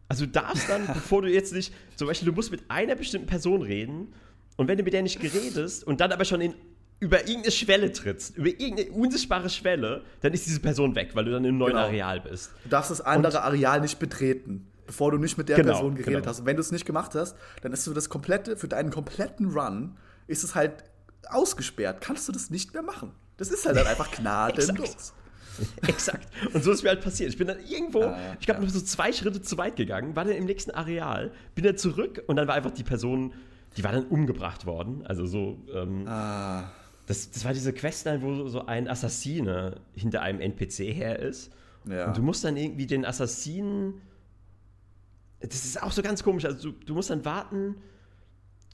also 0.10 0.26
du 0.26 0.32
darfst 0.32 0.70
dann, 0.70 0.86
bevor 0.94 1.24
du 1.24 1.28
jetzt 1.32 1.54
nicht, 1.54 1.74
zum 1.96 2.08
Beispiel, 2.08 2.28
du 2.28 2.34
musst 2.34 2.52
mit 2.52 2.62
einer 2.70 2.94
bestimmten 2.96 3.28
Person 3.28 3.64
reden 3.64 4.14
und 4.58 4.68
wenn 4.68 4.78
du 4.78 4.84
mit 4.84 4.94
der 4.94 5.02
nicht 5.02 5.20
geredest 5.20 5.86
und 5.86 6.02
dann 6.02 6.12
aber 6.12 6.24
schon 6.26 6.42
in, 6.42 6.54
über 7.00 7.22
irgendeine 7.22 7.52
Schwelle 7.52 7.92
trittst, 7.92 8.38
über 8.38 8.50
irgendeine 8.50 8.92
unsichtbare 8.92 9.50
Schwelle, 9.50 10.04
dann 10.22 10.34
ist 10.34 10.46
diese 10.46 10.60
Person 10.60 10.94
weg, 10.94 11.12
weil 11.16 11.26
du 11.26 11.32
dann 11.32 11.46
im 11.46 11.58
neuen 11.58 11.72
Genau. 11.74 11.86
Areal 11.86 12.22
bist. 12.22 12.52
Du 12.64 12.70
darfst 12.70 12.92
das 12.92 13.02
andere 13.02 13.42
Areal 13.42 13.82
nicht 13.82 13.98
betreten, 13.98 14.68
bevor 14.88 15.12
du 15.12 15.18
nicht 15.18 15.38
mit 15.38 15.50
der 15.50 15.58
Genau, 15.58 15.74
Person 15.74 15.96
geredet 15.96 16.22
genau. 16.22 16.28
hast. 16.28 16.40
Und 16.40 16.46
wenn 16.48 16.56
du 16.56 16.62
es 16.62 16.72
nicht 16.72 16.86
gemacht 16.86 17.14
hast, 17.16 17.36
dann 17.62 17.72
ist 17.74 17.84
so 17.84 17.94
das 17.94 18.10
komplette, 18.10 18.58
für 18.58 18.68
deinen 18.68 18.90
kompletten 18.90 19.52
Run 19.52 19.98
ist 20.28 20.44
es 20.44 20.56
halt 20.56 20.84
ausgesperrt. 21.30 22.02
Kannst 22.02 22.28
du 22.28 22.32
das 22.32 22.50
nicht 22.50 22.74
mehr 22.74 22.82
machen. 22.84 23.12
Das 23.38 23.50
ist 23.50 23.66
halt 23.66 23.78
dann 23.78 23.88
einfach 23.88 24.10
gnadenlos. 24.16 25.14
Exakt. 25.88 26.28
Und 26.54 26.64
so 26.64 26.72
ist 26.72 26.84
mir 26.84 26.90
halt 26.90 27.02
passiert. 27.02 27.30
Ich 27.32 27.38
bin 27.38 27.48
dann 27.48 27.58
irgendwo, 27.68 28.04
Ah, 28.04 28.18
ich 28.40 28.46
glaube, 28.46 28.60
ja. 28.62 28.66
nur 28.66 28.70
so 28.74 28.80
zwei 28.82 29.12
Schritte 29.12 29.42
zu 29.42 29.58
weit 29.58 29.76
gegangen, 29.76 30.16
war 30.16 30.24
dann 30.24 30.34
im 30.36 30.46
nächsten 30.46 30.72
Areal, 30.72 31.32
bin 31.56 31.64
dann 31.66 31.78
zurück 31.78 32.24
und 32.28 32.36
dann 32.36 32.48
war 32.48 32.56
einfach 32.56 32.72
die 32.72 32.84
Person, 32.84 33.34
die 33.76 33.84
war 33.84 33.92
dann 33.92 34.06
umgebracht 34.06 34.66
worden. 34.66 35.04
Also 35.06 35.26
so, 35.26 35.60
ähm, 35.74 36.08
Ah, 36.08 36.72
Das, 37.08 37.32
das 37.32 37.44
war 37.46 37.54
diese 37.54 37.74
Questline, 37.74 38.22
wo 38.22 38.48
so 38.48 38.66
ein 38.68 38.88
Assassine 38.88 39.82
hinter 39.96 40.22
einem 40.22 40.42
NPC 40.42 40.94
her 40.94 41.20
ist. 41.20 41.52
ja. 41.86 42.08
Und 42.08 42.18
du 42.18 42.22
musst 42.22 42.44
dann 42.44 42.56
irgendwie 42.58 42.86
den 42.86 43.04
Assassinen. 43.06 44.02
Das 45.40 45.66
ist 45.66 45.82
auch 45.82 45.92
so 45.92 46.02
ganz 46.02 46.24
komisch. 46.24 46.46
Also 46.46 46.72
du, 46.72 46.86
du 46.86 46.94
musst 46.94 47.10
dann 47.10 47.24
warten. 47.26 47.76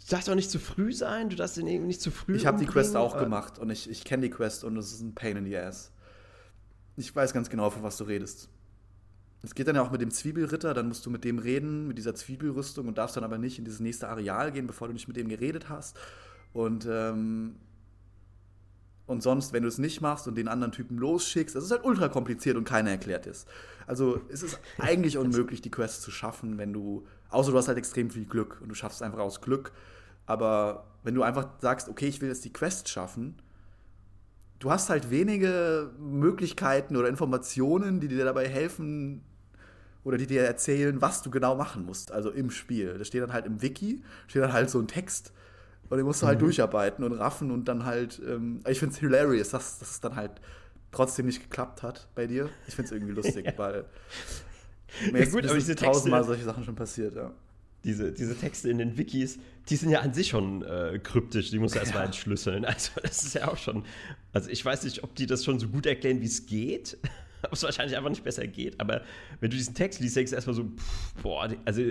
Du 0.05 0.11
darfst 0.11 0.29
auch 0.29 0.35
nicht 0.35 0.51
zu 0.51 0.59
früh 0.59 0.93
sein. 0.93 1.29
Du 1.29 1.35
darfst 1.35 1.57
den 1.57 1.67
irgendwie 1.67 1.87
nicht 1.87 2.01
zu 2.01 2.11
früh. 2.11 2.35
Ich 2.35 2.45
habe 2.45 2.57
die 2.57 2.65
Quest 2.65 2.95
auch 2.95 3.17
gemacht 3.17 3.59
und 3.59 3.69
ich, 3.69 3.89
ich 3.89 4.03
kenne 4.03 4.23
die 4.23 4.29
Quest 4.29 4.63
und 4.63 4.77
es 4.77 4.91
ist 4.91 5.01
ein 5.01 5.15
Pain 5.15 5.37
in 5.37 5.45
the 5.45 5.57
Ass. 5.57 5.91
Ich 6.95 7.15
weiß 7.15 7.33
ganz 7.33 7.49
genau, 7.49 7.69
von 7.69 7.83
was 7.83 7.97
du 7.97 8.03
redest. 8.03 8.49
Es 9.41 9.55
geht 9.55 9.67
dann 9.67 9.75
ja 9.75 9.81
auch 9.81 9.91
mit 9.91 9.99
dem 9.99 10.11
Zwiebelritter, 10.11 10.73
dann 10.73 10.87
musst 10.87 11.05
du 11.05 11.09
mit 11.09 11.25
dem 11.25 11.37
reden, 11.37 11.87
mit 11.87 11.97
dieser 11.97 12.15
Zwiebelrüstung 12.15 12.87
und 12.87 12.97
darfst 12.97 13.17
dann 13.17 13.25
aber 13.25 13.37
nicht 13.37 13.59
in 13.59 13.65
dieses 13.65 13.81
nächste 13.81 14.07
Areal 14.07 14.53
gehen, 14.53 14.67
bevor 14.67 14.87
du 14.87 14.93
nicht 14.93 15.07
mit 15.07 15.17
dem 15.17 15.27
geredet 15.27 15.67
hast. 15.67 15.97
Und, 16.53 16.87
ähm, 16.89 17.55
und 19.05 19.21
sonst, 19.21 19.51
wenn 19.51 19.63
du 19.63 19.69
es 19.69 19.77
nicht 19.77 20.01
machst 20.01 20.27
und 20.27 20.35
den 20.35 20.47
anderen 20.47 20.71
Typen 20.71 20.97
losschickst, 20.97 21.55
das 21.55 21.65
ist 21.65 21.71
halt 21.71 21.83
ultra 21.83 22.07
kompliziert 22.07 22.55
und 22.55 22.63
keiner 22.63 22.91
erklärt 22.91 23.27
ist. 23.27 23.47
Also 23.85 24.21
es 24.29 24.43
ist 24.43 24.59
eigentlich 24.77 25.17
unmöglich, 25.17 25.61
die 25.61 25.71
Quest 25.71 26.01
zu 26.01 26.11
schaffen, 26.11 26.57
wenn 26.57 26.71
du, 26.71 27.05
außer 27.29 27.51
du 27.51 27.57
hast 27.57 27.67
halt 27.67 27.77
extrem 27.77 28.09
viel 28.09 28.25
Glück 28.25 28.59
und 28.61 28.69
du 28.69 28.75
schaffst 28.75 28.97
es 28.97 29.01
einfach 29.01 29.19
aus 29.19 29.41
Glück. 29.41 29.71
Aber 30.25 30.85
wenn 31.03 31.15
du 31.15 31.23
einfach 31.23 31.47
sagst, 31.59 31.89
okay, 31.89 32.07
ich 32.07 32.21
will 32.21 32.29
jetzt 32.29 32.45
die 32.45 32.53
Quest 32.53 32.87
schaffen, 32.87 33.35
du 34.59 34.71
hast 34.71 34.89
halt 34.89 35.09
wenige 35.11 35.91
Möglichkeiten 35.99 36.95
oder 36.95 37.09
Informationen, 37.09 37.99
die 37.99 38.07
dir 38.07 38.23
dabei 38.23 38.47
helfen 38.47 39.21
oder 40.05 40.17
die 40.17 40.27
dir 40.27 40.43
erzählen, 40.43 41.01
was 41.01 41.21
du 41.21 41.29
genau 41.29 41.55
machen 41.55 41.85
musst, 41.85 42.13
also 42.13 42.29
im 42.29 42.49
Spiel. 42.49 42.97
Da 42.97 43.03
steht 43.03 43.21
dann 43.21 43.33
halt 43.33 43.45
im 43.45 43.61
Wiki, 43.61 44.01
steht 44.27 44.41
dann 44.41 44.53
halt 44.53 44.69
so 44.69 44.79
ein 44.79 44.87
Text 44.87 45.33
und 45.93 45.97
den 45.99 46.05
musst 46.07 46.21
du 46.23 46.25
halt 46.27 46.41
durcharbeiten 46.41 47.03
und 47.05 47.13
raffen 47.13 47.51
und 47.51 47.65
dann 47.67 47.85
halt, 47.85 48.19
ähm, 48.27 48.61
ich 48.67 48.79
finde 48.79 48.93
es 48.93 48.99
hilarious, 48.99 49.49
dass, 49.49 49.79
dass 49.79 49.91
es 49.91 50.01
dann 50.01 50.15
halt 50.15 50.31
trotzdem 50.91 51.27
nicht 51.27 51.41
geklappt 51.41 51.83
hat 51.83 52.07
bei 52.15 52.25
dir. 52.27 52.49
Ich 52.67 52.75
finde 52.75 52.87
es 52.87 52.91
irgendwie 52.91 53.13
lustig, 53.13 53.45
weil 53.57 53.85
mir 55.11 55.19
Ja 55.19 55.23
ist 55.25 55.31
gut, 55.31 55.45
aber 55.45 55.53
diese 55.55 55.75
tausendmal 55.75 56.21
Texte- 56.21 56.27
solche 56.33 56.43
Sachen 56.45 56.63
schon 56.63 56.75
passiert, 56.75 57.15
ja. 57.15 57.31
diese, 57.83 58.11
diese 58.11 58.35
Texte 58.35 58.69
in 58.69 58.79
den 58.79 58.97
Wikis, 58.97 59.37
die 59.69 59.75
sind 59.75 59.89
ja 59.91 59.99
an 60.01 60.13
sich 60.13 60.29
schon 60.29 60.63
äh, 60.63 60.99
kryptisch. 61.01 61.51
Die 61.51 61.59
musst 61.59 61.75
du 61.75 61.79
erstmal 61.79 62.01
Ja. 62.01 62.05
entschlüsseln. 62.07 62.65
Also, 62.73 62.91
das 63.01 63.23
ist 63.23 63.35
ja 63.35 63.47
auch 63.47 63.57
schon. 63.57 63.83
Also, 64.33 64.49
ich 64.49 64.63
weiß 64.65 64.83
nicht, 64.83 65.03
ob 65.03 65.15
die 65.15 65.25
das 65.27 65.45
schon 65.45 65.59
so 65.59 65.67
gut 65.67 65.85
erklären, 65.85 66.21
wie 66.21 66.25
es 66.25 66.45
geht. 66.47 66.97
ob 67.43 67.53
es 67.53 67.63
wahrscheinlich 67.63 67.95
einfach 67.97 68.09
nicht 68.09 68.23
besser 68.23 68.47
geht. 68.47 68.79
Aber 68.79 69.01
wenn 69.41 69.49
du 69.51 69.57
diesen 69.57 69.73
Text 69.75 69.99
liest, 69.99 70.15
denkst 70.15 70.31
du 70.31 70.35
erstmal 70.35 70.55
so, 70.55 70.63
pff, 70.63 71.13
boah, 71.21 71.49
also 71.65 71.81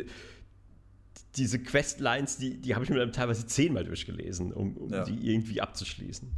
diese 1.36 1.58
Questlines, 1.58 2.36
die, 2.36 2.60
die 2.60 2.74
habe 2.74 2.84
ich 2.84 2.90
mir 2.90 2.98
dann 2.98 3.12
teilweise 3.12 3.46
zehnmal 3.46 3.84
durchgelesen, 3.84 4.52
um, 4.52 4.76
um 4.76 4.92
Ja. 4.92 5.04
die 5.04 5.30
irgendwie 5.32 5.60
abzuschließen. 5.60 6.30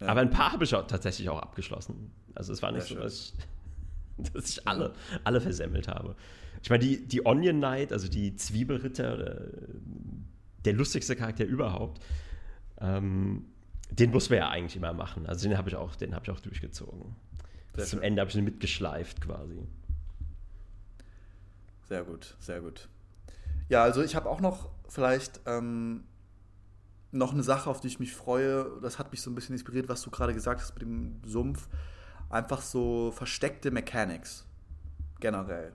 Ja. 0.00 0.08
Aber 0.08 0.20
ein 0.20 0.30
paar 0.30 0.52
habe 0.52 0.64
ich 0.64 0.74
auch 0.74 0.86
tatsächlich 0.86 1.28
auch 1.28 1.38
abgeschlossen. 1.40 2.10
Also 2.34 2.52
es 2.52 2.60
war 2.62 2.72
nicht 2.72 2.90
Ja, 2.90 2.96
so, 2.96 3.02
dass 3.02 3.34
ich, 4.18 4.30
dass 4.32 4.50
ich 4.50 4.66
alle, 4.66 4.94
alle 5.24 5.40
versemmelt 5.40 5.88
habe. 5.88 6.16
Ich 6.62 6.70
meine, 6.70 6.84
die, 6.84 7.06
die 7.06 7.24
Onion 7.26 7.58
Knight, 7.58 7.92
also 7.92 8.08
die 8.08 8.34
Zwiebelritter, 8.36 9.14
oder 9.14 9.42
der 10.64 10.72
lustigste 10.74 11.16
Charakter 11.16 11.44
überhaupt, 11.44 12.00
ähm, 12.80 13.46
den 13.90 14.10
muss 14.10 14.30
man 14.30 14.38
ja 14.38 14.48
eigentlich 14.50 14.76
immer 14.76 14.92
machen. 14.92 15.26
Also 15.26 15.48
den 15.48 15.58
habe 15.58 15.68
ich 15.68 15.76
auch, 15.76 15.94
den 15.96 16.14
habe 16.14 16.24
ich 16.24 16.30
auch 16.30 16.40
durchgezogen. 16.40 17.14
Sehr 17.74 17.82
Bis 17.82 17.90
zum. 17.90 18.02
Ende 18.02 18.20
habe 18.20 18.30
ich 18.30 18.36
ihn 18.36 18.44
mitgeschleift 18.44 19.20
quasi. 19.20 19.58
Sehr 21.88 22.04
gut, 22.04 22.34
sehr 22.40 22.60
gut. 22.60 22.88
Ja, 23.72 23.82
also 23.84 24.02
ich 24.02 24.14
habe 24.14 24.28
auch 24.28 24.42
noch 24.42 24.68
vielleicht 24.86 25.40
ähm, 25.46 26.04
noch 27.10 27.32
eine 27.32 27.42
Sache, 27.42 27.70
auf 27.70 27.80
die 27.80 27.86
ich 27.86 27.98
mich 27.98 28.14
freue. 28.14 28.66
Das 28.82 28.98
hat 28.98 29.10
mich 29.12 29.22
so 29.22 29.30
ein 29.30 29.34
bisschen 29.34 29.54
inspiriert, 29.54 29.88
was 29.88 30.02
du 30.02 30.10
gerade 30.10 30.34
gesagt 30.34 30.60
hast 30.60 30.74
mit 30.74 30.82
dem 30.82 31.22
Sumpf. 31.24 31.70
Einfach 32.28 32.60
so 32.60 33.12
versteckte 33.12 33.70
Mechanics 33.70 34.46
generell. 35.20 35.72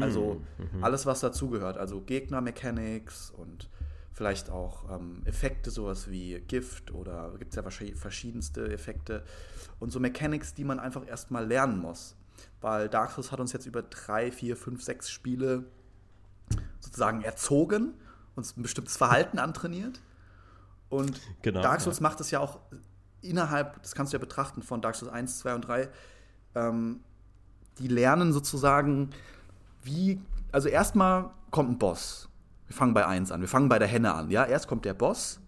Also 0.00 0.40
mhm. 0.58 0.84
alles, 0.84 1.06
was 1.06 1.18
dazugehört. 1.18 1.76
Also 1.76 2.00
Gegner-Mechanics 2.00 3.32
und 3.32 3.68
vielleicht 4.12 4.48
auch 4.48 4.88
ähm, 4.88 5.22
Effekte, 5.24 5.72
sowas 5.72 6.08
wie 6.08 6.38
Gift 6.42 6.92
oder 6.92 7.34
gibt 7.36 7.50
es 7.52 7.56
ja 7.56 7.68
verschiedenste 7.96 8.72
Effekte. 8.72 9.24
Und 9.80 9.90
so 9.90 9.98
Mechanics, 9.98 10.54
die 10.54 10.62
man 10.62 10.78
einfach 10.78 11.04
erstmal 11.04 11.48
lernen 11.48 11.80
muss. 11.80 12.14
Weil 12.60 12.88
Dark 12.88 13.10
Souls 13.10 13.32
hat 13.32 13.40
uns 13.40 13.52
jetzt 13.52 13.66
über 13.66 13.82
drei, 13.82 14.30
vier, 14.30 14.56
fünf, 14.56 14.84
sechs 14.84 15.10
Spiele 15.10 15.64
sozusagen 16.80 17.22
erzogen, 17.22 17.94
uns 18.34 18.56
ein 18.56 18.62
bestimmtes 18.62 18.96
Verhalten 18.96 19.38
antrainiert. 19.38 20.00
Und 20.88 21.20
Genau, 21.42 21.62
Dark 21.62 21.80
Souls 21.80 21.98
ja. 21.98 22.02
macht 22.02 22.20
das 22.20 22.30
ja 22.30 22.40
auch 22.40 22.58
innerhalb, 23.22 23.82
das 23.82 23.94
kannst 23.94 24.12
du 24.12 24.16
ja 24.16 24.20
betrachten, 24.20 24.62
von 24.62 24.80
Dark 24.80 24.96
Souls 24.96 25.12
1, 25.12 25.38
2 25.38 25.54
und 25.54 25.60
3. 25.62 25.88
Ähm, 26.54 27.00
die 27.78 27.88
lernen 27.88 28.32
sozusagen, 28.32 29.10
wie, 29.82 30.20
also 30.52 30.68
erstmal 30.68 31.30
kommt 31.50 31.70
ein 31.70 31.78
Boss. 31.78 32.28
Wir 32.66 32.76
fangen 32.76 32.94
bei 32.94 33.06
1 33.06 33.32
an, 33.32 33.40
wir 33.40 33.48
fangen 33.48 33.68
bei 33.68 33.78
der 33.78 33.88
Henne 33.88 34.14
an. 34.14 34.30
Ja, 34.30 34.44
erst 34.44 34.68
kommt 34.68 34.84
der 34.84 34.94
Boss 34.94 35.40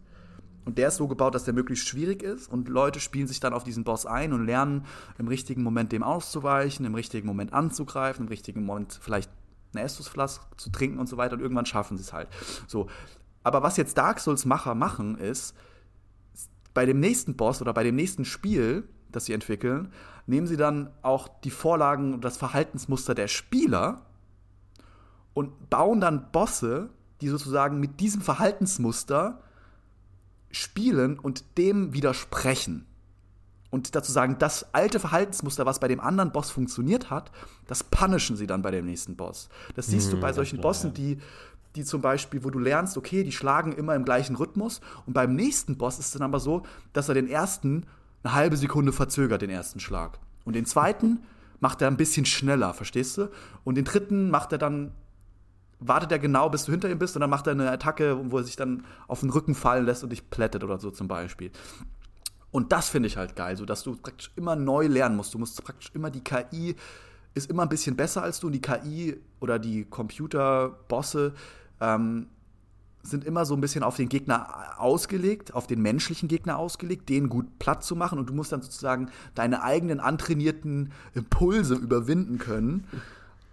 und 0.65 0.79
der 0.79 0.89
ist 0.89 0.97
so 0.97 1.09
gebaut, 1.09 1.35
dass 1.35 1.45
der 1.45 1.55
möglichst 1.55 1.89
schwierig 1.89 2.23
ist 2.23 2.49
und 2.49 2.69
Leute 2.69 3.01
spielen 3.01 3.27
sich 3.27 3.41
dann 3.41 3.53
auf 3.53 3.65
diesen 3.65 3.85
Boss 3.85 4.07
ein 4.07 4.33
und 4.33 4.47
lernen 4.47 4.87
im 5.19 5.29
richtigen 5.29 5.63
Moment 5.63 5.93
dem 5.93 6.03
auszuweichen, 6.03 6.87
im 6.87 6.95
richtigen 6.95 7.27
Moment 7.27 7.53
anzugreifen, 7.53 8.27
im 8.27 8.29
richtigen 8.29 8.65
Moment 8.65 8.99
vielleicht 9.01 9.31
eine 9.75 9.85
Estusflaske 9.85 10.45
zu 10.57 10.71
trinken 10.71 10.99
und 10.99 11.09
so 11.09 11.17
weiter 11.17 11.35
und 11.35 11.41
irgendwann 11.41 11.67
schaffen 11.67 11.97
sie 11.97 12.03
es 12.03 12.13
halt. 12.13 12.29
So. 12.67 12.89
Aber 13.43 13.63
was 13.63 13.77
jetzt 13.77 13.99
Dark 13.99 14.21
Souls 14.21 14.45
Macher 14.45 14.75
machen 14.75 15.19
ist, 15.19 15.55
bei 16.75 16.87
dem 16.87 17.01
nächsten 17.01 17.37
Boss 17.37 17.61
oder 17.61 17.73
bei 17.75 17.85
dem 17.85 17.97
nächsten 17.97 18.25
Spiel, 18.25 18.89
das 19.11 19.27
sie 19.27 19.33
entwickeln, 19.33 19.93
nehmen 20.27 20.47
sie 20.47 20.57
dann 20.57 20.91
auch 21.03 21.29
die 21.41 21.51
Vorlagen 21.51 22.15
und 22.15 22.25
das 22.25 22.37
Verhaltensmuster 22.37 23.15
der 23.15 23.29
Spieler 23.29 24.03
und 25.35 25.71
bauen 25.71 26.01
dann 26.01 26.31
Bosse, 26.31 26.91
die 27.21 27.29
sozusagen 27.29 27.81
mit 27.81 28.01
diesem 28.01 28.21
Verhaltensmuster 28.21 29.41
spielen 30.51 31.19
und 31.19 31.59
dem 31.59 31.93
widersprechen. 31.93 32.87
Und 33.73 33.97
dazu 33.97 34.13
sagen, 34.13 34.37
das 34.39 34.75
alte 34.75 35.01
Verhaltensmuster, 35.01 35.65
was 35.65 35.81
bei 35.81 35.89
dem 35.89 35.99
anderen 35.99 36.31
Boss 36.31 36.51
funktioniert 36.51 37.09
hat, 37.09 37.33
das 37.67 37.83
punishen 37.83 38.37
sie 38.37 38.47
dann 38.47 38.61
bei 38.61 38.71
dem 38.71 38.85
nächsten 38.85 39.17
Boss. 39.17 39.49
Das 39.75 39.87
siehst 39.87 40.13
du 40.13 40.17
Mhm, 40.17 40.21
bei 40.21 40.33
solchen 40.35 40.61
Bossen, 40.61 40.93
die 40.93 41.19
die 41.75 41.85
zum 41.85 42.03
Beispiel, 42.03 42.45
wo 42.45 42.51
du 42.51 42.59
lernst, 42.59 42.99
okay, 42.99 43.25
die 43.25 43.33
schlagen 43.33 43.73
immer 43.73 43.95
im 43.95 44.05
gleichen 44.05 44.37
Rhythmus 44.37 44.83
und 45.07 45.15
beim 45.15 45.35
nächsten 45.35 45.79
Boss 45.79 45.99
ist 45.99 46.07
es 46.07 46.13
dann 46.13 46.23
aber 46.23 46.39
so, 46.39 46.65
dass 46.93 47.09
er 47.09 47.15
den 47.15 47.29
ersten 47.29 47.87
eine 48.23 48.35
halbe 48.35 48.59
Sekunde 48.59 48.93
verzögert, 48.93 49.41
den 49.41 49.49
ersten 49.49 49.81
Schlag. 49.81 50.19
Und 50.45 50.55
den 50.55 50.67
zweiten 50.67 51.21
macht 51.61 51.81
er 51.81 51.89
ein 51.89 51.97
bisschen 51.97 52.27
schneller, 52.27 52.75
verstehst 52.75 53.17
du? 53.17 53.31
Und 53.65 53.77
den 53.77 53.85
dritten 53.85 54.31
macht 54.31 54.53
er 54.53 54.59
dann, 54.59 54.93
wartet 55.81 56.13
er 56.13 56.19
genau, 56.19 56.51
bis 56.51 56.65
du 56.65 56.73
hinter 56.73 56.91
ihm 56.91 56.99
bist 56.99 57.17
und 57.17 57.21
dann 57.21 57.31
macht 57.31 57.47
er 57.47 57.53
eine 57.53 57.71
Attacke, 57.71 58.19
wo 58.31 58.39
er 58.39 58.45
sich 58.45 58.57
dann 58.57 58.85
auf 59.09 59.21
den 59.21 59.31
Rücken 59.31 59.55
fallen 59.55 59.87
lässt 59.87 60.03
und 60.03 60.11
dich 60.11 60.29
plättet 60.29 60.63
oder 60.63 60.79
so 60.79 60.91
zum 60.91 61.09
Beispiel. 61.09 61.51
Und 62.53 62.71
das 62.71 62.89
finde 62.89 63.09
ich 63.09 63.17
halt 63.17 63.35
geil, 63.35 63.57
so 63.57 63.65
dass 63.65 63.83
du 63.83 63.97
praktisch 63.97 64.31
immer 64.37 64.55
neu 64.55 64.87
lernen 64.87 65.17
musst. 65.17 65.35
Du 65.35 65.39
musst 65.39 65.63
praktisch 65.65 65.91
immer 65.95 66.11
die 66.11 66.23
KI 66.23 66.77
ist 67.35 67.51
immer 67.51 67.63
ein 67.63 67.69
bisschen 67.71 67.97
besser 67.97 68.23
als 68.23 68.41
du 68.41 68.49
und 68.49 68.53
die 68.53 68.61
KI 68.61 69.17
oder 69.41 69.59
die 69.59 69.85
Computerbosse 69.87 71.33
ähm, 71.81 72.27
sind 73.03 73.25
immer 73.25 73.47
so 73.47 73.55
ein 73.55 73.61
bisschen 73.61 73.83
auf 73.83 73.97
den 73.97 74.09
Gegner 74.09 74.79
ausgelegt, 74.79 75.55
auf 75.55 75.67
den 75.67 75.81
menschlichen 75.81 76.29
Gegner 76.29 76.59
ausgelegt, 76.59 77.09
den 77.09 77.29
gut 77.29 77.59
platt 77.59 77.83
zu 77.83 77.97
machen 77.97 78.19
und 78.19 78.29
du 78.29 78.35
musst 78.35 78.53
dann 78.53 78.63
sozusagen 78.63 79.11
deine 79.35 79.63
eigenen 79.63 79.99
antrainierten 79.99 80.93
Impulse 81.15 81.75
überwinden 81.75 82.39
können 82.39 82.87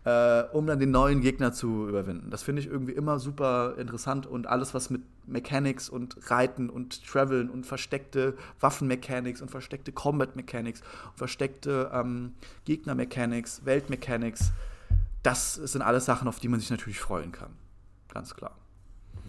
äh, 0.05 0.43
um 0.53 0.65
dann 0.67 0.79
den 0.79 0.91
neuen 0.91 1.21
Gegner 1.21 1.51
zu 1.53 1.87
überwinden. 1.87 2.29
Das 2.29 2.43
finde 2.43 2.61
ich 2.61 2.67
irgendwie 2.67 2.93
immer 2.93 3.19
super 3.19 3.75
interessant 3.77 4.25
und 4.25 4.47
alles, 4.47 4.73
was 4.73 4.89
mit 4.89 5.01
Mechanics 5.27 5.89
und 5.89 6.31
Reiten 6.31 6.69
und 6.69 7.05
Traveln 7.05 7.49
und 7.49 7.65
versteckte 7.65 8.35
Waffenmechanics 8.59 9.41
und 9.41 9.49
versteckte 9.49 9.91
Combat 9.91 10.35
Mechanics 10.35 10.81
und 10.81 11.17
versteckte 11.17 11.91
ähm, 11.93 12.33
Gegner-Mechanics, 12.65 13.65
Welt-Mechanics, 13.65 14.51
das 15.23 15.55
sind 15.55 15.81
alles 15.81 16.05
Sachen, 16.05 16.27
auf 16.27 16.39
die 16.39 16.47
man 16.47 16.59
sich 16.59 16.69
natürlich 16.69 16.99
freuen 16.99 17.31
kann. 17.31 17.51
Ganz 18.13 18.35
klar. 18.35 18.55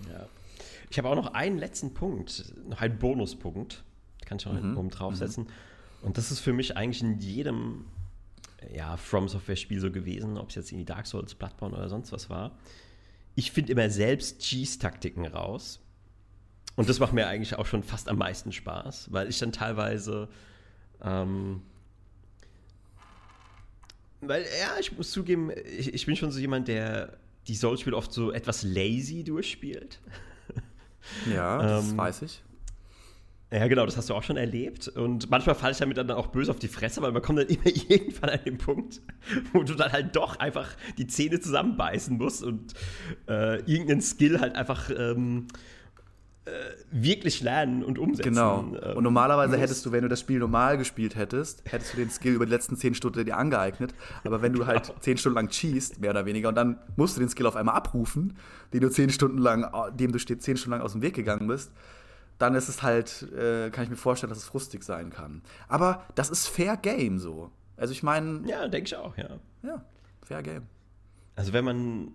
Ja. 0.08 0.26
Ich 0.88 0.98
habe 0.98 1.08
auch 1.08 1.16
noch 1.16 1.34
einen 1.34 1.58
letzten 1.58 1.94
Punkt, 1.94 2.52
noch 2.68 2.80
einen 2.80 2.98
Bonuspunkt. 2.98 3.84
Kann 4.26 4.38
ich 4.38 4.46
noch 4.46 4.52
mhm. 4.60 4.76
oben 4.76 4.90
draufsetzen. 4.90 5.44
Mhm. 5.44 5.50
Und 6.02 6.18
das 6.18 6.30
ist 6.30 6.40
für 6.40 6.52
mich 6.52 6.76
eigentlich 6.76 7.02
in 7.02 7.18
jedem 7.18 7.84
ja, 8.72 8.96
From 8.96 9.28
Software-Spiel 9.28 9.80
so 9.80 9.90
gewesen, 9.90 10.36
ob 10.36 10.50
es 10.50 10.54
jetzt 10.54 10.72
in 10.72 10.78
die 10.78 10.84
Dark 10.84 11.06
Souls, 11.06 11.34
Bloodborne 11.34 11.76
oder 11.76 11.88
sonst 11.88 12.12
was 12.12 12.28
war. 12.30 12.58
Ich 13.34 13.52
finde 13.52 13.72
immer 13.72 13.88
selbst 13.90 14.40
Cheese-Taktiken 14.40 15.26
raus. 15.26 15.80
Und 16.76 16.88
das 16.88 16.98
macht 16.98 17.12
mir 17.12 17.26
eigentlich 17.26 17.56
auch 17.56 17.66
schon 17.66 17.82
fast 17.82 18.08
am 18.08 18.18
meisten 18.18 18.52
Spaß, 18.52 19.12
weil 19.12 19.28
ich 19.28 19.38
dann 19.38 19.52
teilweise. 19.52 20.28
Ähm, 21.02 21.62
weil, 24.20 24.42
ja, 24.42 24.78
ich 24.78 24.96
muss 24.96 25.10
zugeben, 25.10 25.50
ich, 25.50 25.92
ich 25.94 26.06
bin 26.06 26.16
schon 26.16 26.30
so 26.30 26.38
jemand, 26.38 26.68
der 26.68 27.18
die 27.48 27.54
Souls-Spiele 27.54 27.96
oft 27.96 28.12
so 28.12 28.30
etwas 28.32 28.62
lazy 28.62 29.24
durchspielt. 29.24 30.00
Ja, 31.32 31.62
das 31.62 31.90
ähm, 31.90 31.96
weiß 31.96 32.22
ich. 32.22 32.42
Ja, 33.52 33.66
genau, 33.66 33.84
das 33.84 33.96
hast 33.96 34.08
du 34.08 34.14
auch 34.14 34.22
schon 34.22 34.36
erlebt. 34.36 34.86
Und 34.88 35.28
manchmal 35.28 35.56
falle 35.56 35.72
ich 35.72 35.78
damit 35.78 35.96
dann 35.96 36.10
auch 36.12 36.28
böse 36.28 36.52
auf 36.52 36.60
die 36.60 36.68
Fresse, 36.68 37.02
weil 37.02 37.10
man 37.10 37.20
kommt 37.20 37.40
dann 37.40 37.46
immer 37.48 37.66
irgendwann 37.66 38.30
an 38.30 38.40
den 38.44 38.58
Punkt, 38.58 39.00
wo 39.52 39.62
du 39.62 39.74
dann 39.74 39.90
halt 39.90 40.14
doch 40.14 40.38
einfach 40.38 40.68
die 40.98 41.06
Zähne 41.08 41.40
zusammenbeißen 41.40 42.16
musst 42.16 42.44
und 42.44 42.74
äh, 43.28 43.56
irgendeinen 43.62 44.02
Skill 44.02 44.40
halt 44.40 44.54
einfach 44.54 44.90
ähm, 44.96 45.48
äh, 46.44 46.50
wirklich 46.92 47.42
lernen 47.42 47.82
und 47.82 47.98
umsetzen. 47.98 48.30
Genau. 48.30 48.72
Ähm, 48.82 48.96
und 48.96 49.02
normalerweise 49.02 49.50
musst. 49.50 49.62
hättest 49.62 49.86
du, 49.86 49.92
wenn 49.92 50.02
du 50.02 50.08
das 50.08 50.20
Spiel 50.20 50.38
normal 50.38 50.78
gespielt 50.78 51.16
hättest, 51.16 51.62
hättest 51.70 51.92
du 51.92 51.96
den 51.96 52.10
Skill 52.10 52.34
über 52.34 52.46
die 52.46 52.52
letzten 52.52 52.76
zehn 52.76 52.94
Stunden 52.94 53.24
dir 53.24 53.36
angeeignet. 53.36 53.94
Aber 54.24 54.42
wenn 54.42 54.52
du 54.52 54.66
halt 54.66 54.84
genau. 54.84 54.94
halt 54.94 55.02
zehn 55.02 55.18
Stunden 55.18 55.34
lang 55.34 55.48
cheest, 55.48 56.00
mehr 56.00 56.10
oder 56.10 56.24
weniger, 56.24 56.48
und 56.48 56.54
dann 56.54 56.78
musst 56.96 57.16
du 57.16 57.20
den 57.20 57.28
Skill 57.28 57.46
auf 57.46 57.56
einmal 57.56 57.74
abrufen, 57.74 58.36
den 58.72 58.80
du 58.80 58.90
zehn 58.90 59.10
Stunden 59.10 59.38
lang, 59.38 59.70
dem 59.96 60.12
du 60.12 60.18
zehn 60.18 60.56
Stunden 60.56 60.70
lang 60.70 60.80
aus 60.82 60.92
dem 60.92 61.02
Weg 61.02 61.14
gegangen 61.14 61.48
bist, 61.48 61.72
dann 62.40 62.54
ist 62.54 62.68
es 62.68 62.82
halt, 62.82 63.30
äh, 63.32 63.70
kann 63.70 63.84
ich 63.84 63.90
mir 63.90 63.96
vorstellen, 63.96 64.30
dass 64.30 64.38
es 64.38 64.44
frustig 64.44 64.82
sein 64.82 65.10
kann. 65.10 65.42
Aber 65.68 66.06
das 66.14 66.30
ist 66.30 66.48
Fair 66.48 66.76
Game 66.78 67.18
so. 67.18 67.52
Also 67.76 67.92
ich 67.92 68.02
meine. 68.02 68.48
Ja, 68.48 68.66
denke 68.66 68.86
ich 68.86 68.96
auch, 68.96 69.16
ja. 69.18 69.38
Ja, 69.62 69.84
Fair 70.24 70.42
Game. 70.42 70.62
Also 71.36 71.52
wenn 71.52 71.64
man, 71.66 72.12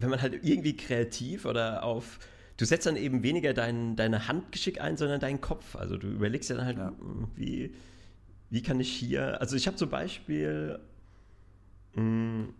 wenn 0.00 0.10
man 0.10 0.20
halt 0.20 0.44
irgendwie 0.44 0.76
kreativ 0.76 1.44
oder 1.44 1.84
auf, 1.84 2.18
du 2.56 2.64
setzt 2.64 2.86
dann 2.86 2.96
eben 2.96 3.22
weniger 3.22 3.54
dein, 3.54 3.94
deine 3.94 4.26
Handgeschick 4.26 4.80
ein, 4.80 4.96
sondern 4.96 5.20
deinen 5.20 5.40
Kopf. 5.40 5.76
Also 5.76 5.96
du 5.96 6.08
überlegst 6.08 6.50
ja 6.50 6.56
dann 6.56 6.66
halt, 6.66 6.78
ja. 6.78 6.88
Hm, 6.88 7.28
wie, 7.36 7.74
wie 8.50 8.62
kann 8.62 8.80
ich 8.80 8.90
hier, 8.90 9.40
also 9.40 9.54
ich 9.54 9.68
habe 9.68 9.76
zum 9.76 9.90
Beispiel, 9.90 10.80
mh, 11.94 12.02
hm, 12.02 12.54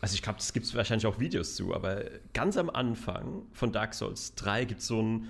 also 0.00 0.14
ich 0.14 0.22
glaube, 0.22 0.38
das 0.38 0.52
gibt 0.52 0.64
es 0.64 0.74
wahrscheinlich 0.76 1.06
auch 1.06 1.18
Videos 1.18 1.56
zu, 1.56 1.74
aber 1.74 2.04
ganz 2.32 2.56
am 2.56 2.70
Anfang 2.70 3.42
von 3.52 3.72
Dark 3.72 3.94
Souls 3.94 4.34
3 4.36 4.64
gibt 4.64 4.80
es 4.80 4.86
so 4.86 5.00
einen 5.00 5.28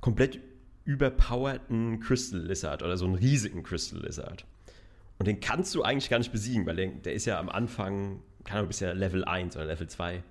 komplett 0.00 0.40
überpowerten 0.84 2.00
Crystal 2.00 2.40
Lizard 2.40 2.82
oder 2.82 2.96
so 2.96 3.06
einen 3.06 3.16
riesigen 3.16 3.62
Crystal 3.62 4.00
Lizard. 4.00 4.46
Und 5.18 5.26
den 5.26 5.40
kannst 5.40 5.74
du 5.74 5.82
eigentlich 5.82 6.10
gar 6.10 6.18
nicht 6.18 6.32
besiegen, 6.32 6.66
weil 6.66 6.76
der, 6.76 6.88
der 6.88 7.14
ist 7.14 7.24
ja 7.24 7.40
am 7.40 7.48
Anfang, 7.48 8.22
kann 8.44 8.58
aber 8.58 8.68
bisher 8.68 8.94
Level 8.94 9.24
1 9.24 9.56
oder 9.56 9.66
Level 9.66 9.88
2. 9.88 10.22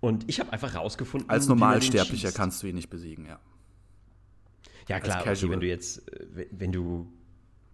Und 0.00 0.28
ich 0.28 0.40
habe 0.40 0.52
einfach 0.52 0.74
rausgefunden. 0.74 1.30
Als 1.30 1.46
Normalsterblicher 1.46 2.32
kannst 2.32 2.62
du 2.62 2.66
ihn 2.66 2.74
nicht 2.74 2.90
besiegen, 2.90 3.26
ja. 3.26 3.38
Ja, 4.88 4.98
klar, 4.98 5.20
okay, 5.20 5.48
wenn 5.48 5.60
du 5.60 5.68
jetzt, 5.68 6.08
äh, 6.12 6.46
wenn 6.50 6.72
du 6.72 7.06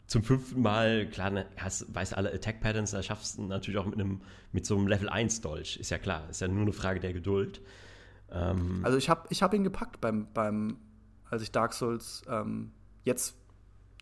zum 0.06 0.22
fünften 0.22 0.60
Mal, 0.60 1.06
klar, 1.08 1.30
ne, 1.30 1.46
hast, 1.56 1.92
weißt 1.94 2.14
alle 2.14 2.32
Attack-Patterns, 2.32 2.90
da 2.90 3.02
schaffst 3.02 3.38
du 3.38 3.42
natürlich 3.42 3.78
auch 3.78 3.86
mit, 3.86 3.94
einem, 3.94 4.20
mit 4.52 4.66
so 4.66 4.76
einem 4.76 4.88
Level 4.88 5.08
1-Dolch. 5.08 5.78
Ist 5.78 5.90
ja 5.90 5.98
klar, 5.98 6.28
ist 6.28 6.40
ja 6.40 6.48
nur 6.48 6.62
eine 6.62 6.72
Frage 6.72 7.00
der 7.00 7.12
Geduld. 7.12 7.60
Ähm 8.30 8.80
also 8.82 8.98
ich 8.98 9.08
habe 9.08 9.22
ich 9.30 9.42
hab 9.42 9.54
ihn 9.54 9.64
gepackt 9.64 10.00
beim, 10.00 10.26
beim, 10.32 10.76
als 11.30 11.42
ich 11.42 11.50
Dark 11.50 11.72
Souls 11.72 12.22
ähm, 12.28 12.72
jetzt 13.04 13.36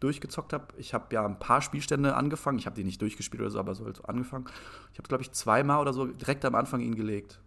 durchgezockt 0.00 0.52
habe. 0.52 0.66
Ich 0.76 0.92
habe 0.94 1.06
ja 1.14 1.24
ein 1.24 1.38
paar 1.38 1.62
Spielstände 1.62 2.14
angefangen. 2.14 2.58
Ich 2.58 2.66
habe 2.66 2.76
die 2.76 2.84
nicht 2.84 3.00
durchgespielt 3.00 3.40
oder 3.40 3.50
so, 3.50 3.58
aber 3.58 3.74
so 3.74 3.84
halt 3.84 4.06
angefangen. 4.08 4.46
Ich 4.92 4.98
habe, 4.98 5.08
glaube 5.08 5.22
ich, 5.22 5.32
zweimal 5.32 5.80
oder 5.80 5.92
so 5.92 6.06
direkt 6.06 6.44
am 6.44 6.54
Anfang 6.54 6.80
ihn 6.80 6.94
gelegt. 6.94 7.40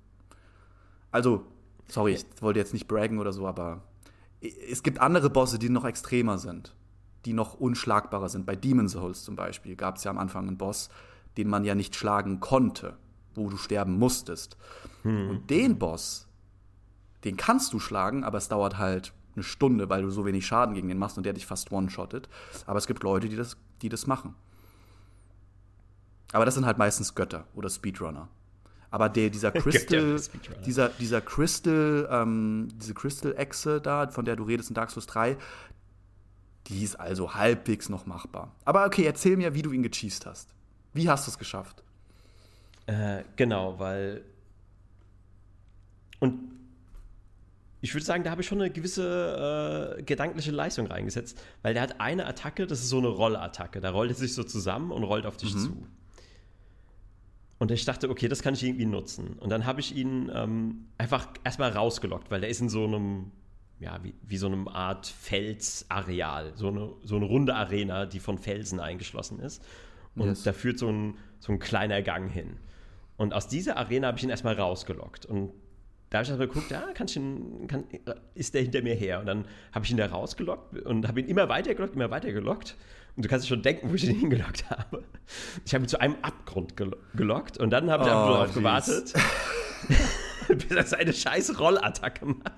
Also, 1.11 1.45
sorry, 1.87 2.13
ich 2.13 2.25
wollte 2.41 2.59
jetzt 2.59 2.73
nicht 2.73 2.87
braggen 2.87 3.19
oder 3.19 3.33
so, 3.33 3.47
aber 3.47 3.83
es 4.41 4.83
gibt 4.83 4.99
andere 4.99 5.29
Bosse, 5.29 5.59
die 5.59 5.69
noch 5.69 5.85
extremer 5.85 6.37
sind 6.37 6.73
die 7.25 7.33
noch 7.33 7.53
unschlagbarer 7.55 8.29
sind. 8.29 8.45
Bei 8.45 8.55
Demon's 8.55 8.93
Souls 8.93 9.23
zum 9.23 9.35
Beispiel 9.35 9.75
gab 9.75 9.97
es 9.97 10.03
ja 10.03 10.11
am 10.11 10.17
Anfang 10.17 10.47
einen 10.47 10.57
Boss, 10.57 10.89
den 11.37 11.49
man 11.49 11.63
ja 11.63 11.75
nicht 11.75 11.95
schlagen 11.95 12.39
konnte, 12.39 12.97
wo 13.35 13.49
du 13.49 13.57
sterben 13.57 13.97
musstest. 13.97 14.57
Hm. 15.03 15.29
Und 15.29 15.49
den 15.49 15.77
Boss, 15.77 16.27
den 17.23 17.37
kannst 17.37 17.73
du 17.73 17.79
schlagen, 17.79 18.23
aber 18.23 18.37
es 18.37 18.47
dauert 18.47 18.77
halt 18.77 19.13
eine 19.35 19.43
Stunde, 19.43 19.89
weil 19.89 20.01
du 20.01 20.09
so 20.09 20.25
wenig 20.25 20.45
Schaden 20.45 20.75
gegen 20.75 20.87
den 20.87 20.97
machst 20.97 21.17
und 21.17 21.25
der 21.25 21.33
dich 21.33 21.45
fast 21.45 21.71
one-shottet. 21.71 22.29
Aber 22.65 22.77
es 22.77 22.87
gibt 22.87 23.03
Leute, 23.03 23.29
die 23.29 23.35
das, 23.35 23.57
die 23.81 23.89
das 23.89 24.07
machen. 24.07 24.35
Aber 26.31 26.45
das 26.45 26.55
sind 26.55 26.65
halt 26.65 26.77
meistens 26.77 27.15
Götter 27.15 27.45
oder 27.55 27.69
Speedrunner. 27.69 28.27
Aber 28.91 29.09
der, 29.09 29.29
dieser 29.29 29.51
Crystal, 29.53 30.19
dieser, 30.65 30.89
dieser 30.89 31.21
Crystal, 31.21 32.07
ähm, 32.11 32.69
diese 32.75 32.93
Crystal-Echse 32.93 33.81
da, 33.81 34.07
von 34.07 34.25
der 34.25 34.35
du 34.35 34.43
redest 34.43 34.69
in 34.69 34.75
Dark 34.75 34.91
Souls 34.91 35.07
3, 35.07 35.37
die 36.67 36.83
ist 36.83 36.99
also 36.99 37.33
halbwegs 37.33 37.89
noch 37.89 38.05
machbar. 38.05 38.51
Aber 38.65 38.85
okay, 38.85 39.03
erzähl 39.03 39.37
mir, 39.37 39.53
wie 39.53 39.61
du 39.61 39.71
ihn 39.71 39.83
gecheased 39.83 40.25
hast. 40.25 40.53
Wie 40.93 41.09
hast 41.09 41.27
du 41.27 41.31
es 41.31 41.37
geschafft? 41.37 41.83
Äh, 42.85 43.23
genau, 43.35 43.77
weil. 43.79 44.23
Und 46.19 46.48
ich 47.81 47.93
würde 47.93 48.05
sagen, 48.05 48.23
da 48.23 48.31
habe 48.31 48.41
ich 48.41 48.47
schon 48.47 48.61
eine 48.61 48.71
gewisse 48.71 49.97
äh, 49.97 50.03
gedankliche 50.03 50.51
Leistung 50.51 50.87
reingesetzt, 50.87 51.41
weil 51.61 51.73
der 51.73 51.83
hat 51.83 52.01
eine 52.01 52.25
Attacke, 52.25 52.67
das 52.67 52.79
ist 52.79 52.89
so 52.89 52.97
eine 52.97 53.07
Rollattacke. 53.07 53.79
Da 53.79 53.91
rollt 53.91 54.11
er 54.11 54.15
sich 54.15 54.33
so 54.33 54.43
zusammen 54.43 54.91
und 54.91 55.03
rollt 55.03 55.25
auf 55.25 55.37
dich 55.37 55.53
mhm. 55.55 55.59
zu. 55.59 55.87
Und 57.57 57.71
ich 57.71 57.85
dachte, 57.85 58.09
okay, 58.09 58.27
das 58.27 58.41
kann 58.41 58.53
ich 58.53 58.63
irgendwie 58.63 58.85
nutzen. 58.85 59.33
Und 59.39 59.49
dann 59.49 59.65
habe 59.65 59.81
ich 59.81 59.95
ihn 59.95 60.31
ähm, 60.33 60.87
einfach 60.97 61.27
erstmal 61.43 61.71
rausgelockt, 61.71 62.31
weil 62.31 62.41
der 62.41 62.49
ist 62.49 62.61
in 62.61 62.69
so 62.69 62.85
einem 62.85 63.31
ja, 63.79 64.03
wie, 64.03 64.13
wie 64.21 64.37
so 64.37 64.47
eine 64.47 64.69
Art 64.71 65.07
Felsareal, 65.07 66.51
so 66.55 66.67
eine, 66.67 66.91
so 67.03 67.15
eine 67.15 67.25
runde 67.25 67.55
Arena, 67.55 68.05
die 68.05 68.19
von 68.19 68.37
Felsen 68.37 68.79
eingeschlossen 68.79 69.39
ist. 69.39 69.63
Und 70.15 70.27
yes. 70.27 70.43
da 70.43 70.53
führt 70.53 70.77
so 70.77 70.89
ein, 70.89 71.17
so 71.39 71.53
ein 71.53 71.59
kleiner 71.59 72.01
Gang 72.01 72.29
hin. 72.29 72.57
Und 73.15 73.33
aus 73.33 73.47
dieser 73.47 73.77
Arena 73.77 74.07
habe 74.07 74.17
ich 74.17 74.23
ihn 74.23 74.29
erstmal 74.29 74.55
rausgelockt. 74.55 75.25
Und 75.25 75.53
da 76.09 76.17
habe 76.17 76.23
ich 76.23 76.29
erstmal 76.29 76.47
geguckt, 76.47 76.71
ja, 76.71 76.81
kann 76.93 77.07
ich 77.07 77.15
ihn, 77.15 77.67
kann, 77.67 77.83
ist 78.33 78.53
der 78.55 78.63
hinter 78.63 78.81
mir 78.81 78.95
her? 78.95 79.19
Und 79.19 79.27
dann 79.27 79.45
habe 79.71 79.85
ich 79.85 79.91
ihn 79.91 79.97
da 79.97 80.07
rausgelockt 80.07 80.81
und 80.81 81.07
habe 81.07 81.19
ihn 81.19 81.27
immer 81.27 81.49
weiter 81.49 81.75
gelockt, 81.75 81.95
immer 81.95 82.09
weiter 82.09 82.31
gelockt. 82.31 82.75
Und 83.15 83.25
du 83.25 83.29
kannst 83.29 83.45
dir 83.45 83.49
schon 83.49 83.61
denken, 83.61 83.91
wo 83.91 83.93
ich 83.93 84.05
ihn 84.05 84.15
hingelockt 84.19 84.69
habe. 84.69 85.03
Ich 85.65 85.73
habe 85.73 85.85
ihn 85.85 85.87
zu 85.87 85.99
einem 85.99 86.15
Abgrund 86.21 86.75
gelockt 87.15 87.57
und 87.59 87.69
dann 87.69 87.91
habe 87.91 88.03
ich 88.03 88.09
oh, 88.09 88.13
einfach 88.13 88.33
darauf 88.33 88.53
gewartet, 88.53 89.13
bis 90.47 90.71
er 90.71 90.85
seine 90.85 91.13
scheiß 91.13 91.59
Rollattacke 91.59 92.25
macht. 92.25 92.53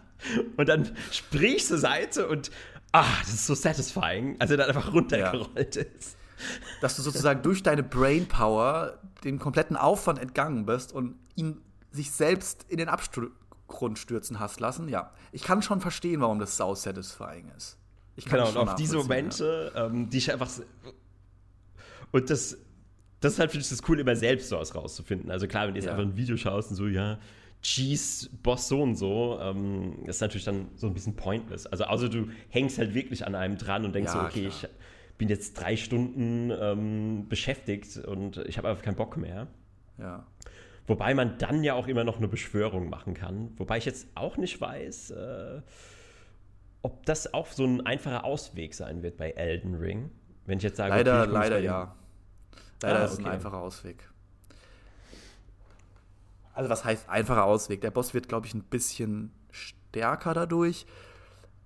Und 0.56 0.70
dann 0.70 0.90
springe 1.12 1.56
ich 1.56 1.66
zur 1.66 1.78
Seite 1.80 2.28
und 2.28 2.52
ah, 2.94 3.06
das 3.22 3.34
ist 3.34 3.48
so 3.48 3.56
satisfying, 3.56 4.38
als 4.40 4.52
er 4.52 4.58
dann 4.58 4.68
einfach 4.68 4.94
runtergerollt 4.94 5.76
ja. 5.76 5.82
ist. 5.82 6.18
Dass 6.80 6.96
du 6.96 7.02
sozusagen 7.02 7.42
durch 7.44 7.64
deine 7.64 7.84
Brainpower 7.84 9.00
dem 9.24 9.40
kompletten 9.40 9.76
Aufwand 9.76 10.20
entgangen 10.20 10.66
bist 10.66 10.94
und 10.94 11.16
ihn 11.36 11.62
sich 11.92 12.12
selbst 12.12 12.66
in 12.70 12.78
den 12.78 12.90
Abgrund 13.72 13.98
stürzen 13.98 14.40
hast 14.40 14.60
lassen, 14.60 14.90
ja. 14.90 15.12
Ich 15.32 15.44
kann 15.44 15.62
schon 15.62 15.80
verstehen, 15.80 16.22
warum 16.22 16.40
das 16.40 16.58
sau 16.58 16.76
satisfying 16.76 17.50
ist. 17.56 17.78
Ich 18.16 18.26
kann 18.26 18.44
genau, 18.44 18.62
und 18.62 18.70
auf 18.70 18.76
diese 18.76 18.98
Momente, 18.98 19.72
ja. 19.74 19.86
ähm, 19.86 20.10
die 20.10 20.18
ich 20.18 20.32
einfach. 20.32 20.50
Und 22.12 22.30
das, 22.30 22.58
das 23.22 23.34
ist 23.34 23.40
halt, 23.40 23.52
finde 23.52 23.64
ich, 23.64 23.70
das 23.70 23.88
cool, 23.88 24.00
immer 24.00 24.16
selbst 24.16 24.50
so 24.50 24.58
was 24.58 24.76
rauszufinden. 24.76 25.32
Also 25.32 25.48
klar, 25.48 25.68
wenn 25.68 25.74
du 25.74 25.80
jetzt 25.80 25.86
ja. 25.86 25.94
einfach 25.94 26.04
ein 26.04 26.18
Video 26.18 26.36
schaust 26.36 26.72
und 26.72 26.76
so, 26.76 26.88
ja, 26.88 27.20
Cheese, 27.62 28.30
Boss 28.44 28.68
so 28.68 28.82
und 28.82 28.96
so, 28.96 29.40
ähm, 29.42 30.04
ist 30.06 30.20
natürlich 30.20 30.46
dann 30.46 30.68
so 30.76 30.88
ein 30.88 30.94
bisschen 30.94 31.16
pointless. 31.16 31.66
Also 31.68 31.86
außer 31.86 32.10
du 32.10 32.28
hängst 32.50 32.78
halt 32.78 32.94
wirklich 32.94 33.26
an 33.26 33.36
einem 33.36 33.58
dran 33.58 33.86
und 33.86 33.96
denkst 33.96 34.14
ja, 34.14 34.20
so, 34.20 34.26
okay, 34.28 34.50
klar. 34.50 34.54
ich 34.54 35.18
bin 35.18 35.30
jetzt 35.30 35.54
drei 35.54 35.78
Stunden 35.78 36.52
ähm, 36.52 37.30
beschäftigt 37.30 37.98
und 37.98 38.38
ich 38.38 38.58
habe 38.58 38.68
einfach 38.68 38.84
keinen 38.84 38.96
Bock 38.96 39.16
mehr. 39.16 39.48
Ja. 39.98 40.26
Wobei 40.92 41.14
man 41.14 41.38
dann 41.38 41.64
ja 41.64 41.74
auch 41.74 41.88
immer 41.88 42.04
noch 42.04 42.18
eine 42.18 42.28
Beschwörung 42.28 42.90
machen 42.90 43.14
kann. 43.14 43.54
Wobei 43.56 43.78
ich 43.78 43.86
jetzt 43.86 44.08
auch 44.14 44.36
nicht 44.36 44.60
weiß, 44.60 45.12
äh, 45.12 45.62
ob 46.82 47.06
das 47.06 47.34
auch 47.34 47.48
so 47.48 47.64
ein 47.64 47.86
einfacher 47.86 48.26
Ausweg 48.26 48.74
sein 48.74 49.02
wird 49.02 49.16
bei 49.16 49.32
Elden 49.32 49.76
Ring. 49.76 50.12
Wenn 50.46 50.58
ich 50.58 50.66
jetzt 50.66 50.76
sage, 50.76 50.90
leider, 50.90 51.22
okay, 51.22 51.32
leider 51.32 51.60
ja. 51.60 51.96
Leider 52.82 53.00
ah, 53.00 53.06
ist 53.06 53.14
es 53.14 53.20
ein 53.20 53.26
einfacher 53.26 53.60
Ausweg. 53.60 54.04
Also 56.54 56.70
was 56.70 56.84
heißt 56.84 57.08
einfacher 57.08 57.46
Ausweg? 57.46 57.80
Der 57.80 57.92
Boss 57.92 58.14
wird, 58.14 58.28
glaube 58.28 58.48
ich, 58.48 58.54
ein 58.54 58.64
bisschen 58.64 59.32
stärker 59.50 60.34
dadurch. 60.34 60.86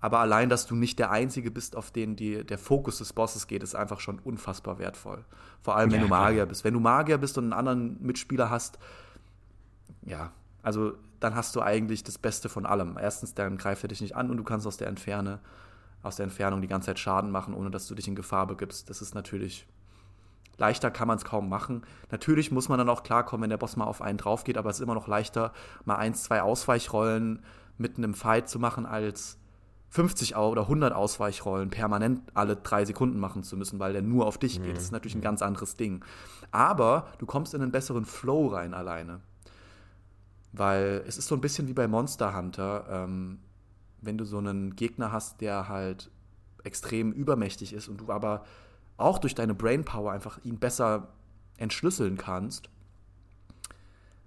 Aber 0.02 0.20
allein, 0.20 0.50
dass 0.50 0.68
du 0.68 0.76
nicht 0.76 1.00
der 1.00 1.10
Einzige 1.10 1.50
bist, 1.50 1.76
auf 1.76 1.90
den 1.90 2.16
die, 2.16 2.44
der 2.44 2.60
Fokus 2.60 3.00
des 3.00 3.12
Bosses 3.12 3.48
geht, 3.48 3.64
ist 3.64 3.74
einfach 3.74 4.00
schon 4.00 4.20
unfassbar 4.20 4.78
wertvoll. 4.78 5.26
Vor 5.64 5.76
allem, 5.76 5.90
wenn 5.90 6.02
ja, 6.02 6.04
du 6.04 6.10
Magier 6.10 6.36
klar. 6.36 6.46
bist. 6.46 6.64
Wenn 6.64 6.76
du 6.76 6.80
Magier 6.80 7.18
bist 7.18 7.40
und 7.40 7.46
einen 7.46 7.54
anderen 7.54 8.06
Mitspieler 8.06 8.52
hast, 8.52 8.78
ja, 10.06 10.32
also 10.64 10.94
dann 11.20 11.36
hast 11.36 11.56
du 11.56 11.62
eigentlich 11.62 12.04
das 12.04 12.18
Beste 12.18 12.50
von 12.50 12.66
allem. 12.66 12.98
Erstens, 13.00 13.34
dann 13.34 13.58
greift 13.58 13.84
er 13.84 13.88
dich 13.88 14.02
nicht 14.02 14.16
an 14.16 14.30
und 14.30 14.38
du 14.38 14.44
kannst 14.44 14.68
aus 14.68 14.78
der 14.78 14.88
Entferne, 14.88 15.40
aus 16.04 16.18
der 16.18 16.26
Entfernung 16.26 16.62
die 16.62 16.68
ganze 16.68 16.88
Zeit 16.88 17.00
Schaden 17.00 17.32
machen, 17.32 17.54
ohne 17.54 17.72
dass 17.72 17.88
du 17.88 17.96
dich 17.96 18.08
in 18.08 18.16
Gefahr 18.16 18.48
begibst. 18.48 18.90
Das 18.90 19.02
ist 19.02 19.16
natürlich 19.16 19.68
Leichter 20.58 20.92
kann 20.92 21.08
man 21.08 21.18
es 21.18 21.26
kaum 21.26 21.50
machen. 21.50 21.84
Natürlich 22.12 22.52
muss 22.52 22.70
man 22.70 22.78
dann 22.78 22.90
auch 22.90 23.04
klarkommen, 23.04 23.44
wenn 23.44 23.50
der 23.50 23.58
Boss 23.58 23.76
mal 23.76 23.86
auf 23.86 24.02
einen 24.02 24.18
drauf 24.18 24.44
geht, 24.44 24.58
aber 24.58 24.70
es 24.70 24.78
ist 24.78 24.84
immer 24.84 24.94
noch 24.94 25.08
leichter, 25.08 25.52
mal 25.84 25.98
eins, 25.98 26.24
zwei 26.24 26.42
Ausweichrollen 26.42 27.44
mitten 27.78 28.04
im 28.04 28.14
Fight 28.14 28.48
zu 28.48 28.60
machen, 28.60 28.86
als 28.86 29.38
50 29.90 30.36
oder 30.36 30.64
100 30.64 30.94
Ausweichrollen 30.94 31.70
permanent 31.70 32.22
alle 32.34 32.56
drei 32.56 32.86
Sekunden 32.86 33.20
machen 33.20 33.44
zu 33.44 33.56
müssen, 33.58 33.80
weil 33.80 33.94
der 33.94 34.02
nur 34.02 34.26
auf 34.26 34.38
dich 34.38 34.62
geht. 34.62 34.76
Das 34.76 34.84
ist 34.84 34.92
mhm. 34.92 34.96
natürlich 34.96 35.16
ein 35.16 35.22
ganz 35.22 35.42
anderes 35.42 35.76
Ding. 35.76 36.04
Aber 36.52 37.08
du 37.18 37.26
kommst 37.26 37.54
in 37.54 37.62
einen 37.62 37.72
besseren 37.72 38.06
Flow 38.06 38.48
rein 38.48 38.74
alleine. 38.74 39.22
Weil 40.58 41.04
es 41.08 41.18
ist 41.18 41.28
so 41.28 41.36
ein 41.36 41.42
bisschen 41.42 41.68
wie 41.68 41.74
bei 41.74 41.88
Monster 41.88 42.36
Hunter, 42.36 42.86
ähm, 42.90 43.40
wenn 44.02 44.18
du 44.18 44.26
so 44.26 44.38
einen 44.38 44.76
Gegner 44.76 45.12
hast, 45.12 45.42
der 45.42 45.68
halt 45.68 46.10
extrem 46.64 47.12
übermächtig 47.12 47.74
ist 47.74 47.88
und 47.88 47.98
du 47.98 48.12
aber 48.12 48.46
auch 48.98 49.18
durch 49.18 49.36
deine 49.36 49.54
Brainpower 49.54 50.12
einfach 50.12 50.40
ihn 50.44 50.58
besser 50.58 51.10
entschlüsseln 51.58 52.18
kannst 52.18 52.70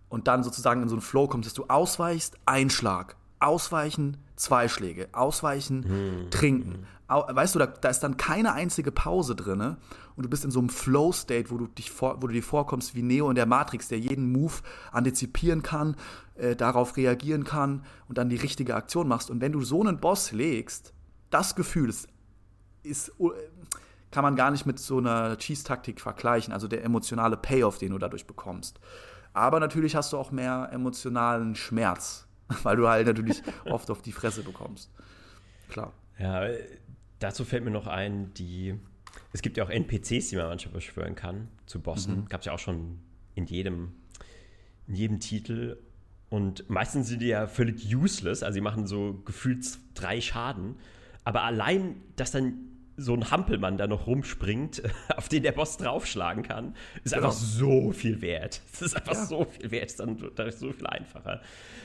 und 0.09 0.29
dann 0.29 0.43
sozusagen 0.43 0.83
in 0.83 0.89
so 0.89 0.95
einen 0.95 1.03
Flow 1.03 1.27
kommst, 1.27 1.47
dass 1.47 1.55
du 1.55 1.65
ausweichst, 1.69 2.37
Einschlag, 2.47 3.17
ausweichen, 3.41 4.17
zwei 4.37 4.69
Schläge, 4.69 5.09
ausweichen, 5.13 5.85
hm. 5.85 6.31
trinken. 6.31 6.87
Weißt 7.09 7.55
du, 7.55 7.59
da, 7.59 7.67
da, 7.67 7.89
ist 7.89 8.01
dann 8.01 8.19
keine 8.19 8.53
einzige 8.53 8.93
Pause 8.93 9.35
drin 9.35 9.77
und 10.15 10.23
du 10.23 10.29
bist 10.29 10.45
in 10.45 10.51
so 10.51 10.59
einem 10.59 10.69
Flow-State, 10.69 11.51
wo 11.51 11.57
du, 11.57 11.67
dich 11.67 11.91
vor, 11.91 12.23
wo 12.23 12.27
du 12.27 12.35
dir 12.35 12.43
vorkommst 12.43 12.95
wie 12.95 13.03
Neo 13.03 13.31
in 13.31 13.35
der 13.35 13.47
Matrix, 13.47 13.89
der 13.89 13.99
jeden 13.99 14.31
Move 14.31 14.53
antizipieren 14.93 15.63
kann, 15.63 15.97
äh, 16.35 16.55
darauf 16.55 16.99
reagieren 16.99 17.45
kann 17.45 17.83
und 18.09 18.19
dann 18.19 18.29
die 18.29 18.37
richtige 18.37 18.77
Aktion 18.77 19.09
machst. 19.09 19.31
Und 19.31 19.41
wenn 19.41 19.53
du 19.53 19.63
so 19.63 19.81
einen 19.81 20.01
Boss 20.01 20.33
legst, 20.33 20.93
das 21.31 21.55
Gefühl 21.55 21.89
ist, 21.89 22.09
ist 22.83 23.13
kann 24.11 24.23
man 24.23 24.37
gar 24.37 24.51
nicht 24.51 24.67
mit 24.67 24.79
so 24.79 24.99
einer 24.99 25.37
Cheese-Taktik 25.37 26.01
vergleichen, 26.01 26.53
also 26.53 26.69
der 26.69 26.85
emotionale 26.85 27.37
Payoff, 27.37 27.79
den 27.79 27.93
du 27.93 27.99
dadurch 27.99 28.27
bekommst. 28.27 28.81
Aber 29.33 29.61
natürlich 29.61 29.95
hast 29.95 30.13
du 30.13 30.19
auch 30.19 30.31
mehr 30.31 30.71
emotionalen 30.73 31.55
Schmerz, 31.55 32.27
weil 32.63 32.77
du 32.77 32.89
halt 32.89 33.07
natürlich 33.07 33.43
oft 33.67 33.91
auf 33.91 34.03
die 34.03 34.13
Fresse 34.13 34.43
bekommst. 34.43 34.91
Klar. 35.69 35.93
Ja, 36.19 36.43
dazu 37.19 37.45
fällt 37.45 37.65
mir 37.65 37.71
noch 37.71 37.87
ein, 37.87 38.33
die. 38.35 38.75
Es 39.33 39.43
gibt 39.43 39.57
ja 39.57 39.65
auch 39.65 39.71
NPCs, 39.71 40.29
die 40.29 40.37
man 40.37 40.47
manchmal 40.47 40.75
beschwören 40.75 41.15
kann 41.15 41.49
zu 41.67 41.81
Bossen. 41.81 42.21
Mhm. 42.21 42.29
Gab 42.29 42.41
es 42.41 42.47
ja 42.47 42.53
auch 42.53 42.59
schon 42.59 42.99
in 43.35 43.47
jedem, 43.47 43.93
in 44.87 44.95
jedem 44.95 45.21
Titel. 45.21 45.79
Und 46.31 46.69
meistens 46.69 47.09
sind 47.09 47.23
die 47.23 47.29
ja 47.29 47.47
völlig 47.47 47.95
useless, 47.95 48.43
also 48.43 48.55
sie 48.55 48.61
machen 48.61 48.87
so 48.87 49.15
gefühlt 49.25 49.67
drei 49.95 50.21
Schaden. 50.21 50.77
Aber 51.25 51.43
allein, 51.43 51.97
dass 52.17 52.31
dann 52.31 52.68
so 52.99 53.15
ein 53.15 53.31
Hampelmann 53.31 53.79
da 53.79 53.87
noch 53.87 54.07
rumspringt, 54.07 54.83
auf 55.17 55.29
den 55.29 55.43
der 55.43 55.53
Boss 55.53 55.77
draufschlagen 55.77 56.43
kann, 56.43 56.75
ist 57.05 57.15
genau. 57.15 57.29
einfach 57.29 57.39
so 57.39 57.93
viel 57.93 58.21
wert. 58.21 58.61
Es 58.73 58.83
ist 58.83 58.97
einfach 58.97 59.15
ja. 59.15 59.25
so 59.25 59.45
viel 59.45 59.71
wert, 59.71 59.87
ist 59.87 60.01
dann 60.01 60.17
dadurch 60.37 60.57
so 60.57 60.73
viel 60.73 60.87
einfacher. 60.87 61.41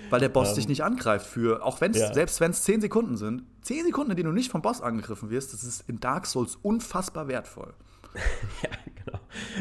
Weil 0.09 0.20
der 0.20 0.30
Boss 0.30 0.49
ähm, 0.49 0.55
dich 0.55 0.68
nicht 0.68 0.84
angreift 0.84 1.26
für, 1.26 1.66
auch 1.66 1.82
wenn 1.82 1.93
ja. 1.93 2.14
selbst 2.14 2.39
wenn 2.39 2.51
es 2.51 2.64
10 2.64 2.82
Sekunden 2.82 3.18
sind, 3.18 3.43
10 3.61 3.86
Sekunden, 3.86 4.11
in 4.11 4.18
denen 4.18 4.30
du 4.30 4.36
nicht 4.36 4.51
vom 4.51 4.61
Boss 4.61 4.82
angegriffen 4.82 5.30
wirst, 5.30 5.53
das 5.53 5.64
ist 5.64 5.89
in 5.89 5.99
Dark 5.99 6.26
Souls 6.28 6.57
unfassbar 6.61 7.28
wertvoll. 7.28 7.74
ja, 8.64 8.70
genau. 8.86 9.20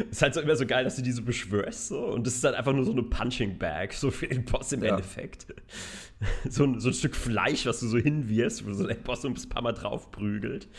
Es 0.09 0.17
ist 0.17 0.21
halt 0.21 0.33
so 0.35 0.41
immer 0.41 0.55
so 0.55 0.65
geil, 0.65 0.83
dass 0.83 0.95
du 0.95 1.01
diese 1.01 1.17
so 1.17 1.23
beschwörst 1.23 1.87
so 1.87 2.05
und 2.05 2.27
das 2.27 2.35
ist 2.35 2.43
halt 2.43 2.55
einfach 2.55 2.73
nur 2.73 2.85
so 2.85 2.91
eine 2.91 3.03
Punching 3.03 3.57
Bag, 3.57 3.93
so 3.93 4.11
für 4.11 4.27
den 4.27 4.45
Boss 4.45 4.71
im 4.71 4.83
ja. 4.83 4.91
Endeffekt. 4.91 5.47
So 6.49 6.63
ein, 6.63 6.79
so 6.79 6.89
ein 6.89 6.93
Stück 6.93 7.15
Fleisch, 7.15 7.65
was 7.65 7.81
du 7.81 7.87
so 7.87 7.97
hinwirfst, 7.97 8.65
wo 8.65 8.71
so 8.71 8.87
der 8.87 8.95
Boss 8.95 9.23
so 9.23 9.27
ein 9.27 9.33
paar 9.49 9.61
Mal 9.61 9.73
drauf 9.73 10.11
prügelt. 10.11 10.69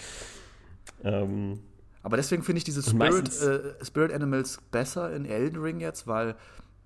Ähm, 1.03 1.61
aber 2.03 2.16
deswegen 2.18 2.43
finde 2.43 2.59
ich 2.59 2.64
diese 2.64 2.82
Spirit, 2.82 3.28
äh, 3.41 3.85
Spirit 3.85 4.12
Animals 4.12 4.59
besser 4.70 5.14
in 5.14 5.24
Elden 5.24 5.61
Ring 5.61 5.80
jetzt, 5.80 6.07
weil 6.07 6.37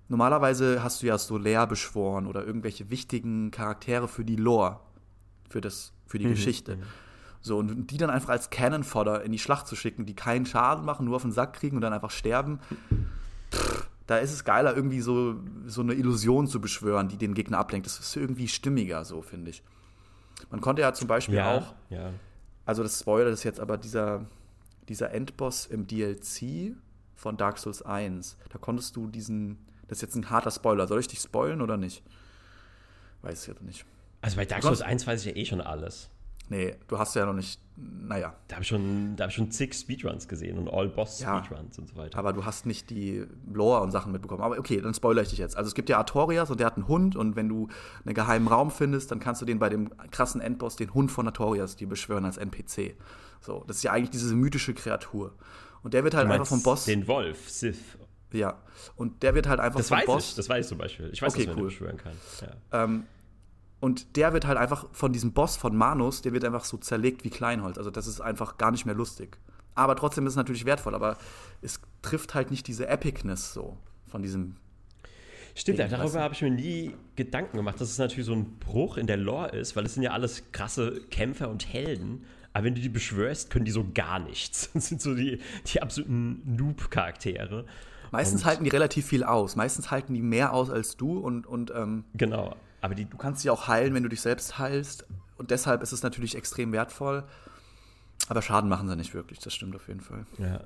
normalerweise 0.07 0.81
hast 0.81 1.01
du 1.01 1.07
ja 1.07 1.17
so 1.17 1.37
Leer 1.37 1.67
beschworen 1.67 2.25
oder 2.25 2.45
irgendwelche 2.45 2.89
wichtigen 2.89 3.51
Charaktere 3.51 4.07
für 4.07 4.23
die 4.23 4.37
Lore, 4.37 4.79
für, 5.49 5.61
das, 5.61 5.93
für 6.05 6.19
die 6.19 6.25
mhm. 6.25 6.31
Geschichte. 6.31 6.77
Mhm. 6.77 6.83
So, 7.41 7.57
und 7.57 7.87
die 7.87 7.97
dann 7.97 8.09
einfach 8.09 8.29
als 8.29 8.49
Cannon 8.49 8.83
Fodder 8.83 9.23
in 9.23 9.31
die 9.31 9.39
Schlacht 9.39 9.67
zu 9.67 9.75
schicken, 9.75 10.05
die 10.05 10.15
keinen 10.15 10.45
Schaden 10.45 10.85
machen, 10.85 11.05
nur 11.05 11.15
auf 11.17 11.21
den 11.21 11.31
Sack 11.31 11.53
kriegen 11.53 11.75
und 11.77 11.81
dann 11.81 11.93
einfach 11.93 12.11
sterben. 12.11 12.59
Pff, 13.51 13.89
da 14.07 14.17
ist 14.17 14.33
es 14.33 14.43
geiler, 14.43 14.75
irgendwie 14.75 15.01
so, 15.01 15.35
so 15.67 15.81
eine 15.81 15.93
Illusion 15.93 16.47
zu 16.47 16.59
beschwören, 16.59 17.09
die 17.09 17.17
den 17.17 17.33
Gegner 17.33 17.59
ablenkt. 17.59 17.85
Das 17.85 17.99
ist 17.99 18.15
irgendwie 18.15 18.47
stimmiger, 18.47 19.05
so 19.05 19.21
finde 19.21 19.51
ich. 19.51 19.63
Man 20.49 20.61
konnte 20.61 20.81
ja 20.81 20.93
zum 20.93 21.07
Beispiel 21.07 21.35
ja, 21.35 21.57
auch 21.57 21.75
ja 21.89 22.11
also 22.69 22.83
das 22.83 22.99
Spoiler 22.99 23.31
ist 23.31 23.43
jetzt 23.45 23.59
aber 23.59 23.79
dieser, 23.79 24.27
dieser 24.89 25.09
Endboss 25.09 25.65
im 25.65 25.87
DLC 25.87 26.75
von 27.15 27.35
Dark 27.35 27.57
Souls 27.57 27.81
1. 27.81 28.37
Da 28.49 28.59
konntest 28.59 28.95
du 28.95 29.07
diesen, 29.07 29.57
das 29.87 29.97
ist 29.97 30.01
jetzt 30.03 30.15
ein 30.15 30.29
harter 30.29 30.51
Spoiler. 30.51 30.85
Soll 30.85 30.99
ich 30.99 31.07
dich 31.07 31.17
spoilen 31.17 31.63
oder 31.63 31.77
nicht? 31.77 32.03
Weiß 33.23 33.41
ich 33.41 33.47
jetzt 33.47 33.63
nicht. 33.63 33.85
Also 34.21 34.35
bei 34.35 34.45
Dark 34.45 34.61
Souls 34.61 34.83
1 34.83 35.07
weiß 35.07 35.25
ich 35.25 35.35
ja 35.35 35.41
eh 35.41 35.45
schon 35.45 35.61
alles. 35.61 36.11
Nee, 36.49 36.75
du 36.87 36.97
hast 36.97 37.15
ja 37.15 37.27
noch 37.27 37.33
nicht, 37.33 37.61
naja. 37.75 38.33
Da 38.47 38.55
habe 38.55 38.63
ich, 38.63 38.67
schon, 38.67 39.15
hab 39.19 39.29
ich 39.29 39.35
schon 39.35 39.51
zig 39.51 39.75
Speedruns 39.75 40.27
gesehen 40.27 40.57
und 40.57 40.67
All-Boss-Speedruns 40.67 41.77
ja, 41.77 41.81
und 41.81 41.87
so 41.87 41.95
weiter. 41.95 42.17
Aber 42.17 42.33
du 42.33 42.43
hast 42.43 42.65
nicht 42.65 42.89
die 42.89 43.23
Lore 43.53 43.81
und 43.81 43.91
Sachen 43.91 44.11
mitbekommen. 44.11 44.41
Aber 44.41 44.57
okay, 44.57 44.81
dann 44.81 44.95
spoilere 44.95 45.23
ich 45.23 45.29
dich 45.29 45.37
jetzt. 45.37 45.55
Also 45.55 45.67
es 45.67 45.75
gibt 45.75 45.89
ja 45.89 45.97
Artorias 45.97 46.49
und 46.49 46.59
der 46.59 46.65
hat 46.65 46.75
einen 46.75 46.87
Hund 46.87 47.15
und 47.15 47.35
wenn 47.35 47.47
du 47.47 47.67
einen 48.03 48.15
geheimen 48.15 48.47
Raum 48.47 48.71
findest, 48.71 49.11
dann 49.11 49.19
kannst 49.19 49.43
du 49.43 49.45
den 49.45 49.59
bei 49.59 49.69
dem 49.69 49.91
krassen 50.09 50.41
Endboss, 50.41 50.75
den 50.75 50.91
Hund 50.93 51.11
von 51.11 51.27
Artorias, 51.27 51.75
die 51.75 51.85
beschwören 51.85 52.25
als 52.25 52.37
NPC. 52.37 52.95
So, 53.41 53.63
das 53.67 53.77
ist 53.77 53.83
ja 53.83 53.91
eigentlich 53.91 54.09
diese 54.09 54.33
mythische 54.33 54.73
Kreatur. 54.73 55.35
Und 55.83 55.93
der 55.93 56.03
wird 56.03 56.15
halt 56.15 56.29
einfach 56.29 56.47
vom 56.47 56.63
Boss. 56.63 56.85
Den 56.85 57.07
Wolf, 57.07 57.47
Sith. 57.47 57.77
Ja. 58.31 58.59
Und 58.95 59.23
der 59.23 59.35
wird 59.35 59.47
halt 59.47 59.59
einfach 59.59 59.79
das 59.79 59.89
vom 59.89 59.99
weiß 59.99 60.05
Boss. 60.05 60.29
Ich, 60.29 60.35
das 60.35 60.49
weiß 60.49 60.65
ich 60.65 60.69
zum 60.69 60.77
Beispiel. 60.79 61.09
Ich 61.13 61.21
weiß, 61.21 61.33
okay, 61.33 61.45
dass 61.45 61.55
man 61.55 61.63
cool. 61.63 61.69
beschwören 61.69 61.97
kann. 61.97 62.13
Ja. 62.41 62.83
Ähm, 62.83 63.05
und 63.79 64.15
der 64.17 64.33
wird 64.33 64.45
halt 64.45 64.57
einfach 64.57 64.87
von 64.91 65.13
diesem 65.13 65.31
Boss 65.33 65.55
von 65.55 65.75
Manus, 65.75 66.21
der 66.21 66.33
wird 66.33 66.43
einfach 66.43 66.65
so 66.65 66.77
zerlegt 66.77 67.23
wie 67.23 67.29
Kleinholz. 67.29 67.77
Also 67.77 67.91
das 67.91 68.07
ist 68.07 68.19
einfach 68.19 68.57
gar 68.57 68.71
nicht 68.71 68.85
mehr 68.85 68.95
lustig. 68.95 69.37
Aber 69.75 69.95
trotzdem 69.95 70.25
ist 70.27 70.33
es 70.33 70.37
natürlich 70.37 70.65
wertvoll, 70.65 70.95
aber 70.95 71.17
es 71.61 71.79
trifft 72.01 72.35
halt 72.35 72.51
nicht 72.51 72.67
diese 72.67 72.87
Epicness 72.87 73.53
so 73.53 73.77
von 74.07 74.21
diesem. 74.21 74.57
Stimmt, 75.55 75.79
Ding, 75.79 75.89
darüber 75.89 76.19
habe 76.21 76.33
ich 76.33 76.41
mir 76.41 76.51
nie 76.51 76.95
Gedanken 77.15 77.57
gemacht, 77.57 77.79
dass 77.79 77.89
es 77.89 77.97
natürlich 77.97 78.25
so 78.25 78.33
ein 78.33 78.59
Bruch 78.59 78.97
in 78.97 79.07
der 79.07 79.17
Lore 79.17 79.49
ist, 79.49 79.75
weil 79.75 79.85
es 79.85 79.93
sind 79.93 80.03
ja 80.03 80.11
alles 80.11 80.43
krasse 80.51 81.01
Kämpfer 81.09 81.49
und 81.49 81.71
Helden. 81.71 82.25
Aber 82.53 82.65
wenn 82.65 82.75
du 82.75 82.81
die 82.81 82.89
beschwörst, 82.89 83.49
können 83.49 83.65
die 83.65 83.71
so 83.71 83.85
gar 83.93 84.19
nichts. 84.19 84.69
Das 84.73 84.87
sind 84.87 85.01
so 85.01 85.15
die, 85.15 85.39
die 85.67 85.81
absoluten 85.81 86.55
Noob-Charaktere. 86.55 87.65
Meistens 88.11 88.41
und 88.41 88.47
halten 88.47 88.63
die 88.63 88.69
relativ 88.69 89.05
viel 89.05 89.23
aus. 89.23 89.55
Meistens 89.55 89.91
halten 89.91 90.13
die 90.13 90.21
mehr 90.21 90.53
aus 90.53 90.69
als 90.69 90.97
du 90.97 91.19
und. 91.19 91.45
und 91.45 91.71
ähm, 91.71 92.05
genau. 92.15 92.55
Aber 92.81 92.95
die, 92.95 93.05
du 93.05 93.17
kannst 93.17 93.41
sie 93.41 93.49
auch 93.49 93.67
heilen, 93.67 93.93
wenn 93.93 94.03
du 94.03 94.09
dich 94.09 94.21
selbst 94.21 94.57
heilst. 94.57 95.05
Und 95.37 95.51
deshalb 95.51 95.81
ist 95.81 95.91
es 95.91 96.03
natürlich 96.03 96.35
extrem 96.35 96.71
wertvoll. 96.71 97.23
Aber 98.27 98.41
Schaden 98.41 98.69
machen 98.69 98.87
sie 98.87 98.95
nicht 98.95 99.13
wirklich, 99.13 99.39
das 99.39 99.53
stimmt 99.53 99.75
auf 99.75 99.87
jeden 99.87 100.01
Fall. 100.01 100.25
Ja. 100.37 100.61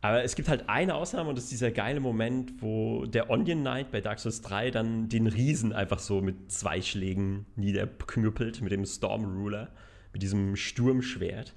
Aber 0.00 0.22
es 0.22 0.34
gibt 0.34 0.48
halt 0.48 0.68
eine 0.68 0.94
Ausnahme 0.96 1.30
und 1.30 1.36
das 1.36 1.44
ist 1.44 1.52
dieser 1.52 1.70
geile 1.70 1.98
Moment, 1.98 2.60
wo 2.60 3.06
der 3.06 3.30
Onion 3.30 3.60
Knight 3.60 3.90
bei 3.90 4.02
Dark 4.02 4.18
Souls 4.18 4.42
3 4.42 4.70
dann 4.70 5.08
den 5.08 5.26
Riesen 5.26 5.72
einfach 5.72 5.98
so 5.98 6.20
mit 6.20 6.52
zwei 6.52 6.82
Schlägen 6.82 7.46
niederknüppelt, 7.56 8.60
mit 8.60 8.70
dem 8.70 8.84
Storm 8.84 9.24
Ruler, 9.24 9.68
mit 10.12 10.22
diesem 10.22 10.56
Sturmschwert. 10.56 11.54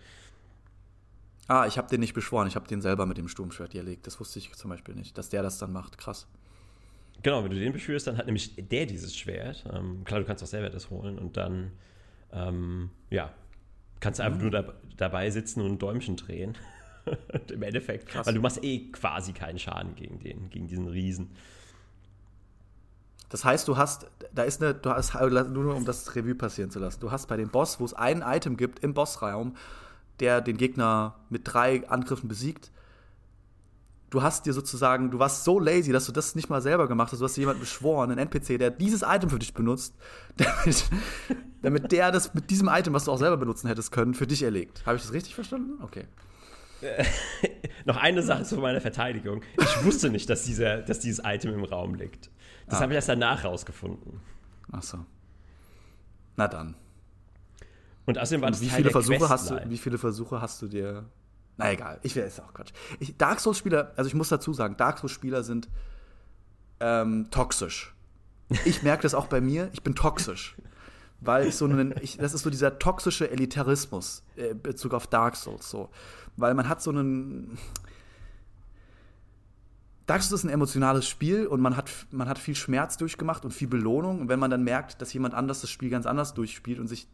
Ah, 1.50 1.66
ich 1.68 1.78
habe 1.78 1.90
den 1.90 2.00
nicht 2.00 2.14
beschworen, 2.14 2.48
ich 2.48 2.56
habe 2.56 2.68
den 2.68 2.82
selber 2.82 3.06
mit 3.06 3.18
dem 3.18 3.28
Sturmschwert 3.28 3.76
erlegt. 3.76 4.08
Das 4.08 4.20
wusste 4.20 4.40
ich 4.40 4.54
zum 4.54 4.70
Beispiel 4.70 4.96
nicht, 4.96 5.18
dass 5.18 5.28
der 5.28 5.44
das 5.44 5.58
dann 5.58 5.74
macht. 5.74 5.98
Krass. 5.98 6.28
Genau, 7.23 7.44
wenn 7.44 7.52
du 7.52 7.60
den 7.60 7.73
beschwörst, 7.73 8.07
dann 8.07 8.18
hat 8.18 8.26
nämlich 8.26 8.56
der 8.56 8.85
dieses 8.85 9.15
Schwert. 9.15 9.65
Ähm, 9.73 10.03
klar, 10.03 10.19
du 10.19 10.26
kannst 10.26 10.44
auch 10.44 10.48
selber 10.48 10.69
das 10.69 10.89
holen 10.89 11.18
und 11.18 11.35
dann, 11.38 11.72
ähm, 12.31 12.89
ja, 13.10 13.31
kannst 13.99 14.19
du 14.19 14.23
einfach 14.23 14.38
mhm. 14.38 14.44
nur 14.44 14.52
da, 14.52 14.73
dabei 14.98 15.30
sitzen 15.30 15.61
und 15.61 15.73
ein 15.73 15.80
Däumchen 15.80 16.15
drehen. 16.15 16.56
Im 17.52 17.64
Endeffekt. 17.64 18.07
Krass. 18.07 18.27
Weil 18.27 18.34
du 18.34 18.41
machst 18.41 18.64
eh 18.64 18.91
quasi 18.91 19.34
keinen 19.34 19.60
Schaden 19.60 19.95
gegen 19.95 20.19
den, 20.19 20.49
gegen 20.49 20.68
diesen 20.68 20.88
Riesen. 20.88 21.31
Das 23.30 23.44
heißt, 23.44 23.68
du 23.68 23.76
hast, 23.76 24.07
da 24.34 24.44
ist 24.44 24.61
eine, 24.61 24.73
du 24.73 24.89
hast, 24.89 25.14
nur 25.14 25.76
um 25.76 25.85
das 25.85 26.15
Revue 26.15 26.35
passieren 26.35 26.72
zu 26.72 26.80
lassen, 26.80 27.02
du 27.02 27.11
hast 27.11 27.27
bei 27.27 27.35
dem 27.35 27.49
Boss, 27.49 27.80
wo 27.80 27.85
es 27.85 27.94
ein 27.94 28.22
Item 28.26 28.56
gibt 28.56 28.80
im 28.80 28.94
Bossraum, 28.94 29.56
der 30.19 30.39
den 30.39 30.57
Gegner 30.57 31.15
mit 31.30 31.41
drei 31.44 31.88
Angriffen 31.89 32.30
besiegt, 32.30 32.72
du 34.10 34.22
hast 34.22 34.46
dir 34.46 34.54
sozusagen, 34.54 35.12
du 35.12 35.20
warst 35.20 35.44
so 35.44 35.60
lazy, 35.60 35.92
dass 35.92 36.06
du 36.06 36.12
das 36.12 36.36
nicht 36.36 36.50
mal 36.50 36.62
selber 36.62 36.88
gemacht 36.88 37.12
hast. 37.12 37.20
Du 37.20 37.26
hast 37.26 37.36
dir 37.36 37.42
jemanden 37.42 37.62
beschworen, 37.62 38.12
einen 38.12 38.20
NPC, 38.20 38.58
der 38.58 38.72
dieses 38.72 39.02
Item 39.02 39.30
für 39.30 39.40
dich 39.40 39.54
benutzt, 39.54 39.96
damit, 40.38 40.86
damit 41.62 41.92
der 41.92 42.12
das 42.12 42.34
mit 42.34 42.50
diesem 42.50 42.70
Item, 42.70 42.94
was 42.94 43.06
du 43.06 43.12
auch 43.12 43.18
selber 43.18 43.38
benutzen 43.38 43.68
hättest 43.68 43.92
können, 43.92 44.14
für 44.14 44.28
dich 44.28 44.44
erlegt. 44.44 44.86
Habe 44.86 44.98
ich 44.98 45.04
das 45.04 45.14
richtig 45.14 45.36
verstanden? 45.36 45.82
Okay. 45.84 46.06
noch 47.86 47.98
eine 47.98 48.22
Sache 48.22 48.44
zu 48.44 48.58
meiner 48.58 48.82
Verteidigung. 48.82 49.42
Ich 49.60 49.84
wusste 49.84 50.10
nicht, 50.10 50.30
dass, 50.30 50.44
dieser, 50.44 50.82
dass 50.82 51.00
dieses 51.00 51.24
Item 51.26 51.54
im 51.54 51.64
Raum 51.64 51.96
liegt. 51.96 52.30
Das 52.68 52.80
ah. 52.80 52.82
habe 52.82 52.94
ich 52.94 52.96
erst 52.96 53.10
danach 53.10 53.44
rausgefunden. 53.44 54.20
Ach 54.72 54.84
so. 54.84 55.00
Na 56.36 56.48
dann. 56.48 56.76
Und 58.06 58.18
außerdem 58.18 58.42
war 58.42 58.52
das 58.52 58.62
wie 58.62 58.68
Teil 58.68 58.78
viele 58.78 58.92
Versuche 58.92 59.30
hast 59.30 59.50
du, 59.50 59.70
Wie 59.70 59.78
viele 59.78 59.98
Versuche 59.98 60.40
hast 60.40 60.62
du 60.62 60.68
dir. 60.68 61.06
Na 61.58 61.72
egal, 61.72 62.00
ich 62.04 62.16
will 62.16 62.24
ist 62.24 62.40
auch 62.40 62.54
Quatsch. 62.54 62.72
Ich, 63.00 63.18
Dark 63.18 63.40
Souls-Spieler, 63.40 63.94
also 63.96 64.08
ich 64.08 64.14
muss 64.14 64.30
dazu 64.30 64.54
sagen, 64.54 64.78
Dark 64.78 65.00
Souls-Spieler 65.00 65.44
sind 65.44 65.68
ähm, 66.80 67.28
toxisch. 67.32 67.94
Ich 68.66 68.84
merke 68.84 69.04
das 69.04 69.14
auch 69.14 69.28
bei 69.28 69.42
mir, 69.42 69.70
ich 69.74 69.84
bin 69.84 69.96
toxisch 69.96 70.56
weil 71.20 71.48
ich 71.48 71.56
so 71.56 71.66
einen, 71.66 71.96
ich, 72.02 72.18
das 72.18 72.34
ist 72.34 72.44
so 72.44 72.50
dieser 72.50 72.80
toxische 72.80 73.30
Elitarismus 73.30 74.24
äh, 74.36 74.50
in 74.50 74.62
Bezug 74.62 74.94
auf 74.94 75.08
Dark 75.08 75.36
Souls 75.36 75.70
so, 75.70 75.90
weil 76.36 76.54
man 76.54 76.70
hat 76.70 76.82
so 76.82 76.92
einen 76.92 77.58
Dark 80.06 80.22
Souls 80.22 80.42
ist 80.42 80.46
ein 80.46 80.54
emotionales 80.54 81.08
Spiel 81.08 81.48
und 81.48 81.60
man 81.60 81.76
hat, 81.76 81.92
man 82.12 82.30
hat 82.30 82.40
viel 82.40 82.56
Schmerz 82.56 82.96
durchgemacht 82.96 83.44
und 83.44 83.52
viel 83.52 83.68
Belohnung. 83.68 84.22
Und 84.22 84.30
wenn 84.30 84.40
man 84.40 84.50
dann 84.50 84.64
merkt, 84.64 85.02
dass 85.02 85.12
jemand 85.12 85.34
anders 85.34 85.60
das 85.60 85.70
Spiel 85.70 85.90
ganz 85.90 86.06
anders 86.06 86.34
durchspielt 86.34 86.80
und 86.80 86.88
sich 86.88 87.10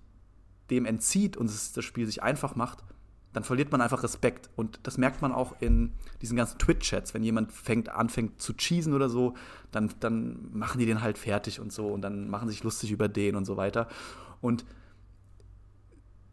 dem 0.69 0.85
entzieht 0.85 1.35
und 1.35 1.47
das 1.47 1.83
Spiel 1.83 2.05
sich 2.05 2.21
einfach 2.21 2.55
macht, 2.55 2.83
dann 3.33 3.43
verliert 3.43 3.71
man 3.71 3.81
einfach 3.81 4.03
Respekt. 4.03 4.49
Und 4.55 4.79
das 4.83 4.97
merkt 4.97 5.21
man 5.21 5.31
auch 5.31 5.55
in 5.59 5.91
diesen 6.21 6.37
ganzen 6.37 6.59
Twitch-Chats. 6.59 7.13
Wenn 7.13 7.23
jemand 7.23 7.51
fängt, 7.51 7.89
anfängt 7.89 8.41
zu 8.41 8.53
cheesen 8.53 8.93
oder 8.93 9.09
so, 9.09 9.33
dann, 9.71 9.91
dann 9.99 10.49
machen 10.53 10.79
die 10.79 10.85
den 10.85 11.01
halt 11.01 11.17
fertig 11.17 11.59
und 11.59 11.73
so 11.73 11.87
und 11.87 12.01
dann 12.01 12.29
machen 12.29 12.47
sich 12.47 12.63
lustig 12.63 12.91
über 12.91 13.07
den 13.07 13.35
und 13.35 13.45
so 13.45 13.57
weiter. 13.57 13.87
Und 14.39 14.65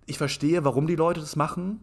ich 0.06 0.18
verstehe, 0.18 0.64
warum 0.64 0.86
die 0.86 0.96
Leute 0.96 1.20
das 1.20 1.36
machen, 1.36 1.80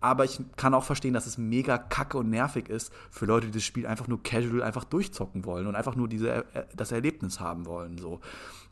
aber 0.00 0.24
ich 0.24 0.40
kann 0.56 0.74
auch 0.74 0.84
verstehen, 0.84 1.14
dass 1.14 1.26
es 1.26 1.38
mega 1.38 1.78
kacke 1.78 2.18
und 2.18 2.30
nervig 2.30 2.68
ist 2.68 2.92
für 3.10 3.26
Leute, 3.26 3.46
die 3.46 3.52
das 3.52 3.64
Spiel 3.64 3.86
einfach 3.86 4.08
nur 4.08 4.22
casual 4.22 4.62
einfach 4.62 4.84
durchzocken 4.84 5.44
wollen 5.44 5.66
und 5.66 5.74
einfach 5.74 5.96
nur 5.96 6.08
diese, 6.08 6.44
das 6.74 6.92
Erlebnis 6.92 7.40
haben 7.40 7.66
wollen. 7.66 7.98
So 7.98 8.20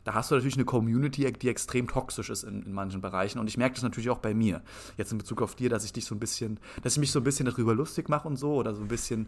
da 0.05 0.13
hast 0.13 0.29
du 0.29 0.35
natürlich 0.35 0.55
eine 0.55 0.65
Community, 0.65 1.31
die 1.33 1.49
extrem 1.49 1.87
toxisch 1.87 2.29
ist 2.29 2.43
in, 2.43 2.61
in 2.61 2.71
manchen 2.71 3.01
Bereichen. 3.01 3.39
Und 3.39 3.47
ich 3.47 3.57
merke 3.57 3.73
das 3.73 3.83
natürlich 3.83 4.11
auch 4.11 4.19
bei 4.19 4.35
mir. 4.35 4.61
Jetzt 4.97 5.11
in 5.11 5.17
Bezug 5.17 5.41
auf 5.41 5.55
dir, 5.55 5.67
dass 5.67 5.83
ich 5.83 5.93
dich 5.93 6.05
so 6.05 6.13
ein 6.13 6.19
bisschen, 6.19 6.59
dass 6.83 6.93
ich 6.93 6.99
mich 6.99 7.11
so 7.11 7.19
ein 7.19 7.23
bisschen 7.23 7.47
darüber 7.47 7.73
lustig 7.73 8.07
mache 8.07 8.27
und 8.27 8.37
so 8.37 8.53
oder 8.53 8.75
so 8.75 8.81
ein 8.81 8.87
bisschen 8.87 9.27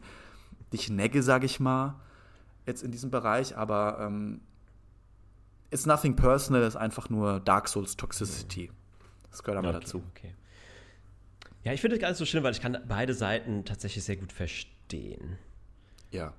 dich 0.71 0.89
negge, 0.89 1.23
sage 1.23 1.47
ich 1.47 1.59
mal, 1.59 1.99
jetzt 2.67 2.83
in 2.83 2.91
diesem 2.91 3.09
Bereich. 3.09 3.57
Aber 3.57 3.97
ähm, 3.99 4.41
it's 5.71 5.87
nothing 5.87 6.15
personal, 6.15 6.61
ist 6.61 6.75
einfach 6.75 7.09
nur 7.09 7.39
Dark 7.39 7.67
Souls 7.67 7.97
Toxicity. 7.97 8.69
Das 9.31 9.41
gehört 9.41 9.57
aber 9.57 9.69
okay, 9.69 9.79
dazu. 9.79 10.03
Okay. 10.11 10.35
Ja, 11.63 11.73
ich 11.73 11.81
finde 11.81 11.95
es 11.95 12.01
gar 12.01 12.09
nicht 12.09 12.19
so 12.19 12.25
schlimm, 12.25 12.43
weil 12.43 12.53
ich 12.53 12.61
kann 12.61 12.77
beide 12.87 13.15
Seiten 13.15 13.65
tatsächlich 13.65 14.03
sehr 14.03 14.17
gut 14.17 14.31
verstehen. 14.31 15.39
Ja. 16.11 16.33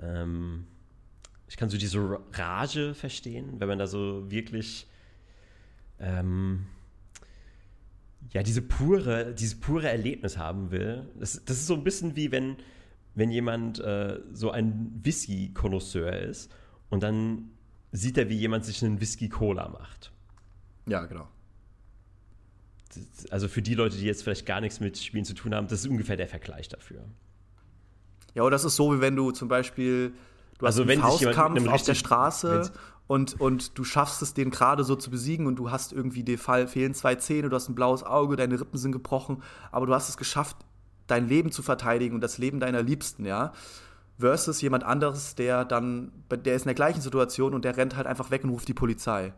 Ähm, 0.00 0.68
ich 1.52 1.58
kann 1.58 1.68
so 1.68 1.76
diese 1.76 2.18
Rage 2.32 2.94
verstehen, 2.94 3.60
wenn 3.60 3.68
man 3.68 3.78
da 3.78 3.86
so 3.86 4.30
wirklich 4.30 4.86
ähm, 6.00 6.64
ja, 8.30 8.42
diese 8.42 8.62
pure, 8.62 9.34
dieses 9.34 9.60
pure 9.60 9.86
Erlebnis 9.86 10.38
haben 10.38 10.70
will. 10.70 11.06
Das, 11.20 11.44
das 11.44 11.58
ist 11.58 11.66
so 11.66 11.74
ein 11.74 11.84
bisschen 11.84 12.16
wie 12.16 12.32
wenn, 12.32 12.56
wenn 13.14 13.30
jemand 13.30 13.80
äh, 13.80 14.18
so 14.32 14.50
ein 14.50 14.98
Whisky-Konnoisseur 15.02 16.20
ist 16.20 16.50
und 16.88 17.02
dann 17.02 17.50
sieht 17.90 18.16
er, 18.16 18.30
wie 18.30 18.36
jemand 18.36 18.64
sich 18.64 18.82
einen 18.82 18.98
Whisky-Cola 19.02 19.68
macht. 19.68 20.10
Ja, 20.86 21.04
genau. 21.04 21.28
Also 23.28 23.46
für 23.48 23.60
die 23.60 23.74
Leute, 23.74 23.98
die 23.98 24.06
jetzt 24.06 24.22
vielleicht 24.22 24.46
gar 24.46 24.62
nichts 24.62 24.80
mit 24.80 24.96
Spielen 24.96 25.26
zu 25.26 25.34
tun 25.34 25.54
haben, 25.54 25.68
das 25.68 25.80
ist 25.80 25.86
ungefähr 25.86 26.16
der 26.16 26.28
Vergleich 26.28 26.70
dafür. 26.70 27.04
Ja, 28.32 28.40
oder 28.40 28.52
das 28.52 28.64
ist 28.64 28.76
so, 28.76 28.96
wie 28.96 29.02
wenn 29.02 29.16
du 29.16 29.32
zum 29.32 29.48
Beispiel 29.48 30.14
Du 30.62 30.66
also 30.66 30.84
hast 30.84 30.90
einen 30.90 31.00
Faustkampf 31.00 31.68
auf 31.68 31.82
der 31.82 31.94
Straße 31.96 32.70
und, 33.08 33.40
und 33.40 33.76
du 33.76 33.82
schaffst 33.82 34.22
es, 34.22 34.32
den 34.32 34.52
gerade 34.52 34.84
so 34.84 34.94
zu 34.94 35.10
besiegen 35.10 35.48
und 35.48 35.56
du 35.56 35.72
hast 35.72 35.92
irgendwie 35.92 36.22
den 36.22 36.38
Fall, 36.38 36.68
fehlen 36.68 36.94
zwei 36.94 37.16
Zähne, 37.16 37.48
du 37.48 37.56
hast 37.56 37.68
ein 37.68 37.74
blaues 37.74 38.04
Auge, 38.04 38.36
deine 38.36 38.60
Rippen 38.60 38.78
sind 38.78 38.92
gebrochen, 38.92 39.42
aber 39.72 39.86
du 39.86 39.94
hast 39.94 40.08
es 40.08 40.16
geschafft, 40.16 40.56
dein 41.08 41.26
Leben 41.26 41.50
zu 41.50 41.64
verteidigen 41.64 42.14
und 42.14 42.20
das 42.20 42.38
Leben 42.38 42.60
deiner 42.60 42.80
Liebsten, 42.80 43.24
ja. 43.24 43.52
Versus 44.20 44.60
jemand 44.60 44.84
anderes, 44.84 45.34
der 45.34 45.64
dann, 45.64 46.12
der 46.30 46.54
ist 46.54 46.62
in 46.62 46.68
der 46.68 46.74
gleichen 46.76 47.00
Situation 47.00 47.54
und 47.54 47.64
der 47.64 47.76
rennt 47.76 47.96
halt 47.96 48.06
einfach 48.06 48.30
weg 48.30 48.44
und 48.44 48.50
ruft 48.50 48.68
die 48.68 48.74
Polizei. 48.74 49.34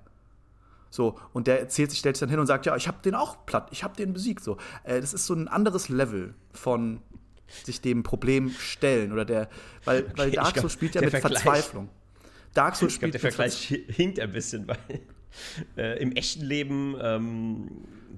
So, 0.91 1.19
und 1.33 1.47
der 1.47 1.59
erzählt 1.59 1.91
sich, 1.91 2.01
stellt 2.01 2.17
sich 2.17 2.21
dann 2.21 2.29
hin 2.29 2.39
und 2.39 2.47
sagt, 2.47 2.67
ja, 2.67 2.77
ich 2.77 2.87
hab 2.87 3.03
den 3.03 3.15
auch 3.15 3.47
platt, 3.47 3.69
ich 3.71 3.83
hab 3.83 3.97
den 3.97 4.13
besiegt. 4.13 4.45
So, 4.45 4.59
äh, 4.83 5.01
das 5.01 5.15
ist 5.15 5.25
so 5.25 5.33
ein 5.33 5.49
anderes 5.49 5.89
Level 5.89 6.35
von 6.53 7.01
sich 7.47 7.81
dem 7.81 8.03
Problem 8.03 8.51
stellen 8.51 9.13
oder 9.13 9.25
der, 9.25 9.49
weil, 9.85 10.03
okay, 10.03 10.13
weil 10.17 10.31
Dark 10.31 10.59
Souls 10.59 10.73
spielt 10.73 10.95
ja 10.95 11.01
mit 11.01 11.11
Vergleich, 11.11 11.43
Verzweiflung. 11.43 11.89
Dark 12.55 12.77
Souls 12.77 12.93
spielt 12.95 13.13
glaub, 13.13 13.23
der 13.23 13.33
Vergleich 13.33 13.85
hinkt 13.89 14.21
ein 14.21 14.33
bisschen, 14.33 14.67
weil 14.69 14.77
äh, 15.77 16.01
im 16.01 16.13
echten 16.13 16.45
Leben 16.45 16.97
ähm, 17.01 17.71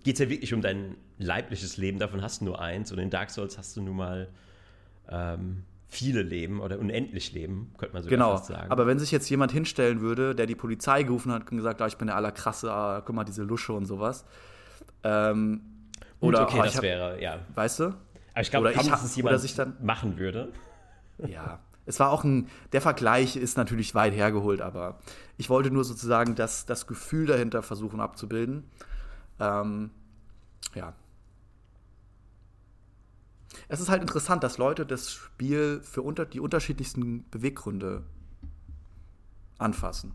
geht 0.04 0.14
es 0.14 0.20
ja 0.20 0.28
wirklich 0.28 0.54
um 0.54 0.62
dein 0.62 0.96
leibliches 1.18 1.76
Leben, 1.76 1.98
davon 1.98 2.22
hast 2.22 2.40
du 2.40 2.46
nur 2.46 2.60
eins 2.60 2.92
und 2.92 2.98
in 2.98 3.10
Dark 3.10 3.30
Souls 3.30 3.58
hast 3.58 3.76
du 3.76 3.82
nun 3.82 3.96
mal 3.96 4.28
ähm, 5.08 5.64
viele 5.88 6.22
Leben 6.22 6.60
oder 6.60 6.78
unendlich 6.78 7.32
Leben, 7.32 7.72
könnte 7.78 7.94
man 7.94 8.02
sogar 8.02 8.16
genau. 8.16 8.36
fast 8.36 8.46
sagen. 8.46 8.70
Aber 8.70 8.86
wenn 8.86 8.98
sich 8.98 9.10
jetzt 9.10 9.28
jemand 9.30 9.52
hinstellen 9.52 10.00
würde, 10.00 10.34
der 10.34 10.46
die 10.46 10.54
Polizei 10.54 11.02
gerufen 11.02 11.32
hat 11.32 11.50
und 11.50 11.56
gesagt, 11.56 11.80
ah, 11.80 11.86
ich 11.86 11.96
bin 11.96 12.08
der 12.08 12.16
allerkrasse, 12.16 12.70
ah, 12.70 13.02
guck 13.04 13.14
mal, 13.14 13.24
diese 13.24 13.42
Lusche 13.42 13.72
und 13.72 13.86
sowas. 13.86 14.24
Ähm, 15.04 15.60
Gut, 16.20 16.30
oder 16.30 16.42
okay, 16.42 16.58
oh, 16.60 16.64
das 16.64 16.76
hab, 16.76 16.82
wäre, 16.82 17.22
ja. 17.22 17.40
Weißt 17.54 17.80
du? 17.80 17.94
Aber 18.36 18.42
ich 18.42 18.50
glaube, 18.50 18.70
dass 18.70 19.02
es 19.02 19.16
jemand 19.16 19.40
sich 19.40 19.54
dann, 19.54 19.78
machen 19.80 20.18
würde. 20.18 20.52
Ja, 21.26 21.60
es 21.86 21.98
war 22.00 22.10
auch 22.10 22.22
ein, 22.22 22.50
der 22.72 22.82
Vergleich 22.82 23.34
ist 23.34 23.56
natürlich 23.56 23.94
weit 23.94 24.12
hergeholt, 24.12 24.60
aber 24.60 24.98
ich 25.38 25.48
wollte 25.48 25.70
nur 25.70 25.84
sozusagen 25.84 26.34
das, 26.34 26.66
das 26.66 26.86
Gefühl 26.86 27.24
dahinter 27.24 27.62
versuchen 27.62 27.98
abzubilden. 27.98 28.70
Ähm, 29.40 29.90
ja. 30.74 30.92
Es 33.68 33.80
ist 33.80 33.88
halt 33.88 34.02
interessant, 34.02 34.44
dass 34.44 34.58
Leute 34.58 34.84
das 34.84 35.10
Spiel 35.10 35.80
für 35.80 36.02
unter, 36.02 36.26
die 36.26 36.40
unterschiedlichsten 36.40 37.24
Beweggründe 37.30 38.02
anfassen. 39.56 40.12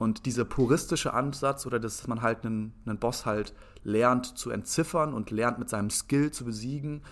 Und 0.00 0.24
dieser 0.24 0.46
puristische 0.46 1.12
Ansatz 1.12 1.66
oder 1.66 1.78
dass 1.78 2.06
man 2.06 2.22
halt 2.22 2.46
einen, 2.46 2.72
einen 2.86 2.96
Boss 2.96 3.26
halt 3.26 3.52
lernt 3.84 4.38
zu 4.38 4.50
entziffern 4.50 5.12
und 5.12 5.30
lernt 5.30 5.58
mit 5.58 5.68
seinem 5.68 5.90
Skill 5.90 6.30
zu 6.30 6.46
besiegen, 6.46 7.02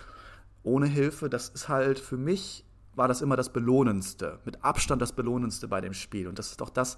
ohne 0.62 0.86
Hilfe, 0.86 1.28
das 1.28 1.50
ist 1.50 1.68
halt 1.68 1.98
für 1.98 2.16
mich, 2.16 2.64
war 2.94 3.06
das 3.06 3.20
immer 3.20 3.36
das 3.36 3.52
Belohnendste, 3.52 4.38
mit 4.46 4.64
Abstand 4.64 5.02
das 5.02 5.12
Belohnendste 5.12 5.68
bei 5.68 5.82
dem 5.82 5.92
Spiel. 5.92 6.28
Und 6.28 6.38
das 6.38 6.52
ist 6.52 6.62
doch 6.62 6.70
das 6.70 6.96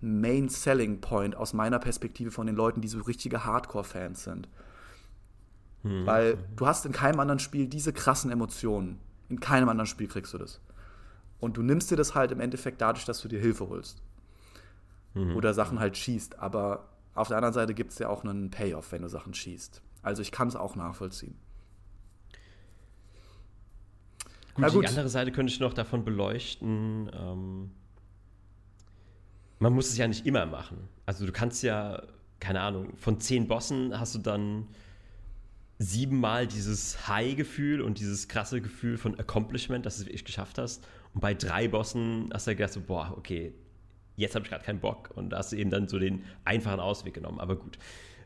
Main 0.00 0.48
Selling 0.48 1.00
Point 1.00 1.34
aus 1.34 1.54
meiner 1.54 1.80
Perspektive 1.80 2.30
von 2.30 2.46
den 2.46 2.54
Leuten, 2.54 2.80
die 2.80 2.86
so 2.86 3.00
richtige 3.00 3.44
Hardcore-Fans 3.44 4.22
sind. 4.22 4.48
Hm. 5.82 6.06
Weil 6.06 6.38
du 6.54 6.68
hast 6.68 6.86
in 6.86 6.92
keinem 6.92 7.18
anderen 7.18 7.40
Spiel 7.40 7.66
diese 7.66 7.92
krassen 7.92 8.30
Emotionen. 8.30 9.00
In 9.28 9.40
keinem 9.40 9.70
anderen 9.70 9.88
Spiel 9.88 10.06
kriegst 10.06 10.32
du 10.34 10.38
das. 10.38 10.60
Und 11.40 11.56
du 11.56 11.62
nimmst 11.62 11.90
dir 11.90 11.96
das 11.96 12.14
halt 12.14 12.30
im 12.30 12.38
Endeffekt 12.38 12.80
dadurch, 12.80 13.06
dass 13.06 13.20
du 13.20 13.26
dir 13.26 13.40
Hilfe 13.40 13.68
holst 13.68 14.04
mhm. 15.16 15.36
oder 15.36 15.54
Sachen 15.54 15.80
halt 15.80 15.96
schießt. 15.96 16.38
Aber 16.38 16.88
auf 17.14 17.28
der 17.28 17.38
anderen 17.38 17.54
Seite 17.54 17.74
gibt 17.74 17.92
es 17.92 17.98
ja 17.98 18.08
auch 18.08 18.24
einen 18.24 18.50
Payoff, 18.50 18.92
wenn 18.92 19.02
du 19.02 19.08
Sachen 19.08 19.34
schießt. 19.34 19.82
Also 20.02 20.22
ich 20.22 20.30
kann 20.30 20.48
es 20.48 20.56
auch 20.56 20.76
nachvollziehen. 20.76 21.36
Gut, 24.54 24.72
gut, 24.72 24.84
die 24.84 24.88
andere 24.88 25.08
Seite 25.08 25.32
könnte 25.32 25.52
ich 25.52 25.60
noch 25.60 25.74
davon 25.74 26.04
beleuchten. 26.04 27.10
Ähm, 27.12 27.70
man 29.58 29.72
muss 29.72 29.88
es 29.88 29.98
ja 29.98 30.06
nicht 30.08 30.26
immer 30.26 30.46
machen. 30.46 30.88
Also 31.04 31.26
du 31.26 31.32
kannst 31.32 31.62
ja, 31.62 32.02
keine 32.40 32.60
Ahnung, 32.60 32.96
von 32.96 33.20
zehn 33.20 33.48
Bossen 33.48 33.98
hast 33.98 34.14
du 34.14 34.18
dann 34.18 34.68
siebenmal 35.78 36.46
dieses 36.46 37.06
High-Gefühl 37.06 37.82
und 37.82 37.98
dieses 37.98 38.28
krasse 38.28 38.62
Gefühl 38.62 38.96
von 38.96 39.18
Accomplishment, 39.18 39.84
dass 39.84 39.96
du 39.96 40.02
es 40.02 40.06
wirklich 40.06 40.24
geschafft 40.24 40.56
hast. 40.56 40.86
Und 41.12 41.20
bei 41.20 41.34
drei 41.34 41.68
Bossen 41.68 42.30
hast 42.32 42.46
du 42.46 42.52
ja 42.52 42.56
gedacht, 42.56 42.72
so, 42.72 42.80
boah, 42.80 43.14
okay, 43.16 43.52
jetzt 44.16 44.34
habe 44.34 44.44
ich 44.44 44.50
gerade 44.50 44.64
keinen 44.64 44.80
Bock. 44.80 45.10
Und 45.14 45.30
da 45.30 45.38
hast 45.38 45.52
du 45.52 45.56
eben 45.56 45.70
dann 45.70 45.88
so 45.88 45.98
den 45.98 46.24
einfachen 46.44 46.80
Ausweg 46.80 47.14
genommen. 47.14 47.38
Aber 47.38 47.56
gut. 47.56 47.78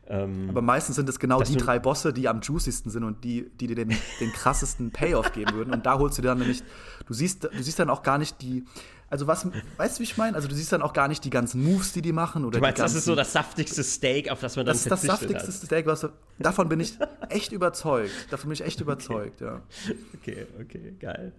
Ähm, 0.07 0.49
Aber 0.49 0.61
meistens 0.61 0.95
sind 0.95 1.07
es 1.07 1.19
genau 1.19 1.41
die 1.41 1.55
drei 1.55 1.79
Bosse, 1.79 2.11
die 2.11 2.27
am 2.27 2.41
juiciesten 2.41 2.91
sind 2.91 3.03
und 3.03 3.23
die, 3.23 3.49
die 3.59 3.67
dir 3.67 3.75
den, 3.75 3.89
den 4.19 4.31
krassesten 4.33 4.91
Payoff 4.91 5.31
geben 5.33 5.53
würden. 5.53 5.73
Und 5.73 5.85
da 5.85 5.97
holst 5.99 6.17
du 6.17 6.21
dir 6.21 6.29
dann 6.29 6.39
nämlich, 6.39 6.63
du 7.05 7.13
siehst, 7.13 7.43
du 7.43 7.63
siehst 7.63 7.79
dann 7.79 7.89
auch 7.89 8.03
gar 8.03 8.17
nicht 8.17 8.41
die, 8.41 8.65
also 9.11 9.27
was, 9.27 9.45
weißt 9.75 9.97
du, 9.97 9.99
wie 9.99 10.03
ich 10.03 10.15
meine? 10.15 10.37
Also 10.37 10.47
du 10.47 10.55
siehst 10.55 10.71
dann 10.71 10.81
auch 10.81 10.93
gar 10.93 11.09
nicht 11.09 11.25
die 11.25 11.29
ganzen 11.29 11.61
Moves, 11.61 11.91
die 11.91 12.01
die 12.01 12.13
machen. 12.13 12.45
Oder 12.45 12.59
du 12.59 12.61
meinst, 12.61 12.79
das 12.79 12.95
ist 12.95 13.03
so 13.03 13.13
das 13.13 13.33
saftigste 13.33 13.83
Steak, 13.83 14.31
auf 14.31 14.39
das 14.39 14.55
man 14.55 14.65
dann 14.65 14.73
Das 14.73 14.83
ist 14.83 14.91
das 14.91 15.01
saftigste 15.01 15.47
hat. 15.47 15.53
Steak, 15.53 15.85
was 15.85 16.07
davon 16.39 16.69
bin 16.69 16.79
ich 16.79 16.97
echt 17.27 17.51
überzeugt. 17.51 18.11
Davon 18.29 18.47
bin 18.47 18.53
ich 18.53 18.63
echt 18.63 18.79
überzeugt, 18.81 19.41
okay. 19.41 19.51
ja. 19.51 19.61
Okay, 20.15 20.47
okay, 20.61 20.95
geil. 20.97 21.33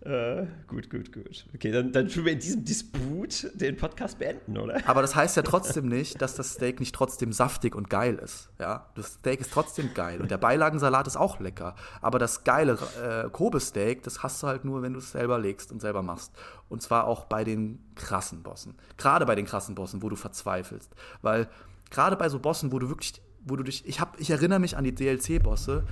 Äh, 0.00 0.46
gut, 0.66 0.90
gut, 0.90 1.12
gut. 1.12 1.46
Okay, 1.54 1.72
dann, 1.72 1.92
dann 1.92 2.08
tun 2.08 2.26
wir 2.26 2.32
in 2.32 2.38
diesem 2.38 2.64
Disput 2.64 3.48
den 3.54 3.76
Podcast 3.76 4.18
beenden, 4.18 4.58
oder? 4.58 4.86
Aber 4.86 5.00
das 5.00 5.16
heißt 5.16 5.36
ja 5.36 5.42
trotzdem 5.42 5.88
nicht, 5.88 6.20
dass 6.20 6.34
das 6.34 6.52
Steak 6.52 6.78
nicht 6.78 6.94
trotzdem 6.94 7.32
saftig 7.32 7.74
und 7.74 7.88
geil 7.88 8.16
ist. 8.22 8.50
Ja, 8.58 8.90
das 8.94 9.14
Steak 9.14 9.40
ist 9.40 9.52
trotzdem 9.52 9.94
geil 9.94 10.20
und 10.20 10.30
der 10.30 10.36
Beilagensalat 10.38 11.06
ist 11.06 11.16
auch 11.16 11.40
lecker. 11.40 11.74
Aber 12.02 12.18
das 12.18 12.44
geile 12.44 12.78
äh, 13.02 13.30
Kobe-Steak, 13.30 14.02
das 14.02 14.22
hast 14.22 14.42
du 14.42 14.46
halt 14.46 14.66
nur, 14.66 14.82
wenn 14.82 14.92
du 14.92 14.98
es 14.98 15.12
selber 15.12 15.38
legst 15.38 15.72
und 15.72 15.80
selber 15.80 16.02
machst. 16.02 16.32
Und 16.68 16.82
zwar 16.82 17.06
auch 17.06 17.24
bei 17.24 17.44
den 17.44 17.78
krassen 17.94 18.42
Bossen. 18.42 18.74
Gerade 18.96 19.26
bei 19.26 19.34
den 19.34 19.46
krassen 19.46 19.74
Bossen, 19.74 20.02
wo 20.02 20.08
du 20.08 20.16
verzweifelst. 20.16 20.94
Weil 21.22 21.48
gerade 21.90 22.16
bei 22.16 22.28
so 22.28 22.38
Bossen, 22.38 22.72
wo 22.72 22.78
du 22.78 22.88
wirklich, 22.88 23.22
wo 23.44 23.56
du 23.56 23.62
dich, 23.62 23.86
ich, 23.86 24.00
hab, 24.00 24.20
ich 24.20 24.30
erinnere 24.30 24.58
mich 24.58 24.76
an 24.76 24.84
die 24.84 24.94
DLC-Bosse 24.94 25.84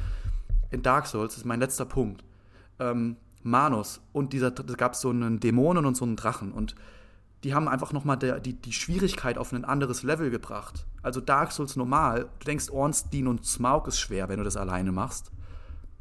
in 0.70 0.82
Dark 0.82 1.06
Souls, 1.06 1.32
das 1.32 1.38
ist 1.38 1.46
mein 1.46 1.60
letzter 1.60 1.86
Punkt. 1.86 2.24
Ähm, 2.78 3.16
Manus 3.42 4.00
und 4.12 4.32
dieser, 4.32 4.50
da 4.50 4.74
gab 4.74 4.94
es 4.94 5.00
so 5.00 5.10
einen 5.10 5.40
Dämonen 5.40 5.86
und 5.86 5.96
so 5.96 6.04
einen 6.04 6.16
Drachen 6.16 6.52
und 6.52 6.74
die 7.44 7.54
haben 7.54 7.68
einfach 7.68 7.92
nochmal 7.92 8.18
die, 8.18 8.54
die 8.54 8.72
Schwierigkeit 8.72 9.38
auf 9.38 9.52
ein 9.52 9.64
anderes 9.64 10.02
Level 10.02 10.30
gebracht. 10.30 10.84
Also 11.02 11.20
Dark 11.20 11.52
Souls 11.52 11.76
normal, 11.76 12.28
du 12.40 12.44
denkst, 12.44 12.70
Ornstein 12.70 13.28
und 13.28 13.46
Smaug 13.46 13.86
ist 13.86 14.00
schwer, 14.00 14.28
wenn 14.28 14.38
du 14.38 14.44
das 14.44 14.56
alleine 14.56 14.90
machst 14.90 15.30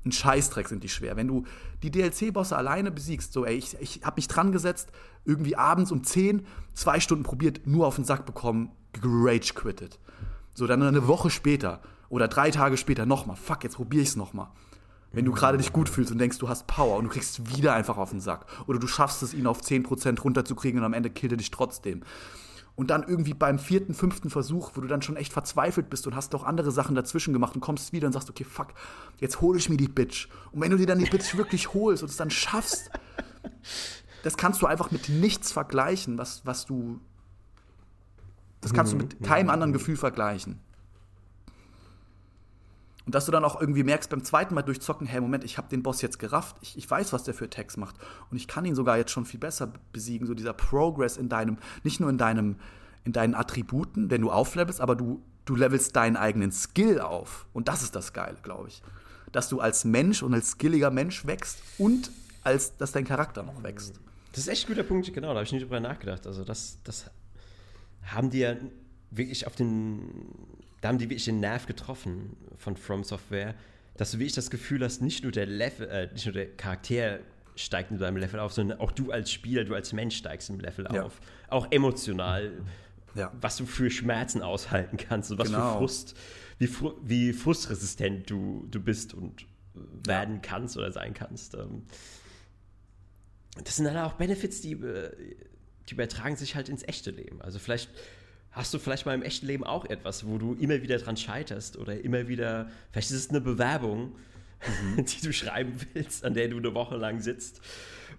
ein 0.06 0.12
Scheißdreck 0.12 0.68
sind 0.68 0.84
die 0.84 0.90
schwer. 0.90 1.16
Wenn 1.16 1.28
du 1.28 1.44
die 1.82 1.92
DLC-Bosse 1.92 2.56
alleine 2.56 2.92
besiegst, 2.92 3.34
so, 3.34 3.46
ey, 3.46 3.56
ich, 3.56 3.76
ich 3.80 4.02
habe 4.04 4.18
mich 4.18 4.28
dran 4.28 4.52
gesetzt, 4.52 4.90
irgendwie 5.26 5.56
abends 5.56 5.92
um 5.92 6.04
10, 6.04 6.46
zwei 6.74 7.00
Stunden 7.00 7.24
probiert, 7.24 7.66
nur 7.66 7.88
auf 7.88 7.96
den 7.96 8.06
Sack 8.06 8.26
bekommen, 8.26 8.72
gerage 8.94 9.54
quittet. 9.56 10.00
So, 10.54 10.68
dann 10.68 10.82
eine 10.84 11.08
Woche 11.08 11.30
später 11.30 11.82
oder 12.10 12.28
drei 12.28 12.52
Tage 12.52 12.78
später 12.78 13.06
nochmal, 13.06 13.36
fuck, 13.36 13.64
jetzt 13.64 13.76
probiere 13.76 14.04
ich 14.04 14.10
es 14.10 14.16
nochmal. 14.16 14.48
Wenn 15.12 15.26
du 15.26 15.32
gerade 15.32 15.58
dich 15.58 15.72
gut 15.72 15.90
fühlst 15.90 16.12
und 16.12 16.18
denkst, 16.18 16.40
du 16.40 16.50
hast 16.50 16.68
Power 16.68 16.98
und 16.98 17.06
du 17.06 17.10
kriegst 17.10 17.56
wieder 17.56 17.74
einfach 17.74 17.98
auf 17.98 18.10
den 18.10 18.20
Sack. 18.20 18.46
Oder 18.68 18.80
du 18.80 18.88
schaffst 18.88 19.24
es, 19.24 19.34
ihn 19.34 19.48
auf 19.48 19.62
10% 19.62 20.20
runterzukriegen 20.20 20.80
und 20.80 20.86
am 20.86 20.94
Ende 20.94 21.10
killt 21.10 21.32
er 21.32 21.38
dich 21.38 21.52
trotzdem 21.52 22.04
und 22.76 22.90
dann 22.90 23.04
irgendwie 23.04 23.34
beim 23.34 23.58
vierten, 23.58 23.94
fünften 23.94 24.30
Versuch, 24.30 24.72
wo 24.76 24.82
du 24.82 24.88
dann 24.88 25.02
schon 25.02 25.16
echt 25.16 25.32
verzweifelt 25.32 25.90
bist 25.90 26.08
und 26.08 26.16
hast 26.16 26.34
doch 26.34 26.44
andere 26.44 26.72
Sachen 26.72 26.96
dazwischen 26.96 27.34
gemacht 27.34 27.56
und 27.56 27.62
kommst 27.62 27.94
wieder 27.94 28.08
und 28.08 28.14
sagst, 28.14 28.30
okay, 28.30 28.44
fuck, 28.44 28.74
jetzt 29.20 29.42
hole 29.42 29.58
ich 29.58 29.70
mir 29.70 29.78
die 29.78 29.88
Bitch. 29.88 30.28
Und 30.52 30.62
wenn 30.62 30.72
du 30.72 30.78
dir 30.78 30.86
dann 30.86 31.00
die 31.00 31.10
Bitch 31.10 31.38
wirklich 31.38 31.74
holst 31.74 32.04
und 32.04 32.10
es 32.10 32.18
dann 32.18 32.30
schaffst, 32.30 32.92
das 34.24 34.38
kannst 34.38 34.62
du 34.62 34.66
einfach 34.66 34.92
mit 34.92 35.08
nichts 35.08 35.52
vergleichen, 35.52 36.18
was, 36.18 36.46
was 36.46 36.66
du. 36.66 37.00
Das 38.60 38.74
kannst 38.74 38.94
du 38.94 38.98
mit 38.98 39.22
keinem 39.22 39.52
anderen 39.52 39.74
Gefühl 39.74 39.96
vergleichen. 39.96 40.60
Und 43.06 43.14
dass 43.14 43.26
du 43.26 43.32
dann 43.32 43.44
auch 43.44 43.60
irgendwie 43.60 43.84
merkst 43.84 44.10
beim 44.10 44.24
zweiten 44.24 44.56
Mal 44.56 44.64
durchzocken, 44.64 45.06
hey, 45.06 45.22
Moment, 45.22 45.44
ich 45.44 45.58
habe 45.58 45.70
den 45.70 45.84
Boss 45.84 46.02
jetzt 46.02 46.18
gerafft, 46.18 46.56
ich, 46.62 46.78
ich 46.78 46.90
weiß, 46.90 47.14
was 47.14 47.24
der 47.24 47.34
für 47.34 47.50
Text 47.50 47.78
macht 47.78 47.96
und 48.32 48.38
ich 48.38 48.48
kann 48.48 48.66
ihn 48.66 48.76
sogar 48.76 48.98
jetzt 48.98 49.12
schon 49.12 49.26
viel 49.26 49.40
besser 49.40 49.72
besiegen. 49.92 50.26
So 50.26 50.34
dieser 50.34 50.54
Progress 50.54 51.18
in 51.18 51.30
deinem, 51.30 51.58
nicht 51.84 52.00
nur 52.00 52.10
in 52.10 52.18
deinem, 52.18 52.56
in 53.04 53.14
deinen 53.14 53.36
Attributen, 53.36 54.10
wenn 54.10 54.22
du 54.22 54.32
auflevelst, 54.32 54.82
aber 54.82 54.96
du, 54.96 55.22
du 55.46 55.56
levelst 55.56 55.96
deinen 55.96 56.18
eigenen 56.18 56.52
Skill 56.52 57.00
auf. 57.00 57.46
Und 57.54 57.68
das 57.68 57.84
ist 57.84 57.96
das 57.96 58.12
Geile, 58.12 58.38
glaube 58.42 58.70
ich. 58.70 58.82
Dass 59.32 59.50
du 59.50 59.60
als 59.60 59.86
Mensch 59.86 60.24
und 60.24 60.34
als 60.34 60.52
skilliger 60.52 60.90
Mensch 60.90 61.28
wächst 61.28 61.60
und 61.78 62.10
als, 62.44 62.76
dass 62.78 62.92
dein 62.92 63.06
Charakter 63.06 63.44
noch 63.44 63.62
wächst. 63.62 64.00
Das 64.32 64.42
ist 64.42 64.48
echt 64.48 64.66
ein 64.66 64.74
guter 64.74 64.84
Punkt, 64.84 65.14
genau, 65.14 65.28
da 65.30 65.36
habe 65.36 65.44
ich 65.44 65.52
nicht 65.52 65.64
drüber 65.64 65.80
nachgedacht. 65.80 66.26
Also 66.26 66.44
das, 66.44 66.80
das 66.84 67.12
haben 68.04 68.32
die 68.32 68.40
ja 68.40 68.56
wirklich 69.12 69.46
auf 69.46 69.56
den 69.56 70.56
da 70.86 70.90
haben 70.90 71.00
die 71.00 71.10
wirklich 71.10 71.26
den 71.26 71.40
Nerv 71.40 71.66
getroffen 71.66 72.38
von 72.66 72.76
From 72.76 73.04
Software, 73.04 73.54
dass 73.96 74.12
du 74.12 74.18
wirklich 74.18 74.34
das 74.34 74.50
Gefühl 74.50 74.84
hast, 74.84 75.02
nicht 75.02 75.24
nur 75.24 75.32
der 75.32 75.46
Level, 75.46 75.88
äh, 75.88 76.12
nicht 76.12 76.26
nur 76.26 76.34
der 76.34 76.48
Charakter 76.58 77.20
steigt 77.56 77.92
in 77.92 78.00
deinem 78.00 78.18
Level 78.18 78.40
auf, 78.40 78.52
sondern 78.52 78.80
auch 78.80 78.92
du 78.92 79.12
als 79.12 79.32
Spieler, 79.32 79.64
du 79.64 79.76
als 79.76 79.94
Mensch 79.94 80.18
steigst 80.18 80.50
im 80.50 80.60
Level 80.60 80.88
ja. 80.92 81.04
auf. 81.04 81.22
Auch 81.48 81.72
emotional. 81.72 82.52
Ja. 83.14 83.32
Was 83.40 83.56
du 83.56 83.66
für 83.66 83.90
Schmerzen 83.90 84.42
aushalten 84.42 84.98
kannst 84.98 85.32
und 85.32 85.38
was 85.38 85.48
genau. 85.48 85.74
für 85.74 85.78
Frust, 85.78 86.18
wie, 86.58 86.70
wie 87.04 87.34
frustresistent 87.34 88.30
du, 88.30 88.68
du 88.70 88.82
bist 88.82 89.14
und 89.14 89.46
werden 90.06 90.42
kannst 90.42 90.76
oder 90.76 90.92
sein 90.92 91.14
kannst. 91.14 91.54
Ähm. 91.54 91.84
Das 93.64 93.78
sind 93.78 93.86
dann 93.86 93.98
auch 93.98 94.14
Benefits, 94.14 94.60
die, 94.60 94.74
äh, 94.74 95.12
die 95.88 95.94
übertragen 95.94 96.36
sich 96.36 96.56
halt 96.56 96.68
ins 96.68 96.84
echte 96.84 97.12
Leben. 97.12 97.42
Also 97.42 97.60
vielleicht 97.60 97.90
Hast 98.56 98.74
du 98.74 98.80
vielleicht 98.80 99.06
mal 99.06 99.14
im 99.14 99.22
echten 99.22 99.48
Leben 99.48 99.66
auch 99.66 99.84
etwas, 99.84 100.26
wo 100.26 100.38
du 100.38 100.54
immer 100.54 100.82
wieder 100.82 100.98
dran 100.98 101.18
scheiterst 101.18 101.78
oder 101.78 102.00
immer 102.00 102.30
wieder, 102.30 102.72
vielleicht 102.92 103.12
ist 103.12 103.18
es 103.18 103.30
eine 103.30 103.42
Bewerbung, 103.42 104.16
mhm. 104.96 105.06
die 105.06 105.22
du 105.22 105.34
schreiben 105.34 105.74
willst, 105.94 106.24
an 106.24 106.34
der 106.34 106.48
du 106.48 106.58
eine 106.58 106.74
Woche 106.74 106.96
lang 106.96 107.20
sitzt. 107.20 107.60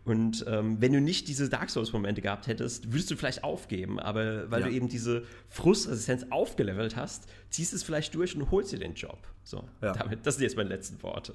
Und 0.04 0.44
ähm, 0.46 0.78
wenn 0.78 0.92
du 0.92 1.00
nicht 1.00 1.26
diese 1.28 1.48
Dark 1.48 1.70
Souls-Momente 1.70 2.20
gehabt 2.20 2.48
hättest, 2.48 2.92
würdest 2.92 3.10
du 3.10 3.16
vielleicht 3.16 3.44
aufgeben. 3.44 3.98
Aber 3.98 4.50
weil 4.50 4.60
ja. 4.60 4.68
du 4.68 4.74
eben 4.74 4.90
diese 4.90 5.24
Frustresistenz 5.48 6.26
aufgelevelt 6.28 6.96
hast, 6.96 7.30
ziehst 7.48 7.72
es 7.72 7.82
vielleicht 7.82 8.14
durch 8.14 8.36
und 8.36 8.50
holst 8.50 8.72
dir 8.72 8.78
den 8.78 8.92
Job. 8.92 9.26
So, 9.42 9.66
ja. 9.80 9.94
damit, 9.94 10.26
das 10.26 10.36
sind 10.36 10.44
jetzt 10.44 10.56
meine 10.58 10.68
letzten 10.68 11.02
Worte. 11.02 11.34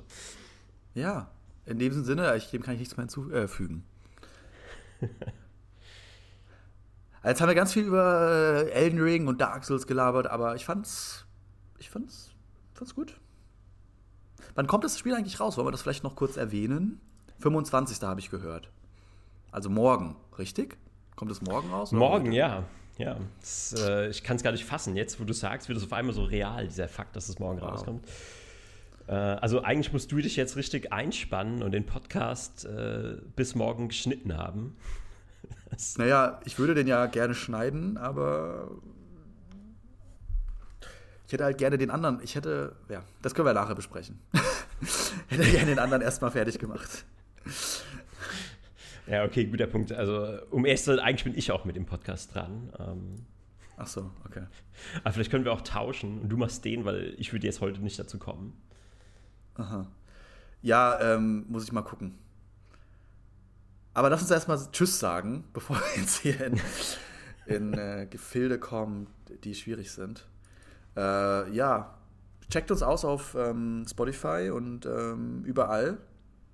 Ja, 0.93 1.31
in 1.65 1.79
diesem 1.79 2.03
Sinne, 2.03 2.37
ich, 2.37 2.51
dem 2.51 2.61
kann 2.61 2.75
ich 2.75 2.81
nichts 2.81 2.95
mehr 2.97 3.07
hinzufügen. 3.07 3.83
Jetzt 7.23 7.39
haben 7.39 7.49
wir 7.49 7.55
ganz 7.55 7.73
viel 7.73 7.83
über 7.83 8.65
äh, 8.65 8.71
Elden 8.71 8.99
Ring 8.99 9.27
und 9.27 9.39
Dark 9.39 9.63
Souls 9.63 9.85
gelabert, 9.85 10.27
aber 10.27 10.55
ich 10.55 10.65
fand's, 10.65 11.25
ich 11.77 11.89
fand's, 11.89 12.31
fand's 12.73 12.95
gut. 12.95 13.19
Wann 14.55 14.67
kommt 14.67 14.83
das 14.83 14.97
Spiel 14.97 15.13
eigentlich 15.13 15.39
raus? 15.39 15.57
Wollen 15.57 15.67
wir 15.67 15.71
das 15.71 15.83
vielleicht 15.83 16.03
noch 16.03 16.15
kurz 16.15 16.35
erwähnen? 16.35 16.99
25. 17.39 18.01
habe 18.01 18.19
ich 18.19 18.29
gehört. 18.29 18.69
Also 19.51 19.69
morgen, 19.69 20.15
richtig? 20.37 20.77
Kommt 21.15 21.31
es 21.31 21.41
morgen 21.41 21.69
raus? 21.69 21.91
Morgen, 21.91 22.31
ja. 22.31 22.63
Ja, 22.97 23.17
das, 23.39 23.75
äh, 23.79 24.09
ich 24.09 24.23
kann 24.23 24.35
es 24.35 24.43
gar 24.43 24.51
nicht 24.51 24.65
fassen. 24.65 24.95
Jetzt, 24.95 25.19
wo 25.19 25.23
du 25.23 25.33
sagst, 25.33 25.69
wird 25.69 25.77
es 25.77 25.83
auf 25.83 25.93
einmal 25.93 26.13
so 26.13 26.23
real, 26.23 26.67
dieser 26.67 26.87
Fakt, 26.87 27.15
dass 27.15 27.29
es 27.29 27.39
morgen 27.39 27.61
wow. 27.61 27.71
rauskommt. 27.71 28.05
Äh, 29.07 29.13
also 29.13 29.61
eigentlich 29.61 29.93
musst 29.93 30.11
du 30.11 30.17
dich 30.17 30.35
jetzt 30.35 30.55
richtig 30.55 30.91
einspannen 30.91 31.63
und 31.63 31.71
den 31.71 31.85
Podcast 31.85 32.65
äh, 32.65 33.17
bis 33.35 33.55
morgen 33.55 33.87
geschnitten 33.87 34.37
haben. 34.37 34.75
Naja, 35.97 36.39
ich 36.45 36.59
würde 36.59 36.75
den 36.75 36.87
ja 36.87 37.05
gerne 37.05 37.33
schneiden, 37.33 37.97
aber 37.97 38.69
ich 41.27 41.33
hätte 41.33 41.45
halt 41.45 41.57
gerne 41.57 41.77
den 41.77 41.89
anderen. 41.89 42.19
Ich 42.21 42.35
hätte, 42.35 42.75
ja, 42.89 43.03
das 43.21 43.33
können 43.33 43.47
wir 43.47 43.53
nachher 43.53 43.75
besprechen. 43.75 44.19
ich 44.81 44.91
hätte 45.37 45.49
gerne 45.49 45.67
den 45.67 45.79
anderen 45.79 46.01
erstmal 46.01 46.31
fertig 46.31 46.59
gemacht. 46.59 47.05
Ja, 49.07 49.23
okay, 49.23 49.45
guter 49.45 49.67
Punkt. 49.67 49.91
Also, 49.91 50.39
um 50.51 50.65
sein, 50.75 50.99
eigentlich 50.99 51.23
bin 51.23 51.37
ich 51.37 51.51
auch 51.51 51.65
mit 51.65 51.75
dem 51.75 51.85
Podcast 51.85 52.35
dran. 52.35 52.73
Ähm, 52.79 53.25
Ach 53.77 53.87
so, 53.87 54.11
okay. 54.25 54.43
Aber 55.03 55.13
vielleicht 55.13 55.31
können 55.31 55.45
wir 55.45 55.53
auch 55.53 55.61
tauschen 55.61 56.19
und 56.19 56.29
du 56.29 56.37
machst 56.37 56.63
den, 56.65 56.85
weil 56.85 57.15
ich 57.17 57.33
würde 57.33 57.47
jetzt 57.47 57.61
heute 57.61 57.81
nicht 57.81 57.97
dazu 57.97 58.19
kommen. 58.19 58.53
Aha. 59.55 59.87
Ja, 60.61 60.99
ähm, 61.15 61.45
muss 61.47 61.63
ich 61.63 61.71
mal 61.71 61.81
gucken. 61.81 62.17
Aber 63.93 64.09
lass 64.09 64.21
uns 64.21 64.31
erstmal 64.31 64.59
Tschüss 64.71 64.99
sagen, 64.99 65.43
bevor 65.53 65.77
wir 65.77 66.01
jetzt 66.01 66.19
hier 66.19 66.39
in, 66.45 66.61
in 67.45 67.73
äh, 67.73 68.07
Gefilde 68.09 68.59
kommen, 68.59 69.07
die 69.43 69.55
schwierig 69.55 69.91
sind. 69.91 70.27
Äh, 70.95 71.51
ja, 71.51 71.97
checkt 72.49 72.71
uns 72.71 72.83
aus 72.83 73.05
auf 73.05 73.35
ähm, 73.35 73.85
Spotify 73.89 74.51
und 74.53 74.85
ähm, 74.85 75.43
überall, 75.45 75.97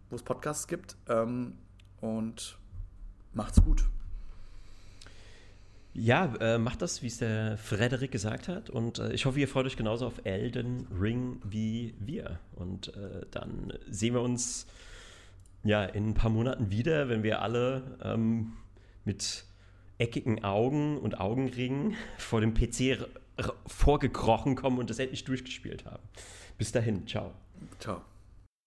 wo 0.10 0.16
es 0.16 0.24
Podcasts 0.24 0.68
gibt. 0.68 0.96
Ähm, 1.08 1.54
und 2.00 2.58
macht's 3.34 3.62
gut. 3.64 3.84
Ja, 5.94 6.32
äh, 6.40 6.60
macht 6.60 6.84
das, 6.84 7.02
wie 7.02 7.08
es 7.08 7.18
der 7.18 7.58
Frederik 7.58 8.12
gesagt 8.12 8.48
hat. 8.48 8.70
Und 8.70 9.00
äh, 9.00 9.14
ich 9.14 9.26
hoffe, 9.26 9.40
ihr 9.40 9.48
freut 9.48 9.66
euch 9.66 9.78
genauso 9.78 10.06
auf 10.06 10.26
Elden 10.26 10.88
Ring 11.02 11.42
wie 11.44 11.96
wir. 12.00 12.40
Und 12.56 12.96
äh, 12.96 13.26
dann 13.32 13.74
sehen 13.90 14.14
wir 14.14 14.22
uns 14.22 14.68
ja, 15.68 15.84
in 15.84 16.10
ein 16.10 16.14
paar 16.14 16.30
Monaten 16.30 16.72
wieder, 16.72 17.10
wenn 17.10 17.24
wir 17.24 17.42
alle 17.42 17.98
ähm, 18.04 18.54
mit 19.06 19.46
eckigen 19.98 20.44
Augen 20.44 20.98
und 20.98 21.20
Augenringen 21.20 21.96
vor 22.18 22.42
dem 22.42 22.54
PC 22.54 23.08
vorgekrochen 23.68 24.56
kommen 24.56 24.80
und 24.80 24.90
das 24.90 25.00
endlich 25.00 25.24
durchgespielt 25.24 25.86
haben. 25.86 26.04
Bis 26.58 26.72
dahin, 26.72 27.06
ciao. 27.06 27.32
Ciao. 27.80 28.02